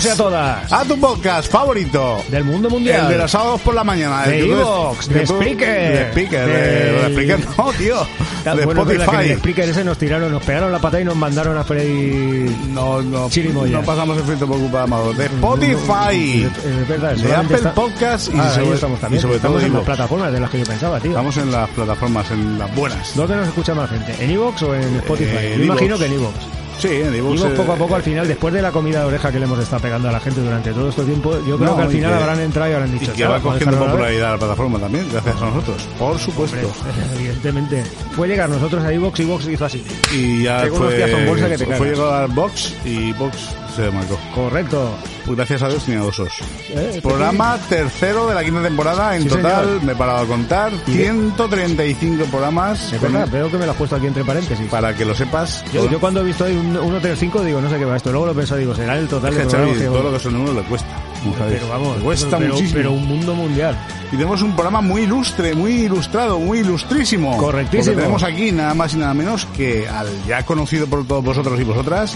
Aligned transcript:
todos 0.00 0.04
y 0.04 0.08
a 0.08 0.16
todas. 0.16 0.72
A 0.72 0.84
tu 0.84 0.98
podcast 0.98 1.50
favorito. 1.50 2.22
Del 2.28 2.44
mundo 2.44 2.70
mundial. 2.70 3.02
El 3.06 3.12
de 3.12 3.18
los 3.18 3.30
sábados 3.30 3.60
por 3.60 3.74
la 3.74 3.84
mañana. 3.84 4.22
De 4.26 4.40
Evox, 4.50 5.08
de 5.08 5.26
Spreaker, 5.26 5.92
De 5.92 6.10
Speaker. 6.10 6.46
De, 6.46 6.52
del- 6.52 6.94
de 7.02 7.10
Spreaker 7.12 7.46
no, 7.58 7.72
tío. 7.72 8.06
De 8.44 8.64
bueno, 8.64 8.82
Spotify. 8.90 9.32
speaker 9.34 9.68
ese 9.68 9.84
nos 9.84 9.98
tiraron, 9.98 10.32
nos 10.32 10.42
pegaron 10.42 10.72
la 10.72 10.78
pata 10.78 11.00
y 11.00 11.04
nos 11.04 11.14
mandaron 11.16 11.58
a 11.58 11.64
freír... 11.64 12.50
No, 12.70 13.02
no, 13.02 13.28
Chirimoyas. 13.28 13.80
no 13.80 13.82
pasamos 13.86 14.16
el 14.16 14.24
frito 14.24 14.46
por 14.46 14.58
culpa 14.58 14.78
de 14.78 14.84
Amador. 14.84 15.16
De 15.16 15.26
Spotify. 15.26 16.44
Es, 16.58 16.64
es 16.64 16.88
verdad, 16.88 17.14
De 17.16 17.34
Apple 17.34 17.56
está- 17.56 17.74
Podcast 17.74 18.28
y 18.34 18.38
Ah, 18.38 18.50
sobre, 18.54 18.74
estamos 18.74 19.00
también. 19.00 19.18
y 19.18 19.22
sobre 19.22 19.36
estamos 19.36 19.58
todo 19.58 19.66
en 19.66 19.72
las 19.74 19.82
plataformas 19.84 20.32
de 20.32 20.40
las 20.40 20.50
que 20.50 20.58
yo 20.60 20.64
pensaba, 20.64 21.00
tío. 21.00 21.10
Estamos 21.10 21.36
en 21.36 21.50
las 21.52 21.68
plataformas, 21.70 22.30
en 22.30 22.58
las 22.58 22.74
buenas. 22.74 23.14
¿Dónde 23.14 23.36
nos 23.36 23.48
escucha 23.48 23.74
más 23.74 23.90
gente? 23.90 24.14
¿En 24.20 24.30
Evox 24.30 24.62
o 24.62 24.74
en 24.74 24.96
Spotify? 24.96 25.36
Eh, 25.38 25.54
Yo 25.58 25.64
imagino 25.64 25.98
que 25.98 26.06
en 26.06 26.12
Evox. 26.14 26.34
Sí. 26.80 26.88
Evox 26.88 27.42
eh, 27.42 27.48
poco 27.56 27.72
a 27.72 27.76
poco 27.76 27.94
al 27.96 28.02
final, 28.02 28.26
después 28.28 28.52
de 28.54 28.62
la 28.62 28.70
comida 28.72 29.00
de 29.00 29.06
oreja 29.06 29.30
que 29.30 29.38
le 29.38 29.44
hemos 29.44 29.58
estado 29.58 29.82
pegando 29.82 30.08
a 30.08 30.12
la 30.12 30.20
gente 30.20 30.40
durante 30.40 30.72
todo 30.72 30.88
este 30.88 31.02
tiempo, 31.04 31.32
yo 31.46 31.56
creo 31.56 31.70
No, 31.70 31.76
que 31.76 31.82
al 31.82 31.88
y 31.90 31.94
final 31.96 32.10
que- 32.12 32.18
habrán 32.22 32.40
entrado 32.40 32.70
y 32.70 32.74
habrán 32.74 32.88
Y 32.96 32.98
dicho... 32.98 33.12
que 33.12 33.18
"Chaval, 33.18 33.38
va 33.38 33.42
cogiendo 33.42 33.78
popularidad 33.78 34.32
la 34.32 34.38
plataforma 34.38 34.78
también, 34.78 35.06
gracias 35.12 35.36
a 35.36 35.44
nosotros. 35.46 35.88
Por 35.98 36.18
supuesto. 36.18 36.56
Hombre, 36.58 37.04
evidentemente. 37.16 37.84
Fue 38.16 38.28
llegar 38.28 38.48
nosotros 38.48 38.82
a 38.84 38.92
Evox 38.92 39.20
y 39.20 39.22
Evox 39.22 39.46
hizo 39.48 39.64
así. 39.64 39.84
Y 40.14 40.42
ya 40.44 40.62
Pegó 40.62 40.76
un 40.76 40.82
fue, 40.84 41.10
en 41.22 41.26
bolsa 41.26 41.48
que 41.48 41.58
te 41.58 41.66
fue 41.66 41.76
y 42.84 43.12
box 43.12 43.48
se 43.70 43.90
marcó. 43.90 44.18
Correcto. 44.34 44.90
Pues 45.24 45.36
gracias 45.36 45.62
a 45.62 45.68
Dios 45.68 45.84
tenía 45.84 46.00
dos 46.00 46.18
os. 46.18 46.32
Eh, 46.70 47.00
Programa 47.02 47.58
tercero 47.68 48.26
de 48.26 48.34
la 48.34 48.42
quinta 48.44 48.62
temporada. 48.62 49.14
En 49.16 49.22
Sí, 49.22 49.28
total, 49.28 49.64
señor. 49.66 49.82
me 49.84 49.92
he 49.92 49.96
parado 49.96 50.18
a 50.20 50.26
contar, 50.26 50.72
135 50.86 52.24
programas. 52.24 52.92
Es 52.92 53.00
verdad, 53.00 53.28
veo 53.30 53.50
que 53.50 53.56
me 53.58 53.64
lo 53.66 53.72
has 53.72 53.76
puesto 53.78 53.96
aquí 53.96 54.06
entre 54.06 54.24
paréntesis. 54.24 54.66
Para 54.68 54.94
que 54.94 55.04
lo 55.04 55.14
sepas. 55.14 55.64
Yo, 55.72 55.88
yo 55.90 56.00
cuando 56.00 56.20
he 56.20 56.24
visto 56.24 56.44
ahí 56.44 56.54
un 56.56 56.72
135 56.72 57.42
digo, 57.44 57.60
no 57.60 57.70
sé 57.70 57.78
qué 57.78 57.84
va 57.84 57.96
esto. 57.96 58.10
Luego 58.10 58.26
lo 58.26 58.34
pensado, 58.34 58.58
digo, 58.60 58.74
será 58.74 58.98
el 58.98 59.06
total 59.08 59.32
es 59.32 59.38
de 59.38 59.44
que, 59.44 59.50
Xavi, 59.50 59.72
que- 59.78 59.84
todo 59.84 60.02
lo 60.02 60.12
que 60.12 60.18
son 60.20 60.32
números 60.34 60.56
le 60.56 60.62
cuesta. 60.62 60.88
Pero 61.48 61.68
vamos, 61.68 61.98
Le 61.98 62.02
cuesta 62.04 62.38
pero, 62.38 62.54
muchísimo. 62.54 62.76
pero 62.76 62.92
un 62.92 63.06
mundo 63.06 63.34
mundial. 63.34 63.78
Y 64.08 64.16
tenemos 64.16 64.40
un 64.42 64.52
programa 64.54 64.80
muy 64.80 65.02
ilustre, 65.02 65.54
muy 65.54 65.72
ilustrado, 65.72 66.38
muy 66.40 66.60
ilustrísimo. 66.60 67.36
Correctísimo. 67.36 67.84
Porque 67.84 68.00
tenemos 68.02 68.22
aquí 68.22 68.52
nada 68.52 68.72
más 68.74 68.94
y 68.94 68.96
nada 68.96 69.12
menos 69.14 69.46
que 69.56 69.86
al 69.86 70.08
ya 70.26 70.44
conocido 70.46 70.86
por 70.86 71.06
todos 71.06 71.22
vosotros 71.22 71.60
y 71.60 71.64
vosotras, 71.64 72.14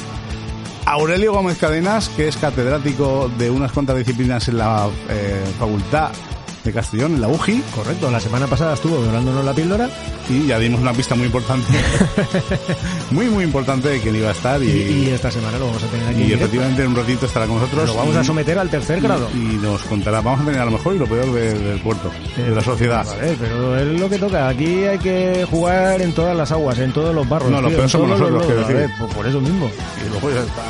Aurelio 0.86 1.32
Gómez 1.32 1.58
Cadenas, 1.58 2.08
que 2.10 2.28
es 2.28 2.36
catedrático 2.36 3.30
de 3.38 3.50
unas 3.50 3.72
cuantas 3.72 3.96
disciplinas 3.96 4.48
en 4.48 4.58
la 4.58 4.88
eh, 5.08 5.42
Facultad 5.58 6.10
de 6.64 6.72
Castellón, 6.72 7.14
en 7.14 7.20
la 7.20 7.28
UGI, 7.28 7.62
Correcto, 7.74 8.10
la 8.10 8.18
semana 8.20 8.46
pasada 8.46 8.74
estuvo 8.74 8.96
dorándonos 8.96 9.44
la 9.44 9.52
píldora 9.52 9.88
y 10.30 10.46
ya 10.46 10.58
dimos 10.58 10.80
una 10.80 10.92
pista 10.94 11.14
muy 11.14 11.26
importante, 11.26 11.66
muy 13.10 13.26
muy 13.28 13.44
importante 13.44 13.88
de 13.90 14.00
quién 14.00 14.16
iba 14.16 14.28
a 14.30 14.32
estar 14.32 14.62
y, 14.62 14.66
y, 14.70 15.04
y 15.04 15.10
esta 15.10 15.30
semana 15.30 15.58
lo 15.58 15.66
vamos 15.66 15.82
a 15.82 15.86
tener 15.88 16.08
aquí. 16.08 16.22
y 16.22 16.32
efectivamente 16.32 16.82
en 16.82 16.88
un 16.88 16.96
ratito 16.96 17.26
estará 17.26 17.46
con 17.46 17.56
nosotros. 17.56 17.86
Lo 17.88 17.94
vamos 17.94 18.14
y- 18.14 18.18
a 18.18 18.24
someter 18.24 18.58
al 18.58 18.70
tercer 18.70 19.00
grado. 19.00 19.28
Y 19.34 19.38
nos 19.58 19.82
contará, 19.82 20.20
vamos 20.22 20.40
a 20.40 20.44
tener 20.46 20.60
a 20.60 20.64
lo 20.64 20.70
mejor 20.70 20.94
y 20.94 20.98
lo 20.98 21.06
peor 21.06 21.32
de- 21.32 21.54
del 21.58 21.80
puerto, 21.80 22.10
de 22.36 22.50
la 22.54 22.62
sociedad. 22.62 23.04
Vale, 23.06 23.36
pero 23.38 23.78
es 23.78 24.00
lo 24.00 24.08
que 24.08 24.18
toca. 24.18 24.48
Aquí 24.48 24.84
hay 24.84 24.98
que 24.98 25.46
jugar 25.50 26.00
en 26.00 26.12
todas 26.12 26.36
las 26.36 26.50
aguas, 26.52 26.78
en 26.78 26.92
todos 26.92 27.14
los 27.14 27.28
barros. 27.28 27.50
No, 27.50 27.60
lo 27.60 27.68
peor 27.68 27.88
somos 27.90 28.08
los 28.10 28.20
nosotros, 28.20 28.56
decir. 28.60 28.76
ver, 28.76 28.90
pues 28.98 29.14
por 29.14 29.26
eso 29.26 29.40
mismo. 29.40 29.70
Y 30.06 30.10
luego 30.10 30.30
ya 30.30 30.40
está 30.40 30.62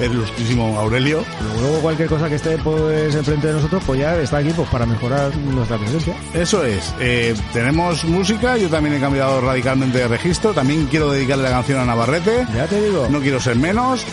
el 0.00 0.12
ilustrísimo 0.12 0.78
Aurelio. 0.78 1.24
Pero 1.38 1.60
luego 1.60 1.80
cualquier 1.80 2.08
cosa 2.08 2.28
que 2.28 2.36
esté 2.36 2.56
pues 2.58 3.14
enfrente 3.14 3.48
de 3.48 3.54
nosotros, 3.54 3.82
pues 3.86 4.00
ya 4.00 4.16
está 4.20 4.38
aquí 4.38 4.50
pues 4.54 4.68
para 4.68 4.86
mejorar 4.86 5.36
nuestra 5.36 5.78
presencia. 5.78 6.14
Eso 6.34 6.64
es. 6.64 6.94
Eh, 7.00 7.34
tenemos 7.52 8.04
música, 8.04 8.56
yo 8.56 8.68
también 8.68 8.96
he 8.96 9.00
cambiado 9.00 9.40
radicalmente 9.40 9.98
de 9.98 10.08
registro. 10.08 10.52
También 10.52 10.86
quiero 10.86 11.10
dedicarle 11.10 11.44
la 11.44 11.50
canción 11.50 11.80
a 11.80 11.84
Navarrete. 11.84 12.46
Ya 12.54 12.66
te 12.66 12.80
digo. 12.80 13.08
No 13.10 13.20
quiero 13.20 13.40
ser 13.40 13.56
menos. 13.56 14.04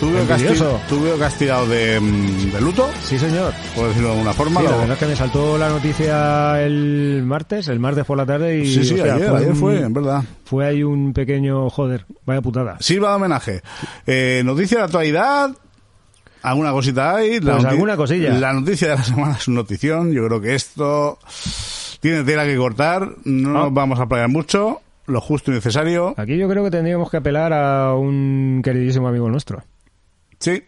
Tuve 0.00 1.18
castigado 1.18 1.66
de, 1.66 1.98
mm, 2.00 2.52
de 2.52 2.60
luto, 2.60 2.90
Sí, 3.02 3.18
señor. 3.18 3.52
por 3.74 3.88
decirlo 3.88 4.08
de 4.08 4.14
alguna 4.14 4.32
forma. 4.32 4.60
Sí, 4.60 4.66
la 4.66 4.76
verdad 4.76 4.92
es 4.92 4.98
que 4.98 5.06
me 5.06 5.16
saltó 5.16 5.56
la 5.58 5.68
noticia 5.68 6.62
el 6.62 7.22
martes, 7.24 7.68
el 7.68 7.78
martes 7.80 8.04
por 8.04 8.16
la 8.16 8.26
tarde 8.26 8.58
y 8.58 8.66
sí, 8.66 8.84
sí, 8.84 9.00
ayer, 9.00 9.28
ayer 9.30 9.50
un- 9.50 9.56
fue, 9.56 9.80
en 9.80 9.92
verdad. 9.92 10.22
fue 10.44 10.66
ahí 10.66 10.82
un 10.82 11.12
pequeño 11.12 11.70
joder, 11.70 12.06
vaya 12.26 12.40
putada. 12.42 12.76
Silva 12.80 13.10
de 13.10 13.14
homenaje. 13.16 13.62
Eh, 14.06 14.42
noticia 14.44 14.78
de 14.78 14.84
actualidad. 14.84 15.50
¿Alguna 16.42 16.72
cosita 16.72 17.16
hay? 17.16 17.40
La 17.40 17.54
Pues 17.54 17.64
alguna 17.64 17.96
cosilla. 17.96 18.34
La 18.34 18.52
noticia 18.52 18.88
de 18.88 18.96
la 18.96 19.02
semana 19.04 19.36
es 19.38 19.48
una 19.48 19.56
notición. 19.60 20.12
Yo 20.12 20.26
creo 20.26 20.40
que 20.42 20.54
esto 20.54 21.18
tiene 22.00 22.22
tela 22.24 22.44
que 22.44 22.56
cortar. 22.56 23.08
No 23.24 23.48
Ah. 23.50 23.62
nos 23.64 23.72
vamos 23.72 23.98
a 23.98 24.06
playar 24.06 24.28
mucho. 24.28 24.80
Lo 25.06 25.20
justo 25.22 25.50
y 25.50 25.54
necesario. 25.54 26.14
Aquí 26.18 26.36
yo 26.36 26.48
creo 26.48 26.64
que 26.64 26.70
tendríamos 26.70 27.10
que 27.10 27.16
apelar 27.18 27.52
a 27.54 27.94
un 27.94 28.60
queridísimo 28.62 29.08
amigo 29.08 29.28
nuestro. 29.30 29.62
Sí, 30.44 30.62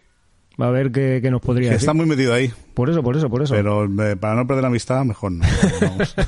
A 0.57 0.69
ver 0.69 0.91
qué, 0.91 1.19
qué 1.21 1.29
nos 1.31 1.41
podría 1.41 1.69
que 1.69 1.73
decir. 1.75 1.85
está 1.89 1.93
muy 1.93 2.05
metido 2.05 2.33
ahí. 2.33 2.51
Por 2.73 2.89
eso, 2.89 3.03
por 3.03 3.15
eso, 3.15 3.29
por 3.29 3.41
eso. 3.43 3.53
Pero 3.53 3.85
eh, 3.85 4.15
para 4.15 4.35
no 4.35 4.47
perder 4.47 4.63
la 4.63 4.69
amistad, 4.69 5.03
mejor 5.05 5.31
no. 5.33 5.45
Vamos. 5.81 6.15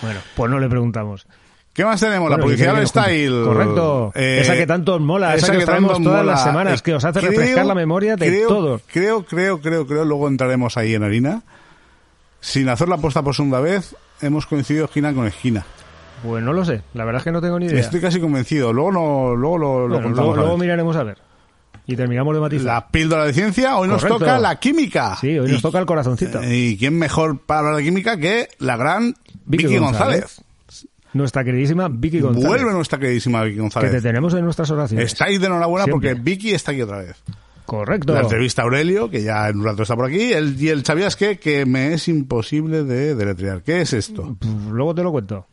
Bueno, 0.00 0.20
pues 0.36 0.50
no 0.50 0.58
le 0.58 0.68
preguntamos. 0.68 1.26
¿Qué 1.74 1.84
más 1.84 2.00
tenemos? 2.00 2.30
la 2.30 2.38
publicidad 2.38 2.72
que 2.72 2.78
del 2.80 2.86
style. 2.88 3.44
Correcto. 3.44 4.12
Eh, 4.14 4.38
esa 4.42 4.54
que 4.54 4.66
tanto 4.66 4.94
os 4.94 5.00
mola, 5.00 5.34
esa, 5.34 5.52
que 5.52 5.58
os 5.58 5.64
traemos 5.64 5.92
todas 6.02 6.20
mola. 6.22 6.32
las 6.32 6.44
semanas, 6.44 6.82
que 6.82 6.94
os 6.94 7.04
hace 7.04 7.20
creo- 7.20 7.30
refrescar 7.30 7.66
la 7.66 7.74
memoria 7.74 8.16
de 8.16 8.26
creo, 8.26 8.48
todos. 8.48 8.82
Creo, 8.92 9.24
creo, 9.24 9.60
creo, 9.60 9.86
creo, 9.86 10.04
luego 10.04 10.28
entraremos 10.28 10.76
ahí 10.76 10.94
en 10.94 11.02
harina. 11.02 11.42
Sin 12.40 12.68
hacer 12.68 12.88
la 12.88 12.96
apuesta 12.96 13.22
por 13.22 13.34
segunda 13.34 13.60
vez, 13.60 13.94
hemos 14.20 14.46
coincidido 14.46 14.86
esquina 14.86 15.12
con 15.14 15.26
esquina. 15.26 15.64
Pues 16.22 16.42
no 16.42 16.52
lo 16.52 16.64
sé, 16.64 16.82
la 16.94 17.04
verdad 17.04 17.20
es 17.20 17.24
que 17.24 17.32
no 17.32 17.40
tengo 17.40 17.58
ni 17.58 17.66
idea. 17.66 17.80
Estoy 17.80 18.00
casi 18.00 18.20
convencido. 18.20 18.72
Luego, 18.72 18.92
no, 18.92 19.34
luego 19.34 19.58
lo, 19.58 19.80
lo 19.88 19.94
Bueno, 19.94 20.02
contamos. 20.08 20.36
luego, 20.36 20.58
miraremos 20.58 20.96
a 20.96 21.02
ver. 21.04 21.18
Y 21.86 21.96
terminamos 21.96 22.34
de 22.34 22.40
matizar. 22.40 22.66
La 22.66 22.88
píldora 22.88 23.24
de 23.24 23.32
ciencia, 23.32 23.76
hoy 23.76 23.88
nos 23.88 24.06
toca 24.06 24.38
la 24.38 24.58
química. 24.60 25.16
Sí, 25.20 25.36
hoy 25.38 25.48
nos 25.50 25.58
Y- 25.58 25.62
toca 25.62 25.78
el 25.78 25.86
corazoncito. 25.86 26.40
¿Y 26.44 26.76
quién 26.78 26.96
mejor 26.98 27.40
para 27.40 27.60
hablar 27.60 27.76
de 27.76 27.82
química 27.84 28.16
que 28.16 28.48
la 28.58 28.76
gran 28.76 29.14
Vicky, 29.46 29.76
González? 29.78 30.40
Nuestra 31.12 31.44
queridísima 31.44 31.88
Vicky 31.88 32.20
González. 32.20 32.48
Vuelve 32.48 32.72
nuestra 32.72 32.98
queridísima 32.98 33.42
Vicky 33.42 33.56
que 33.56 33.60
González. 33.62 33.90
te 33.90 34.00
tenemos 34.00 34.32
en 34.34 34.44
nuestras 34.44 34.70
oraciones. 34.70 35.06
Estáis 35.12 35.40
de 35.40 35.46
enhorabuena 35.46 35.84
Siempre. 35.84 36.10
porque 36.14 36.22
Vicky 36.22 36.52
está 36.54 36.70
aquí 36.72 36.82
otra 36.82 36.98
vez. 36.98 37.16
Correcto. 37.66 38.14
La 38.14 38.20
entrevista 38.22 38.62
a 38.62 38.64
Aurelio, 38.64 39.10
que 39.10 39.22
ya 39.22 39.48
en 39.48 39.58
un 39.58 39.64
rato 39.64 39.82
está 39.82 39.94
por 39.96 40.06
aquí, 40.06 40.32
el, 40.32 40.60
y 40.60 40.68
el 40.68 40.84
¿sabías 40.84 41.16
qué? 41.16 41.38
Que 41.38 41.66
me 41.66 41.92
es 41.94 42.08
imposible 42.08 42.84
de 42.84 43.14
deletrear. 43.14 43.62
¿Qué 43.62 43.80
es 43.80 43.92
esto? 43.92 44.36
Luego 44.70 44.94
te 44.94 45.02
lo 45.02 45.10
cuento. 45.12 45.46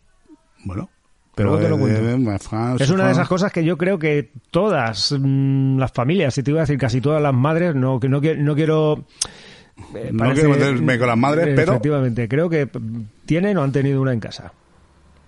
Bueno, 0.64 0.90
pero 1.40 1.52
Luego 1.52 1.64
te 1.64 1.70
lo 1.70 1.78
cuento. 1.78 2.40
France, 2.44 2.84
Es 2.84 2.90
una 2.90 3.06
de 3.06 3.12
esas 3.14 3.28
cosas 3.30 3.50
que 3.54 3.64
yo 3.64 3.78
creo 3.78 3.98
que 3.98 4.32
todas 4.52 5.16
mm, 5.18 5.78
las 5.80 5.90
familias, 5.94 6.34
si 6.34 6.44
te 6.44 6.52
iba 6.52 6.60
a 6.60 6.64
decir 6.64 6.78
casi 6.78 7.00
todas 7.00 7.22
las 7.22 7.34
madres, 7.34 7.74
no, 7.76 7.98
que 7.98 8.10
no, 8.10 8.20
no 8.20 8.56
quiero... 8.56 9.06
eh, 9.96 10.10
No 10.12 10.34
quiero 10.34 10.50
meterme 10.50 11.00
con 11.00 11.08
las 11.08 11.18
madres, 11.18 11.46
pero- 11.56 11.72
Efectivamente, 11.72 12.28
creo 12.28 12.50
que 12.50 12.68
tienen 13.26 13.58
o 13.58 13.64
han 13.64 13.72
tenido 13.72 14.02
una 14.02 14.12
en 14.12 14.20
casa. 14.20 14.52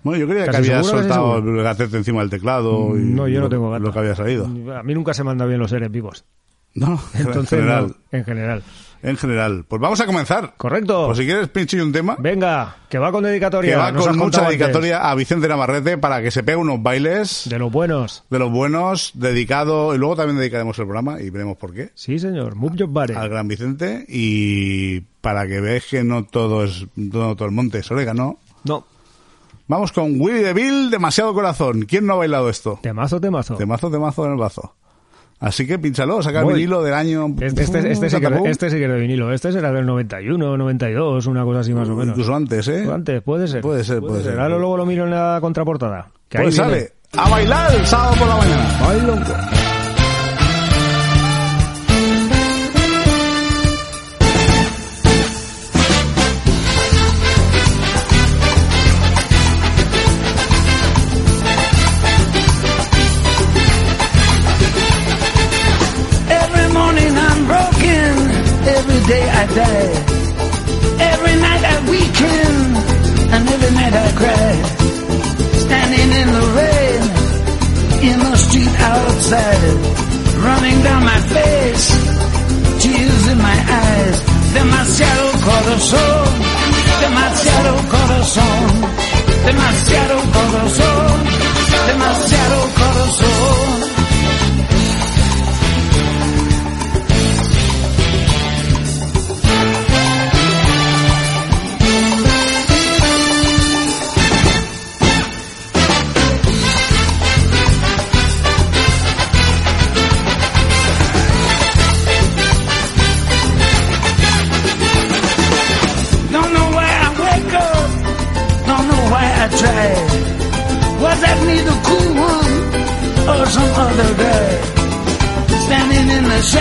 Bueno, 0.02 0.20
yo 0.20 0.28
creía 0.28 0.48
que 0.48 0.56
había 0.58 0.82
soltado 0.82 1.38
el 1.38 1.62
gatete 1.62 1.96
encima 1.96 2.20
del 2.20 2.28
teclado. 2.28 2.94
Y 2.98 3.00
No, 3.04 3.26
yo 3.26 3.36
lo- 3.38 3.44
no 3.44 3.48
tengo 3.48 3.70
gato. 3.70 3.84
Lo 3.84 3.92
que 3.92 3.98
había 4.00 4.14
salido. 4.14 4.44
A 4.76 4.82
mí 4.82 4.92
nunca 4.92 5.14
se 5.14 5.24
me 5.24 5.30
han 5.30 5.38
dado 5.38 5.48
bien 5.48 5.60
los 5.60 5.70
seres 5.70 5.90
vivos. 5.90 6.26
No, 6.74 7.00
Entonces, 7.14 7.52
en 7.54 7.58
general. 7.60 7.86
no, 8.12 8.18
en 8.18 8.24
general. 8.26 8.62
En 9.02 9.16
general. 9.16 9.64
Pues 9.66 9.80
vamos 9.82 10.00
a 10.00 10.06
comenzar. 10.06 10.54
Correcto. 10.56 11.06
Pues 11.06 11.18
si 11.18 11.24
quieres, 11.26 11.48
pinche 11.48 11.82
un 11.82 11.90
tema. 11.90 12.16
Venga, 12.20 12.76
que 12.88 12.98
va 12.98 13.10
con 13.10 13.24
dedicatoria. 13.24 13.72
Que 13.72 13.76
va 13.76 13.90
nos 13.92 14.06
con 14.06 14.16
mucha 14.16 14.38
antes. 14.42 14.58
dedicatoria 14.58 15.10
a 15.10 15.14
Vicente 15.16 15.48
Navarrete 15.48 15.98
para 15.98 16.22
que 16.22 16.30
se 16.30 16.42
pegue 16.44 16.56
unos 16.56 16.80
bailes 16.82 17.42
De 17.50 17.58
los 17.58 17.72
buenos. 17.72 18.22
de 18.30 18.38
los 18.38 18.50
buenos, 18.52 19.10
dedicado, 19.14 19.94
y 19.94 19.98
luego 19.98 20.14
también 20.16 20.38
dedicaremos 20.38 20.78
el 20.78 20.84
programa 20.84 21.20
y 21.20 21.30
veremos 21.30 21.56
por 21.56 21.72
qué, 21.74 21.90
Sí, 21.94 22.18
señor. 22.20 22.54
Your 22.76 22.88
body. 22.88 23.14
al 23.14 23.28
gran 23.28 23.48
Vicente, 23.48 24.06
y 24.08 25.00
para 25.20 25.46
que 25.48 25.60
veáis 25.60 25.84
que 25.86 26.04
no 26.04 26.24
todo 26.24 26.62
es, 26.64 26.86
no 26.94 27.34
todo 27.34 27.46
el 27.46 27.52
monte 27.54 27.78
es 27.80 27.90
orégano. 27.90 28.38
No, 28.64 28.86
Vamos 29.68 29.92
con 29.92 30.20
Willy 30.20 30.40
DeVille, 30.40 30.90
demasiado 30.90 31.32
corazón. 31.32 31.82
¿Quién 31.86 32.04
no 32.06 32.12
ha 32.14 32.16
bailado 32.16 32.50
esto? 32.50 32.78
temazo, 32.82 33.20
temazo. 33.20 33.54
Temazo, 33.56 33.90
temazo 33.90 34.26
en 34.26 34.32
el 34.32 34.38
bazo. 34.38 34.74
Así 35.42 35.66
que 35.66 35.78
pínchalo, 35.78 36.22
saca 36.22 36.40
el 36.40 36.46
vinilo 36.46 36.82
del 36.82 36.94
año. 36.94 37.26
Este, 37.40 37.62
este, 37.62 37.92
este, 37.92 38.08
sí 38.10 38.20
que, 38.20 38.50
este 38.50 38.70
sí 38.70 38.76
que 38.76 38.84
era 38.84 38.94
de 38.94 39.00
vinilo. 39.00 39.32
Este 39.32 39.50
será 39.52 39.72
del 39.72 39.84
91, 39.84 40.56
92, 40.56 41.26
una 41.26 41.44
cosa 41.44 41.60
así 41.60 41.74
más 41.74 41.88
o 41.88 41.96
menos. 41.96 42.10
Incluso 42.16 42.34
antes, 42.34 42.68
¿eh? 42.68 42.86
O 42.86 42.92
Antes, 42.94 43.20
puede 43.22 43.48
ser. 43.48 43.60
Puede 43.60 43.82
ser, 43.84 44.00
puede 44.00 44.22
ser. 44.22 44.38
Ahora 44.38 44.56
luego 44.56 44.76
lo 44.76 44.86
miro 44.86 45.04
en 45.04 45.10
la 45.10 45.38
contraportada. 45.40 46.06
Que 46.28 46.38
ahí 46.38 46.44
Pues 46.44 46.56
viene. 46.56 46.70
sale 46.72 46.92
a 47.18 47.28
bailar 47.28 47.74
el 47.74 47.86
sábado 47.86 48.14
por 48.18 48.28
la 48.28 48.36
mañana. 48.36 48.78
Bailongo. 48.86 49.71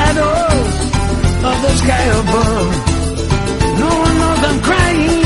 Shadows 0.02 0.76
of 1.50 1.56
the 1.64 1.74
sky 1.82 2.06
above. 2.22 2.70
No 3.82 3.90
one 4.06 4.16
knows 4.22 4.42
I'm 4.50 4.60
crying, 4.68 5.24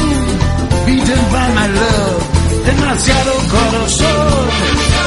beaten 0.86 1.24
by 1.36 1.48
my 1.60 1.68
love. 1.82 2.22
Demasiado 2.70 3.34
corazón, 3.56 4.46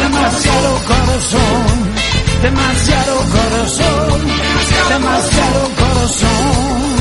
demasiado 0.04 0.70
corazón, 0.90 1.66
demasiado 2.46 3.14
corazón, 3.36 4.18
demasiado 4.92 5.60
corazón. 5.82 6.97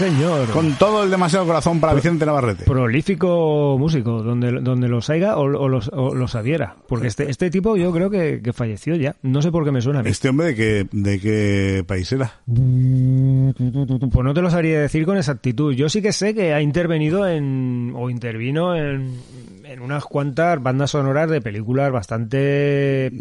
Señor. 0.00 0.48
Con 0.48 0.76
todo 0.76 1.04
el 1.04 1.10
demasiado 1.10 1.44
corazón 1.46 1.78
para 1.78 1.92
Vicente 1.92 2.24
Navarrete. 2.24 2.64
Prolífico 2.64 3.76
músico, 3.78 4.22
donde, 4.22 4.52
donde 4.62 4.88
los 4.88 5.10
haya 5.10 5.36
o, 5.36 5.42
o 5.42 5.68
los, 5.68 5.90
o 5.92 6.14
los 6.14 6.34
habiera. 6.34 6.76
Porque 6.88 7.06
este, 7.06 7.30
este 7.30 7.50
tipo 7.50 7.76
yo 7.76 7.92
creo 7.92 8.08
que, 8.08 8.40
que 8.42 8.54
falleció 8.54 8.96
ya. 8.96 9.16
No 9.22 9.42
sé 9.42 9.52
por 9.52 9.62
qué 9.64 9.72
me 9.72 9.82
suena 9.82 10.00
a 10.00 10.02
mí. 10.02 10.08
Este 10.08 10.30
hombre 10.30 10.48
de 10.48 10.54
qué, 10.54 10.86
de 10.90 11.20
qué 11.20 11.84
país 11.86 12.10
era. 12.12 12.32
Pues 12.46 14.24
no 14.24 14.34
te 14.34 14.40
lo 14.40 14.50
sabría 14.50 14.80
decir 14.80 15.04
con 15.04 15.18
exactitud. 15.18 15.74
Yo 15.74 15.90
sí 15.90 16.00
que 16.00 16.12
sé 16.12 16.34
que 16.34 16.54
ha 16.54 16.62
intervenido 16.62 17.28
en, 17.28 17.92
o 17.94 18.08
intervino 18.08 18.74
en, 18.74 19.20
en 19.64 19.80
unas 19.80 20.04
cuantas 20.04 20.62
bandas 20.62 20.92
sonoras 20.92 21.28
de 21.28 21.42
películas 21.42 21.92
bastante 21.92 23.12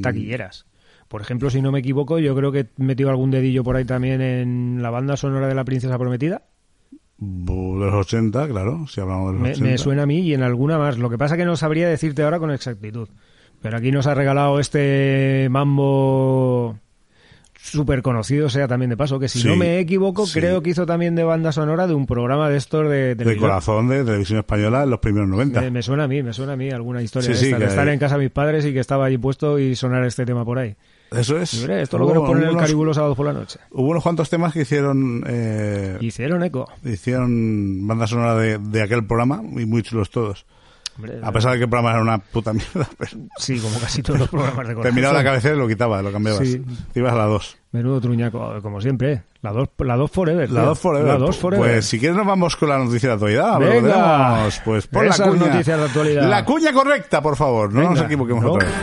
taquilleras. 0.00 0.64
Por 1.10 1.20
ejemplo, 1.22 1.50
si 1.50 1.60
no 1.60 1.72
me 1.72 1.80
equivoco, 1.80 2.20
yo 2.20 2.36
creo 2.36 2.52
que 2.52 2.68
metió 2.76 3.10
algún 3.10 3.32
dedillo 3.32 3.64
por 3.64 3.74
ahí 3.74 3.84
también 3.84 4.20
en 4.22 4.80
la 4.80 4.90
banda 4.90 5.16
sonora 5.16 5.48
de 5.48 5.56
La 5.56 5.64
Princesa 5.64 5.98
Prometida. 5.98 6.42
de 7.18 7.52
los 7.86 7.92
80, 7.92 8.46
claro, 8.46 8.86
si 8.86 9.00
hablamos 9.00 9.26
de 9.26 9.32
los 9.32 9.42
Me, 9.42 9.50
80. 9.50 9.64
me 9.70 9.78
suena 9.78 10.02
a 10.04 10.06
mí 10.06 10.20
y 10.20 10.34
en 10.34 10.44
alguna 10.44 10.78
más. 10.78 10.98
Lo 10.98 11.10
que 11.10 11.18
pasa 11.18 11.36
que 11.36 11.44
no 11.44 11.56
sabría 11.56 11.88
decirte 11.88 12.22
ahora 12.22 12.38
con 12.38 12.52
exactitud. 12.52 13.08
Pero 13.60 13.76
aquí 13.76 13.90
nos 13.90 14.06
ha 14.06 14.14
regalado 14.14 14.60
este 14.60 15.48
mambo 15.50 16.78
súper 17.70 18.02
conocido, 18.02 18.50
sea 18.50 18.68
también 18.68 18.90
de 18.90 18.96
paso, 18.96 19.18
que 19.18 19.28
si 19.28 19.40
Sí, 19.40 19.48
no 19.48 19.56
me 19.56 19.78
equivoco, 19.78 20.26
sí. 20.26 20.38
creo 20.38 20.62
que 20.62 20.70
hizo 20.70 20.86
también 20.86 21.14
de 21.14 21.24
banda 21.24 21.52
sonora 21.52 21.86
de 21.86 21.94
un 21.94 22.06
programa 22.06 22.48
de 22.50 22.56
estos 22.56 22.88
de 22.88 23.14
de 23.14 23.36
corazón 23.36 23.88
de 23.88 24.04
televisión 24.04 24.38
española 24.40 24.82
en 24.82 24.90
los 24.90 24.98
primeros 25.00 25.28
90. 25.28 25.60
Me, 25.60 25.70
me 25.70 25.82
suena 25.82 26.04
a 26.04 26.08
mí, 26.08 26.22
me 26.22 26.32
suena 26.32 26.52
a 26.54 26.56
mí 26.56 26.70
alguna 26.70 27.02
historia 27.02 27.34
Sí, 27.34 27.46
de 27.46 27.52
esta, 27.52 27.64
estar 27.66 27.88
en 27.88 27.98
casa 27.98 28.16
de 28.16 28.24
mis 28.24 28.32
padres 28.32 28.64
y 28.64 28.72
que 28.72 28.80
estaba 28.80 29.06
allí 29.06 29.18
puesto 29.18 29.58
y 29.58 29.74
sonar 29.76 30.04
este 30.04 30.24
tema 30.26 30.44
por 30.44 30.58
ahí. 30.58 30.74
Eso 31.10 31.38
es. 31.38 31.54
Esto 31.54 31.68
es 31.68 31.92
lo 32.00 32.06
que 32.06 32.14
nos 32.14 32.24
ponen 32.24 32.44
en 32.44 32.58
el 32.60 32.72
los 32.84 32.94
sábados 32.96 33.16
por 33.16 33.26
la 33.26 33.32
noche. 33.32 33.58
Hubo 33.72 33.88
unos 33.88 34.02
cuantos 34.02 34.30
temas 34.30 34.52
que 34.52 34.60
hicieron 34.62 35.24
eh, 35.26 35.96
Hicieron 36.00 36.42
eco. 36.44 36.68
hicieron 36.84 37.86
banda 37.86 38.06
sonora 38.06 38.36
de, 38.36 38.58
de 38.58 38.82
aquel 38.82 39.04
programa 39.06 39.42
y 39.56 39.66
muy 39.66 39.82
chulos 39.82 40.10
todos. 40.10 40.46
Hombre, 40.96 41.18
A 41.22 41.32
pesar 41.32 41.52
de 41.52 41.58
que 41.58 41.64
el 41.64 41.70
programa 41.70 41.92
era 41.92 42.02
una 42.02 42.18
puta 42.18 42.52
mierda, 42.52 42.86
pero 42.98 43.12
Sí, 43.38 43.58
como 43.58 43.78
casi 43.80 44.02
todos 44.02 44.20
los 44.20 44.28
programas 44.28 44.58
de 44.68 44.74
corazón. 44.74 44.82
terminaba 44.82 45.14
la 45.14 45.24
cabecera 45.24 45.54
y 45.54 45.58
lo 45.58 45.66
quitaba, 45.68 46.02
lo 46.02 46.12
cambiabas. 46.12 46.46
Sí. 46.46 46.62
Te 46.92 47.00
ibas 47.00 47.12
a 47.12 47.16
la 47.16 47.24
2. 47.24 47.56
Menudo 47.72 48.00
truñaco, 48.00 48.60
como 48.62 48.80
siempre. 48.80 49.22
La 49.42 49.52
2 49.52 49.68
la 49.78 49.96
dos 49.96 50.10
forever. 50.10 50.50
La 50.50 50.60
tío. 50.60 50.68
2 50.70 50.78
forever. 50.78 51.06
La 51.08 51.18
2 51.18 51.36
forever. 51.38 51.70
Pues 51.72 51.86
si 51.86 51.98
quieres 51.98 52.16
nos 52.16 52.26
vamos 52.26 52.56
con 52.56 52.68
la 52.68 52.78
noticia 52.78 53.08
de 53.10 53.12
actualidad. 53.14 53.58
Venga. 53.58 54.34
Tenemos. 54.34 54.60
Pues 54.64 54.88
la 54.92 55.04
Esas 55.06 55.28
cuña. 55.28 55.46
noticias 55.46 55.78
de 55.78 55.84
actualidad. 55.86 56.28
La 56.28 56.44
cuña 56.44 56.72
correcta, 56.72 57.22
por 57.22 57.36
favor. 57.36 57.72
No 57.72 57.80
nos 57.82 57.90
Venga. 57.94 58.06
equivoquemos 58.06 58.42
No. 58.44 58.52
otra 58.52 58.66
vez. 58.68 58.76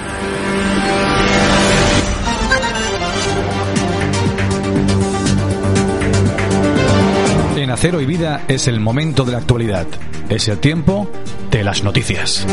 En 7.67 7.73
Acero 7.73 7.99
y 7.99 8.05
Vida 8.05 8.45
es 8.47 8.69
el 8.69 8.79
momento 8.79 9.25
de 9.25 9.33
la 9.33 9.39
actualidad. 9.39 9.85
Es 10.29 10.47
el 10.47 10.57
tiempo 10.57 11.11
de 11.51 11.65
las 11.65 11.83
noticias. 11.83 12.47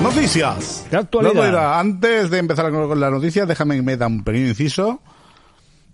Noticias. 0.00 0.86
De 0.88 0.98
actualidad. 0.98 1.80
Antes 1.80 2.30
de 2.30 2.38
empezar 2.38 2.70
con 2.70 2.86
con 2.86 3.00
las 3.00 3.10
noticias, 3.10 3.48
déjame 3.48 3.74
que 3.74 3.82
meta 3.82 4.06
un 4.06 4.22
pequeño 4.22 4.46
inciso. 4.46 5.02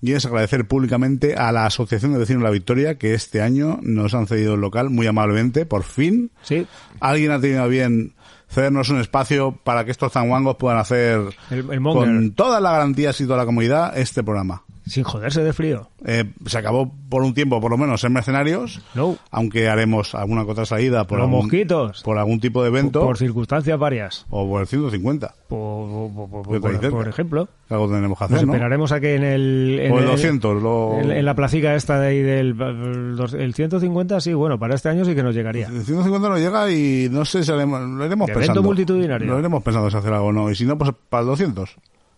Y 0.02 0.12
es 0.12 0.26
agradecer 0.26 0.69
públicamente 0.69 1.35
a 1.35 1.50
la 1.50 1.64
Asociación 1.64 2.12
de 2.12 2.19
Vecinos 2.19 2.43
de 2.43 2.49
la 2.49 2.52
Victoria 2.52 2.99
que 2.99 3.14
este 3.14 3.40
año 3.40 3.79
nos 3.81 4.12
han 4.12 4.26
cedido 4.26 4.52
el 4.52 4.61
local 4.61 4.90
muy 4.90 5.07
amablemente, 5.07 5.64
por 5.64 5.83
fin. 5.83 6.31
Sí, 6.43 6.67
Alguien 7.00 7.31
ha 7.33 7.40
tenido 7.40 7.62
a 7.62 7.69
bien 7.69 8.12
cedernos 8.50 8.90
un 8.90 9.00
espacio 9.00 9.59
para 9.64 9.87
que 9.87 9.93
estos 9.93 10.12
zanguangos 10.12 10.57
puedan 10.57 10.76
hacer 10.79 11.23
El- 11.50 11.71
el 11.73 11.83
con 11.83 12.33
todas 12.33 12.61
las 12.61 12.73
garantías 12.73 13.19
y 13.23 13.25
toda 13.25 13.38
la 13.38 13.47
comodidad 13.47 13.97
este 13.97 14.23
programa. 14.23 14.62
Sin 14.87 15.04
joderse 15.04 15.42
de 15.44 15.52
frío. 15.52 15.88
Eh, 16.04 16.25
se 16.46 16.58
acabó 16.58 16.92
por 17.08 17.22
un 17.22 17.34
tiempo, 17.34 17.60
por 17.60 17.70
lo 17.70 17.78
menos, 17.78 18.02
en 18.02 18.12
mercenarios. 18.12 18.80
No. 18.94 19.16
Aunque 19.30 19.68
haremos 19.68 20.14
alguna 20.14 20.42
otra 20.42 20.64
salida 20.64 21.06
por, 21.06 21.18
Los 21.18 21.26
algún, 21.26 21.44
mosquitos. 21.44 22.02
por 22.02 22.18
algún 22.18 22.40
tipo 22.40 22.62
de 22.62 22.68
evento. 22.68 23.00
Por 23.00 23.16
circunstancias 23.18 23.78
varias. 23.78 24.26
o 24.30 24.49
por 24.49 24.62
el 24.62 24.66
150. 24.66 25.34
Por, 25.49 26.12
por- 26.42 26.90
por- 26.90 27.08
ejemplo. 27.08 27.49
Algo 27.68 27.88
tenemos 27.88 28.18
que 28.18 28.25
Nos 28.25 28.32
hacer, 28.32 28.46
¿no? 28.46 28.52
esperaremos 28.54 28.90
a 28.92 29.00
que 29.00 29.14
en 29.14 29.22
el... 29.22 29.78
En 29.80 29.92
O 29.92 29.99
el 30.00 30.06
200. 30.06 30.62
Lo... 30.62 30.99
En, 31.00 31.12
en 31.12 31.25
la 31.25 31.34
placica 31.34 31.75
esta 31.75 32.00
de 32.00 32.06
ahí 32.08 32.22
del... 32.22 32.60
El, 32.60 33.16
dos- 33.16 33.34
el 33.34 33.54
150, 33.54 34.20
sí, 34.20 34.32
bueno, 34.34 34.58
para 34.58 34.75
este 34.75 34.88
año 34.88 35.04
sí 35.04 35.14
que 35.14 35.22
nos 35.22 35.34
llegaría. 35.34 35.66
El 35.68 35.84
150 35.84 36.28
no 36.28 36.38
llega 36.38 36.70
y 36.70 37.08
no 37.10 37.25
sé 37.25 37.44
si 37.44 37.52
haremos- 37.52 37.80
lo 37.80 38.04
iremos 38.06 38.26
De 38.26 38.32
pensando. 38.34 38.60
evento 38.60 38.62
multitudinario. 38.62 39.26
Lo 39.28 39.38
iremos 39.38 39.62
pensando 39.62 39.90
si 39.90 39.96
hacer 39.96 40.12
algo 40.12 40.26
o 40.28 40.32
no. 40.32 40.50
Y 40.50 40.54
si 40.56 40.64
no, 40.64 40.76
pues 40.76 40.90
para 41.08 41.20
el 41.22 41.26
200. 41.28 41.76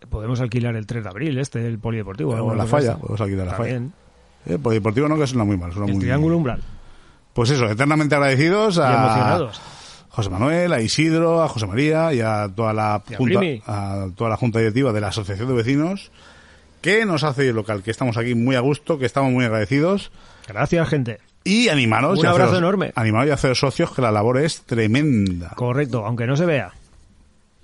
Podemos 0.08 0.40
alquilar 0.40 0.76
el 0.76 0.86
3 0.86 1.04
de 1.04 1.08
abril, 1.10 1.38
este, 1.38 1.66
el 1.66 1.78
polideportivo. 1.78 2.32
O 2.34 2.54
la 2.54 2.66
falla. 2.66 2.96
Podemos 2.96 3.20
alquilar 3.20 3.46
la 3.46 3.54
falla. 3.54 3.80
Eh, 4.46 4.58
pues 4.62 4.74
deportivo 4.74 5.08
no, 5.08 5.16
que 5.18 5.26
suena 5.26 5.44
muy 5.44 5.56
mal. 5.56 5.72
Suena 5.72 5.86
El 5.86 5.92
muy... 5.94 6.00
triángulo 6.02 6.36
umbral. 6.36 6.60
Pues 7.32 7.50
eso, 7.50 7.66
eternamente 7.66 8.14
agradecidos 8.14 8.76
Y 8.76 8.80
a 8.80 8.92
emocionados. 8.92 9.60
José 10.10 10.28
Manuel, 10.28 10.72
a 10.72 10.80
Isidro, 10.82 11.42
a 11.42 11.48
José 11.48 11.66
María 11.66 12.12
y 12.12 12.20
a 12.20 12.50
toda 12.54 12.72
la 12.74 13.02
junta, 13.16 13.40
a 13.66 14.08
toda 14.14 14.28
la 14.30 14.36
junta 14.36 14.58
directiva 14.58 14.92
de 14.92 15.00
la 15.00 15.08
Asociación 15.08 15.48
de 15.48 15.54
Vecinos 15.54 16.10
que 16.82 17.06
nos 17.06 17.22
hace 17.24 17.46
ir 17.46 17.54
local, 17.54 17.82
que 17.82 17.90
estamos 17.92 18.16
aquí 18.18 18.34
muy 18.34 18.56
a 18.56 18.60
gusto, 18.60 18.98
que 18.98 19.06
estamos 19.06 19.30
muy 19.32 19.44
agradecidos 19.46 20.10
Gracias, 20.48 20.86
gente. 20.88 21.20
y 21.44 21.68
animaros 21.68 22.18
Un 22.18 22.24
y 22.24 22.28
abrazo 22.28 22.50
haceros- 22.50 22.58
enorme. 22.58 22.92
animaros 22.96 23.28
y 23.28 23.30
hacer 23.30 23.56
socios 23.56 23.92
que 23.92 24.02
la 24.02 24.10
labor 24.10 24.38
es 24.38 24.62
tremenda. 24.62 25.50
Correcto, 25.54 26.04
aunque 26.04 26.26
no 26.26 26.36
se 26.36 26.44
vea. 26.44 26.72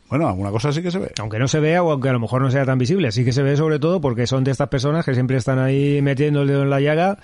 Bueno, 0.08 0.28
alguna 0.28 0.50
cosa 0.50 0.72
sí 0.72 0.82
que 0.82 0.90
se 0.90 0.98
ve. 0.98 1.12
Aunque 1.20 1.38
no 1.38 1.48
se 1.48 1.60
vea 1.60 1.82
o 1.82 1.90
aunque 1.92 2.08
a 2.08 2.12
lo 2.12 2.20
mejor 2.20 2.40
no 2.42 2.50
sea 2.50 2.64
tan 2.64 2.78
visible. 2.78 3.12
Sí 3.12 3.24
que 3.24 3.32
se 3.32 3.42
ve 3.42 3.56
sobre 3.56 3.78
todo 3.78 4.00
porque 4.00 4.26
son 4.26 4.44
de 4.44 4.50
estas 4.50 4.68
personas 4.68 5.04
que 5.04 5.14
siempre 5.14 5.36
están 5.36 5.58
ahí 5.58 6.00
metiendo 6.02 6.42
el 6.42 6.48
dedo 6.48 6.62
en 6.62 6.70
la 6.70 6.80
llaga 6.80 7.18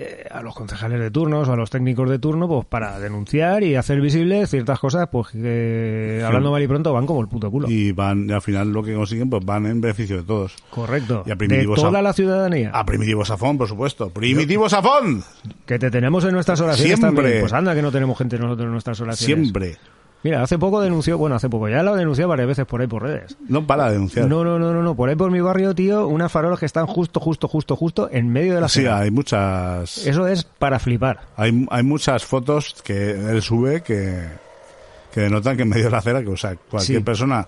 eh, 0.00 0.26
a 0.30 0.42
los 0.42 0.54
concejales 0.54 1.00
de 1.00 1.10
turnos 1.10 1.48
o 1.48 1.52
a 1.52 1.56
los 1.56 1.70
técnicos 1.70 2.08
de 2.08 2.20
turno 2.20 2.46
pues 2.46 2.64
para 2.66 3.00
denunciar 3.00 3.64
y 3.64 3.74
hacer 3.74 4.00
visibles 4.00 4.48
ciertas 4.48 4.78
cosas 4.78 5.08
pues 5.10 5.28
que 5.28 6.22
hablando 6.24 6.52
mal 6.52 6.62
y 6.62 6.68
pronto 6.68 6.92
van 6.92 7.04
como 7.04 7.20
el 7.20 7.26
puto 7.28 7.50
culo. 7.50 7.68
Y 7.68 7.90
van, 7.92 8.28
y 8.28 8.32
al 8.32 8.40
final 8.42 8.72
lo 8.72 8.82
que 8.84 8.94
consiguen, 8.94 9.28
pues 9.28 9.44
van 9.44 9.66
en 9.66 9.80
beneficio 9.80 10.18
de 10.18 10.22
todos. 10.22 10.54
Correcto. 10.70 11.24
Y 11.26 11.32
a 11.32 11.34
De 11.34 11.66
toda 11.74 11.98
a- 11.98 12.02
la 12.02 12.12
ciudadanía. 12.12 12.70
A 12.72 12.84
Primitivo 12.84 13.24
Safón, 13.24 13.58
por 13.58 13.66
supuesto. 13.66 14.10
¡Primitivo 14.10 14.68
Safón! 14.68 15.24
Que 15.66 15.78
te 15.80 15.90
tenemos 15.90 16.24
en 16.24 16.32
nuestras 16.32 16.60
oraciones 16.60 16.98
Siempre. 16.98 17.22
también. 17.22 17.40
Pues 17.40 17.52
anda 17.52 17.74
que 17.74 17.82
no 17.82 17.90
tenemos 17.90 18.16
gente 18.18 18.38
nosotros 18.38 18.66
en 18.66 18.72
nuestras 18.72 19.00
oraciones. 19.00 19.48
Siempre. 19.48 19.76
Mira, 20.24 20.42
hace 20.42 20.58
poco 20.58 20.80
denunció, 20.80 21.16
bueno, 21.16 21.36
hace 21.36 21.48
poco, 21.48 21.68
ya 21.68 21.82
lo 21.82 21.94
denunció 21.94 22.26
varias 22.26 22.48
veces 22.48 22.66
por 22.66 22.80
ahí 22.80 22.86
por 22.88 23.02
redes. 23.04 23.36
No 23.48 23.66
para 23.66 23.86
de 23.86 23.92
denunciar. 23.92 24.26
No, 24.26 24.42
no, 24.42 24.58
no, 24.58 24.72
no, 24.72 24.82
no, 24.82 24.96
por 24.96 25.08
ahí 25.08 25.14
por 25.14 25.30
mi 25.30 25.40
barrio, 25.40 25.74
tío, 25.74 26.08
unas 26.08 26.32
farolas 26.32 26.58
que 26.58 26.66
están 26.66 26.86
justo, 26.86 27.20
justo, 27.20 27.46
justo, 27.46 27.76
justo 27.76 28.08
en 28.10 28.28
medio 28.32 28.54
de 28.56 28.60
la 28.62 28.68
Sí, 28.68 28.80
ciudad. 28.80 28.98
hay 29.00 29.10
muchas... 29.12 29.98
Eso 30.06 30.26
es 30.26 30.42
para 30.44 30.78
flipar. 30.80 31.20
Hay, 31.36 31.66
hay 31.70 31.82
muchas 31.84 32.24
fotos 32.24 32.74
que 32.82 33.10
él 33.12 33.40
sube 33.42 33.82
que, 33.82 34.24
que 35.12 35.20
denotan 35.20 35.56
que 35.56 35.62
en 35.62 35.68
medio 35.68 35.84
de 35.84 35.90
la 35.90 35.98
acera, 35.98 36.20
que 36.22 36.30
o 36.30 36.36
sea, 36.36 36.56
cualquier 36.68 36.98
Sí. 36.98 37.04
persona 37.04 37.46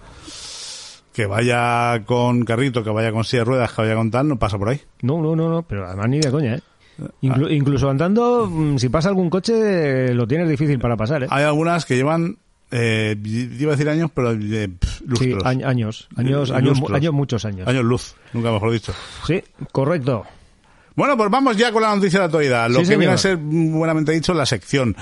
que 1.12 1.26
vaya 1.26 2.04
con 2.06 2.44
carrito, 2.44 2.84
que 2.84 2.90
vaya 2.90 3.10
con 3.10 3.24
silla 3.24 3.40
de 3.40 3.44
ruedas, 3.46 3.72
que 3.72 3.82
vaya 3.82 3.96
con 3.96 4.10
tal, 4.12 4.28
no 4.28 4.38
pasa 4.38 4.56
por 4.58 4.68
ahí. 4.68 4.80
No, 5.02 5.20
no, 5.20 5.34
no, 5.34 5.48
no, 5.48 5.62
pero 5.62 5.86
además 5.86 6.08
ni 6.08 6.20
de 6.20 6.30
coña, 6.30 6.54
¿eh? 6.54 6.60
Ah. 7.02 7.06
Inclu- 7.22 7.50
Incluso 7.52 7.90
andando, 7.90 8.46
mm, 8.48 8.76
si 8.78 8.88
pasa 8.90 9.08
algún 9.08 9.28
coche, 9.28 10.14
lo 10.14 10.26
tienes 10.28 10.48
difícil 10.48 10.78
para 10.78 10.96
pasar, 10.96 11.24
¿eh? 11.24 11.26
Hay 11.30 11.42
algunas 11.42 11.84
que 11.84 11.96
llevan, 11.96 12.36
eh, 12.70 13.16
iba 13.22 13.72
a 13.72 13.76
decir 13.76 13.88
años, 13.88 14.10
pero 14.14 14.32
eh, 14.32 14.68
pf, 14.78 14.98
Sí, 14.98 15.04
lustros. 15.06 15.44
añ- 15.44 15.64
años, 15.64 16.08
años, 16.16 16.50
Eh, 16.50 16.54
años, 16.54 16.80
años, 16.90 17.12
muchos 17.12 17.44
años. 17.44 17.66
Años 17.68 17.84
luz, 17.84 18.14
nunca 18.32 18.52
mejor 18.52 18.72
dicho. 18.72 18.94
Sí, 19.26 19.42
correcto. 19.72 20.24
Bueno, 20.96 21.16
pues 21.16 21.30
vamos 21.30 21.56
ya 21.56 21.72
con 21.72 21.82
la 21.82 21.94
noticia 21.94 22.18
de 22.18 22.22
la 22.22 22.24
actualidad. 22.26 22.68
Lo 22.68 22.74
Sí, 22.74 22.80
que 22.80 22.86
señor. 22.86 22.98
viene 22.98 23.14
a 23.14 23.18
ser, 23.18 23.38
mm, 23.38 23.72
buenamente 23.78 24.12
dicho, 24.12 24.34
la 24.34 24.44
sección. 24.46 24.94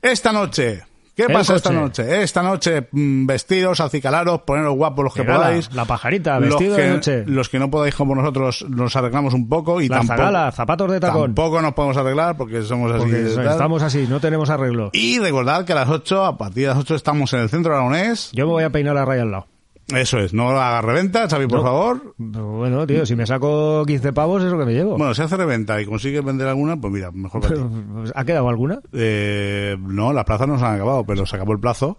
Esta 0.00 0.32
noche. 0.32 0.82
¿Qué 1.14 1.28
pasa 1.28 1.54
esta 1.54 1.70
noche? 1.70 2.22
Esta 2.22 2.42
noche, 2.42 2.88
mm, 2.90 3.26
vestidos, 3.26 3.80
acicalaros, 3.80 4.42
poneros 4.42 4.74
guapos 4.74 5.04
los 5.04 5.14
que 5.14 5.22
podáis. 5.22 5.72
La 5.72 5.84
pajarita, 5.84 6.40
Los 6.40 6.50
vestido 6.50 6.76
que, 6.76 6.82
de 6.82 6.90
noche. 6.90 7.24
los 7.26 7.48
que 7.48 7.58
no 7.60 7.70
podáis 7.70 7.94
como 7.94 8.14
nosotros 8.16 8.66
nos 8.68 8.94
arreglamos 8.96 9.32
un 9.32 9.48
poco 9.48 9.80
y 9.80 9.88
La 9.88 9.98
tampoco, 9.98 10.52
zapatos 10.52 10.90
de 10.90 11.00
tacón. 11.00 11.34
tampoco 11.34 11.62
nos 11.62 11.72
podemos 11.74 11.96
arreglar 11.96 12.36
porque 12.36 12.62
somos 12.62 12.90
así. 12.90 13.00
Porque 13.02 13.16
de 13.16 13.50
estamos 13.50 13.82
así, 13.82 14.06
no 14.08 14.18
tenemos 14.20 14.50
arreglo. 14.50 14.90
Y 14.92 15.20
recordad 15.20 15.64
que 15.64 15.72
a 15.72 15.76
las 15.76 15.88
8, 15.88 16.24
a 16.24 16.36
partir 16.36 16.64
de 16.64 16.68
las 16.70 16.78
8 16.78 16.96
estamos 16.96 17.32
en 17.32 17.40
el 17.40 17.48
centro 17.48 17.72
aragonés. 17.72 18.30
Yo 18.32 18.46
me 18.46 18.52
voy 18.52 18.64
a 18.64 18.70
peinar 18.70 18.96
a 18.96 19.04
raya 19.04 19.22
al 19.22 19.30
lado. 19.30 19.46
Eso 19.88 20.18
es, 20.18 20.32
no 20.32 20.48
haga 20.50 20.80
reventa, 20.80 21.28
Xavi, 21.28 21.46
por 21.46 21.58
No. 21.58 21.64
favor. 21.64 22.14
Bueno, 22.16 22.86
tío, 22.86 23.04
si 23.04 23.14
me 23.14 23.26
saco 23.26 23.84
15 23.86 24.12
pavos 24.14 24.42
es 24.42 24.50
lo 24.50 24.58
que 24.58 24.64
me 24.64 24.72
llevo. 24.72 24.96
Bueno, 24.96 25.12
si 25.14 25.20
hace 25.22 25.36
reventa 25.36 25.80
y 25.80 25.84
consigues 25.84 26.24
vender 26.24 26.48
alguna, 26.48 26.76
pues 26.80 26.92
mira, 26.92 27.10
mejor 27.10 27.42
para 27.42 27.54
ti. 27.54 27.60
Pues, 27.94 28.12
¿Ha 28.14 28.24
quedado 28.24 28.48
alguna? 28.48 28.80
Eh, 28.92 29.76
no, 29.78 30.12
las 30.12 30.24
plazas 30.24 30.48
no 30.48 30.58
se 30.58 30.64
han 30.64 30.74
acabado, 30.76 31.04
pero 31.04 31.26
se 31.26 31.36
acabó 31.36 31.52
el 31.52 31.60
plazo. 31.60 31.98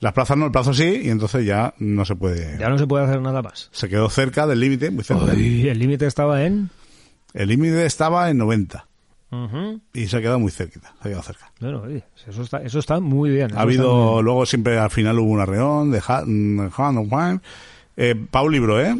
Las 0.00 0.12
plazas 0.12 0.36
no, 0.36 0.46
el 0.46 0.52
plazo 0.52 0.74
sí, 0.74 1.00
y 1.04 1.08
entonces 1.10 1.44
ya 1.46 1.74
no 1.78 2.04
se 2.04 2.16
puede. 2.16 2.58
Ya 2.58 2.68
no 2.68 2.78
se 2.78 2.86
puede 2.86 3.04
hacer 3.04 3.20
nada 3.22 3.40
más. 3.42 3.68
Se 3.72 3.88
quedó 3.88 4.08
cerca 4.10 4.46
del 4.46 4.60
límite, 4.60 4.90
muy 4.90 5.02
cerca. 5.04 5.24
Uy, 5.32 5.68
el 5.68 5.78
límite 5.78 6.06
estaba 6.06 6.44
en... 6.44 6.70
El 7.32 7.48
límite 7.48 7.86
estaba 7.86 8.28
en 8.30 8.38
90 8.38 8.86
Ujú. 9.32 9.80
y 9.92 10.06
se 10.08 10.16
ha 10.16 10.20
quedado 10.20 10.38
muy 10.40 10.50
cerquita, 10.50 10.92
se 11.00 11.08
ha 11.08 11.10
quedado 11.10 11.22
cerca. 11.22 11.52
Bueno, 11.60 11.82
oye, 11.82 12.02
eso 12.26 12.42
está, 12.42 12.62
eso 12.62 12.78
está 12.80 12.98
muy 13.00 13.30
bien. 13.30 13.56
Ha 13.56 13.60
habido, 13.62 14.14
bien. 14.14 14.24
luego 14.24 14.44
siempre 14.46 14.78
al 14.78 14.90
final 14.90 15.18
hubo 15.20 15.30
un 15.30 15.40
arreón 15.40 15.90
de 15.92 16.00
Ha- 16.06 16.18
Hand 16.24 16.98
of 16.98 17.06
Wine. 17.10 17.40
Eh, 17.96 18.14
pa' 18.30 18.42
un 18.42 18.52
libro, 18.52 18.80
¿eh? 18.80 18.96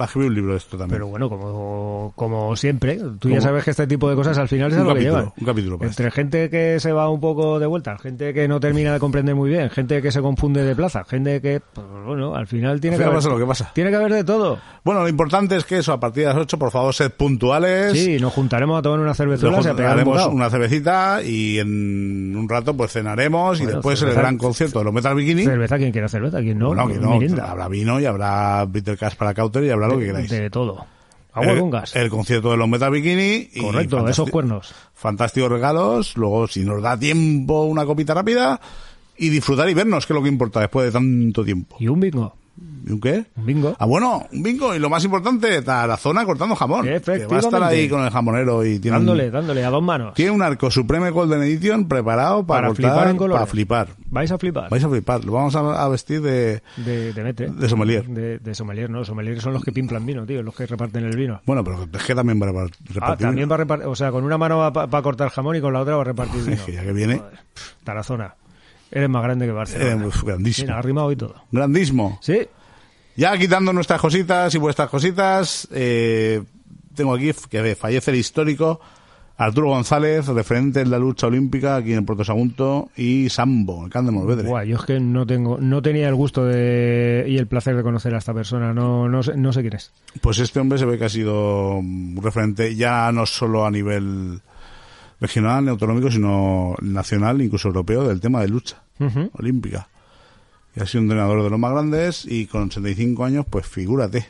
Va 0.00 0.04
a 0.04 0.06
escribir 0.06 0.28
un 0.30 0.34
libro 0.34 0.52
de 0.52 0.58
esto 0.58 0.76
también. 0.76 0.96
Pero 0.96 1.06
bueno, 1.06 1.28
como, 1.28 2.12
como 2.16 2.56
siempre, 2.56 2.98
tú 3.20 3.28
ya 3.28 3.40
sabes 3.40 3.62
que 3.64 3.70
este 3.70 3.86
tipo 3.86 4.10
de 4.10 4.16
cosas 4.16 4.36
al 4.38 4.48
final 4.48 4.72
es 4.72 4.78
Un 4.78 4.84
lo 4.84 4.88
que 4.88 4.94
capítulo, 4.94 5.18
llevan. 5.20 5.32
un 5.38 5.46
capítulo 5.46 5.78
para 5.78 5.90
Entre 5.90 6.10
gente 6.10 6.50
que 6.50 6.80
se 6.80 6.92
va 6.92 7.08
un 7.08 7.20
poco 7.20 7.58
de 7.60 7.66
vuelta, 7.66 7.96
gente 7.98 8.34
que 8.34 8.48
no 8.48 8.58
termina 8.58 8.92
de 8.92 8.98
comprender 8.98 9.34
muy 9.36 9.50
bien, 9.50 9.70
gente 9.70 10.02
que 10.02 10.10
se 10.10 10.20
confunde 10.20 10.64
de 10.64 10.74
plaza, 10.74 11.04
gente 11.04 11.40
que, 11.40 11.60
pues, 11.72 11.86
bueno, 12.06 12.34
al 12.34 12.46
final 12.48 12.80
tiene 12.80 12.96
Al 12.96 12.98
que 12.98 13.04
final 13.04 13.08
haber, 13.12 13.18
pasa 13.18 13.28
lo 13.28 13.38
que 13.38 13.46
pasa. 13.46 13.70
Tiene 13.72 13.90
que 13.90 13.96
haber 13.96 14.12
de 14.12 14.24
todo. 14.24 14.58
Bueno, 14.84 15.02
lo 15.02 15.08
importante 15.08 15.56
es 15.56 15.64
que 15.64 15.78
eso, 15.78 15.92
a 15.92 16.00
partir 16.00 16.24
de 16.24 16.30
las 16.30 16.38
8, 16.38 16.58
por 16.58 16.70
favor, 16.72 16.92
sed 16.92 17.12
puntuales. 17.12 17.92
Sí, 17.92 18.18
nos 18.20 18.32
juntaremos 18.32 18.78
a 18.78 18.82
tomar 18.82 18.98
unas 19.00 19.16
cervezuelas 19.16 19.64
y 19.64 19.68
a 19.68 19.72
Luego 19.72 19.76
pegar 19.76 19.92
un 19.92 19.98
haremos 20.00 20.14
bocado. 20.16 20.30
una 20.32 20.50
cervecita 20.50 21.22
y 21.22 21.58
en 21.60 22.36
un 22.36 22.48
rato 22.48 22.76
pues 22.76 22.92
cenaremos 22.92 23.60
y 23.60 23.66
después 23.66 24.00
el 24.02 24.08
cerveza- 24.08 24.20
gran 24.20 24.38
concierto 24.38 24.80
de 24.80 24.84
los 24.86 24.92
Metal 24.94 25.14
Bikini. 25.14 25.44
Cerveza, 25.44 25.78
quien 25.78 25.92
quiera 25.92 26.08
cerveza, 26.08 26.40
quien 26.40 26.58
no, 26.58 26.68
bueno, 26.68 26.88
que 26.88 26.94
no, 26.98 27.10
mirinda. 27.12 27.50
habrá 27.50 27.68
vino 27.68 28.00
y 28.00 28.06
habrá 28.06 28.64
Bitter 28.66 28.98
Cash 28.98 29.14
para 29.16 29.32
Cauter 29.34 29.62
y 29.64 29.70
habrá 29.70 29.83
lo 29.88 29.98
que 29.98 30.06
queráis. 30.06 30.30
De 30.30 30.50
todo. 30.50 30.86
Agua 31.32 31.52
el, 31.52 31.60
con 31.60 31.70
gas. 31.70 31.96
el 31.96 32.08
concierto 32.10 32.50
de 32.52 32.56
los 32.56 32.68
Metal 32.68 32.90
Bikini. 32.92 33.48
y 33.52 33.60
Correcto, 33.60 34.06
esos 34.08 34.30
cuernos. 34.30 34.72
Fantásticos 34.94 35.50
regalos. 35.50 36.16
Luego, 36.16 36.46
si 36.46 36.64
nos 36.64 36.80
da 36.80 36.96
tiempo, 36.96 37.64
una 37.64 37.84
copita 37.84 38.14
rápida. 38.14 38.60
Y 39.16 39.28
disfrutar 39.28 39.68
y 39.68 39.74
vernos, 39.74 40.06
que 40.06 40.12
es 40.12 40.14
lo 40.14 40.22
que 40.22 40.28
importa 40.28 40.60
después 40.60 40.86
de 40.86 40.92
tanto 40.92 41.44
tiempo. 41.44 41.76
Y 41.78 41.88
un 41.88 42.00
bingo. 42.00 42.36
¿Y 42.86 42.92
un 42.92 43.00
qué? 43.00 43.24
Un 43.36 43.46
bingo. 43.46 43.74
Ah, 43.78 43.86
bueno, 43.86 44.26
un 44.32 44.42
bingo. 44.42 44.74
Y 44.74 44.78
lo 44.78 44.88
más 44.90 45.02
importante, 45.04 45.60
la 45.62 45.96
zona 45.96 46.24
cortando 46.24 46.54
jamón. 46.54 46.84
Que 46.84 46.98
va 47.26 47.36
a 47.36 47.40
estar 47.40 47.62
ahí 47.62 47.88
con 47.88 48.02
el 48.04 48.10
jamonero 48.10 48.64
y 48.64 48.78
tiene 48.78 48.98
un- 48.98 49.06
Dándole, 49.06 49.30
dándole 49.30 49.64
a 49.64 49.70
dos 49.70 49.82
manos. 49.82 50.14
Tiene 50.14 50.30
un 50.32 50.42
arco 50.42 50.70
Supreme 50.70 51.10
Golden 51.10 51.42
Edition 51.42 51.88
preparado 51.88 52.46
para, 52.46 52.60
Para 52.62 52.68
cortar, 52.68 52.90
flipar 52.92 53.08
en 53.10 53.16
colores. 53.16 53.40
para 53.40 53.50
flipar. 53.50 53.88
Vais 54.10 54.30
a 54.30 54.38
flipar. 54.38 54.70
Vais 54.70 54.84
a 54.84 54.88
flipar. 54.88 55.24
Lo 55.24 55.32
vamos 55.32 55.56
a, 55.56 55.82
a 55.84 55.88
vestir 55.88 56.20
de... 56.20 56.62
De, 56.76 57.12
de 57.12 57.24
mete. 57.24 57.48
De 57.48 57.68
sommelier. 57.68 58.06
De, 58.06 58.38
de 58.38 58.54
sommelier, 58.54 58.88
no. 58.90 59.04
Sommelier 59.04 59.40
son 59.40 59.54
los 59.54 59.64
que 59.64 59.72
pimplan 59.72 60.04
vino, 60.06 60.24
tío. 60.26 60.42
Los 60.42 60.54
que 60.54 60.66
reparten 60.66 61.04
el 61.04 61.16
vino. 61.16 61.40
Bueno, 61.46 61.64
pero 61.64 61.88
es 61.92 62.02
que 62.04 62.14
también 62.14 62.40
va 62.40 62.44
a 62.46 62.48
repartir. 62.52 62.98
Ah, 63.00 63.16
también 63.16 63.50
va 63.50 63.54
a 63.54 63.58
repartir. 63.58 63.86
O 63.88 63.96
sea, 63.96 64.10
con 64.12 64.22
una 64.24 64.38
mano 64.38 64.58
va 64.58 64.72
para 64.72 65.02
cortar 65.02 65.30
jamón 65.30 65.56
y 65.56 65.60
con 65.60 65.72
la 65.72 65.80
otra 65.80 65.96
va 65.96 66.02
a 66.02 66.04
repartir 66.04 66.42
vino. 66.44 66.56
ya 66.68 66.82
que 66.84 66.92
viene. 66.92 67.16
Joder, 67.18 67.38
Tarazona. 67.82 68.34
Eres 68.94 69.10
más 69.10 69.22
grande 69.24 69.46
que 69.46 69.52
Barcelona. 69.52 70.08
grandísimo. 70.24 70.66
Mira, 70.66 70.78
ha 70.78 70.82
rimado 70.82 71.12
y 71.12 71.16
todo. 71.16 71.34
Grandísimo. 71.50 72.18
Sí. 72.22 72.46
Ya 73.16 73.36
quitando 73.36 73.72
nuestras 73.72 74.00
cositas 74.00 74.54
y 74.54 74.58
vuestras 74.58 74.88
cositas, 74.88 75.68
eh, 75.72 76.42
tengo 76.94 77.14
aquí 77.14 77.32
que 77.50 77.74
fallece 77.74 78.12
el 78.12 78.16
histórico 78.18 78.80
Arturo 79.36 79.68
González, 79.68 80.28
referente 80.28 80.80
en 80.80 80.90
la 80.92 80.98
lucha 80.98 81.26
olímpica 81.26 81.76
aquí 81.76 81.92
en 81.92 81.98
el 81.98 82.04
Puerto 82.04 82.24
Sagunto, 82.24 82.90
y 82.96 83.28
Sambo, 83.30 83.84
el 83.84 83.90
Can 83.90 84.06
de 84.06 84.12
Morvedre. 84.12 84.48
Guay, 84.48 84.68
yo 84.68 84.76
es 84.76 84.84
que 84.84 85.00
no 85.00 85.26
tengo, 85.26 85.58
no 85.58 85.82
tenía 85.82 86.08
el 86.08 86.14
gusto 86.14 86.44
de, 86.44 87.24
y 87.26 87.36
el 87.36 87.48
placer 87.48 87.76
de 87.76 87.82
conocer 87.82 88.14
a 88.14 88.18
esta 88.18 88.32
persona. 88.32 88.72
No, 88.72 89.08
no 89.08 89.24
sé, 89.24 89.36
no 89.36 89.52
sé 89.52 89.62
quién 89.62 89.74
es. 89.74 89.92
Pues 90.20 90.38
este 90.38 90.60
hombre 90.60 90.78
se 90.78 90.84
ve 90.84 90.98
que 90.98 91.06
ha 91.06 91.08
sido 91.08 91.78
un 91.78 92.16
referente 92.22 92.76
ya 92.76 93.10
no 93.10 93.26
solo 93.26 93.66
a 93.66 93.72
nivel 93.72 94.40
regional, 95.20 95.68
autonómico, 95.68 96.12
sino 96.12 96.76
nacional, 96.80 97.42
incluso 97.42 97.68
europeo, 97.68 98.06
del 98.06 98.20
tema 98.20 98.40
de 98.40 98.48
lucha 98.48 98.83
Olímpica. 99.34 99.88
Y 100.76 100.80
ha 100.82 100.86
sido 100.86 101.02
un 101.02 101.06
entrenador 101.10 101.42
de 101.42 101.50
los 101.50 101.58
más 101.58 101.72
grandes 101.72 102.24
y 102.26 102.46
con 102.46 102.64
85 102.64 103.24
años, 103.24 103.46
pues 103.48 103.66
figúrate 103.66 104.26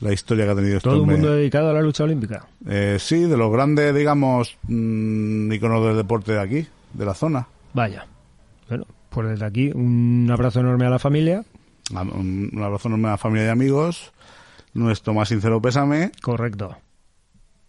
la 0.00 0.12
historia 0.12 0.44
que 0.46 0.50
ha 0.50 0.54
tenido 0.56 0.76
este 0.78 0.84
Todo 0.88 0.94
el 0.96 1.00
hombre. 1.02 1.16
mundo 1.16 1.32
dedicado 1.34 1.70
a 1.70 1.72
la 1.72 1.82
lucha 1.82 2.04
olímpica. 2.04 2.46
Eh, 2.66 2.96
sí, 2.98 3.20
de 3.20 3.36
los 3.36 3.52
grandes, 3.52 3.94
digamos, 3.94 4.56
mm, 4.68 5.52
iconos 5.52 5.84
del 5.86 5.96
deporte 5.96 6.32
de 6.32 6.40
aquí, 6.40 6.66
de 6.94 7.04
la 7.04 7.14
zona. 7.14 7.46
Vaya. 7.74 8.06
Bueno, 8.68 8.86
pues 9.10 9.28
desde 9.28 9.44
aquí 9.44 9.70
un 9.74 10.28
abrazo 10.32 10.60
enorme 10.60 10.86
a 10.86 10.90
la 10.90 10.98
familia. 10.98 11.44
A- 11.94 12.02
Un 12.02 12.50
un 12.52 12.62
abrazo 12.62 12.88
enorme 12.88 13.08
a 13.08 13.12
la 13.12 13.18
familia 13.18 13.46
y 13.46 13.50
amigos. 13.50 14.12
nuestro 14.74 15.12
más 15.12 15.28
sincero 15.28 15.60
pésame 15.60 16.12
Correcto. 16.22 16.74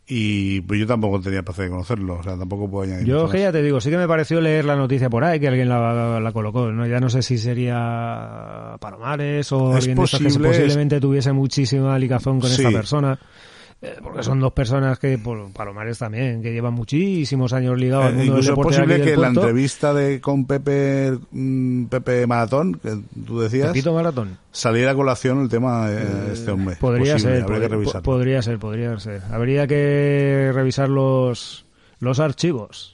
Y 0.07 0.60
pues 0.62 0.79
yo 0.81 0.86
tampoco 0.88 1.22
tenía 1.22 1.43
placer 1.43 1.65
de 1.65 1.72
conocerlo, 1.72 2.15
o 2.19 2.24
sea, 2.24 2.38
tampoco 2.38 2.69
puedo 2.69 2.83
añadir 2.83 3.07
Yo 3.07 3.29
que 3.29 3.39
ya 3.39 3.51
te 3.53 3.62
digo, 3.63 3.79
sí 3.79 3.89
que 3.89 3.98
me 3.98 4.07
pareció 4.07 4.41
leer 4.41 4.65
la 4.65 4.75
noticia 4.75 5.10
por 5.10 5.24
ahí, 5.24 5.39
que 5.39 5.48
alguien 5.48 5.69
la, 5.69 6.19
la 6.19 6.31
colocó. 6.33 6.72
¿no? 6.72 6.86
Ya 6.86 7.00
no 7.00 7.10
sé 7.10 7.22
si 7.22 7.38
sería 7.38 8.75
Palomares 8.79 9.51
o 9.51 9.72
Es 9.72 9.77
alguien 9.77 9.98
de 9.98 10.03
estos 10.03 10.19
que 10.19 10.25
posible, 10.25 10.50
es- 10.50 10.55
posiblemente 10.57 11.00
tuviese 11.00 11.31
muchísima 11.31 11.98
ligazón 11.98 12.39
con 12.39 12.51
esta 12.51 12.67
Sí. 12.69 12.74
persona. 12.75 13.17
Eh, 13.85 13.97
Porque 14.01 14.23
son 14.23 14.39
dos 14.39 14.53
personas 14.53 14.97
que, 14.97 15.17
por 15.17 15.51
Palomares 15.51 15.97
también, 15.99 16.41
que 16.41 16.53
llevan 16.53 16.73
muchísimos 16.73 17.51
años 17.51 17.77
ligados 17.77 18.05
al 18.05 18.13
Eh, 18.13 18.15
mundo 18.15 18.35
del 18.35 18.43
incluso 18.43 18.51
es 18.51 18.55
deporte 18.57 18.71
de 18.75 18.77
posible 18.79 18.95
aquí 18.95 19.03
que 19.03 19.11
del 19.11 19.21
la 19.21 19.27
puerto. 19.27 19.41
entrevista 19.41 19.93
de 19.93 20.21
con 20.21 20.45
Pepe 20.45 21.17
mm, 21.31 21.85
Pepe 21.87 22.25
Maratón, 22.25 22.75
que 22.75 22.97
tú 23.27 23.41
decías, 23.41 23.67
Pepito 23.67 23.93
Maratón. 23.93 24.37
saliera 24.51 24.91
a 24.91 24.95
colación 24.95 25.41
el 25.41 25.49
tema 25.49 25.89
de 25.89 26.31
este 26.33 26.51
hombre. 26.51 26.77
Podría 26.79 27.15
Posible, 27.15 27.33
ser, 27.35 27.43
habría 27.43 27.67
pod- 27.67 27.77
que 27.91 27.91
po- 27.91 28.01
podría 28.03 28.41
ser, 28.41 28.57
podría 28.59 28.99
ser. 28.99 29.21
Habría 29.29 29.67
que 29.67 30.51
revisar 30.53 30.87
los, 30.87 31.65
los 31.99 32.19
archivos. 32.21 32.92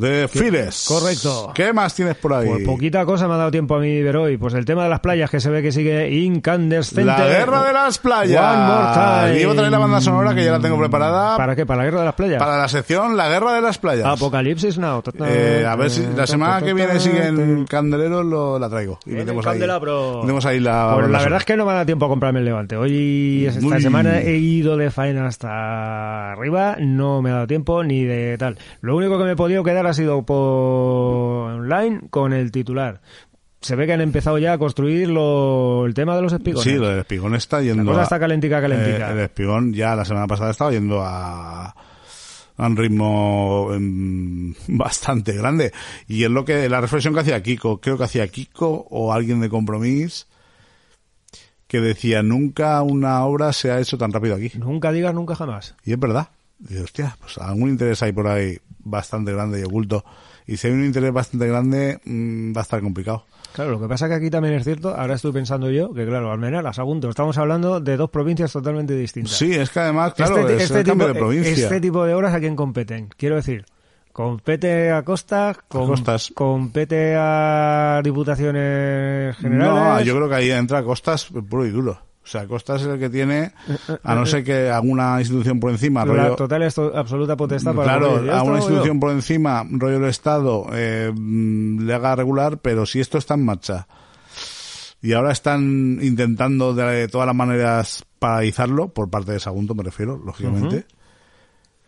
De 0.00 0.28
Fires. 0.28 0.84
correcto. 0.88 1.52
¿Qué 1.54 1.72
más 1.72 1.94
tienes 1.94 2.16
por 2.16 2.32
ahí? 2.32 2.48
Pues 2.48 2.64
poquita 2.64 3.04
cosa 3.04 3.28
me 3.28 3.34
ha 3.34 3.36
dado 3.36 3.50
tiempo 3.50 3.76
a 3.76 3.80
mí 3.80 4.02
ver 4.02 4.16
hoy. 4.16 4.36
Pues 4.36 4.54
el 4.54 4.64
tema 4.64 4.84
de 4.84 4.88
las 4.90 5.00
playas 5.00 5.30
que 5.30 5.40
se 5.40 5.50
ve 5.50 5.62
que 5.62 5.72
sigue 5.72 6.10
incandescente. 6.10 7.04
La 7.04 7.26
guerra 7.26 7.64
de 7.64 7.72
las 7.72 7.98
playas. 7.98 8.54
One 8.54 8.66
more 8.66 9.34
time. 9.34 9.46
Otra 9.46 9.62
vez 9.62 9.70
la 9.70 9.78
banda 9.78 10.00
sonora 10.00 10.34
que 10.34 10.44
ya 10.44 10.52
la 10.52 10.60
tengo 10.60 10.78
preparada 10.78 11.36
¿Para 11.36 11.54
qué? 11.54 11.66
¿Para 11.66 11.78
la 11.78 11.84
guerra 11.84 11.98
de 12.00 12.04
las 12.06 12.14
playas? 12.14 12.38
para 12.38 12.58
la 12.58 12.68
sección 12.68 13.16
La 13.16 13.28
guerra 13.28 13.54
de 13.54 13.60
las 13.60 13.78
playas. 13.78 14.06
Apocalipsis 14.06 14.78
Now. 14.78 15.02
Eh, 15.26 15.64
a 15.68 15.76
ver 15.76 15.90
si 15.90 16.06
la 16.16 16.26
semana 16.26 16.62
que 16.64 16.72
viene 16.74 16.98
siguen 16.98 17.66
candeleros 17.68 18.24
lo, 18.24 18.58
la 18.58 18.68
traigo. 18.68 18.98
Y 19.06 19.10
metemos 19.10 19.46
ahí, 19.46 19.58
metemos 19.60 20.46
ahí 20.46 20.60
la. 20.60 20.92
Pues 20.94 21.10
la 21.10 21.18
verdad 21.18 21.38
es 21.38 21.44
que 21.44 21.56
no 21.56 21.64
me 21.64 21.72
ha 21.72 21.74
dado 21.74 21.86
tiempo 21.86 22.06
a 22.06 22.08
comprarme 22.08 22.38
el 22.40 22.44
Levante. 22.46 22.76
Hoy, 22.76 23.46
esta 23.46 23.64
Uy. 23.64 23.82
semana, 23.82 24.20
he 24.20 24.36
ido 24.36 24.76
de 24.76 24.90
faena 24.90 25.26
hasta 25.26 26.32
arriba. 26.32 26.76
No 26.78 27.22
me 27.22 27.30
ha 27.30 27.34
dado 27.34 27.46
tiempo 27.46 27.82
ni 27.84 28.04
de 28.04 28.36
tal. 28.38 28.56
Lo 28.80 28.96
único 28.96 29.18
que 29.18 29.24
me 29.24 29.32
he 29.32 29.36
podido 29.36 29.62
quedar 29.64 29.86
ha 29.90 29.94
sido 29.94 30.24
por 30.24 31.52
online 31.60 32.02
con 32.10 32.32
el 32.32 32.50
titular. 32.50 33.00
Se 33.60 33.76
ve 33.76 33.86
que 33.86 33.92
han 33.92 34.00
empezado 34.00 34.38
ya 34.38 34.54
a 34.54 34.58
construir 34.58 35.08
lo- 35.10 35.84
el 35.84 35.92
tema 35.92 36.16
de 36.16 36.22
los 36.22 36.32
espigones. 36.32 36.64
Sí, 36.64 36.74
lo 36.78 36.88
del 36.88 37.00
espigón 37.00 37.34
está 37.34 37.60
yendo. 37.60 37.82
La 37.84 37.90
cosa 37.90 38.00
a- 38.00 38.04
está 38.04 38.18
calentica, 38.18 38.60
calentica. 38.60 39.10
Eh, 39.10 39.12
el 39.12 39.18
espigón 39.20 39.74
ya 39.74 39.94
la 39.94 40.04
semana 40.06 40.26
pasada 40.26 40.50
estaba 40.52 40.70
yendo 40.72 41.02
a, 41.02 41.66
a 42.56 42.66
un 42.66 42.76
ritmo 42.76 43.68
em, 43.74 44.54
bastante 44.68 45.34
grande. 45.34 45.72
Y 46.08 46.24
es 46.24 46.30
lo 46.30 46.44
que 46.46 46.70
la 46.70 46.80
reflexión 46.80 47.12
que 47.12 47.20
hacía 47.20 47.42
Kiko, 47.42 47.80
creo 47.82 47.98
que 47.98 48.04
hacía 48.04 48.26
Kiko 48.28 48.86
o 48.90 49.12
alguien 49.12 49.40
de 49.42 49.50
Compromís, 49.50 50.26
que 51.66 51.80
decía, 51.80 52.22
nunca 52.22 52.80
una 52.82 53.24
obra 53.26 53.52
se 53.52 53.70
ha 53.70 53.78
hecho 53.78 53.98
tan 53.98 54.10
rápido 54.12 54.36
aquí. 54.36 54.50
Nunca 54.58 54.90
digas 54.90 55.14
nunca 55.14 55.34
jamás. 55.36 55.74
Y 55.84 55.92
es 55.92 56.00
verdad. 56.00 56.28
Y 56.68 56.76
hostia, 56.78 57.16
pues 57.20 57.38
algún 57.38 57.70
interés 57.70 58.02
hay 58.02 58.12
por 58.12 58.26
ahí 58.28 58.58
bastante 58.84 59.32
grande 59.32 59.60
y 59.60 59.64
oculto. 59.64 60.04
Y 60.46 60.56
si 60.56 60.66
hay 60.66 60.72
un 60.74 60.84
interés 60.84 61.12
bastante 61.12 61.46
grande, 61.46 62.00
mm, 62.04 62.52
va 62.54 62.60
a 62.60 62.62
estar 62.62 62.80
complicado. 62.80 63.24
Claro, 63.52 63.72
lo 63.72 63.80
que 63.80 63.88
pasa 63.88 64.08
que 64.08 64.14
aquí 64.14 64.30
también 64.30 64.54
es 64.54 64.64
cierto, 64.64 64.94
ahora 64.94 65.14
estoy 65.14 65.32
pensando 65.32 65.70
yo, 65.70 65.92
que 65.92 66.06
claro, 66.06 66.30
Almenara, 66.30 66.70
a 66.70 66.72
Sagunto, 66.72 67.08
estamos 67.08 67.36
hablando 67.38 67.80
de 67.80 67.96
dos 67.96 68.08
provincias 68.10 68.52
totalmente 68.52 68.94
distintas. 68.94 69.32
Sí, 69.32 69.52
es 69.52 69.70
que 69.70 69.80
además, 69.80 70.14
claro, 70.14 70.38
este, 70.40 70.54
es 70.56 70.62
este 70.64 70.78
el 70.80 70.84
tipo, 70.84 71.06
de 71.06 71.14
provincia. 71.14 71.52
este 71.52 71.80
tipo 71.80 72.04
de 72.04 72.14
obras 72.14 72.32
a 72.34 72.38
quién 72.40 72.54
competen. 72.54 73.08
Quiero 73.16 73.34
decir, 73.36 73.64
compete 74.12 74.90
a 74.92 75.02
Costas, 75.02 75.56
com- 75.66 75.88
Costas. 75.88 76.30
compete 76.34 77.14
a 77.16 78.00
Diputaciones 78.04 79.36
Generales. 79.38 79.74
No, 79.74 80.00
yo 80.02 80.14
creo 80.16 80.28
que 80.28 80.34
ahí 80.36 80.50
entra 80.52 80.82
Costas 80.84 81.24
puro 81.26 81.66
y 81.66 81.70
duro. 81.70 82.00
O 82.22 82.26
sea, 82.26 82.46
Costas 82.46 82.82
es 82.82 82.86
el 82.88 82.98
que 82.98 83.08
tiene, 83.10 83.52
a 84.04 84.14
no 84.14 84.26
ser 84.26 84.44
que 84.44 84.68
alguna 84.70 85.16
institución 85.20 85.58
por 85.58 85.70
encima, 85.70 86.04
la 86.04 86.12
rollo, 86.24 86.36
total 86.36 86.62
esto- 86.62 86.92
absoluta 86.94 87.36
potestad 87.36 87.74
para 87.74 87.98
claro, 87.98 88.16
a 88.32 88.42
una 88.42 88.58
yo. 88.58 88.66
institución 88.66 89.00
por 89.00 89.10
encima, 89.10 89.66
rollo 89.70 89.98
del 90.00 90.10
Estado, 90.10 90.66
eh, 90.72 91.10
mm, 91.14 91.80
le 91.86 91.94
haga 91.94 92.14
regular, 92.16 92.58
pero 92.58 92.84
si 92.86 93.00
esto 93.00 93.16
está 93.18 93.34
en 93.34 93.44
marcha 93.46 93.88
y 95.02 95.14
ahora 95.14 95.32
están 95.32 95.98
intentando 96.02 96.74
de 96.74 97.08
todas 97.08 97.26
las 97.26 97.34
maneras 97.34 98.04
paralizarlo, 98.18 98.88
por 98.88 99.08
parte 99.08 99.32
de 99.32 99.40
Sagunto 99.40 99.74
me 99.74 99.82
refiero, 99.82 100.20
lógicamente, 100.22 100.84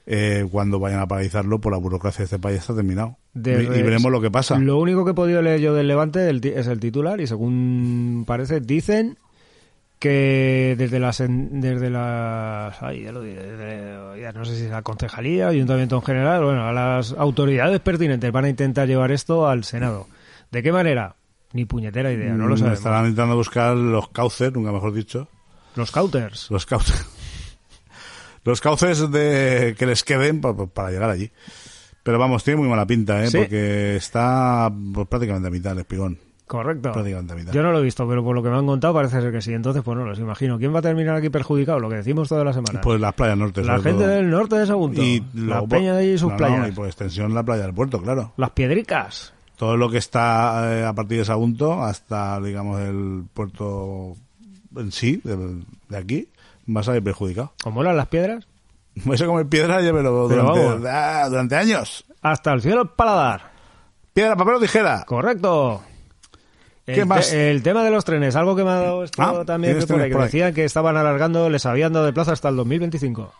eh, 0.06 0.48
cuando 0.50 0.78
vayan 0.80 1.00
a 1.00 1.06
paralizarlo, 1.06 1.60
por 1.60 1.72
la 1.72 1.78
burocracia 1.78 2.20
de 2.20 2.24
este 2.24 2.38
país 2.38 2.58
está 2.58 2.74
terminado. 2.74 3.18
De 3.34 3.62
y, 3.62 3.66
y 3.66 3.82
veremos 3.82 4.10
lo 4.10 4.20
que 4.20 4.30
pasa. 4.30 4.58
Lo 4.58 4.78
único 4.78 5.04
que 5.04 5.10
he 5.12 5.14
podido 5.14 5.42
leer 5.42 5.60
yo 5.60 5.74
del 5.74 5.88
Levante 5.88 6.28
es 6.30 6.66
el 6.66 6.80
titular 6.80 7.20
y 7.20 7.26
según 7.26 8.24
parece 8.26 8.60
dicen 8.60 9.18
que 10.02 10.74
desde 10.76 10.98
las 10.98 11.22
desde 11.28 11.88
las 11.88 12.82
ay, 12.82 13.04
ya 13.04 13.12
lo 13.12 13.22
diré, 13.22 13.40
desde- 13.52 14.20
ya 14.20 14.32
no 14.32 14.44
sé 14.44 14.56
si 14.56 14.64
es 14.64 14.70
la 14.70 14.82
concejalía, 14.82 15.46
ayuntamiento 15.46 15.94
en 15.94 16.02
general, 16.02 16.42
bueno, 16.42 16.66
a 16.66 16.72
las 16.72 17.12
autoridades 17.12 17.78
pertinentes 17.78 18.32
van 18.32 18.46
a 18.46 18.48
intentar 18.48 18.88
llevar 18.88 19.12
esto 19.12 19.46
al 19.46 19.62
Senado. 19.62 20.08
¿De 20.50 20.60
qué 20.60 20.72
manera? 20.72 21.14
Ni 21.52 21.66
puñetera 21.66 22.10
idea, 22.12 22.32
no 22.32 22.48
lo 22.48 22.56
Mm, 22.56 22.58
sabemos. 22.58 22.78
Estarán 22.78 23.04
intentando 23.04 23.36
buscar 23.36 23.76
los 23.76 24.08
cauces, 24.08 24.52
nunca 24.52 24.72
mejor 24.72 24.92
dicho, 24.92 25.28
Los 25.76 25.92
cauters. 25.92 26.50
los 26.50 26.66
cauces, 26.66 27.06
los 28.44 28.60
cauces 28.60 29.08
de 29.10 29.76
que 29.78 29.86
les 29.86 30.02
queden 30.02 30.40
pa- 30.40 30.56
pa- 30.56 30.66
para, 30.66 30.90
llegar 30.90 31.10
allí. 31.10 31.30
Pero 32.02 32.18
vamos, 32.18 32.42
tiene 32.42 32.58
muy 32.58 32.68
mala 32.68 32.86
pinta, 32.86 33.22
¿eh? 33.22 33.28
Sí. 33.28 33.38
Porque 33.38 33.94
está 33.94 34.68
pues, 34.94 35.06
prácticamente 35.06 35.46
a 35.46 35.50
mitad 35.52 35.72
el 35.74 35.78
espigón. 35.78 36.18
Correcto. 36.52 36.92
Yo 37.50 37.62
no 37.62 37.72
lo 37.72 37.78
he 37.78 37.82
visto, 37.82 38.06
pero 38.06 38.22
por 38.22 38.34
lo 38.36 38.42
que 38.42 38.50
me 38.50 38.58
han 38.58 38.66
contado 38.66 38.92
parece 38.92 39.22
ser 39.22 39.32
que 39.32 39.40
sí. 39.40 39.54
Entonces, 39.54 39.82
pues 39.82 39.96
no 39.96 40.04
los 40.04 40.18
imagino. 40.18 40.58
¿Quién 40.58 40.74
va 40.74 40.80
a 40.80 40.82
terminar 40.82 41.16
aquí 41.16 41.30
perjudicado? 41.30 41.78
Lo 41.78 41.88
que 41.88 41.94
decimos 41.94 42.28
toda 42.28 42.44
la 42.44 42.52
semana. 42.52 42.82
Pues 42.82 43.00
las 43.00 43.14
playas 43.14 43.38
norte, 43.38 43.64
la 43.64 43.80
gente 43.80 44.04
todo. 44.04 44.08
del 44.08 44.28
norte 44.28 44.56
de 44.56 44.66
Sagunto. 44.66 45.02
y 45.02 45.24
la 45.32 45.62
peña 45.62 45.94
de 45.94 46.00
ahí 46.00 46.10
y 46.10 46.18
sus 46.18 46.28
no, 46.28 46.32
no, 46.32 46.36
playas. 46.36 46.68
y 46.68 46.72
por 46.72 46.86
extensión 46.88 47.32
la 47.32 47.42
playa 47.42 47.62
del 47.62 47.72
puerto, 47.72 48.02
claro. 48.02 48.34
Las 48.36 48.50
piedricas. 48.50 49.32
Todo 49.56 49.78
lo 49.78 49.88
que 49.88 49.96
está 49.96 50.78
eh, 50.78 50.84
a 50.84 50.92
partir 50.92 51.20
de 51.20 51.24
Sagunto 51.24 51.82
hasta, 51.82 52.38
digamos, 52.42 52.82
el 52.82 53.24
puerto 53.32 54.14
en 54.76 54.92
sí, 54.92 55.22
de, 55.24 55.62
de 55.88 55.96
aquí, 55.96 56.28
va 56.68 56.82
a 56.82 56.84
salir 56.84 57.02
perjudicado. 57.02 57.54
¿Cómo 57.64 57.82
las 57.82 58.08
piedras? 58.08 58.46
A 59.22 59.26
comer 59.26 59.46
piedra, 59.46 59.78
Pero 59.78 60.28
durante, 60.28 60.86
ah, 60.86 61.26
durante 61.30 61.56
años. 61.56 62.04
Hasta 62.20 62.52
el 62.52 62.60
cielo 62.60 62.82
el 62.82 62.88
paladar. 62.90 63.52
Piedra, 64.12 64.36
papel 64.36 64.56
o 64.56 64.60
tijera. 64.60 65.02
Correcto. 65.06 65.82
El, 66.86 66.94
¿Qué 66.94 67.00
te- 67.02 67.06
más? 67.06 67.32
el 67.32 67.62
tema 67.62 67.84
de 67.84 67.90
los 67.92 68.04
trenes, 68.04 68.34
algo 68.34 68.56
que 68.56 68.64
me 68.64 68.70
ha 68.70 68.74
dado 68.74 69.04
esto 69.04 69.22
Ah, 69.22 69.44
también 69.46 69.74
¿tienes 69.74 69.84
que 69.86 69.92
por 69.92 70.00
ahí, 70.02 70.08
trenes 70.08 70.08
que 70.08 70.12
por 70.14 70.20
ahí? 70.22 70.26
decían 70.26 70.54
que 70.54 70.64
estaban 70.64 70.96
alargando, 70.96 71.48
les 71.48 71.64
habían 71.64 71.92
dado 71.92 72.06
de 72.06 72.12
plazo 72.12 72.32
hasta 72.32 72.48
el 72.48 72.56
2025. 72.56 73.32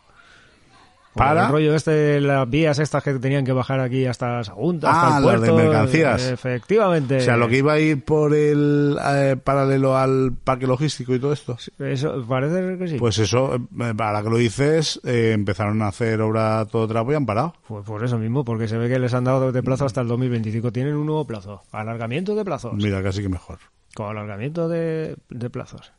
¿Para? 1.14 1.46
El 1.46 1.52
rollo 1.52 1.74
este 1.74 1.90
de 1.90 2.20
las 2.22 2.48
vías 2.48 2.78
estas 2.78 3.02
que 3.02 3.12
tenían 3.14 3.44
que 3.44 3.52
bajar 3.52 3.80
aquí 3.80 4.06
hasta 4.06 4.42
Sagunto, 4.44 4.88
hasta 4.88 5.16
Ah, 5.16 5.18
el 5.18 5.24
las 5.26 5.40
de 5.42 5.48
puerto. 5.50 5.56
mercancías. 5.70 6.22
Efectivamente. 6.30 7.18
O 7.18 7.20
sea, 7.20 7.36
lo 7.36 7.48
que 7.48 7.58
iba 7.58 7.74
a 7.74 7.78
ir 7.78 8.02
por 8.04 8.34
el 8.34 8.96
eh, 9.04 9.36
paralelo 9.42 9.96
al 9.96 10.32
parque 10.42 10.66
logístico 10.66 11.14
y 11.14 11.18
todo 11.18 11.32
esto. 11.32 11.56
Eso 11.78 12.24
parece 12.26 12.78
que 12.78 12.88
sí. 12.88 12.96
Pues 12.98 13.18
eso, 13.18 13.54
eh, 13.56 13.94
para 13.96 14.22
que 14.22 14.30
lo 14.30 14.36
dices, 14.38 15.00
eh, 15.04 15.32
empezaron 15.34 15.82
a 15.82 15.88
hacer 15.88 16.20
obra 16.22 16.64
todo 16.64 16.88
trapo 16.88 17.12
y 17.12 17.14
han 17.14 17.26
parado. 17.26 17.54
Pues 17.68 17.84
por 17.84 18.02
eso 18.04 18.18
mismo, 18.18 18.44
porque 18.44 18.66
se 18.68 18.78
ve 18.78 18.88
que 18.88 18.98
les 18.98 19.12
han 19.12 19.24
dado 19.24 19.52
de 19.52 19.62
plazo 19.62 19.84
hasta 19.84 20.00
el 20.00 20.08
2025. 20.08 20.72
Tienen 20.72 20.94
un 20.96 21.06
nuevo 21.06 21.26
plazo. 21.26 21.62
Alargamiento 21.72 22.34
de 22.34 22.44
plazos. 22.44 22.72
Mira, 22.74 23.02
casi 23.02 23.22
que 23.22 23.28
mejor. 23.28 23.58
Con 23.94 24.06
alargamiento 24.08 24.68
de, 24.68 25.16
de 25.28 25.50
plazos. 25.50 25.92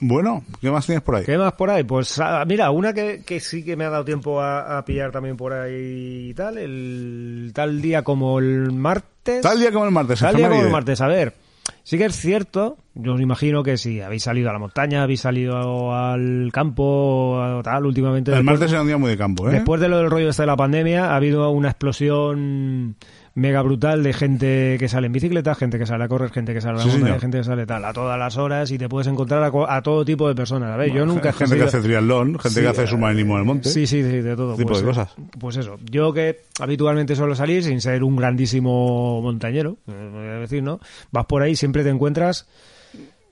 Bueno, 0.00 0.44
¿qué 0.60 0.70
más 0.70 0.84
tienes 0.84 1.02
por 1.02 1.16
ahí? 1.16 1.24
¿Qué 1.24 1.38
más 1.38 1.52
por 1.54 1.70
ahí? 1.70 1.82
Pues 1.82 2.18
ah, 2.20 2.44
mira, 2.46 2.70
una 2.70 2.92
que, 2.92 3.22
que 3.24 3.40
sí 3.40 3.64
que 3.64 3.76
me 3.76 3.84
ha 3.84 3.90
dado 3.90 4.04
tiempo 4.04 4.40
a, 4.42 4.76
a 4.78 4.84
pillar 4.84 5.10
también 5.10 5.36
por 5.38 5.52
ahí 5.54 6.28
y 6.30 6.34
tal. 6.34 6.58
El 6.58 7.50
tal 7.54 7.80
día 7.80 8.02
como 8.02 8.38
el 8.38 8.72
martes. 8.72 9.40
Tal 9.40 9.58
día 9.58 9.72
como 9.72 9.86
el 9.86 9.92
martes. 9.92 10.20
Tal 10.20 10.36
día 10.36 10.48
como 10.50 10.62
el 10.62 10.70
martes. 10.70 11.00
A 11.00 11.06
ver, 11.08 11.32
sí 11.82 11.96
que 11.96 12.04
es 12.04 12.16
cierto. 12.16 12.76
Yo 12.94 13.14
os 13.14 13.20
imagino 13.22 13.62
que 13.62 13.78
si 13.78 14.00
habéis 14.02 14.22
salido 14.24 14.50
a 14.50 14.52
la 14.52 14.58
montaña, 14.58 15.02
habéis 15.02 15.20
salido 15.20 15.94
al 15.94 16.50
campo, 16.52 16.82
o 17.58 17.62
tal, 17.62 17.86
últimamente. 17.86 18.32
El 18.32 18.38
después- 18.38 18.44
martes 18.58 18.72
era 18.72 18.82
un 18.82 18.86
día 18.88 18.98
muy 18.98 19.08
de 19.10 19.16
campo, 19.16 19.48
¿eh? 19.48 19.52
Después 19.52 19.80
de 19.80 19.88
lo 19.88 19.96
del 19.98 20.10
rollo 20.10 20.28
este 20.28 20.42
de 20.42 20.46
la 20.46 20.56
pandemia, 20.56 21.06
ha 21.12 21.16
habido 21.16 21.48
una 21.50 21.68
explosión 21.70 22.96
mega 23.36 23.60
brutal 23.60 24.02
de 24.02 24.12
gente 24.14 24.76
que 24.78 24.88
sale 24.88 25.06
en 25.08 25.12
bicicleta, 25.12 25.54
gente 25.54 25.78
que 25.78 25.84
sale 25.84 26.02
a 26.02 26.08
correr, 26.08 26.30
gente 26.32 26.54
que 26.54 26.60
sale 26.62 26.74
a 26.74 26.76
la 26.78 26.82
Sí, 26.82 26.88
montaña, 26.88 27.06
señor. 27.06 27.20
gente 27.20 27.38
que 27.38 27.44
sale 27.44 27.66
tal, 27.66 27.84
a 27.84 27.92
todas 27.92 28.18
las 28.18 28.36
horas 28.38 28.70
y 28.70 28.78
te 28.78 28.88
puedes 28.88 29.06
encontrar 29.06 29.42
a, 29.44 29.76
a 29.76 29.82
todo 29.82 30.04
tipo 30.06 30.26
de 30.26 30.34
personas. 30.34 30.70
A 30.72 30.76
ver, 30.78 30.90
yo 30.90 31.04
nunca 31.06 31.28
he 31.28 31.32
Gente 31.34 31.56
que 31.56 31.62
hace 31.64 31.80
triatlón, 31.80 32.38
gente 32.38 32.48
Sí, 32.48 32.60
que 32.62 32.66
hace 32.68 32.84
eh, 32.84 32.86
submarinismo 32.86 33.34
en 33.34 33.40
el 33.40 33.44
monte. 33.44 33.68
Sí, 33.68 33.86
sí, 33.86 34.02
sí, 34.02 34.20
de 34.22 34.34
todo. 34.34 34.56
tipo 34.56 34.68
pues, 34.68 34.80
de 34.80 34.86
cosas. 34.86 35.14
Pues 35.38 35.56
eso. 35.58 35.78
Yo 35.90 36.12
que 36.14 36.40
habitualmente 36.58 37.14
suelo 37.14 37.34
salir 37.34 37.62
sin 37.62 37.80
ser 37.82 38.02
un 38.02 38.16
grandísimo 38.16 39.20
montañero, 39.20 39.76
eh, 39.86 40.10
voy 40.12 40.26
a 40.28 40.40
decir, 40.40 40.62
¿no? 40.62 40.80
Vas 41.12 41.26
por 41.26 41.42
ahí, 41.42 41.54
siempre 41.54 41.84
te 41.84 41.90
encuentras 41.90 42.48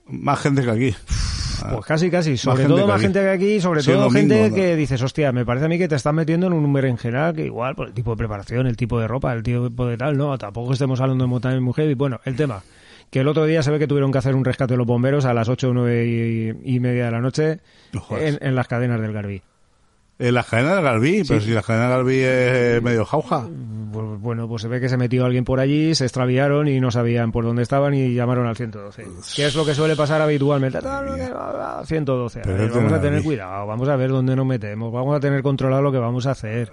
Más 0.07 0.39
gente 0.39 0.63
que 0.63 0.69
aquí. 0.69 0.95
Pues 1.63 1.85
casi, 1.85 2.09
casi. 2.09 2.37
Sobre 2.37 2.65
todo 2.65 2.87
más 2.87 3.01
gente 3.01 3.19
que 3.19 3.29
aquí, 3.29 3.59
sobre 3.59 3.81
Sí, 3.81 3.91
todo 3.91 4.03
domingo, 4.03 4.19
gente 4.35 4.49
¿no? 4.49 4.55
que 4.55 4.75
dices, 4.75 5.01
hostia, 5.01 5.31
me 5.31 5.45
parece 5.45 5.65
a 5.65 5.69
mí 5.69 5.77
que 5.77 5.87
te 5.87 5.95
estás 5.95 6.13
metiendo 6.13 6.47
en 6.47 6.53
un 6.53 6.61
número 6.63 6.87
en 6.87 6.97
general 6.97 7.33
que 7.35 7.45
igual, 7.45 7.75
por 7.75 7.87
el 7.87 7.93
tipo 7.93 8.11
de 8.11 8.17
preparación, 8.17 8.67
el 8.67 8.77
tipo 8.77 8.99
de 8.99 9.07
ropa, 9.07 9.33
el 9.33 9.43
tipo 9.43 9.85
de 9.85 9.97
tal, 9.97 10.17
no, 10.17 10.37
tampoco 10.37 10.73
estemos 10.73 10.99
hablando 11.01 11.23
de 11.23 11.29
montaña 11.29 11.57
y 11.57 11.61
mujer. 11.61 11.89
Y 11.89 11.93
bueno, 11.93 12.19
el 12.25 12.35
tema. 12.35 12.61
que 13.09 13.19
el 13.21 13.27
otro 13.27 13.45
día 13.45 13.61
se 13.63 13.71
ve 13.71 13.79
que 13.79 13.87
tuvieron 13.87 14.11
que 14.11 14.17
hacer 14.17 14.35
un 14.35 14.43
rescate 14.43 14.73
de 14.73 14.77
los 14.77 14.87
bomberos 14.87 15.25
a 15.25 15.33
las 15.33 15.47
8 15.49 15.69
o 15.69 15.73
9 15.73 16.05
y, 16.63 16.75
y 16.75 16.79
media 16.79 17.05
de 17.05 17.11
la 17.11 17.21
noche 17.21 17.59
en, 18.19 18.37
en 18.41 18.55
las 18.55 18.67
cadenas 18.67 18.99
del 18.99 19.13
Garbí. 19.13 19.41
En 20.17 20.33
la 20.33 20.43
cadena 20.43 20.75
del 20.75 20.83
Garbí, 20.83 21.23
pero 21.27 21.41
si 21.41 21.51
la 21.51 21.61
cadena 21.61 21.89
del 21.89 21.97
Garbí 21.97 22.19
es 22.19 22.81
medio 22.81 23.05
jauja. 23.05 23.47
Pues, 23.91 24.19
bueno, 24.19 24.47
pues 24.47 24.61
se 24.61 24.67
ve 24.67 24.79
que 24.79 24.89
se 24.89 24.97
metió 24.97 25.25
alguien 25.25 25.43
por 25.43 25.59
allí, 25.59 25.93
se 25.93 26.05
extraviaron 26.05 26.67
y 26.67 26.79
no 26.79 26.91
sabían 26.91 27.31
por 27.31 27.43
dónde 27.43 27.63
estaban 27.63 27.93
y 27.93 28.13
llamaron 28.13 28.47
al 28.47 28.55
112. 28.55 29.05
¿Qué 29.35 29.45
es 29.45 29.55
lo 29.55 29.65
que 29.65 29.73
suele 29.73 29.95
pasar 29.95 30.21
habitualmente? 30.21 30.79
Ah, 30.83 31.03
no, 31.05 31.15
que 31.15 31.29
va, 31.29 31.51
va, 31.51 31.85
112. 31.85 32.39
A 32.39 32.43
ver, 32.45 32.61
este 32.61 32.77
vamos 32.77 32.93
a 32.93 32.95
no 32.95 33.01
tener 33.01 33.23
cuidado, 33.23 33.67
vamos 33.67 33.89
a 33.89 33.95
ver 33.95 34.09
dónde 34.09 34.35
nos 34.35 34.45
metemos, 34.45 34.91
vamos 34.91 35.15
a 35.15 35.19
tener 35.19 35.41
controlado 35.41 35.81
lo 35.81 35.91
que 35.91 35.97
vamos 35.97 36.25
a 36.27 36.31
hacer. 36.31 36.71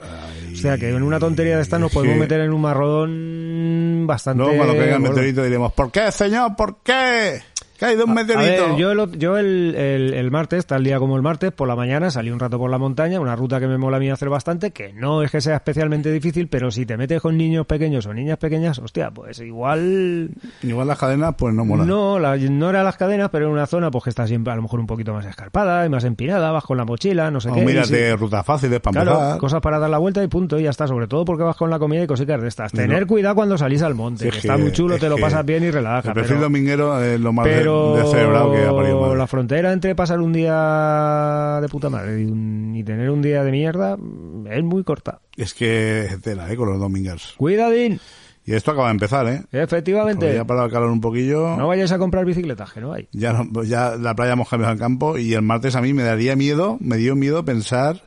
o 0.52 0.57
sea, 0.57 0.78
que 0.78 0.88
en 0.88 1.02
una 1.02 1.18
tontería 1.18 1.57
de 1.57 1.62
esta 1.62 1.78
nos 1.78 1.92
podemos 1.92 2.16
meter 2.16 2.40
en 2.40 2.52
un 2.52 2.61
marrón 2.61 4.07
bastante... 4.07 4.42
Luego 4.42 4.57
cuando 4.57 4.76
caiga 4.76 4.96
el 4.96 5.02
meteorito 5.02 5.42
diremos, 5.42 5.72
¿por 5.72 5.90
qué, 5.90 6.11
señor? 6.11 6.57
¿Por 6.57 6.76
qué? 6.83 7.42
¿Que 7.87 7.92
ido 7.95 8.05
un 8.05 8.11
A 8.11 8.14
meteorito? 8.14 8.68
ver, 8.68 8.77
yo, 8.77 8.92
el, 8.92 9.18
yo 9.18 9.38
el, 9.38 9.75
el- 9.75 10.14
el 10.14 10.31
martes, 10.31 10.66
tal 10.66 10.85
día 10.85 10.99
como 10.99 11.16
el 11.16 11.23
martes, 11.23 11.53
por 11.53 11.66
la 11.68 11.75
mañana 11.77 12.11
salí 12.11 12.31
un 12.31 12.38
rato 12.38 12.59
por 12.59 12.71
la 12.71 12.79
montaña, 12.79 13.18
una 13.21 13.35
ruta 13.37 13.59
que 13.61 13.66
me 13.66 13.79
mola 13.79 13.97
a 13.97 14.01
mí 14.01 14.11
hacer 14.11 14.29
bastante, 14.29 14.71
que 14.71 14.92
no 14.92 15.23
es 15.23 15.31
que 15.31 15.40
sea 15.40 15.57
especialmente 15.57 16.11
difícil, 16.12 16.49
pero 16.49 16.71
si 16.71 16.87
te 16.87 16.97
metes 16.97 17.21
con 17.21 17.37
niños 17.37 17.66
pequeños 17.66 18.07
o 18.07 18.14
niñas 18.14 18.38
pequeñas, 18.38 18.79
hostia, 18.79 19.11
pues 19.11 19.40
igual 19.40 20.31
Igual 20.62 20.87
las 20.88 20.99
cadenas, 20.99 21.35
pues 21.37 21.55
no 21.55 21.64
mola. 21.64 21.85
no, 21.85 22.18
la- 22.18 22.37
no 22.37 22.71
era 22.71 22.83
las 22.83 22.97
cadenas, 22.97 23.31
pero 23.31 23.47
en 23.47 23.53
una 23.53 23.66
zona 23.66 23.90
pues 23.90 24.05
que 24.05 24.11
está 24.11 24.27
siempre 24.27 24.53
a 24.53 24.57
lo 24.57 24.62
mejor 24.62 24.79
un 24.81 24.87
poquito 24.87 25.12
más 25.12 25.27
escarpada 25.27 25.85
y 25.85 25.88
más 25.88 26.05
empinada, 26.05 26.51
vas 26.53 26.64
con 26.64 26.77
la 26.77 26.85
mochila, 26.85 27.31
no 27.31 27.40
sé 27.40 27.51
o 27.51 27.55
qué. 27.55 27.64
mírate 27.64 28.11
sí. 28.11 28.16
rutas 28.16 28.45
fáciles 28.47 28.81
para 28.81 29.03
Claro, 29.03 29.18
empezar. 29.18 29.38
cosas 29.38 29.61
para 29.61 29.79
dar 29.79 29.90
la 29.90 29.99
vuelta 29.99 30.23
y 30.23 30.29
punto, 30.29 30.59
y 30.59 30.64
ya 30.64 30.71
está. 30.71 30.87
Sobre 30.87 31.07
todo 31.07 31.25
porque 31.25 31.42
vas 31.45 31.57
con 31.57 31.71
la 31.71 31.79
comida 31.79 32.03
y 32.03 32.07
cositas 32.07 32.40
de 32.40 32.49
estas. 32.49 32.73
Tener 32.73 33.03
No. 33.03 33.07
cuidado 33.07 33.35
cuando 33.35 33.57
salís 33.59 33.83
al 33.83 33.95
monte, 33.95 34.25
Sí, 34.25 34.31
que 34.31 34.38
es 34.38 34.45
está 34.45 34.57
que- 34.57 34.62
muy 34.62 34.73
chulo, 34.73 34.95
es 34.97 35.01
te 35.01 35.09
lo 35.09 35.16
que 35.16 35.23
pasas 35.23 35.45
bien 35.45 35.64
y 35.64 35.71
relaja. 35.71 36.09
El 36.09 36.14
perfil 36.14 36.31
pero- 36.37 36.40
dominguero 36.42 37.03
es 37.03 37.18
lo 37.21 37.33
más 37.33 37.47
de- 37.47 37.53
descerebrado 37.97 38.53
que 38.53 38.65
ha 38.65 38.73
parido 38.75 39.01
madre. 39.01 39.19
la 39.19 39.27
frontera 39.27 39.73
entre 39.73 39.95
pasar 39.95 40.21
un 40.21 40.33
día 40.33 41.59
de 41.61 41.69
puta 41.69 41.91
madre 41.91 42.23
y, 42.23 42.25
un- 42.27 42.75
y 42.77 42.85
tener 42.85 43.11
un 43.11 43.23
día 43.23 43.43
de 43.45 43.51
mierda 43.51 43.97
mm, 43.97 44.47
es 44.51 44.63
muy 44.65 44.85
corta. 44.85 45.21
Es 45.37 45.55
que 45.55 46.05
es 46.07 46.21
tela, 46.23 46.51
¿eh? 46.53 46.57
Con 46.57 46.69
los 46.71 46.79
domingers. 46.79 47.35
Cuidadín, 47.37 48.01
Y 48.45 48.55
esto 48.55 48.73
acaba 48.73 48.89
de 48.89 48.93
empezar, 48.93 49.27
¿eh? 49.29 49.41
Porque 49.43 49.63
efectivamente. 49.63 50.35
ya 50.35 50.41
ha 50.43 50.45
parado 50.47 50.67
el 50.67 50.73
calor 50.73 50.91
un 50.91 51.01
poquillo. 51.01 51.57
No 51.57 51.69
vayáis 51.69 51.93
a 51.93 51.99
comprar 51.99 52.25
bicicletas, 52.25 52.73
que 52.73 52.81
no 52.81 52.93
hay. 52.93 53.09
Ya, 53.13 53.33
no- 53.33 53.63
ya 53.65 53.97
la 53.97 54.15
playa 54.15 54.33
hemos 54.33 54.49
cambiado 54.49 54.73
al 54.73 54.79
campo 54.79 55.17
y 55.19 55.35
el 55.35 55.43
martes 55.43 55.77
a 55.77 55.81
mí 55.83 55.93
me 55.95 56.03
daría 56.03 56.35
miedo, 56.37 56.77
me 56.81 56.97
dio 56.97 57.15
miedo 57.15 57.45
pensar 57.45 58.03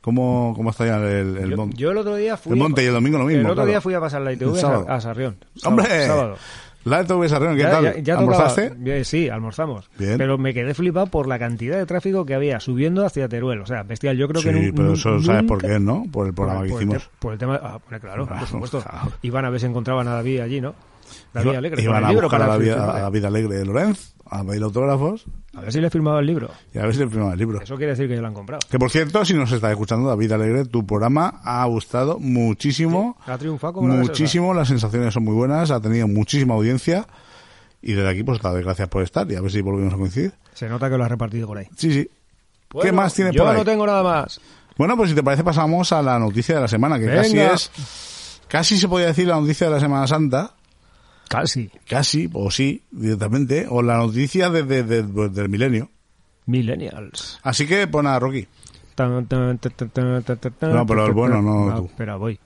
cómo, 0.00 0.52
cómo 0.56 0.70
está 0.70 0.86
ya 0.86 0.96
el, 0.98 1.36
el 1.36 1.50
Yo, 1.50 1.56
monte. 1.56 1.76
yo 1.76 1.90
el 1.90 1.98
otro 1.98 2.14
día 2.16 2.36
fui. 2.36 2.52
El 2.52 2.58
monte 2.58 2.82
y 2.82 2.86
el 2.86 2.92
domingo 2.92 3.18
lo 3.18 3.24
mismo, 3.24 3.40
El 3.40 3.46
otro 3.46 3.54
claro. 3.56 3.68
día 3.70 3.80
fui 3.80 3.94
a 3.94 4.00
pasar 4.00 4.22
la 4.22 4.32
ITV 4.32 4.64
a, 4.88 4.94
a 4.96 5.00
Sarrión. 5.00 5.36
Sábado- 5.56 5.82
¡Hombre! 5.82 6.06
Sábado. 6.06 6.36
¿Qué 6.84 7.62
Ya- 7.62 7.70
tal? 7.70 7.84
ya- 7.84 7.98
ya 8.00 8.18
¿Almorzaste? 8.18 8.70
tocaba. 8.70 9.04
Sí, 9.04 9.28
almorzamos. 9.28 9.90
Bien. 9.98 10.18
Pero 10.18 10.38
me 10.38 10.52
quedé 10.52 10.74
flipado 10.74 11.06
por 11.06 11.26
la 11.28 11.38
cantidad 11.38 11.76
de 11.78 11.86
tráfico 11.86 12.24
que 12.26 12.34
había 12.34 12.58
subiendo 12.60 13.06
hacia 13.06 13.28
Teruel. 13.28 13.60
O 13.60 13.66
sea, 13.66 13.82
bestial. 13.82 14.16
Yo 14.16 14.28
creo 14.28 14.42
Sí, 14.42 14.48
que 14.48 14.54
nu- 14.54 14.74
pero 14.74 14.92
eso 14.94 15.20
sabes 15.22 15.44
por 15.44 15.60
qué, 15.60 15.78
¿no? 15.78 16.04
Por 16.10 16.26
el 16.26 16.34
programa 16.34 16.60
por, 16.60 16.66
que 16.66 16.72
por 16.72 16.82
el 16.82 16.88
hicimos. 16.88 17.02
te- 17.04 17.10
por 17.18 17.32
el 17.34 17.38
tema. 17.38 17.60
Ah, 17.62 17.78
bueno, 17.88 18.00
claro, 18.00 18.26
por 18.26 18.46
supuesto. 18.46 18.80
claro. 18.82 19.12
Iban 19.22 19.44
a 19.44 19.50
ver 19.50 19.60
si 19.60 19.66
encontraban 19.66 20.08
a 20.08 20.14
David 20.14 20.40
allí, 20.40 20.60
¿no? 20.60 20.74
David 21.32 21.56
Alegre. 21.56 21.82
Iban 21.82 22.04
a 22.04 22.10
buscar 22.12 22.42
a 22.42 22.56
firmar. 22.58 22.78
a 22.90 23.00
la 23.02 23.10
vida 23.10 23.28
alegre 23.28 23.56
de 23.58 23.64
Lorenz, 23.66 24.14
a 24.32 24.44
pedir 24.44 24.62
autógrafos 24.62 25.24
A 25.54 25.60
ver 25.60 25.72
si 25.72 25.80
le 25.80 25.90
firmaba 25.90 26.20
el 26.20 26.26
libro. 26.26 26.50
y 26.74 26.78
a 26.78 26.82
ver 26.82 26.94
si 26.94 27.00
le 27.00 27.08
firmaba 27.08 27.32
el 27.34 27.38
libro. 27.38 27.60
Eso 27.60 27.76
quiere 27.76 27.92
decir 27.92 28.08
que 28.08 28.14
ya 28.14 28.20
lo 28.20 28.28
han 28.28 28.34
comprado. 28.34 28.60
Que 28.70 28.78
por 28.78 28.90
cierto, 28.90 29.24
si 29.24 29.34
nos 29.34 29.52
está 29.52 29.70
escuchando 29.70 30.08
David 30.08 30.32
Alegre, 30.32 30.64
tu 30.64 30.86
programa 30.86 31.40
ha 31.44 31.64
gustado 31.66 32.18
muchísimo. 32.18 33.16
Ha 33.26 33.36
triunfado 33.38 33.74
como 33.74 33.88
muchísimo, 33.94 34.54
las 34.54 34.68
sensaciones 34.68 35.12
son 35.12 35.24
muy 35.24 35.34
buenas, 35.34 35.70
ha 35.70 35.80
tenido 35.80 36.08
muchísima 36.08 36.54
audiencia. 36.54 37.06
Y 37.82 37.92
desde 37.92 38.08
aquí, 38.08 38.22
pues, 38.22 38.40
te 38.40 38.48
doy 38.48 38.62
gracias 38.62 38.88
por 38.88 39.02
estar 39.02 39.30
y 39.30 39.34
a 39.34 39.40
ver 39.40 39.50
si 39.50 39.60
volvemos 39.60 39.92
a 39.92 39.96
coincidir. 39.96 40.32
Se 40.54 40.68
nota 40.68 40.88
que 40.88 40.96
lo 40.96 41.04
has 41.04 41.10
repartido 41.10 41.46
por 41.48 41.58
ahí. 41.58 41.66
Sí, 41.76 41.92
sí. 41.92 42.08
¿Qué 42.80 42.92
más 42.92 43.12
tienes 43.12 43.34
yo 43.34 43.42
por 43.42 43.52
ahí? 43.52 43.58
no 43.58 43.64
tengo 43.64 43.86
nada 43.86 44.02
más. 44.02 44.40
Bueno, 44.78 44.96
pues 44.96 45.10
si 45.10 45.16
te 45.16 45.22
parece, 45.22 45.44
pasamos 45.44 45.92
a 45.92 46.00
la 46.00 46.18
noticia 46.18 46.54
de 46.54 46.60
la 46.62 46.68
semana, 46.68 46.98
que 46.98 47.06
casi 47.06 47.38
es. 47.38 47.70
Casi 48.48 48.78
se 48.78 48.88
podría 48.88 49.08
decir 49.08 49.26
la 49.26 49.40
noticia 49.40 49.66
de 49.66 49.72
la 49.74 49.80
Semana 49.80 50.06
Santa. 50.06 50.52
Casi. 51.28 51.70
Casi, 51.88 52.28
o 52.32 52.50
sí, 52.50 52.82
directamente. 52.90 53.66
O 53.68 53.82
la 53.82 53.96
noticia 53.98 54.50
de- 54.50 54.62
de- 54.64 54.82
de- 54.82 55.04
pues, 55.04 55.32
del 55.34 55.48
milenio. 55.48 55.90
Millennials. 56.46 57.38
Así 57.42 57.66
que 57.66 57.86
pon 57.86 58.06
a 58.06 58.18
Rocky. 58.18 58.46
Tan, 58.94 59.26
tan, 59.26 59.58
tan, 59.58 59.72
No, 60.74 60.86
pero 60.86 61.06
el 61.06 61.12
bueno, 61.12 61.40
no 61.40 61.70
Ah, 61.70 61.76
tú. 61.76 61.86
Espera, 61.86 62.16
voy. 62.16 62.38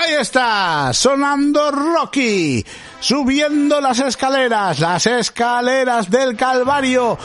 Ahí 0.00 0.14
está, 0.18 0.92
sonando 0.94 1.70
Rocky, 1.70 2.64
subiendo 3.00 3.82
las 3.82 3.98
escaleras, 3.98 4.80
las 4.80 5.06
escaleras 5.06 6.08
del 6.10 6.38
Calvario, 6.38 7.18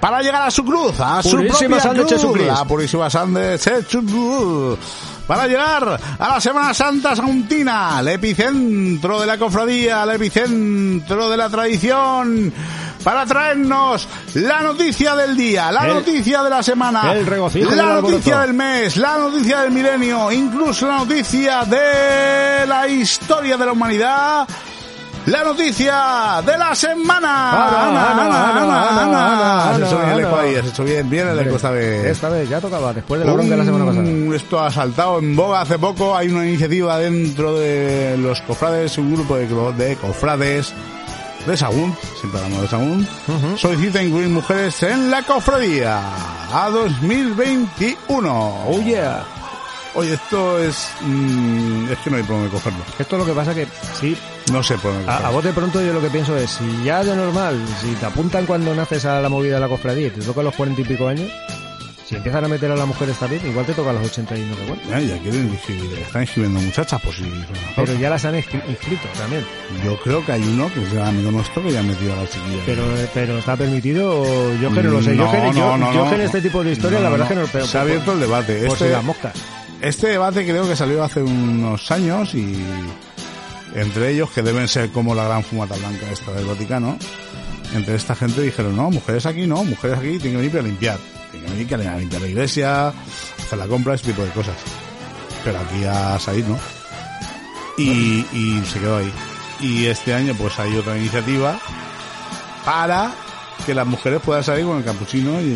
para 0.00 0.22
llegar 0.22 0.40
a 0.40 0.50
su 0.50 0.64
cruz, 0.64 0.98
a 0.98 1.22
su 1.22 1.36
propia 1.36 1.50
cruz, 1.50 2.40
la 2.46 2.64
purísima 2.64 3.10
sangre 3.10 3.58
de 3.58 3.58
para 5.26 5.46
llegar 5.46 6.00
a 6.18 6.28
la 6.28 6.40
Semana 6.40 6.72
Santa 6.72 7.14
Sauntina, 7.14 7.98
el 8.00 8.08
epicentro 8.08 9.20
de 9.20 9.26
la 9.26 9.36
cofradía, 9.36 10.02
el 10.02 10.10
epicentro 10.12 11.28
de 11.28 11.36
la 11.36 11.50
tradición, 11.50 12.50
para 13.02 13.26
traernos 13.26 14.06
la 14.34 14.60
noticia 14.62 15.14
del 15.16 15.36
día, 15.36 15.70
la 15.72 15.86
El- 15.86 15.94
noticia 15.94 16.42
de 16.42 16.50
la 16.50 16.62
semana, 16.62 17.12
el 17.12 17.26
regocijo 17.26 17.68
del 17.68 17.78
la 17.78 17.84
alboroto. 17.84 18.10
noticia 18.12 18.38
del 18.40 18.54
mes, 18.54 18.96
la 18.96 19.18
noticia 19.18 19.60
del 19.62 19.70
milenio, 19.72 20.30
incluso 20.32 20.86
la 20.86 20.98
noticia 20.98 21.64
de 21.64 22.66
la 22.66 22.86
historia 22.88 23.56
de 23.56 23.66
la 23.66 23.72
humanidad. 23.72 24.48
La 25.26 25.44
noticia 25.44 26.42
de 26.44 26.58
la 26.58 26.74
semana. 26.74 27.52
Ana, 27.52 28.10
Ana, 28.10 28.50
Ana, 28.50 29.02
Ana, 29.02 29.70
Has 29.70 29.78
hecho 29.78 29.96
Ana, 29.96 30.04
bien 30.06 30.18
el 30.18 30.24
eco 30.24 30.34
Ana. 30.34 30.42
ahí, 30.42 30.54
has 30.56 30.66
hecho 30.66 30.82
bien, 30.82 31.08
bien 31.10 31.28
el 31.28 31.38
eco 31.38 31.54
esta 31.54 31.70
vez. 31.70 32.04
Esta 32.06 32.28
vez 32.28 32.48
ya 32.48 32.60
tocaba, 32.60 32.92
después 32.92 33.20
de 33.20 33.26
la 33.26 33.32
bronca 33.32 33.52
de 33.52 33.56
la 33.58 33.64
semana 33.64 33.84
pasada. 33.86 34.08
Esto 34.34 34.60
ha 34.60 34.70
saltado 34.72 35.20
en 35.20 35.36
boga 35.36 35.60
hace 35.60 35.78
poco. 35.78 36.16
Hay 36.16 36.26
una 36.28 36.44
iniciativa 36.44 36.98
dentro 36.98 37.56
de 37.56 38.16
los 38.18 38.40
cofrades, 38.40 38.98
un 38.98 39.14
grupo 39.14 39.36
de, 39.36 39.46
de 39.74 39.94
cofrades 39.94 40.72
de 41.46 41.56
Sagún, 41.56 41.94
siempre 42.20 42.40
hablamos 42.40 42.62
de 42.62 42.68
Sagún, 42.68 43.08
solicita 43.56 44.02
incluir 44.02 44.28
mujeres 44.28 44.82
en 44.82 45.10
la 45.10 45.22
cofradía 45.22 46.00
a 46.52 46.70
2021. 46.70 48.64
Oh 48.66 48.80
yeah. 48.84 49.24
Oye, 49.94 50.14
esto 50.14 50.58
es... 50.58 50.88
mm, 51.02 51.90
es 51.92 51.98
que 51.98 52.10
no 52.10 52.16
hay 52.16 52.22
por 52.22 52.36
dónde 52.36 52.50
cogerlo. 52.50 52.78
Esto 52.98 53.16
es 53.16 53.20
lo 53.20 53.26
que 53.26 53.32
pasa 53.34 53.54
que, 53.54 53.68
sí, 54.00 54.16
No 54.50 54.62
sé 54.62 54.78
por 54.78 54.92
a, 54.92 54.98
a 55.00 55.04
cogerlo. 55.04 55.32
bote 55.32 55.52
pronto 55.52 55.82
yo 55.82 55.92
lo 55.92 56.00
que 56.00 56.08
pienso 56.08 56.34
es, 56.36 56.50
si 56.50 56.84
ya 56.84 57.04
de 57.04 57.14
normal, 57.14 57.62
si 57.82 57.92
te 57.96 58.06
apuntan 58.06 58.46
cuando 58.46 58.74
naces 58.74 59.04
a 59.04 59.20
la 59.20 59.28
movida 59.28 59.56
de 59.56 59.60
la 59.60 59.68
cofradía 59.68 60.06
y 60.06 60.10
te 60.10 60.22
toca 60.22 60.42
los 60.42 60.54
cuarenta 60.54 60.80
y 60.80 60.84
pico 60.84 61.08
años, 61.08 61.30
si 62.12 62.16
empiezan 62.16 62.44
a 62.44 62.48
meter 62.48 62.70
a 62.70 62.76
la 62.76 62.84
mujer 62.84 63.08
esta 63.08 63.26
vez, 63.26 63.42
igual 63.42 63.64
te 63.64 63.72
toca 63.72 63.88
a 63.88 63.94
y 63.94 63.96
no 63.96 64.02
sé 64.04 64.62
cuánto. 64.66 64.86
Ya, 64.90 65.00
ya 65.00 65.18
quieren 65.22 65.48
inscribir, 65.48 65.98
están 65.98 66.20
inscribiendo 66.20 66.60
muchachas, 66.60 67.00
pues 67.02 67.16
sí. 67.16 67.24
Pero 67.74 67.94
ya 67.94 68.10
las 68.10 68.22
han 68.26 68.34
inscri- 68.34 68.62
inscrito 68.68 69.08
también. 69.16 69.46
Yo 69.82 69.98
creo 70.02 70.22
que 70.26 70.32
hay 70.32 70.42
uno 70.42 70.70
que 70.74 70.82
es 70.82 70.92
el 70.92 71.00
amigo 71.00 71.30
nuestro 71.30 71.62
que 71.62 71.72
ya 71.72 71.80
ha 71.80 71.82
metido 71.82 72.12
a 72.12 72.16
la 72.16 72.26
chiquilla. 72.28 72.62
Pero, 72.66 72.82
pero 73.14 73.38
está 73.38 73.56
permitido, 73.56 74.20
o 74.20 74.54
yo 74.56 74.70
que 74.74 74.82
no 74.82 74.90
lo 74.90 75.02
sé. 75.02 75.16
yo 75.16 75.24
No, 75.24 75.30
que, 75.32 75.38
yo, 75.38 75.52
no, 75.52 75.78
no, 75.78 75.94
yo 75.94 76.04
no. 76.04 76.10
que 76.10 76.16
en 76.16 76.20
este 76.20 76.42
tipo 76.42 76.62
de 76.62 76.72
historia, 76.72 77.00
la 77.00 77.08
verdad 77.08 77.28
que 77.28 77.34
no 77.34 77.44
pero, 77.50 77.66
Se 77.66 77.78
ha 77.78 77.80
abierto 77.80 78.12
el 78.12 78.20
debate. 78.20 78.56
Por 78.58 78.72
Este- 78.74 78.84
si 78.88 78.92
las 78.92 79.04
moscas. 79.04 79.32
Este 79.80 80.08
debate 80.08 80.44
creo 80.44 80.68
que 80.68 80.76
salió 80.76 81.02
hace 81.02 81.22
unos 81.22 81.90
años 81.90 82.34
y 82.34 82.62
entre 83.74 84.10
ellos, 84.10 84.30
que 84.32 84.42
deben 84.42 84.68
ser 84.68 84.90
como 84.90 85.14
la 85.14 85.24
gran 85.24 85.42
fumata 85.42 85.76
blanca 85.76 86.10
esta 86.12 86.30
del 86.32 86.44
Vaticano, 86.44 86.98
entre 87.74 87.94
esta 87.94 88.14
gente 88.14 88.42
dijeron, 88.42 88.76
no, 88.76 88.90
mujeres 88.90 89.24
aquí 89.24 89.46
no, 89.46 89.64
mujeres 89.64 89.96
aquí 89.98 90.18
tienen 90.18 90.32
que 90.32 90.36
venir 90.36 90.50
para 90.52 90.62
limpiar. 90.64 90.98
Tienen 91.32 91.66
que 91.66 91.74
a 91.74 91.96
limpiar 91.96 92.22
la 92.22 92.28
iglesia, 92.28 92.88
hacer 92.88 93.58
la 93.58 93.66
compra, 93.66 93.94
ese 93.94 94.06
tipo 94.06 94.22
de 94.22 94.30
cosas. 94.30 94.54
Pero 95.42 95.58
aquí 95.58 95.84
a 95.84 96.18
Said 96.18 96.46
no. 96.46 96.58
Y, 97.78 98.26
y 98.32 98.62
se 98.70 98.78
quedó 98.78 98.98
ahí. 98.98 99.12
Y 99.60 99.86
este 99.86 100.14
año 100.14 100.34
pues 100.38 100.58
hay 100.58 100.76
otra 100.76 100.96
iniciativa 100.96 101.58
para 102.64 103.12
que 103.64 103.74
las 103.74 103.86
mujeres 103.86 104.20
puedan 104.22 104.44
salir 104.44 104.64
con 104.64 104.78
el 104.78 104.84
capuchino 104.84 105.40
y 105.40 105.54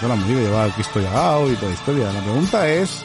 toda 0.00 0.16
la 0.16 0.20
movida, 0.20 0.40
llevar 0.40 0.66
el 0.66 0.72
Cristo 0.72 1.00
llagado 1.00 1.52
y 1.52 1.54
toda 1.54 1.68
la 1.68 1.74
historia. 1.74 2.12
La 2.12 2.20
pregunta 2.20 2.68
es, 2.68 3.04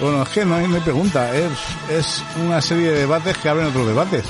bueno, 0.00 0.22
es 0.22 0.28
que 0.30 0.44
no 0.44 0.54
hay, 0.56 0.68
no 0.68 0.76
hay 0.76 0.80
pregunta, 0.80 1.36
es, 1.36 1.52
es 1.90 2.22
una 2.42 2.60
serie 2.60 2.92
de 2.92 2.98
debates 3.00 3.36
que 3.38 3.48
abren 3.48 3.66
otros 3.66 3.86
debates. 3.86 4.24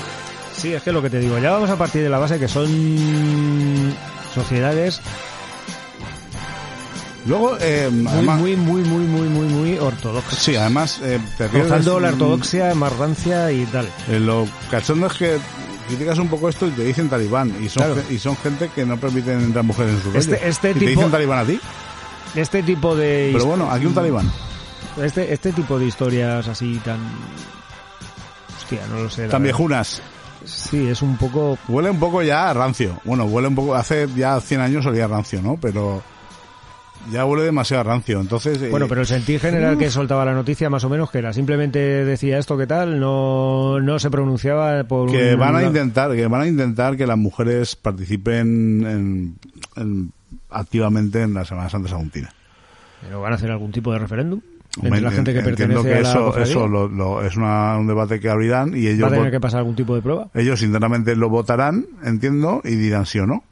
Sí, 0.57 0.73
es 0.73 0.83
que 0.83 0.93
lo 0.93 1.03
que 1.03 1.11
te 1.11 1.19
digo, 1.19 1.39
ya 1.39 1.53
vamos 1.53 1.71
a 1.71 1.77
partir 1.77 2.03
de 2.03 2.09
la 2.09 2.19
base 2.19 2.39
que 2.39 2.49
son 2.49 3.95
sociedades 4.35 5.01
Luego, 7.27 7.57
eh, 7.61 7.89
muy, 7.93 8.07
además, 8.13 8.39
muy, 8.41 8.57
muy, 8.57 8.83
muy, 8.83 9.05
muy, 9.05 9.29
muy, 9.29 9.47
muy 9.47 9.79
ortodoxas. 9.79 10.39
sí, 10.39 10.57
además, 10.57 11.01
eh, 11.03 11.21
te 11.39 11.47
Rozando 11.49 12.01
la 12.01 12.09
ortodoxia, 12.09 12.75
más 12.75 12.97
rancia 12.97 13.53
y 13.53 13.65
tal. 13.67 13.87
eh, 14.09 14.19
lo 14.19 14.47
cachondo 14.71 15.07
es 15.07 15.13
que 15.15 15.39
criticas 15.87 16.19
un 16.19 16.29
poco 16.29 16.49
esto 16.49 16.67
y 16.67 16.71
te 16.71 16.83
dicen 16.85 17.09
talibán 17.09 17.55
y 17.63 17.69
son, 17.69 17.85
Claro. 17.85 18.03
y 18.11 18.19
son 18.19 18.37
gente 18.37 18.71
que 18.75 18.85
no 18.85 18.97
permiten 18.99 19.41
entrar 19.41 19.65
mujeres 19.65 19.95
en 19.95 20.03
su 20.03 20.19
Este- 20.19 20.37
rollo. 20.37 20.47
este 20.49 20.71
¿Y 20.71 20.73
te 20.75 20.79
tipo- 20.81 20.91
dicen 20.91 21.11
talibán 21.11 21.39
a 21.41 21.45
ti 21.45 21.61
Este 22.35 22.63
tipo 22.63 22.95
de 22.97 23.31
pero 23.33 23.47
bueno 23.47 23.71
aquí 23.71 23.87
un 23.87 23.95
talibán 23.95 24.31
este, 25.01 25.33
este 25.33 25.53
tipo 25.53 25.79
de 25.79 25.87
historias 25.87 26.49
así 26.49 26.81
tan 26.85 26.99
hostia, 28.57 28.81
no 28.91 29.03
lo 29.03 29.11
sé. 29.11 29.29
tan 29.29 29.43
viejunas 29.43 30.03
Sí, 30.45 30.89
es 30.89 31.03
un 31.03 31.17
poco... 31.19 31.57
Huele 31.69 31.91
un 31.91 32.01
poco 32.01 32.21
ya 32.21 32.51
a 32.51 32.53
rancio. 32.53 32.99
Bueno, 33.05 33.27
huele 33.27 33.47
un 33.47 33.55
poco, 33.55 33.77
hace 33.77 34.09
ya 34.17 34.41
100 34.41 34.61
años 34.61 34.85
olía 34.85 35.05
a 35.05 35.09
rancio, 35.09 35.41
¿no? 35.41 35.57
Pero 35.61 36.03
ya 37.11 37.25
huele 37.25 37.45
demasiado 37.45 37.83
rancio. 37.85 38.21
Entonces, 38.21 38.61
eh, 38.63 38.69
Bueno, 38.71 38.87
pero 38.89 39.01
el 39.01 39.07
sentir 39.07 39.41
general 39.41 39.77
que 39.79 39.91
soltaba 39.91 40.25
la 40.25 40.35
noticia 40.35 40.71
más 40.71 40.85
o 40.85 40.89
menos 40.89 41.11
que 41.11 41.19
era 41.19 41.33
simplemente 41.33 41.79
decía 41.79 42.39
esto 42.39 42.57
que 42.57 42.67
tal, 42.67 43.01
no, 43.01 43.81
no 43.81 43.99
se 43.99 44.11
pronunciaba 44.11 44.85
por 44.85 45.11
que 45.11 45.35
un- 45.35 45.41
van 45.41 45.57
a 45.57 45.63
intentar, 45.65 46.13
que 46.15 46.27
van 46.27 46.43
a 46.43 46.47
intentar 46.47 46.97
que 46.97 47.07
las 47.07 47.19
mujeres 47.19 47.75
participen 47.77 48.87
en- 48.87 49.35
en- 49.77 50.13
activamente 50.51 51.23
en 51.23 51.35
la 51.35 51.45
Semana 51.45 51.69
Santa 51.69 51.89
Saguntina. 51.89 52.31
Pero 53.03 53.21
van 53.21 53.33
a 53.33 53.37
hacer 53.37 53.51
algún 53.51 53.73
tipo 53.73 53.93
de 53.93 53.99
referéndum 53.99 54.41
Hombre, 54.77 54.89
entre 54.89 55.01
la 55.03 55.11
gente 55.11 55.33
que 55.33 55.39
entiendo 55.41 55.83
pertenece 55.83 55.89
que 55.89 55.95
a 55.99 56.03
la 56.03 56.09
eso, 56.11 56.25
cofradía. 56.27 56.51
eso 56.53 56.69
lo- 56.69 56.89
lo- 56.89 57.23
es 57.25 57.37
una- 57.37 57.77
un 57.79 57.87
debate 57.87 58.21
que 58.21 58.29
abrirán 58.29 58.75
y 58.77 58.85
va 58.87 58.91
ellos 58.91 59.09
a 59.13 59.15
tener 59.15 59.31
que 59.31 59.41
pasar 59.41 59.59
algún 59.59 59.75
tipo 59.75 59.95
de 59.95 60.03
prueba. 60.03 60.29
ellos 60.35 60.63
internamente 60.63 61.15
lo 61.17 61.29
votarán, 61.29 61.87
entiendo, 62.05 62.61
y 62.65 62.77
dirán 62.77 63.05
sí 63.07 63.19
o 63.19 63.27
no. 63.27 63.45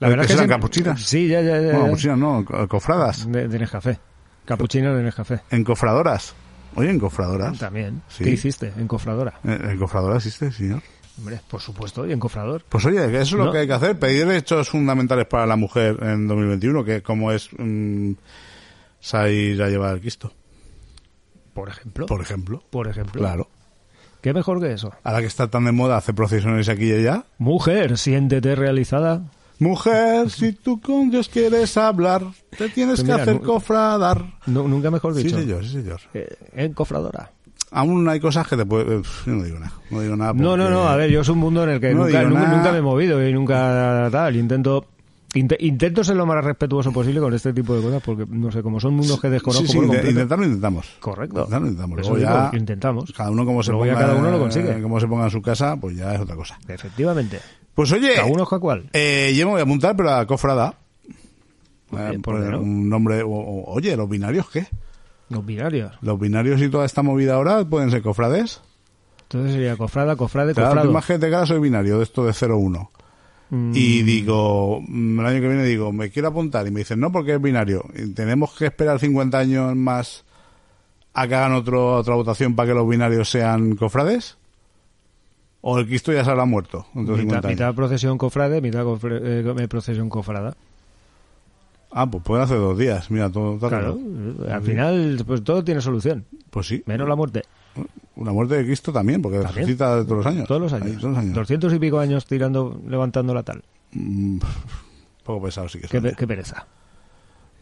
La 0.00 0.08
verdad 0.08 0.22
¿Que 0.26 0.32
es 0.32 0.38
que 0.40 0.44
serán 0.44 0.48
siempre- 0.48 0.56
capuchinas? 0.56 1.02
Sí, 1.02 1.28
ya, 1.28 1.40
ya, 1.42 1.60
ya. 1.60 1.72
Bueno, 1.72 1.84
capuchinas 1.86 2.18
no, 2.18 2.44
co- 2.44 2.68
cofradas, 2.68 3.30
De, 3.30 3.46
de 3.48 3.58
Nescafé. 3.58 3.98
Capuchino 4.44 4.94
de 4.96 5.02
Nescafé. 5.04 5.40
encofradoras. 5.50 6.34
Oye, 6.74 6.90
encofradoras. 6.90 7.58
También. 7.58 8.02
Sí. 8.08 8.24
¿Qué 8.24 8.30
hiciste? 8.30 8.72
Encofradora. 8.78 9.34
Eh, 9.44 9.58
¿Encofradora 9.72 10.16
existe, 10.16 10.50
señor? 10.52 10.82
Hombre, 11.18 11.40
por 11.50 11.60
supuesto, 11.60 12.06
y 12.06 12.12
encofrador. 12.12 12.64
Pues 12.68 12.84
oye, 12.86 12.96
que 13.10 13.16
eso 13.20 13.22
es 13.22 13.32
lo 13.32 13.46
No. 13.46 13.52
que 13.52 13.58
hay 13.58 13.66
que 13.66 13.72
hacer, 13.74 13.98
pedir 13.98 14.26
derechos 14.26 14.70
fundamentales 14.70 15.26
para 15.26 15.44
la 15.46 15.56
mujer 15.56 15.98
en 16.02 16.26
2021, 16.26 16.82
que 16.84 17.02
como 17.02 17.30
es 17.32 17.50
mm, 17.58 18.12
salir 19.00 19.62
a 19.62 19.68
llevar 19.68 19.94
el 19.94 20.00
Cristo, 20.00 20.32
Por 21.52 21.68
ejemplo. 21.68 22.06
por 22.06 22.22
ejemplo. 22.22 22.62
Por 22.70 22.88
ejemplo. 22.88 23.20
Claro. 23.20 23.48
¿Qué 24.22 24.32
mejor 24.32 24.60
que 24.60 24.72
eso? 24.72 24.92
Ahora 25.02 25.20
que 25.20 25.26
está 25.26 25.48
tan 25.48 25.64
de 25.64 25.72
moda 25.72 25.96
hacer 25.96 26.14
procesiones 26.14 26.68
aquí 26.68 26.84
y 26.90 26.92
allá. 26.92 27.24
Mujer, 27.38 27.98
siéntete 27.98 28.54
realizada. 28.54 29.22
Mujer, 29.60 30.30
si 30.30 30.52
tú 30.54 30.80
con 30.80 31.10
Dios 31.10 31.28
quieres 31.28 31.76
hablar, 31.76 32.22
te 32.56 32.68
tienes 32.70 32.96
Pues 32.96 33.06
que 33.06 33.12
mira, 33.12 33.22
hacer 33.22 33.34
nu- 33.34 33.42
cofradar. 33.42 34.24
Nu- 34.46 34.66
nunca 34.66 34.90
mejor 34.90 35.14
Sí, 35.14 35.22
dicho. 35.22 35.38
señor, 35.38 35.64
sí, 35.64 35.72
señor. 35.72 36.00
Eh, 36.14 36.34
encofradora. 36.54 37.30
Aún 37.70 38.08
hay 38.08 38.18
cosas 38.18 38.48
que 38.48 38.56
te 38.56 38.64
puede... 38.66 39.02
Yo 39.26 39.32
no 39.32 39.44
digo 39.44 39.58
nada, 39.58 39.72
no 39.90 40.00
digo 40.00 40.16
nada. 40.16 40.32
No, 40.32 40.56
no, 40.56 40.64
porque- 40.64 40.70
no, 40.74 40.88
a 40.88 40.96
ver, 40.96 41.10
yo 41.10 41.20
es 41.20 41.28
un 41.28 41.38
mundo 41.38 41.62
en 41.64 41.70
el 41.70 41.80
que 41.80 41.94
No 41.94 42.04
nunca, 42.06 42.22
nunca, 42.24 42.46
nunca 42.48 42.72
me 42.72 42.78
he 42.78 42.82
movido 42.82 43.24
y 43.28 43.32
nunca 43.34 44.08
tal. 44.10 44.34
Intento 44.34 44.86
inte- 45.34 45.56
intento 45.60 46.02
ser 46.04 46.16
lo 46.16 46.26
más 46.26 46.44
respetuoso 46.44 46.92
posible 46.92 47.20
con 47.20 47.32
este 47.34 47.52
tipo 47.52 47.74
de 47.76 47.82
cosas 47.82 48.02
porque, 48.02 48.24
no 48.28 48.50
sé, 48.50 48.62
como 48.62 48.80
son 48.80 48.94
mundos 48.94 49.20
que 49.20 49.30
desconozco 49.30 49.66
Sí, 49.66 49.72
sí, 49.72 49.76
por 49.78 49.86
completo. 49.86 50.10
intentarlo 50.10 50.44
intentamos. 50.44 50.86
Correcto. 51.00 51.38
Intentarlo 51.40 51.66
intentamos. 51.68 51.98
Luego 52.00 52.18
ya, 52.18 52.50
intentamos. 52.56 53.12
cada 53.12 53.30
uno 53.30 53.44
como 53.44 53.62
se 53.62 53.70
Luego 53.72 53.86
ponga, 53.86 53.98
cada 54.06 54.14
uno 54.18 54.30
lo 54.30 54.38
consigue. 54.38 54.82
como 54.82 55.00
se 55.00 55.06
ponga 55.06 55.24
en 55.24 55.30
su 55.30 55.42
casa, 55.42 55.76
pues 55.76 55.96
ya 55.96 56.14
es 56.14 56.20
otra 56.20 56.36
cosa. 56.36 56.58
Efectivamente. 56.68 57.40
Pues 57.74 57.92
oye, 57.92 58.14
Cada 58.16 58.26
uno 58.26 58.42
es 58.42 58.48
cual. 58.60 58.90
eh, 58.92 59.32
yo 59.36 59.46
me 59.46 59.52
voy 59.52 59.60
a 59.60 59.64
apuntar, 59.64 59.96
pero 59.96 60.10
a 60.10 60.26
cofrada. 60.26 60.74
Eh, 61.92 62.06
bien, 62.10 62.22
¿por 62.22 62.34
poner 62.34 62.50
qué 62.50 62.56
no? 62.56 62.62
un 62.62 62.88
nombre, 62.88 63.22
o- 63.22 63.28
o- 63.30 63.72
oye, 63.74 63.96
¿los 63.96 64.08
binarios 64.08 64.48
qué? 64.50 64.66
Los 65.28 65.44
binarios. 65.46 65.92
¿Los 66.02 66.18
binarios 66.18 66.60
y 66.60 66.68
toda 66.68 66.84
esta 66.84 67.02
movida 67.02 67.34
ahora 67.34 67.64
pueden 67.64 67.90
ser 67.90 68.02
cofrades? 68.02 68.60
Entonces 69.22 69.52
sería 69.52 69.76
cofrada, 69.76 70.16
cofrade, 70.16 70.54
Claro, 70.54 70.70
cofrado. 70.70 70.90
imagínate 70.90 71.28
que 71.28 71.34
ahora 71.34 71.46
soy 71.46 71.60
binario, 71.60 71.98
de 71.98 72.02
esto 72.04 72.24
de 72.24 72.32
0-1. 72.32 72.90
Mm, 73.50 73.72
Y 73.74 74.02
digo, 74.02 74.80
mm, 74.86 75.20
el 75.20 75.26
año 75.26 75.40
que 75.40 75.48
viene 75.48 75.64
digo, 75.64 75.92
me 75.92 76.10
quiero 76.10 76.28
apuntar. 76.28 76.66
Y 76.66 76.70
me 76.70 76.80
dicen, 76.80 77.00
no, 77.00 77.10
porque 77.12 77.34
es 77.34 77.42
binario. 77.42 77.84
Y 77.94 78.12
tenemos 78.14 78.56
que 78.56 78.66
esperar 78.66 78.98
50 79.00 79.38
años 79.38 79.74
más 79.76 80.24
a 81.14 81.26
que 81.26 81.34
hagan 81.34 81.52
otro, 81.54 81.96
otra 81.96 82.14
votación 82.14 82.54
para 82.54 82.68
que 82.68 82.74
los 82.74 82.88
binarios 82.88 83.28
sean 83.28 83.74
cofrades. 83.76 84.36
¿O 85.62 85.78
el 85.78 85.86
Cristo 85.86 86.12
ya 86.12 86.24
se 86.24 86.30
habrá 86.30 86.44
muerto? 86.46 86.86
mitad, 86.94 87.16
50 87.16 87.48
años? 87.48 87.58
mitad 87.58 87.74
procesión 87.74 88.16
cofrade, 88.16 88.60
mitad 88.62 88.84
cofre- 88.84 89.20
eh, 89.60 89.68
procesión 89.68 90.08
cofrada. 90.08 90.56
Ah, 91.92 92.08
pues 92.08 92.22
pueden 92.22 92.44
hacer 92.44 92.58
dos 92.58 92.78
días. 92.78 93.10
Mira, 93.10 93.28
todo 93.30 93.56
está 93.56 93.68
Claro, 93.68 93.98
al 94.48 94.62
final 94.62 95.22
pues 95.26 95.42
todo 95.42 95.64
tiene 95.64 95.80
solución, 95.80 96.24
Pues 96.50 96.68
sí. 96.68 96.82
menos 96.86 97.08
la 97.08 97.16
muerte. 97.16 97.42
Una 98.20 98.32
muerte 98.32 98.54
de 98.56 98.64
Cristo 98.64 98.92
también, 98.92 99.20
porque 99.20 99.38
También. 99.38 99.56
resucita 99.66 100.04
todos 100.04 100.18
los 100.18 100.26
años. 100.26 100.46
Todos 100.46 100.60
los 100.60 100.72
Ahí, 100.72 100.82
años. 100.82 101.00
todos 101.00 101.14
los 101.14 101.18
años. 101.22 101.34
200 101.34 101.72
y 101.74 101.78
pico 101.78 101.98
años 101.98 102.24
tirando, 102.26 102.80
levantando 102.86 103.34
la 103.34 103.42
tal. 103.42 103.62
Mm, 103.92 104.38
poco 105.24 105.46
pesado 105.46 105.68
sí 105.68 105.80
que 105.80 105.88
Qué, 105.88 106.00
pe- 106.00 106.14
qué 106.16 106.26
pereza. 106.26 106.66